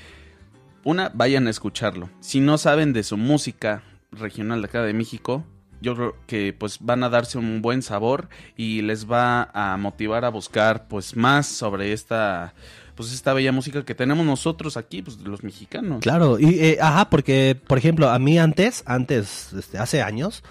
una, 0.84 1.10
vayan 1.14 1.46
a 1.46 1.50
escucharlo. 1.50 2.10
Si 2.20 2.40
no 2.40 2.58
saben 2.58 2.92
de 2.92 3.04
su 3.04 3.16
música 3.16 3.84
regional 4.10 4.60
de 4.62 4.66
acá 4.68 4.82
de 4.82 4.92
México, 4.92 5.44
yo 5.82 5.94
creo 5.94 6.16
que 6.26 6.54
pues 6.56 6.78
van 6.80 7.02
a 7.02 7.08
darse 7.08 7.36
un 7.38 7.60
buen 7.60 7.82
sabor 7.82 8.28
y 8.56 8.82
les 8.82 9.10
va 9.10 9.50
a 9.52 9.76
motivar 9.76 10.24
a 10.24 10.30
buscar 10.30 10.86
pues 10.88 11.16
más 11.16 11.46
sobre 11.46 11.92
esta 11.92 12.54
pues 12.94 13.12
esta 13.12 13.32
bella 13.32 13.52
música 13.52 13.84
que 13.84 13.94
tenemos 13.94 14.24
nosotros 14.24 14.76
aquí, 14.76 15.02
pues 15.02 15.18
los 15.20 15.42
mexicanos. 15.42 16.00
Claro, 16.00 16.38
y 16.38 16.60
eh, 16.60 16.78
ajá, 16.80 17.10
porque 17.10 17.58
por 17.66 17.78
ejemplo, 17.78 18.10
a 18.10 18.18
mí 18.18 18.38
antes, 18.38 18.82
antes, 18.86 19.52
este, 19.54 19.78
hace 19.78 20.02
años, 20.02 20.42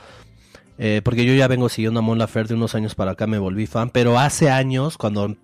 eh, 0.77 1.01
porque 1.03 1.25
yo 1.25 1.34
ya 1.34 1.47
vengo 1.47 1.69
siguiendo 1.69 1.99
a 1.99 2.03
Mon 2.03 2.17
Laferte 2.17 2.49
de 2.49 2.57
unos 2.57 2.75
años 2.75 2.95
para 2.95 3.11
acá, 3.11 3.27
me 3.27 3.38
volví 3.38 3.67
fan, 3.67 3.89
pero 3.89 4.19
hace 4.19 4.49
años, 4.49 4.97
cuando 4.97 5.38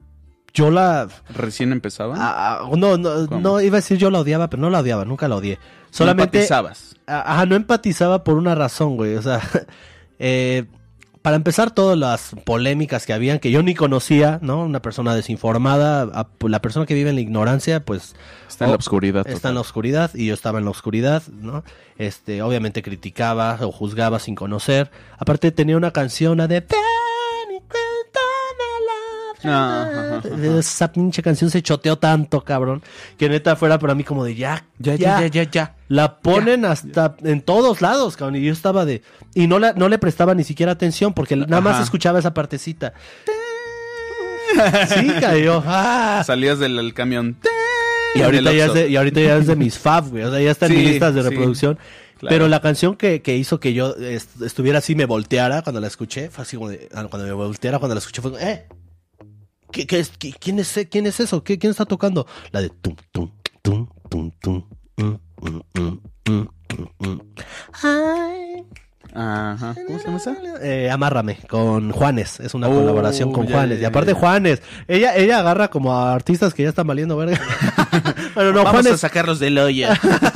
yo 0.57 0.71
la... 0.71 1.07
Recién 1.29 1.71
empezaban. 1.71 2.17
ah, 2.19 2.61
ah, 2.63 2.69
no, 2.75 2.97
no, 2.97 3.27
¿Cómo? 3.27 3.39
no, 3.39 3.61
iba 3.61 3.77
a 3.77 3.81
decir 3.81 3.99
yo 3.99 4.09
la 4.09 4.19
odiaba, 4.21 4.49
pero 4.49 4.59
no 4.59 4.71
la 4.71 4.79
odiaba, 4.79 5.05
nunca 5.05 5.27
la 5.27 5.35
odié. 5.35 5.59
Solamente... 5.91 6.39
empatizabas. 6.39 6.95
Ah, 7.05 7.23
Ajá, 7.33 7.45
no 7.45 7.55
empatizaba 7.55 8.23
por 8.23 8.37
una 8.37 8.55
razón, 8.55 8.95
güey. 8.95 9.15
O 9.15 9.21
sea, 9.21 9.39
eh, 10.19 10.65
para 11.21 11.35
empezar, 11.35 11.69
todas 11.69 11.95
las 11.95 12.31
polémicas 12.43 13.05
que 13.05 13.13
habían, 13.13 13.37
que 13.37 13.51
yo 13.51 13.61
ni 13.61 13.75
conocía, 13.75 14.39
¿no? 14.41 14.63
Una 14.63 14.81
persona 14.81 15.13
desinformada, 15.13 16.01
a- 16.01 16.27
la 16.47 16.61
persona 16.61 16.87
que 16.87 16.95
vive 16.95 17.11
en 17.11 17.15
la 17.17 17.21
ignorancia, 17.21 17.85
pues... 17.85 18.15
Está 18.47 18.65
en 18.65 18.71
la 18.71 18.77
oh, 18.77 18.79
oscuridad. 18.79 19.27
Está 19.27 19.33
total. 19.33 19.51
en 19.51 19.55
la 19.55 19.61
oscuridad 19.61 20.11
y 20.15 20.25
yo 20.25 20.33
estaba 20.33 20.57
en 20.57 20.65
la 20.65 20.71
oscuridad, 20.71 21.21
¿no? 21.27 21.63
Este, 21.99 22.41
obviamente 22.41 22.81
criticaba 22.81 23.59
o 23.61 23.71
juzgaba 23.71 24.17
sin 24.17 24.33
conocer. 24.33 24.89
Aparte 25.19 25.51
tenía 25.51 25.77
una 25.77 25.91
canción 25.91 26.39
la 26.39 26.47
de 26.47 26.61
Esa 29.43 30.91
pinche 30.91 31.21
canción 31.21 31.49
se 31.51 31.61
choteó 31.61 31.97
tanto, 31.97 32.41
cabrón, 32.43 32.81
que 33.17 33.29
neta 33.29 33.55
fuera 33.55 33.77
para 33.79 33.93
mí 33.95 34.03
como 34.03 34.23
de 34.23 34.35
ya, 34.35 34.65
Ya, 34.79 34.95
ya, 34.95 35.21
ya, 35.21 35.27
ya, 35.27 35.43
ya. 35.43 35.75
la 35.89 36.17
ponen 36.19 36.65
hasta 36.65 37.15
en 37.23 37.41
todos 37.41 37.81
lados, 37.81 38.17
cabrón. 38.17 38.37
Y 38.37 38.45
yo 38.45 38.51
estaba 38.53 38.85
de. 38.85 39.03
Y 39.35 39.47
no, 39.47 39.59
la, 39.59 39.73
no 39.73 39.89
le 39.89 39.99
prestaba 39.99 40.33
ni 40.33 40.43
siquiera 40.43 40.71
atención 40.71 41.13
porque 41.13 41.35
nada 41.35 41.61
más 41.61 41.75
Ajá. 41.75 41.83
escuchaba 41.83 42.19
esa 42.19 42.33
partecita. 42.33 42.93
Sí, 44.89 45.07
cayó. 45.19 45.63
Ah. 45.67 46.23
Salías 46.25 46.59
del 46.59 46.79
el 46.79 46.93
camión. 46.93 47.37
Y, 48.15 48.21
ahorita 48.21 48.51
ya 48.53 48.65
es 48.65 48.73
de, 48.73 48.89
y 48.89 48.95
ahorita 48.95 49.21
ya 49.21 49.37
es 49.37 49.45
de 49.47 49.55
mis 49.55 49.77
fab, 49.77 50.09
güey. 50.09 50.23
O 50.23 50.31
sea, 50.31 50.39
ya 50.41 50.49
está 50.49 50.65
en 50.65 50.71
Sí, 50.71 50.77
mis 50.79 50.87
listas 50.91 51.13
de 51.13 51.21
sí, 51.21 51.29
reproducción. 51.29 51.77
claro. 52.17 52.33
Pero 52.33 52.47
la 52.47 52.61
canción 52.61 52.95
que, 52.95 53.21
que 53.21 53.35
hizo 53.35 53.59
que 53.59 53.73
yo 53.73 53.93
est- 53.95 54.41
estuviera 54.41 54.79
así, 54.79 54.95
me 54.95 55.05
volteara 55.05 55.61
cuando 55.61 55.79
la 55.81 55.87
escuché, 55.87 56.29
fue 56.29 56.41
así 56.43 56.55
como 56.57 56.69
de. 56.69 56.87
Cuando 56.91 57.19
me 57.27 57.33
volteara, 57.33 57.77
cuando 57.77 57.93
la 57.93 57.99
escuché, 57.99 58.21
fue 58.21 58.31
como, 58.31 58.43
¿eh? 58.43 58.65
¿Qué, 59.71 59.85
qué 59.85 59.99
es, 59.99 60.09
qué- 60.17 60.33
quién, 60.33 60.59
es, 60.59 60.87
¿Quién 60.89 61.05
es 61.07 61.19
eso? 61.19 61.43
¿Qué, 61.43 61.57
¿Quién 61.59 61.71
está 61.71 61.85
tocando? 61.85 62.25
La 62.51 62.61
de 62.61 62.69
tum, 62.69 62.95
tum, 63.11 63.31
tum, 63.61 63.87
tum, 64.09 64.31
tum. 64.41 64.63
mm, 64.97 65.03
mm, 65.41 65.61
mm, 65.75 65.99
mm, 66.29 66.47
mm, 66.77 67.07
mm. 67.07 67.21
Ay. 67.83 68.65
Ajá. 69.13 69.75
¿Cómo 69.85 69.99
se 69.99 70.05
llama 70.05 70.17
esa? 70.17 70.35
Eh, 70.61 70.89
Amárrame 70.91 71.37
con 71.49 71.91
Juanes, 71.91 72.39
es 72.39 72.53
una 72.53 72.67
Oh, 72.67 72.73
colaboración 72.73 73.31
con 73.31 73.47
ya, 73.47 73.55
Juanes. 73.55 73.77
ya, 73.79 73.83
y 73.83 73.85
aparte. 73.85 74.13
Juanes, 74.13 74.61
ella 74.87 75.15
ella 75.15 75.39
agarra 75.39 75.69
como 75.69 75.93
a 75.93 76.13
artistas 76.13 76.53
que 76.53 76.63
ya 76.63 76.69
están 76.69 76.87
valiendo 76.87 77.15
verga. 77.17 77.39
bueno, 78.35 78.51
no, 78.53 78.63
Vamos 78.63 78.85
a 78.85 78.97
sacarlos 78.97 79.39
del 79.39 79.57
hoyo. 79.57 79.87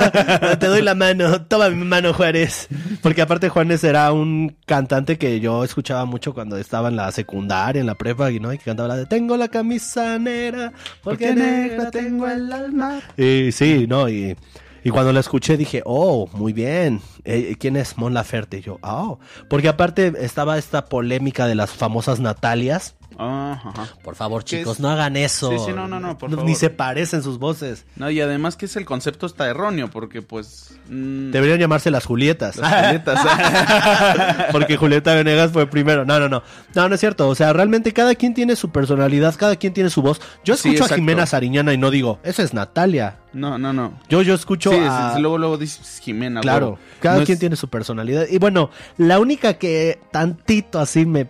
te 0.58 0.66
doy 0.66 0.82
la 0.82 0.94
mano, 0.94 1.42
toma 1.42 1.68
mi 1.70 1.84
mano 1.84 2.12
Juárez. 2.12 2.68
Porque 3.02 3.22
aparte 3.22 3.48
Juanes 3.48 3.82
era 3.84 4.12
un 4.12 4.56
cantante 4.66 5.18
que 5.18 5.40
yo 5.40 5.64
escuchaba 5.64 6.04
mucho 6.04 6.34
cuando 6.34 6.56
estaba 6.56 6.88
en 6.88 6.96
la 6.96 7.10
secundaria, 7.12 7.80
en 7.80 7.86
la 7.86 7.94
prepa, 7.94 8.30
y 8.30 8.40
no, 8.40 8.52
y 8.52 8.58
que 8.58 8.64
cantaba 8.64 8.88
la 8.88 8.96
de 8.96 9.06
Tengo 9.06 9.36
la 9.36 9.48
camisa 9.48 10.18
negra, 10.18 10.72
porque 11.02 11.34
negra 11.34 11.90
tengo 11.90 12.26
el 12.28 12.52
alma. 12.52 13.00
Y 13.16 13.52
sí, 13.52 13.86
no, 13.88 14.08
y, 14.08 14.36
y 14.84 14.90
cuando 14.90 15.12
la 15.12 15.20
escuché 15.20 15.56
dije, 15.56 15.82
oh, 15.84 16.28
muy 16.32 16.52
bien. 16.52 17.00
Eh, 17.24 17.56
¿Quién 17.58 17.76
es 17.76 17.96
Mon 17.98 18.14
Laferte? 18.14 18.58
Y 18.58 18.62
yo, 18.62 18.78
oh. 18.82 19.18
Porque 19.48 19.68
aparte 19.68 20.12
estaba 20.18 20.58
esta 20.58 20.86
polémica 20.86 21.46
de 21.46 21.54
las 21.54 21.70
famosas 21.70 22.20
Natalias. 22.20 22.94
Ajá. 23.18 23.72
Por 24.02 24.14
favor, 24.14 24.44
¿Qué 24.44 24.58
chicos, 24.58 24.74
es? 24.76 24.80
no 24.80 24.90
hagan 24.90 25.16
eso. 25.16 25.50
Sí, 25.50 25.56
sí, 25.66 25.72
no, 25.74 25.86
no, 25.88 26.00
no, 26.00 26.18
por 26.18 26.30
Ni 26.30 26.36
favor. 26.36 26.54
se 26.56 26.70
parecen 26.70 27.22
sus 27.22 27.38
voces. 27.38 27.84
No, 27.96 28.10
y 28.10 28.20
además 28.20 28.56
que 28.56 28.66
es 28.66 28.76
el 28.76 28.84
concepto 28.84 29.26
está 29.26 29.48
erróneo, 29.48 29.88
porque 29.90 30.22
pues... 30.22 30.74
mm, 30.88 31.30
Deberían 31.30 31.58
llamarse 31.58 31.90
las 31.90 32.04
Julietas. 32.06 32.56
las 32.56 32.84
Julietas. 32.86 33.20
Porque 34.52 34.76
Julieta 34.76 35.14
Venegas 35.14 35.50
fue 35.52 35.66
primero. 35.66 36.04
No, 36.04 36.18
no, 36.20 36.28
no. 36.28 36.42
No, 36.74 36.88
no 36.88 36.94
es 36.94 37.00
cierto. 37.00 37.28
O 37.28 37.34
sea, 37.34 37.52
realmente 37.52 37.92
cada 37.92 38.14
quien 38.14 38.34
tiene 38.34 38.56
su 38.56 38.70
personalidad, 38.70 39.34
cada 39.36 39.56
quien 39.56 39.72
tiene 39.72 39.90
su 39.90 40.02
voz. 40.02 40.20
Yo 40.44 40.56
Sí, 40.56 40.70
escucho 40.74 40.92
a. 40.92 40.96
Jimena 40.96 41.26
Sariñana 41.26 41.72
y 41.72 41.78
no 41.78 41.90
digo, 41.90 42.18
eso 42.22 42.42
es 42.42 42.52
Natalia. 42.54 43.16
no, 43.32 43.58
no, 43.58 43.72
no. 43.72 43.98
Yo, 44.08 44.22
yo 44.22 44.34
escucho 44.34 44.70
Sí, 44.70 44.78
a... 44.80 45.18
luego, 45.18 45.38
luego 45.38 45.56
dices 45.58 46.00
Jimena. 46.02 46.40
Claro, 46.40 46.66
huevo. 46.66 46.78
cada 47.00 47.18
No 47.20 47.24
quien 47.24 47.34
es- 47.36 47.40
tiene 47.40 47.56
su 47.56 47.68
personalidad. 47.68 48.26
Y 48.30 48.38
bueno, 48.38 48.70
la 48.98 49.18
única 49.18 49.54
que 49.54 49.98
tantito 50.10 50.78
así 50.78 51.06
me 51.06 51.26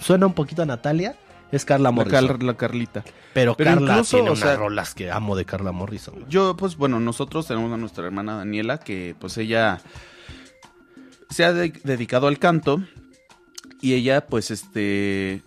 suena 0.00 0.26
un 0.26 0.34
poquito 0.34 0.62
a 0.62 0.66
Natalia 0.66 1.16
es 1.50 1.64
Carla 1.64 1.84
La, 1.84 1.90
Morrison. 1.92 2.26
Car- 2.26 2.42
la 2.42 2.56
Carlita. 2.56 3.04
pero, 3.32 3.54
pero 3.56 3.70
Carla 3.72 3.92
incluso, 3.92 4.16
tiene 4.18 4.28
o 4.30 4.32
unas 4.32 4.44
sea- 4.44 4.56
rolas 4.56 4.94
que 4.94 5.10
amo 5.10 5.34
de 5.36 5.44
Carla 5.44 5.72
Morrison. 5.72 6.26
Yo, 6.28 6.56
pues 6.56 6.76
bueno, 6.76 7.00
nosotros 7.00 7.46
tenemos 7.46 7.72
a 7.72 7.76
nuestra 7.76 8.04
hermana 8.04 8.36
Daniela, 8.36 8.78
que 8.78 9.16
pues 9.18 9.38
ella 9.38 9.80
se 11.30 11.44
ha 11.44 11.52
de- 11.52 11.72
dedicado 11.84 12.26
al 12.26 12.38
canto. 12.38 12.82
Y 13.80 13.94
ella, 13.94 14.26
pues, 14.26 14.50
este. 14.50 15.42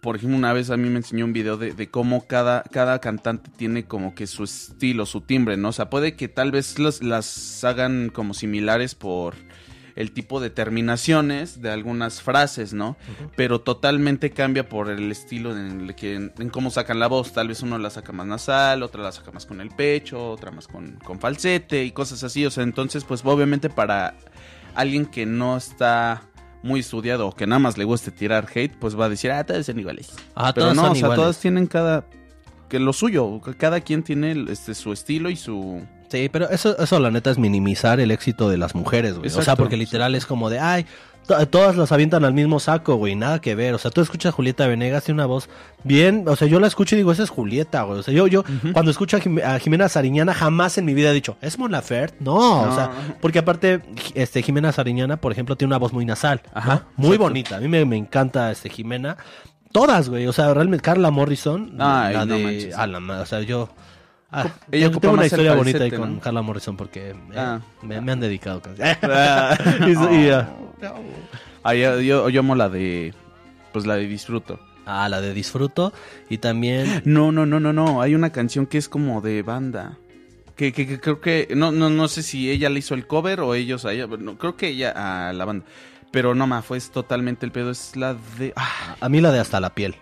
Por 0.00 0.16
ejemplo, 0.16 0.36
una 0.36 0.52
vez 0.52 0.70
a 0.70 0.76
mí 0.76 0.88
me 0.88 0.96
enseñó 0.96 1.24
un 1.26 1.32
video 1.32 1.56
de, 1.56 1.74
de 1.74 1.88
cómo 1.88 2.26
cada, 2.26 2.62
cada 2.64 2.98
cantante 3.00 3.50
tiene 3.56 3.84
como 3.84 4.16
que 4.16 4.26
su 4.26 4.42
estilo, 4.42 5.06
su 5.06 5.20
timbre, 5.20 5.56
¿no? 5.56 5.68
O 5.68 5.72
sea, 5.72 5.90
puede 5.90 6.16
que 6.16 6.26
tal 6.28 6.50
vez 6.50 6.80
las, 6.80 7.04
las 7.04 7.62
hagan 7.62 8.08
como 8.12 8.34
similares 8.34 8.96
por 8.96 9.34
el 9.96 10.12
tipo 10.12 10.40
de 10.40 10.50
terminaciones 10.50 11.60
de 11.60 11.70
algunas 11.70 12.22
frases, 12.22 12.72
¿no? 12.72 12.96
Pero 13.36 13.60
totalmente 13.60 14.30
cambia 14.30 14.68
por 14.68 14.90
el 14.90 15.10
estilo 15.10 15.56
en, 15.56 15.82
el 15.82 15.94
que, 15.94 16.14
en 16.14 16.50
cómo 16.50 16.70
sacan 16.70 16.98
la 16.98 17.06
voz. 17.06 17.32
Tal 17.32 17.48
vez 17.48 17.62
uno 17.62 17.78
la 17.78 17.90
saca 17.90 18.12
más 18.12 18.26
nasal, 18.26 18.82
otra 18.82 19.02
la 19.02 19.12
saca 19.12 19.30
más 19.32 19.46
con 19.46 19.60
el 19.60 19.70
pecho, 19.70 20.30
otra 20.30 20.50
más 20.50 20.66
con, 20.66 20.98
con 21.04 21.20
falsete 21.20 21.84
y 21.84 21.92
cosas 21.92 22.22
así. 22.24 22.44
O 22.46 22.50
sea, 22.50 22.64
entonces, 22.64 23.04
pues 23.04 23.22
obviamente 23.24 23.70
para 23.70 24.14
alguien 24.74 25.06
que 25.06 25.26
no 25.26 25.56
está 25.56 26.22
muy 26.62 26.80
estudiado 26.80 27.28
o 27.28 27.34
que 27.34 27.46
nada 27.46 27.58
más 27.58 27.76
le 27.76 27.84
guste 27.84 28.10
tirar 28.10 28.48
hate, 28.54 28.74
pues 28.78 28.98
va 28.98 29.06
a 29.06 29.08
decir, 29.08 29.30
ah, 29.32 29.44
todas 29.44 29.66
son 29.66 29.78
iguales. 29.78 30.12
Ah, 30.34 30.52
Pero 30.54 30.66
todas 30.66 30.76
no, 30.76 30.82
son 30.82 30.90
o 30.90 30.94
sea, 30.94 31.00
iguales. 31.00 31.16
todas 31.22 31.38
tienen 31.40 31.66
cada... 31.66 32.06
Que 32.68 32.78
lo 32.78 32.94
suyo, 32.94 33.40
cada 33.58 33.80
quien 33.80 34.02
tiene 34.02 34.46
este, 34.48 34.74
su 34.74 34.92
estilo 34.92 35.28
y 35.28 35.36
su... 35.36 35.86
Sí, 36.12 36.28
pero 36.28 36.48
eso, 36.50 36.78
eso 36.78 37.00
la 37.00 37.10
neta 37.10 37.30
es 37.30 37.38
minimizar 37.38 37.98
el 38.00 38.10
éxito 38.10 38.48
de 38.50 38.58
las 38.58 38.74
mujeres, 38.74 39.14
güey. 39.18 39.30
O 39.34 39.42
sea, 39.42 39.56
porque 39.56 39.76
literal 39.76 40.14
es 40.14 40.26
como 40.26 40.50
de, 40.50 40.58
ay, 40.60 40.84
to- 41.26 41.46
todas 41.48 41.74
las 41.76 41.90
avientan 41.90 42.24
al 42.24 42.34
mismo 42.34 42.60
saco, 42.60 42.96
güey, 42.96 43.14
nada 43.16 43.40
que 43.40 43.54
ver. 43.54 43.72
O 43.72 43.78
sea, 43.78 43.90
tú 43.90 44.00
escuchas 44.02 44.30
a 44.32 44.36
Julieta 44.36 44.66
Venegas, 44.66 45.04
tiene 45.04 45.16
una 45.20 45.26
voz 45.26 45.48
bien, 45.84 46.24
o 46.28 46.36
sea, 46.36 46.46
yo 46.48 46.60
la 46.60 46.66
escucho 46.66 46.94
y 46.94 46.98
digo, 46.98 47.12
esa 47.12 47.22
es 47.22 47.30
Julieta, 47.30 47.82
güey. 47.84 48.00
O 48.00 48.02
sea, 48.02 48.12
yo, 48.12 48.26
yo, 48.26 48.44
cuando 48.74 48.90
escucho 48.90 49.16
a, 49.16 49.20
Jim- 49.20 49.40
a 49.42 49.58
Jimena 49.58 49.88
Sariñana, 49.88 50.34
jamás 50.34 50.76
en 50.76 50.84
mi 50.84 50.92
vida 50.94 51.10
he 51.10 51.14
dicho, 51.14 51.36
¿es 51.40 51.58
Mon 51.58 51.72
Laferte? 51.72 52.16
No, 52.20 52.62
o 52.62 52.74
sea, 52.74 52.90
porque 53.22 53.38
aparte, 53.38 53.80
este, 54.14 54.42
Jimena 54.42 54.70
Sariñana, 54.72 55.16
por 55.16 55.32
ejemplo, 55.32 55.56
tiene 55.56 55.70
una 55.70 55.78
voz 55.78 55.92
muy 55.94 56.04
nasal, 56.04 56.42
Ajá, 56.52 56.84
¿no? 56.98 57.06
Muy 57.08 57.16
bonita. 57.16 57.56
A 57.56 57.60
mí 57.60 57.68
me, 57.68 57.84
me 57.86 57.96
encanta, 57.96 58.50
este, 58.52 58.68
Jimena. 58.68 59.16
Todas, 59.72 60.10
güey, 60.10 60.26
o 60.26 60.32
sea, 60.34 60.52
realmente, 60.52 60.82
Carla 60.82 61.10
Morrison, 61.10 61.74
Ay, 61.78 62.12
la 62.12 62.26
no 62.26 62.34
de, 62.34 62.72
a 62.76 62.86
la 62.86 62.98
o 63.22 63.24
sea, 63.26 63.40
yo... 63.40 63.70
Ah, 64.32 64.44
Ella 64.70 64.86
tengo- 64.86 64.88
ocupa 64.88 65.00
tengo 65.00 65.14
una 65.14 65.24
historia 65.26 65.54
bonita 65.54 65.84
ahí 65.84 65.90
con 65.90 66.14
¿no? 66.14 66.20
Carla 66.20 66.40
Morrison 66.42 66.76
porque 66.76 67.10
eh, 67.10 67.14
Ah. 67.36 67.60
me, 67.82 68.00
me 68.00 68.12
han 68.12 68.20
dedicado. 68.20 68.62
Y, 68.78 70.30
ah, 71.64 71.74
yo, 71.74 72.00
yo, 72.00 72.28
yo 72.28 72.40
amo 72.40 72.54
la 72.54 72.68
de. 72.68 73.14
Pues 73.72 73.86
la 73.86 73.96
de 73.96 74.06
disfruto. 74.06 74.58
ah, 74.86 75.08
la 75.08 75.20
de 75.20 75.32
Disfruto 75.32 75.92
y 76.28 76.38
también 76.38 77.02
No, 77.04 77.30
no, 77.32 77.46
no, 77.46 77.60
no, 77.60 77.72
no. 77.72 78.02
Hay 78.02 78.14
una 78.14 78.30
canción 78.30 78.66
que 78.66 78.78
es 78.78 78.88
como 78.88 79.20
de 79.20 79.42
banda. 79.42 79.98
Que, 80.56 80.72
que, 80.72 80.86
que 80.86 81.00
creo 81.00 81.20
que. 81.20 81.48
No, 81.56 81.72
no, 81.72 81.88
no 81.90 82.08
sé 82.08 82.22
si 82.22 82.50
ella 82.50 82.68
le 82.68 82.78
hizo 82.80 82.94
el 82.94 83.06
cover 83.06 83.40
o 83.40 83.54
ellos 83.54 83.84
a 83.84 83.92
ella. 83.92 84.06
No, 84.06 84.36
creo 84.38 84.56
que 84.56 84.68
ella 84.68 85.28
a 85.28 85.32
la 85.32 85.44
banda. 85.44 85.64
Pero 86.10 86.34
no, 86.34 86.46
ma, 86.46 86.60
fue 86.62 86.76
es 86.78 86.90
totalmente 86.90 87.46
el 87.46 87.52
pedo. 87.52 87.70
Es 87.70 87.96
la 87.96 88.14
de. 88.38 88.52
A 89.00 89.08
mí 89.08 89.20
la 89.20 89.32
de 89.32 89.38
Hasta 89.40 89.60
la 89.60 89.74
piel. 89.74 89.96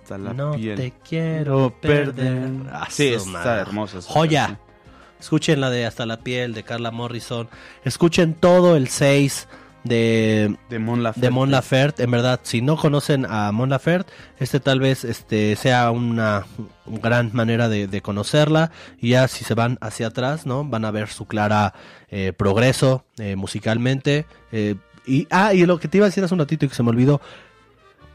Hasta 0.00 0.18
la 0.18 0.32
no 0.32 0.52
piel. 0.52 0.76
te 0.76 0.92
quiero 1.08 1.74
perder. 1.80 2.50
Ah, 2.72 2.86
Sí, 2.90 3.14
su 3.18 3.36
está 3.36 3.58
hermosa. 3.60 3.98
Joya. 4.06 4.46
canción. 4.46 4.72
Escuchen 5.20 5.60
la 5.60 5.70
de 5.70 5.86
Hasta 5.86 6.04
la 6.06 6.16
piel 6.18 6.52
de 6.54 6.62
Carla 6.64 6.90
Morrison. 6.90 7.48
Escuchen 7.84 8.34
todo 8.34 8.74
el 8.76 8.88
6 8.88 9.46
de 9.84 10.56
De 10.68 10.78
Mon 10.78 11.02
Laferte. 11.02 11.26
de 11.26 11.30
Mon 11.30 11.50
Laferte. 11.50 12.02
En 12.04 12.10
verdad, 12.10 12.40
si 12.42 12.60
no 12.60 12.76
conocen 12.76 13.24
a 13.28 13.52
Mon 13.52 13.70
Laferte, 13.70 14.12
este 14.38 14.58
tal 14.60 14.80
vez 14.80 15.04
este 15.04 15.54
sea 15.56 15.90
una 15.92 16.44
gran 16.86 17.30
manera 17.32 17.68
de, 17.68 17.86
de 17.86 18.02
conocerla. 18.02 18.72
Y 18.98 19.10
ya 19.10 19.28
si 19.28 19.44
se 19.44 19.54
van 19.54 19.78
hacia 19.80 20.08
atrás, 20.08 20.44
¿no? 20.46 20.64
Van 20.64 20.84
a 20.84 20.90
ver 20.90 21.08
su 21.08 21.26
clara 21.26 21.72
eh, 22.10 22.32
progreso 22.36 23.04
eh, 23.18 23.36
musicalmente. 23.36 24.26
eh, 24.50 24.74
y, 25.04 25.26
ah, 25.30 25.52
y 25.52 25.66
lo 25.66 25.80
que 25.80 25.88
te 25.88 25.96
iba 25.98 26.06
a 26.06 26.10
decir 26.10 26.22
hace 26.22 26.32
un 26.34 26.38
ratito 26.40 26.64
y 26.64 26.68
que 26.68 26.74
se 26.76 26.82
me 26.84 26.90
olvidó. 26.90 27.20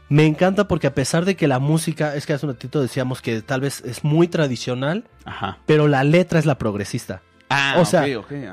Me 0.08 0.26
encanta 0.26 0.68
porque 0.68 0.86
a 0.86 0.94
pesar 0.94 1.24
de 1.24 1.36
que 1.36 1.48
la 1.48 1.58
música, 1.58 2.14
es 2.14 2.24
que 2.26 2.32
hace 2.32 2.46
un 2.46 2.52
ratito 2.52 2.80
decíamos 2.80 3.20
que 3.20 3.42
tal 3.42 3.60
vez 3.60 3.82
es 3.84 4.04
muy 4.04 4.26
tradicional, 4.28 5.04
Ajá. 5.24 5.58
pero 5.66 5.86
la 5.88 6.04
letra 6.04 6.38
es 6.38 6.46
la 6.46 6.56
progresista. 6.58 7.20
Ah, 7.50 7.76
O 7.78 7.84
sea. 7.84 8.04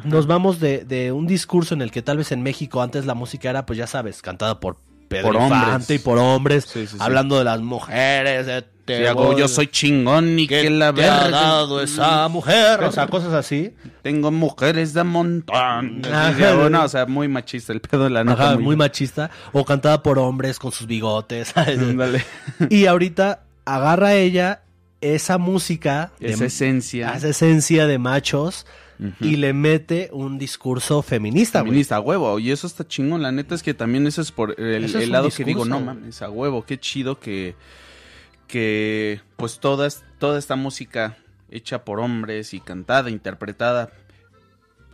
Nos 0.04 0.28
vamos 0.28 0.60
de, 0.60 0.86
de 0.86 1.12
un 1.12 1.28
discurso 1.28 1.74
en 1.74 1.82
el 1.82 1.92
que 1.92 2.02
tal 2.02 2.18
vez 2.18 2.32
en 2.32 2.44
México 2.44 2.82
antes 2.82 3.06
la 3.06 3.14
música 3.14 3.50
era, 3.50 3.66
pues 3.66 3.78
ya 3.78 3.88
sabes, 3.88 4.22
cantada 4.22 4.60
por 4.60 4.78
Pedro 5.18 5.32
Por 5.34 5.42
Infante 5.42 5.72
hombres. 5.74 5.90
y 5.90 6.00
por 6.00 6.18
hombres, 6.18 6.64
Sí, 6.66 6.82
sí, 6.82 6.94
sí. 6.94 6.98
hablando 7.00 7.38
de 7.38 7.44
las 7.44 7.60
mujeres, 7.62 8.46
de 8.46 8.64
te 8.86 9.00
Sí, 9.00 9.06
hago, 9.08 9.26
voy- 9.26 9.40
yo 9.40 9.48
soy 9.48 9.66
chingón 9.66 10.38
y 10.38 10.46
¿Qué 10.48 10.62
que 10.62 10.70
la 10.70 10.94
te 10.94 11.06
ha 11.10 11.24
verga. 11.24 11.30
dado 11.42 11.82
esa 11.82 12.28
mujer? 12.28 12.84
O 12.84 12.92
sea, 12.92 13.08
cosas 13.08 13.34
así. 13.34 13.74
Tengo 14.04 14.30
mujeres 14.30 14.94
de 14.94 15.04
montón. 15.04 15.56
Ajá. 15.56 16.34
Sí, 16.38 16.44
sí, 16.44 16.70
no, 16.70 16.84
o 16.84 16.88
sea, 16.88 17.08
muy 17.08 17.28
machista 17.28 17.74
el 17.74 17.82
pedo 17.82 18.04
de 18.04 18.12
la 18.12 18.24
neta. 18.24 18.50
Ajá, 18.52 18.58
muy 18.60 18.76
machista. 18.76 19.32
O 19.54 19.66
cantada 19.66 20.04
por 20.04 20.20
hombres 20.20 20.60
con 20.60 20.72
sus 20.72 20.86
bigotes. 20.86 21.52
y 22.70 22.86
ahorita 22.86 23.42
agarra 23.66 24.14
ella 24.14 24.62
esa 25.02 25.40
música, 25.40 26.12
de- 26.20 26.34
Esa 26.34 26.46
esencia. 26.46 27.14
esa 27.16 27.30
esencia 27.30 27.88
de 27.88 27.98
machos 27.98 28.68
Y 29.20 29.36
le 29.36 29.52
mete 29.54 30.10
un 30.14 30.38
discurso 30.38 31.02
feminista, 31.02 31.60
güey. 31.62 31.72
Feminista, 31.72 31.98
a 31.98 32.00
huevo. 32.00 32.40
Y 32.40 32.52
eso 32.52 32.66
está 32.68 32.88
chingón. 32.88 33.22
La 33.22 33.32
neta 33.32 33.54
es 33.56 33.62
que 33.64 33.74
también 33.74 34.08
eso 34.08 34.22
es 34.22 34.32
por 34.32 34.60
el, 34.60 34.86
es 34.86 35.10
lado 35.10 35.30
que 35.30 35.44
digo, 35.44 35.66
no 35.66 35.80
mames, 35.82 36.22
a 36.22 36.30
huevo. 36.30 36.66
Qué 36.66 36.80
chido 36.80 37.20
que, 37.20 37.56
que 38.48 39.22
pues 39.38 39.60
toda, 39.60 39.88
es- 39.88 40.04
toda 40.20 40.40
esta 40.40 40.56
música 40.56 41.18
hecha 41.52 41.84
por 41.84 42.00
hombres 42.00 42.54
y 42.54 42.60
cantada, 42.60 43.10
interpretada 43.10 43.92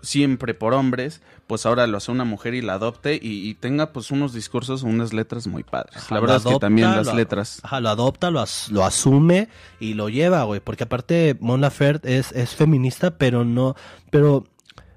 siempre 0.02 0.54
por 0.54 0.74
hombres, 0.74 1.22
pues 1.52 1.66
ahora 1.66 1.86
lo 1.86 1.98
hace 1.98 2.10
una 2.14 2.24
mujer 2.24 2.54
y 2.54 2.62
la 2.62 2.76
adopte 2.76 3.16
y, 3.22 3.50
y 3.50 3.56
tenga 3.56 3.92
pues 3.92 4.10
unos 4.10 4.32
discursos, 4.34 4.84
unas 4.84 5.12
letras 5.12 5.48
muy 5.48 5.64
padres. 5.64 5.98
Ajá, 5.98 6.16
la 6.16 6.22
verdad 6.22 6.38
es 6.38 6.46
que 6.46 6.60
también 6.60 6.90
las 6.92 7.08
lo- 7.08 7.14
letras. 7.16 7.60
Ajá, 7.62 7.82
lo 7.82 7.90
adopta, 7.90 8.32
lo, 8.32 8.40
as- 8.40 8.70
lo 8.72 8.86
asume 8.86 9.50
y 9.78 9.94
lo 9.96 10.08
lleva, 10.08 10.44
güey. 10.44 10.62
Porque 10.62 10.86
aparte, 10.86 11.36
Mon 11.42 11.60
Laferte 11.60 12.18
es, 12.20 12.32
es 12.32 12.56
feminista, 12.56 13.18
pero 13.18 13.44
no. 13.44 13.76
Pero 14.12 14.46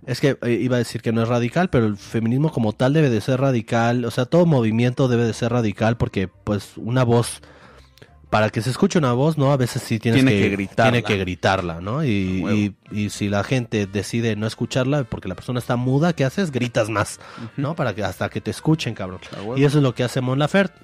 es 0.07 0.21
que 0.21 0.39
eh, 0.43 0.53
iba 0.63 0.77
a 0.77 0.79
decir 0.79 1.03
que 1.03 1.11
no 1.11 1.23
es 1.25 1.29
radical, 1.29 1.71
pero 1.71 1.87
el 1.87 1.97
feminismo 1.97 2.53
como 2.53 2.73
tal 2.73 2.93
debe 2.93 3.11
de 3.11 3.21
ser 3.21 3.41
radical. 3.41 4.05
O 4.05 4.13
sea, 4.13 4.27
todo 4.27 4.47
movimiento 4.47 5.09
debe 5.09 5.25
de 5.27 5.33
ser 5.33 5.51
radical 5.51 5.97
porque, 5.97 6.29
pues, 6.29 6.75
una 6.77 7.03
voz. 7.03 7.43
Para 8.35 8.51
que 8.51 8.61
se 8.63 8.71
escuche 8.71 8.99
una 8.99 9.13
voz, 9.13 9.39
¿no? 9.39 9.53
A 9.53 9.57
veces 9.57 9.81
sí 9.81 10.01
tienes 10.01 10.25
Tiene 10.25 10.37
que, 10.37 10.49
que 10.49 10.57
gritarla. 10.57 10.91
Tiene 10.91 11.03
que 11.07 11.17
gritarla, 11.19 11.81
¿no? 11.81 12.03
Y, 12.03 12.09
y, 12.11 12.75
y 12.91 13.11
si 13.11 13.29
la 13.29 13.45
gente 13.45 13.87
decide 13.87 14.35
no 14.35 14.49
escucharla 14.49 15.05
porque 15.05 15.29
la 15.29 15.37
persona 15.37 15.61
está 15.61 15.77
muda, 15.77 16.15
¿qué 16.15 16.25
haces? 16.25 16.51
Gritas 16.51 16.91
más, 16.91 17.21
¿no? 17.57 17.77
Para 17.77 17.95
que 17.95 18.03
hasta 18.03 18.29
que 18.31 18.41
te 18.41 18.51
escuchen, 18.51 18.93
cabrón. 18.93 19.21
Y 19.55 19.63
eso 19.63 19.79
es 19.79 19.85
lo 19.85 19.95
que 19.95 20.03
hace 20.03 20.21
Mon 20.21 20.41
Laferte. 20.41 20.75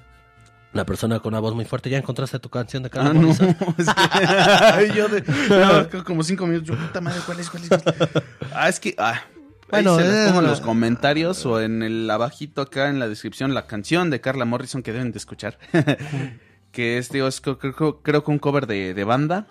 Una 0.73 0.85
persona 0.85 1.19
con 1.19 1.33
una 1.33 1.41
voz 1.41 1.53
muy 1.53 1.65
fuerte. 1.65 1.89
¿Ya 1.89 1.97
encontraste 1.97 2.39
tu 2.39 2.47
canción 2.47 2.83
de 2.83 2.89
Carla 2.89 3.09
Ah, 3.09 3.13
no, 3.15 3.19
Morrison? 3.23 3.49
es 3.77 4.87
que 4.87 4.93
yo 4.95 5.09
de 5.09 5.21
no, 5.49 6.05
como 6.05 6.23
cinco 6.23 6.47
minutos, 6.47 6.69
yo 6.69 6.77
puta 6.81 7.01
madre, 7.01 7.19
¿cuál 7.25 7.41
es, 7.41 7.49
cuál 7.49 7.63
es? 7.63 7.67
cuál 7.67 7.83
es? 7.99 8.23
Ah, 8.55 8.69
es 8.69 8.79
que 8.79 8.95
ah, 8.97 9.23
Bueno, 9.69 9.97
se 9.97 10.03
eh, 10.03 10.27
pongo 10.27 10.39
en 10.39 10.45
no. 10.45 10.51
los 10.51 10.61
comentarios 10.61 11.45
o 11.45 11.59
en 11.59 11.83
el 11.83 12.09
abajito 12.09 12.61
acá 12.61 12.87
en 12.87 12.97
la 12.99 13.09
descripción 13.09 13.53
la 13.53 13.67
canción 13.67 14.09
de 14.09 14.21
Carla 14.21 14.45
Morrison 14.45 14.83
que 14.83 14.93
deben 14.93 15.11
de 15.11 15.17
escuchar. 15.17 15.57
que 16.71 16.97
es, 16.97 17.09
digo, 17.09 17.27
es 17.27 17.41
creo, 17.41 17.57
creo- 17.59 18.01
creo 18.01 18.23
que 18.23 18.31
un 18.31 18.39
cover 18.39 18.67
de, 18.67 18.93
de 18.93 19.03
banda. 19.03 19.47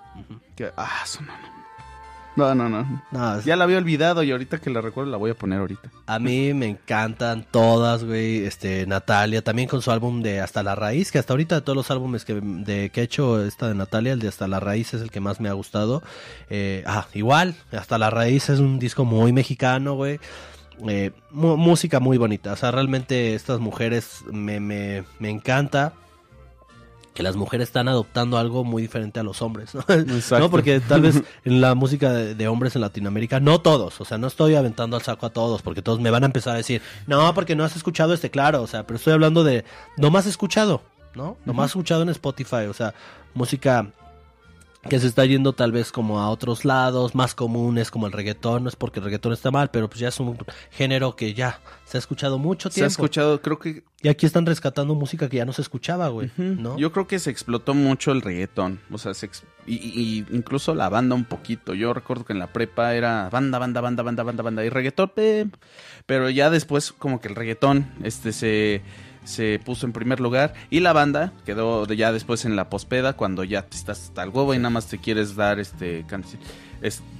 Que, 0.56 0.70
ah, 0.76 1.00
eso 1.04 1.20
no, 1.22 1.32
no. 1.32 1.50
No, 2.36 2.54
no, 3.10 3.36
es- 3.38 3.44
Ya 3.44 3.54
la 3.56 3.64
había 3.64 3.76
olvidado 3.76 4.22
y 4.22 4.30
ahorita 4.30 4.58
que 4.58 4.70
la 4.70 4.80
recuerdo 4.80 5.10
la 5.10 5.18
voy 5.18 5.30
a 5.32 5.34
poner 5.34 5.58
ahorita. 5.58 5.90
A 6.06 6.18
mí 6.18 6.54
me 6.54 6.68
encantan 6.68 7.44
todas, 7.50 8.04
güey. 8.04 8.46
Este, 8.46 8.86
Natalia, 8.86 9.42
también 9.42 9.68
con 9.68 9.82
su 9.82 9.90
álbum 9.90 10.22
de 10.22 10.40
Hasta 10.40 10.62
la 10.62 10.74
Raíz, 10.74 11.12
que 11.12 11.18
hasta 11.18 11.34
ahorita 11.34 11.56
de 11.56 11.60
todos 11.60 11.76
los 11.76 11.90
álbumes 11.90 12.24
que, 12.24 12.40
de, 12.40 12.88
que 12.90 13.00
ha 13.02 13.04
hecho 13.04 13.44
esta 13.44 13.68
de 13.68 13.74
Natalia, 13.74 14.12
el 14.14 14.20
de 14.20 14.28
Hasta 14.28 14.48
la 14.48 14.58
Raíz 14.60 14.94
es 14.94 15.02
el 15.02 15.10
que 15.10 15.20
más 15.20 15.38
me 15.40 15.50
ha 15.50 15.52
gustado. 15.52 16.02
Eh, 16.48 16.82
ah, 16.86 17.06
igual, 17.12 17.56
Hasta 17.72 17.98
la 17.98 18.08
Raíz 18.08 18.48
es 18.48 18.60
un 18.60 18.78
disco 18.78 19.04
muy 19.04 19.32
mexicano, 19.34 19.94
güey. 19.96 20.18
Eh, 20.88 21.10
música 21.32 22.00
muy 22.00 22.16
bonita. 22.16 22.52
O 22.52 22.56
sea, 22.56 22.70
realmente 22.70 23.34
estas 23.34 23.58
mujeres 23.60 24.20
me, 24.32 24.60
me, 24.60 25.04
me 25.18 25.28
encanta 25.28 25.92
que 27.20 27.24
las 27.24 27.36
mujeres 27.36 27.68
están 27.68 27.86
adoptando 27.86 28.38
algo 28.38 28.64
muy 28.64 28.80
diferente 28.80 29.20
a 29.20 29.22
los 29.22 29.42
hombres, 29.42 29.74
¿no? 29.74 29.80
Exacto. 29.88 30.38
¿No? 30.38 30.50
Porque 30.50 30.80
tal 30.80 31.02
vez 31.02 31.22
en 31.44 31.60
la 31.60 31.74
música 31.74 32.14
de, 32.14 32.34
de 32.34 32.48
hombres 32.48 32.76
en 32.76 32.80
Latinoamérica, 32.80 33.40
no 33.40 33.60
todos, 33.60 34.00
o 34.00 34.06
sea, 34.06 34.16
no 34.16 34.26
estoy 34.26 34.54
aventando 34.54 34.96
al 34.96 35.02
saco 35.02 35.26
a 35.26 35.30
todos, 35.30 35.60
porque 35.60 35.82
todos 35.82 36.00
me 36.00 36.08
van 36.10 36.22
a 36.22 36.26
empezar 36.26 36.54
a 36.54 36.56
decir, 36.56 36.80
no, 37.06 37.34
porque 37.34 37.54
no 37.54 37.64
has 37.64 37.76
escuchado 37.76 38.14
este, 38.14 38.30
claro, 38.30 38.62
o 38.62 38.66
sea, 38.66 38.86
pero 38.86 38.96
estoy 38.96 39.12
hablando 39.12 39.44
de 39.44 39.66
no 39.98 40.10
más 40.10 40.24
escuchado, 40.24 40.80
¿no? 41.14 41.36
No 41.44 41.52
más 41.52 41.72
escuchado 41.72 42.00
en 42.00 42.08
Spotify, 42.08 42.64
o 42.70 42.72
sea, 42.72 42.94
música 43.34 43.92
que 44.88 44.98
se 44.98 45.06
está 45.08 45.24
yendo 45.26 45.52
tal 45.52 45.72
vez 45.72 45.92
como 45.92 46.20
a 46.20 46.30
otros 46.30 46.64
lados, 46.64 47.14
más 47.14 47.34
comunes 47.34 47.90
como 47.90 48.06
el 48.06 48.12
reggaetón, 48.12 48.62
no 48.64 48.68
es 48.70 48.76
porque 48.76 48.98
el 49.00 49.04
reggaetón 49.04 49.32
está 49.34 49.50
mal, 49.50 49.70
pero 49.70 49.88
pues 49.88 50.00
ya 50.00 50.08
es 50.08 50.18
un 50.20 50.38
género 50.70 51.16
que 51.16 51.34
ya 51.34 51.60
se 51.84 51.98
ha 51.98 52.00
escuchado 52.00 52.38
mucho 52.38 52.70
Se 52.70 52.80
ha 52.80 52.86
tiempo. 52.86 52.90
escuchado, 52.92 53.42
creo 53.42 53.58
que 53.58 53.84
Y 54.02 54.08
aquí 54.08 54.24
están 54.24 54.46
rescatando 54.46 54.94
música 54.94 55.28
que 55.28 55.36
ya 55.36 55.44
no 55.44 55.52
se 55.52 55.60
escuchaba, 55.60 56.08
güey, 56.08 56.30
¿no? 56.38 56.78
Yo 56.78 56.92
creo 56.92 57.06
que 57.06 57.18
se 57.18 57.30
explotó 57.30 57.74
mucho 57.74 58.10
el 58.12 58.22
reggaetón, 58.22 58.80
o 58.90 58.96
sea, 58.96 59.12
se 59.12 59.26
ex- 59.26 59.44
y, 59.66 59.74
y- 59.74 60.26
incluso 60.30 60.74
la 60.74 60.88
banda 60.88 61.14
un 61.14 61.26
poquito. 61.26 61.74
Yo 61.74 61.92
recuerdo 61.92 62.24
que 62.24 62.32
en 62.32 62.38
la 62.38 62.46
prepa 62.50 62.94
era 62.94 63.28
banda, 63.30 63.58
banda, 63.58 63.82
banda, 63.82 64.02
banda, 64.02 64.22
banda, 64.22 64.42
banda 64.42 64.64
y 64.64 64.70
reggaetón, 64.70 65.10
pe- 65.14 65.46
pero 66.06 66.30
ya 66.30 66.48
después 66.48 66.92
como 66.92 67.20
que 67.20 67.28
el 67.28 67.34
reggaetón 67.34 67.90
este 68.02 68.32
se 68.32 68.80
se 69.24 69.60
puso 69.64 69.86
en 69.86 69.92
primer 69.92 70.20
lugar 70.20 70.54
y 70.70 70.80
la 70.80 70.92
banda 70.92 71.32
quedó 71.44 71.86
ya 71.86 72.12
después 72.12 72.44
en 72.44 72.56
la 72.56 72.70
pospeda 72.70 73.12
cuando 73.12 73.44
ya 73.44 73.62
te 73.62 73.76
estás 73.76 74.02
hasta 74.04 74.22
el 74.22 74.30
huevo 74.30 74.54
y 74.54 74.58
nada 74.58 74.70
más 74.70 74.86
te 74.86 74.98
quieres 74.98 75.36
dar 75.36 75.58
este 75.58 76.04
canción, 76.06 76.40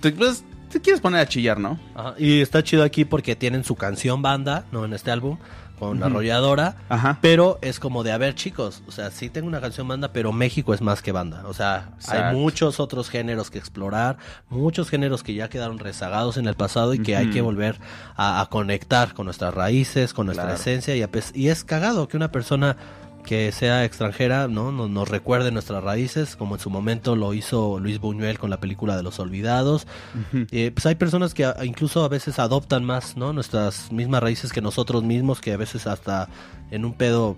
te, 0.01 0.13
pues, 0.13 0.45
te 0.71 0.81
quieres 0.81 1.01
poner 1.01 1.21
a 1.21 1.27
chillar, 1.29 1.59
¿no? 1.59 1.79
Ajá, 1.95 2.15
Y 2.19 2.41
está 2.41 2.63
chido 2.63 2.85
aquí 2.85 3.05
porque 3.05 3.37
tienen 3.37 3.65
su 3.65 3.75
canción 3.75 4.23
banda, 4.23 4.65
¿no? 4.73 4.85
En 4.85 4.93
este 4.93 5.11
álbum, 5.11 5.37
con 5.81 5.97
Ujú. 5.97 6.07
arrolladora. 6.07 6.77
Ajá. 6.89 7.19
Pero 7.21 7.59
es 7.63 7.81
como 7.81 8.05
de, 8.05 8.13
a 8.13 8.19
ver, 8.19 8.37
chicos, 8.37 8.85
o 8.87 8.93
sea, 8.93 9.11
sí 9.11 9.31
tengo 9.31 9.49
una 9.49 9.61
canción 9.61 9.89
banda, 9.89 10.13
pero 10.13 10.31
México 10.33 10.73
es 10.75 10.81
más 10.81 11.03
que 11.03 11.11
banda. 11.11 11.43
O 11.47 11.55
sea, 11.55 11.91
hay 12.07 12.37
muchos 12.37 12.79
otros 12.79 13.11
géneros 13.11 13.51
que 13.51 13.59
explorar, 13.59 14.19
muchos 14.49 14.89
géneros 14.91 15.25
que 15.25 15.35
ya 15.35 15.49
quedaron 15.49 15.81
rezagados 15.81 16.37
en 16.37 16.47
el 16.47 16.55
pasado 16.55 16.95
y 16.95 17.01
que 17.01 17.17
hay 17.17 17.31
que 17.31 17.41
volver 17.41 17.81
a, 18.15 18.41
a 18.41 18.47
conectar 18.47 19.15
con 19.15 19.25
nuestras 19.25 19.53
raíces, 19.55 20.15
con 20.15 20.27
nuestra 20.27 20.45
Claro. 20.45 20.61
esencia. 20.61 20.95
Y, 20.95 21.03
a 21.03 21.09
y 21.35 21.49
es 21.49 21.65
cagado 21.65 22.07
que 22.07 22.17
una 22.17 22.31
persona 22.31 22.77
que 23.25 23.53
sea 23.53 23.85
extranjera, 23.85 24.49
¿no? 24.49 24.73
Nos, 24.73 24.91
nos 24.91 25.09
recuerde 25.09 25.51
nuestras 25.53 25.85
raíces, 25.85 26.37
como 26.37 26.57
en 26.57 26.61
su 26.61 26.71
momento 26.71 27.15
lo 27.17 27.33
hizo 27.35 27.79
Luis 27.79 28.01
Buñuel 28.01 28.39
con 28.39 28.51
la 28.51 28.59
película 28.61 28.97
de 28.97 29.03
Los 29.03 29.19
Olvidados. 29.21 29.87
Eh, 30.51 30.71
pues 30.75 30.87
hay 30.87 30.95
personas 30.97 31.33
que 31.35 31.45
a- 31.45 31.57
incluso 31.65 32.03
a 32.05 32.09
veces 32.09 32.39
adoptan 32.39 32.85
más, 32.85 33.17
¿no? 33.17 33.33
Nuestras 33.33 33.93
mismas 33.93 34.23
raíces 34.23 34.53
que 34.53 34.61
nosotros 34.61 35.03
mismos, 35.05 35.41
que 35.41 35.53
a 35.53 35.57
veces 35.57 35.87
hasta 35.87 36.29
en 36.71 36.85
un 36.85 36.95
pedo 36.95 37.37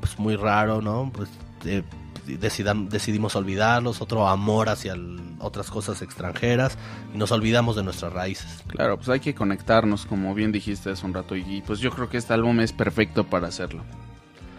pues, 0.00 0.18
muy 0.18 0.36
raro, 0.36 0.80
¿no? 0.80 1.10
Pues 1.14 1.28
eh, 1.66 1.82
decidam- 2.26 2.88
decidimos 2.88 3.36
olvidarlos, 3.36 4.00
otro 4.00 4.28
amor 4.28 4.68
hacia 4.68 4.92
el- 4.94 5.20
otras 5.40 5.70
cosas 5.70 6.00
extranjeras 6.00 6.78
y 7.14 7.18
nos 7.18 7.32
olvidamos 7.32 7.76
de 7.76 7.82
nuestras 7.82 8.12
raíces. 8.12 8.62
Claro, 8.68 8.96
pues 8.96 9.08
hay 9.10 9.20
que 9.20 9.34
conectarnos, 9.34 10.06
como 10.06 10.32
bien 10.34 10.52
dijiste 10.52 10.90
hace 10.90 11.04
un 11.04 11.12
rato, 11.12 11.36
y, 11.36 11.42
y, 11.46 11.60
pues 11.62 11.80
yo 11.80 11.90
creo 11.90 12.08
que 12.08 12.16
este 12.16 12.32
álbum 12.32 12.60
es 12.60 12.72
perfecto 12.72 13.24
para 13.24 13.48
hacerlo. 13.48 13.82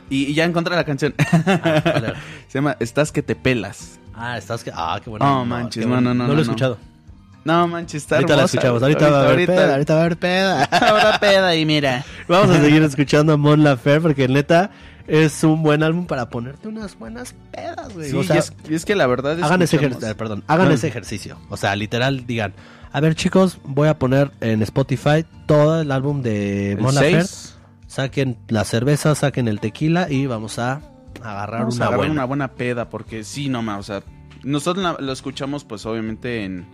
Y, 0.09 0.25
y 0.25 0.33
ya 0.33 0.43
encontré 0.45 0.75
la 0.75 0.83
canción. 0.83 1.13
¿cuál 1.31 1.43
era? 1.85 2.13
Se 2.47 2.57
llama 2.59 2.77
Estás 2.79 3.11
que 3.11 3.21
te 3.23 3.35
pelas. 3.35 3.99
Ah, 4.13 4.37
estás 4.37 4.63
que. 4.63 4.71
Ah, 4.73 4.99
qué 5.03 5.09
bueno. 5.09 5.25
No, 5.25 5.45
manches, 5.45 5.85
no, 5.85 5.93
bueno. 5.93 6.13
no, 6.13 6.23
no, 6.23 6.27
lo 6.27 6.33
he 6.33 6.35
no. 6.37 6.41
escuchado. 6.43 6.77
No 7.43 7.67
manches, 7.67 8.01
está 8.03 8.15
ahorita 8.15 8.35
la 8.35 8.43
escuchamos. 8.45 8.81
Ahorita, 8.81 9.09
va 9.09 9.21
a 9.21 9.29
haber 9.29 9.45
peda. 9.45 9.73
Ahorita 9.73 9.93
va 9.93 9.99
a 9.99 10.03
haber 10.05 10.17
peda. 10.17 10.63
Ahora 10.71 11.19
peda 11.19 11.55
y 11.55 11.65
mira. 11.65 12.03
Vamos 12.27 12.55
a 12.55 12.59
seguir 12.61 12.81
escuchando 12.81 13.33
a 13.33 13.37
Mon 13.37 13.63
Laferte 13.63 14.01
porque 14.01 14.27
neta 14.27 14.71
es 15.07 15.43
un 15.43 15.61
buen 15.61 15.83
álbum 15.83 16.07
para 16.07 16.29
ponerte 16.29 16.67
unas 16.67 16.97
buenas 16.97 17.35
pedas, 17.51 17.93
güey. 17.93 18.09
Sí, 18.09 18.17
o 18.17 18.23
sea, 18.23 18.37
y 18.37 18.39
es, 18.39 18.53
y 18.69 18.73
es 18.73 18.85
que 18.85 18.95
la 18.95 19.05
verdad 19.05 19.37
hagan 19.43 19.61
ese 19.61 19.75
ejercicio, 19.75 20.17
perdón, 20.17 20.43
hagan 20.47 20.69
No. 20.69 20.73
ese 20.73 20.87
ejercicio. 20.87 21.37
O 21.49 21.57
sea, 21.57 21.75
literal 21.75 22.25
digan, 22.25 22.53
a 22.91 22.99
ver 22.99 23.13
chicos, 23.13 23.59
voy 23.63 23.89
a 23.89 23.99
poner 23.99 24.31
en 24.41 24.63
Spotify 24.63 25.23
todo 25.45 25.81
el 25.81 25.91
álbum 25.91 26.23
de 26.23 26.77
Mon 26.79 26.95
Laferte. 26.95 27.29
Saquen 27.95 28.37
la 28.49 28.65
cerveza, 28.65 29.15
saquen 29.15 29.47
el 29.47 29.61
tequila 29.61 30.07
y 30.11 30.25
vamos 30.25 30.59
a 30.59 30.81
agarrar 31.23 31.61
Vamos 31.61 31.75
a 31.75 31.77
una 31.77 31.85
agarrar 31.85 31.97
buena. 31.99 32.11
una 32.11 32.25
buena 32.25 32.47
peda, 32.55 32.89
porque 32.89 33.23
sí, 33.23 33.47
no 33.47 33.61
más, 33.61 33.79
o 33.79 33.83
sea, 33.83 34.03
nosotros 34.43 34.83
la- 34.83 34.97
lo 34.99 35.13
escuchamos 35.13 35.63
pues 35.63 35.85
obviamente 35.85 36.43
en, 36.43 36.65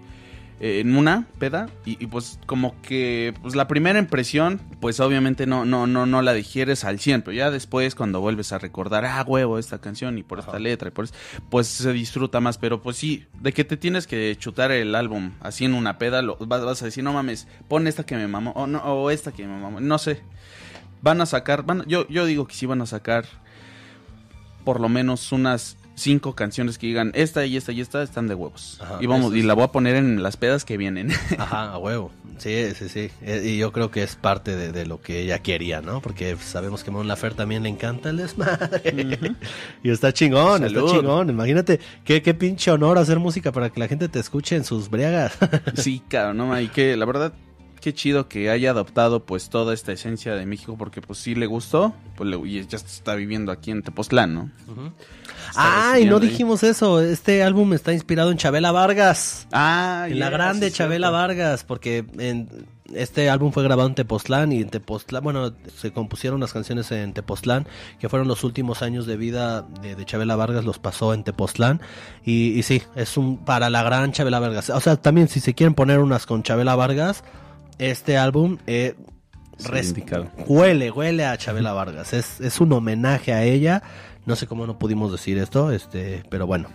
en 0.59 0.95
una 0.95 1.27
peda 1.37 1.69
y, 1.85 2.03
y, 2.03 2.07
pues 2.07 2.39
como 2.47 2.73
que 2.81 3.35
pues 3.43 3.55
la 3.55 3.67
primera 3.67 3.99
impresión 3.99 4.59
pues 4.79 4.99
obviamente 4.99 5.45
no, 5.45 5.63
no, 5.63 5.85
no, 5.85 6.07
no 6.07 6.23
la 6.23 6.33
digieres 6.33 6.83
al 6.85 6.99
100, 6.99 7.21
pero 7.21 7.33
ya 7.33 7.51
después 7.51 7.93
cuando 7.93 8.19
vuelves 8.19 8.51
a 8.51 8.57
recordar, 8.57 9.05
ah, 9.05 9.23
huevo, 9.27 9.59
esta 9.59 9.77
canción 9.79 10.17
y 10.17 10.23
por 10.23 10.39
esta 10.39 10.57
letra 10.57 10.87
y 10.87 10.91
por 10.91 11.05
eso, 11.05 11.13
pues 11.51 11.67
se 11.67 11.93
disfruta 11.93 12.39
más, 12.39 12.57
pero 12.57 12.81
pues 12.81 12.97
sí, 12.97 13.25
de 13.39 13.53
que 13.53 13.63
te 13.63 13.77
tienes 13.77 14.07
que 14.07 14.35
chutar 14.39 14.71
el 14.71 14.95
álbum 14.95 15.33
así 15.39 15.65
en 15.65 15.75
una 15.75 15.99
peda, 15.99 16.23
lo, 16.23 16.35
vas, 16.37 16.65
vas 16.65 16.81
a 16.81 16.85
decir, 16.85 17.03
no 17.03 17.13
mames, 17.13 17.47
pon 17.67 17.85
esta 17.85 18.07
que 18.07 18.15
me 18.15 18.25
mamó, 18.27 18.53
o, 18.55 18.65
no, 18.65 18.79
o 18.79 19.11
esta 19.11 19.31
que 19.31 19.45
me 19.45 19.59
mamó, 19.59 19.79
no 19.79 19.99
sé. 19.99 20.19
Van 21.01 21.21
a 21.21 21.25
sacar, 21.25 21.63
van, 21.65 21.83
yo, 21.87 22.07
yo 22.07 22.25
digo 22.25 22.47
que 22.47 22.55
sí 22.55 22.65
van 22.65 22.81
a 22.81 22.85
sacar 22.85 23.25
por 24.63 24.79
lo 24.79 24.89
menos 24.89 25.31
unas 25.31 25.77
cinco 25.95 26.35
canciones 26.35 26.77
que 26.77 26.87
digan 26.87 27.11
esta 27.15 27.45
y 27.45 27.57
esta 27.57 27.71
y 27.71 27.81
esta 27.81 28.01
están 28.01 28.27
de 28.27 28.35
huevos. 28.35 28.79
Ajá, 28.81 28.97
y 29.01 29.05
vamos, 29.07 29.33
la 29.33 29.53
voy 29.53 29.63
a 29.63 29.67
poner 29.71 29.95
en 29.95 30.23
las 30.23 30.37
pedas 30.37 30.65
que 30.65 30.77
vienen. 30.77 31.11
Ajá, 31.37 31.71
a 31.73 31.77
huevo. 31.77 32.11
Sí, 32.37 32.71
sí, 32.75 32.89
sí. 32.89 33.11
Eh, 33.21 33.41
Y 33.45 33.57
yo 33.57 33.71
creo 33.71 33.91
que 33.91 34.01
es 34.01 34.15
parte 34.15 34.55
de, 34.55 34.71
de 34.71 34.85
lo 34.87 34.99
que 35.01 35.19
ella 35.21 35.39
quería, 35.39 35.81
¿no? 35.81 36.01
Porque 36.01 36.35
sabemos 36.37 36.83
que 36.83 36.89
Mon 36.89 37.07
Laferte 37.07 37.37
también 37.37 37.61
le 37.63 37.69
encanta 37.69 38.09
el 38.09 38.17
desmadre. 38.17 39.35
y 39.83 39.89
está 39.91 40.11
chingón, 40.11 40.61
Salud. 40.61 40.85
está 40.85 40.97
chingón. 40.97 41.29
Imagínate 41.29 41.79
qué, 42.03 42.21
qué 42.23 42.33
pinche 42.33 42.71
honor 42.71 42.97
hacer 42.97 43.19
música 43.19 43.51
para 43.51 43.69
que 43.69 43.79
la 43.79 43.87
gente 43.87 44.07
te 44.09 44.19
escuche 44.19 44.55
en 44.55 44.63
sus 44.63 44.89
briagas. 44.89 45.33
sí, 45.75 46.01
claro, 46.07 46.33
no, 46.33 46.59
y 46.59 46.67
que 46.69 46.95
la 46.97 47.05
verdad 47.05 47.33
qué 47.81 47.93
chido 47.93 48.27
que 48.29 48.49
haya 48.49 48.69
adoptado 48.71 49.25
pues 49.25 49.49
toda 49.49 49.73
esta 49.73 49.91
esencia 49.91 50.35
de 50.35 50.45
México 50.45 50.75
porque 50.77 51.01
pues 51.01 51.19
sí 51.19 51.35
le 51.35 51.47
gustó, 51.47 51.93
pues 52.15 52.29
le- 52.29 52.37
y 52.47 52.65
ya 52.65 52.77
está 52.77 53.15
viviendo 53.15 53.51
aquí 53.51 53.71
en 53.71 53.81
Tepoztlán, 53.83 54.33
¿no? 54.33 54.51
ah, 55.55 55.97
y 55.99 56.05
no 56.05 56.19
dijimos 56.19 56.63
eso. 56.63 57.01
Este 57.01 57.43
álbum 57.43 57.73
está 57.73 57.93
inspirado 57.93 58.31
en 58.31 58.37
Chabela 58.37 58.71
Vargas. 58.71 59.47
Ah, 59.51 60.07
En 60.09 60.19
la 60.19 60.29
grande 60.29 60.69
sí, 60.69 60.77
Chabela 60.77 61.07
cierto. 61.07 61.17
Vargas, 61.21 61.63
porque 61.63 62.05
en 62.17 62.47
este 62.93 63.29
álbum 63.29 63.51
fue 63.53 63.63
grabado 63.63 63.87
en 63.87 63.95
Tepoztlán 63.95 64.51
y 64.51 64.61
en 64.61 64.69
Tepoztlán, 64.69 65.23
bueno, 65.23 65.53
se 65.77 65.91
compusieron 65.93 66.41
las 66.41 66.51
canciones 66.51 66.91
en 66.91 67.13
Tepoztlán, 67.13 67.65
que 67.99 68.09
fueron 68.09 68.27
los 68.27 68.43
últimos 68.43 68.81
años 68.81 69.05
de 69.05 69.15
vida 69.17 69.61
de, 69.81 69.95
de 69.95 70.05
Chabela 70.05 70.35
Vargas, 70.35 70.65
los 70.65 70.77
pasó 70.79 71.13
en 71.13 71.23
Tepoztlán. 71.23 71.81
Y, 72.25 72.49
y 72.57 72.63
sí, 72.63 72.81
es 72.95 73.15
un 73.17 73.37
para 73.45 73.69
la 73.69 73.81
gran 73.83 74.11
Chabela 74.11 74.39
Vargas. 74.39 74.69
O 74.69 74.79
sea, 74.81 74.97
también 74.97 75.27
si 75.29 75.39
se 75.39 75.53
quieren 75.53 75.73
poner 75.73 75.99
unas 75.99 76.25
con 76.25 76.43
Chabela 76.43 76.75
Vargas, 76.75 77.23
este 77.77 78.17
álbum 78.17 78.57
eh, 78.67 78.95
huele, 80.47 80.91
huele 80.91 81.25
a 81.25 81.37
Chabela 81.37 81.73
Vargas. 81.73 82.13
Es, 82.13 82.41
es 82.41 82.59
un 82.59 82.71
homenaje 82.73 83.33
a 83.33 83.43
ella. 83.43 83.83
No 84.25 84.35
sé 84.35 84.47
cómo 84.47 84.67
no 84.67 84.77
pudimos 84.77 85.11
decir 85.11 85.37
esto, 85.37 85.71
este, 85.71 86.23
pero 86.29 86.47
bueno. 86.47 86.69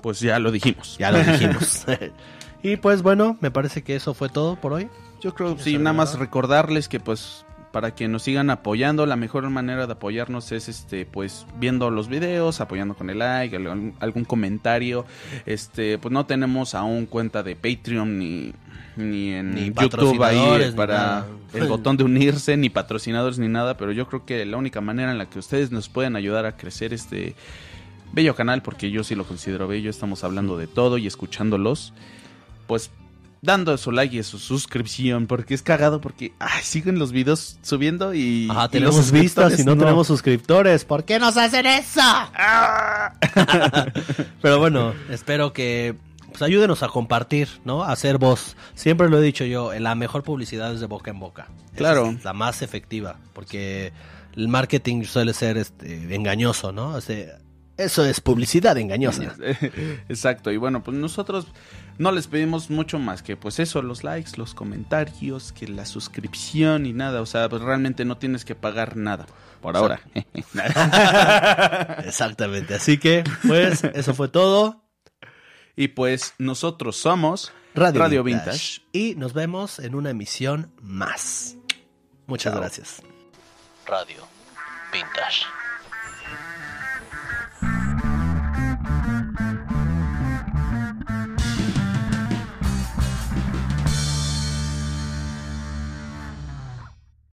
Pues 0.00 0.20
ya 0.20 0.38
lo 0.38 0.50
dijimos. 0.50 0.96
Ya 0.98 1.10
lo 1.10 1.22
dijimos. 1.22 1.86
y 2.62 2.76
pues 2.76 3.02
bueno, 3.02 3.36
me 3.40 3.50
parece 3.50 3.82
que 3.82 3.96
eso 3.96 4.14
fue 4.14 4.28
todo 4.28 4.56
por 4.56 4.72
hoy. 4.72 4.88
Yo 5.20 5.34
creo, 5.34 5.48
¿Tienes 5.50 5.64
sí, 5.64 5.78
nada 5.78 5.92
más? 5.92 6.18
recordarles 6.18 6.88
que 6.88 6.98
pues 6.98 7.44
para 7.72 7.94
que 7.94 8.06
nos 8.06 8.22
sigan 8.22 8.50
apoyando, 8.50 9.06
la 9.06 9.16
mejor 9.16 9.48
manera 9.50 9.86
de 9.86 9.92
apoyarnos 9.94 10.52
es 10.52 10.68
este 10.68 11.06
pues 11.06 11.46
viendo 11.58 11.90
los 11.90 12.08
videos, 12.08 12.60
apoyando 12.60 12.94
con 12.94 13.10
el 13.10 13.18
like, 13.18 13.56
algún, 13.56 13.94
algún 13.98 14.24
comentario. 14.24 15.06
Este, 15.46 15.98
pues 15.98 16.12
no 16.12 16.26
tenemos 16.26 16.74
aún 16.74 17.06
cuenta 17.06 17.42
de 17.42 17.56
Patreon 17.56 18.18
ni 18.18 18.52
ni 18.96 19.32
en 19.32 19.54
Ni 19.54 19.72
YouTube 19.72 20.22
ahí 20.22 20.70
para 20.76 21.26
el 21.54 21.66
botón 21.66 21.96
de 21.96 22.04
unirse, 22.04 22.56
ni 22.56 22.68
patrocinadores 22.68 23.38
ni 23.38 23.48
nada, 23.48 23.76
pero 23.76 23.92
yo 23.92 24.06
creo 24.06 24.24
que 24.26 24.44
la 24.44 24.56
única 24.56 24.80
manera 24.80 25.12
en 25.12 25.18
la 25.18 25.30
que 25.30 25.38
ustedes 25.38 25.70
nos 25.70 25.88
pueden 25.88 26.16
ayudar 26.16 26.44
a 26.44 26.56
crecer 26.56 26.92
este 26.92 27.34
bello 28.12 28.34
canal, 28.34 28.62
porque 28.62 28.90
yo 28.90 29.02
sí 29.04 29.14
lo 29.14 29.24
considero 29.24 29.66
bello, 29.66 29.88
estamos 29.88 30.24
hablando 30.24 30.58
de 30.58 30.66
todo 30.66 30.98
y 30.98 31.06
escuchándolos, 31.06 31.94
pues 32.66 32.90
dando 33.42 33.76
su 33.76 33.90
like 33.90 34.16
y 34.16 34.22
su 34.22 34.38
suscripción, 34.38 35.26
porque 35.26 35.54
es 35.54 35.62
cagado, 35.62 36.00
porque 36.00 36.32
ay, 36.38 36.62
siguen 36.62 36.98
los 36.98 37.10
videos 37.10 37.58
subiendo 37.62 38.14
y, 38.14 38.48
Ajá, 38.48 38.66
y 38.66 38.68
tenemos 38.68 38.96
los 38.96 39.10
vistas 39.10 39.58
y 39.58 39.64
no, 39.64 39.76
tenemos 39.76 40.06
suscriptores. 40.06 40.84
¿Por 40.84 41.04
qué 41.04 41.18
nos 41.18 41.36
hacen 41.36 41.66
eso? 41.66 42.00
Pero 44.42 44.60
bueno, 44.60 44.94
espero 45.10 45.52
que 45.52 45.96
pues, 46.28 46.40
ayúdenos 46.40 46.84
a 46.84 46.88
compartir, 46.88 47.48
¿no? 47.64 47.82
A 47.82 47.90
hacer 47.90 48.18
voz. 48.18 48.56
Siempre 48.74 49.10
lo 49.10 49.18
he 49.18 49.22
dicho 49.22 49.44
yo, 49.44 49.74
la 49.74 49.96
mejor 49.96 50.22
publicidad 50.22 50.72
es 50.72 50.80
de 50.80 50.86
boca 50.86 51.10
en 51.10 51.18
boca. 51.18 51.48
Claro. 51.74 52.10
Es 52.10 52.24
la 52.24 52.32
más 52.32 52.62
efectiva, 52.62 53.18
porque 53.32 53.92
el 54.36 54.46
marketing 54.46 55.02
suele 55.02 55.34
ser 55.34 55.58
este, 55.58 56.14
engañoso, 56.14 56.70
¿no? 56.70 56.90
O 56.90 57.00
sea, 57.00 57.38
eso 57.76 58.04
es 58.04 58.20
publicidad 58.20 58.78
engañosa. 58.78 59.34
Exacto, 60.08 60.52
y 60.52 60.58
bueno, 60.58 60.84
pues 60.84 60.96
nosotros 60.96 61.48
no 61.98 62.12
les 62.12 62.26
pedimos 62.26 62.70
mucho 62.70 62.98
más 62.98 63.22
que 63.22 63.36
pues 63.36 63.58
eso, 63.58 63.82
los 63.82 64.04
likes, 64.04 64.32
los 64.36 64.54
comentarios, 64.54 65.52
que 65.52 65.68
la 65.68 65.86
suscripción 65.86 66.86
y 66.86 66.92
nada, 66.92 67.20
o 67.20 67.26
sea, 67.26 67.48
pues 67.48 67.62
realmente 67.62 68.04
no 68.04 68.18
tienes 68.18 68.44
que 68.44 68.54
pagar 68.54 68.96
nada 68.96 69.26
por 69.60 69.76
ahora. 69.76 70.00
Exactamente. 72.04 72.74
Así 72.74 72.98
que, 72.98 73.24
pues, 73.46 73.84
eso 73.84 74.14
fue 74.14 74.28
todo. 74.28 74.82
y 75.76 75.88
pues 75.88 76.34
nosotros 76.38 76.96
somos 76.96 77.52
Radio, 77.74 78.22
Vintage. 78.22 78.22
Vintage. 78.22 78.82
Y 78.92 79.14
nos 79.14 79.32
vemos 79.32 79.78
en 79.78 79.94
una 79.94 80.10
emisión 80.10 80.72
más. 80.82 81.56
Muchas 82.26 82.52
Chao. 82.52 82.60
gracias. 82.60 83.02
Radio 83.86 84.26
Vintage. 84.92 85.61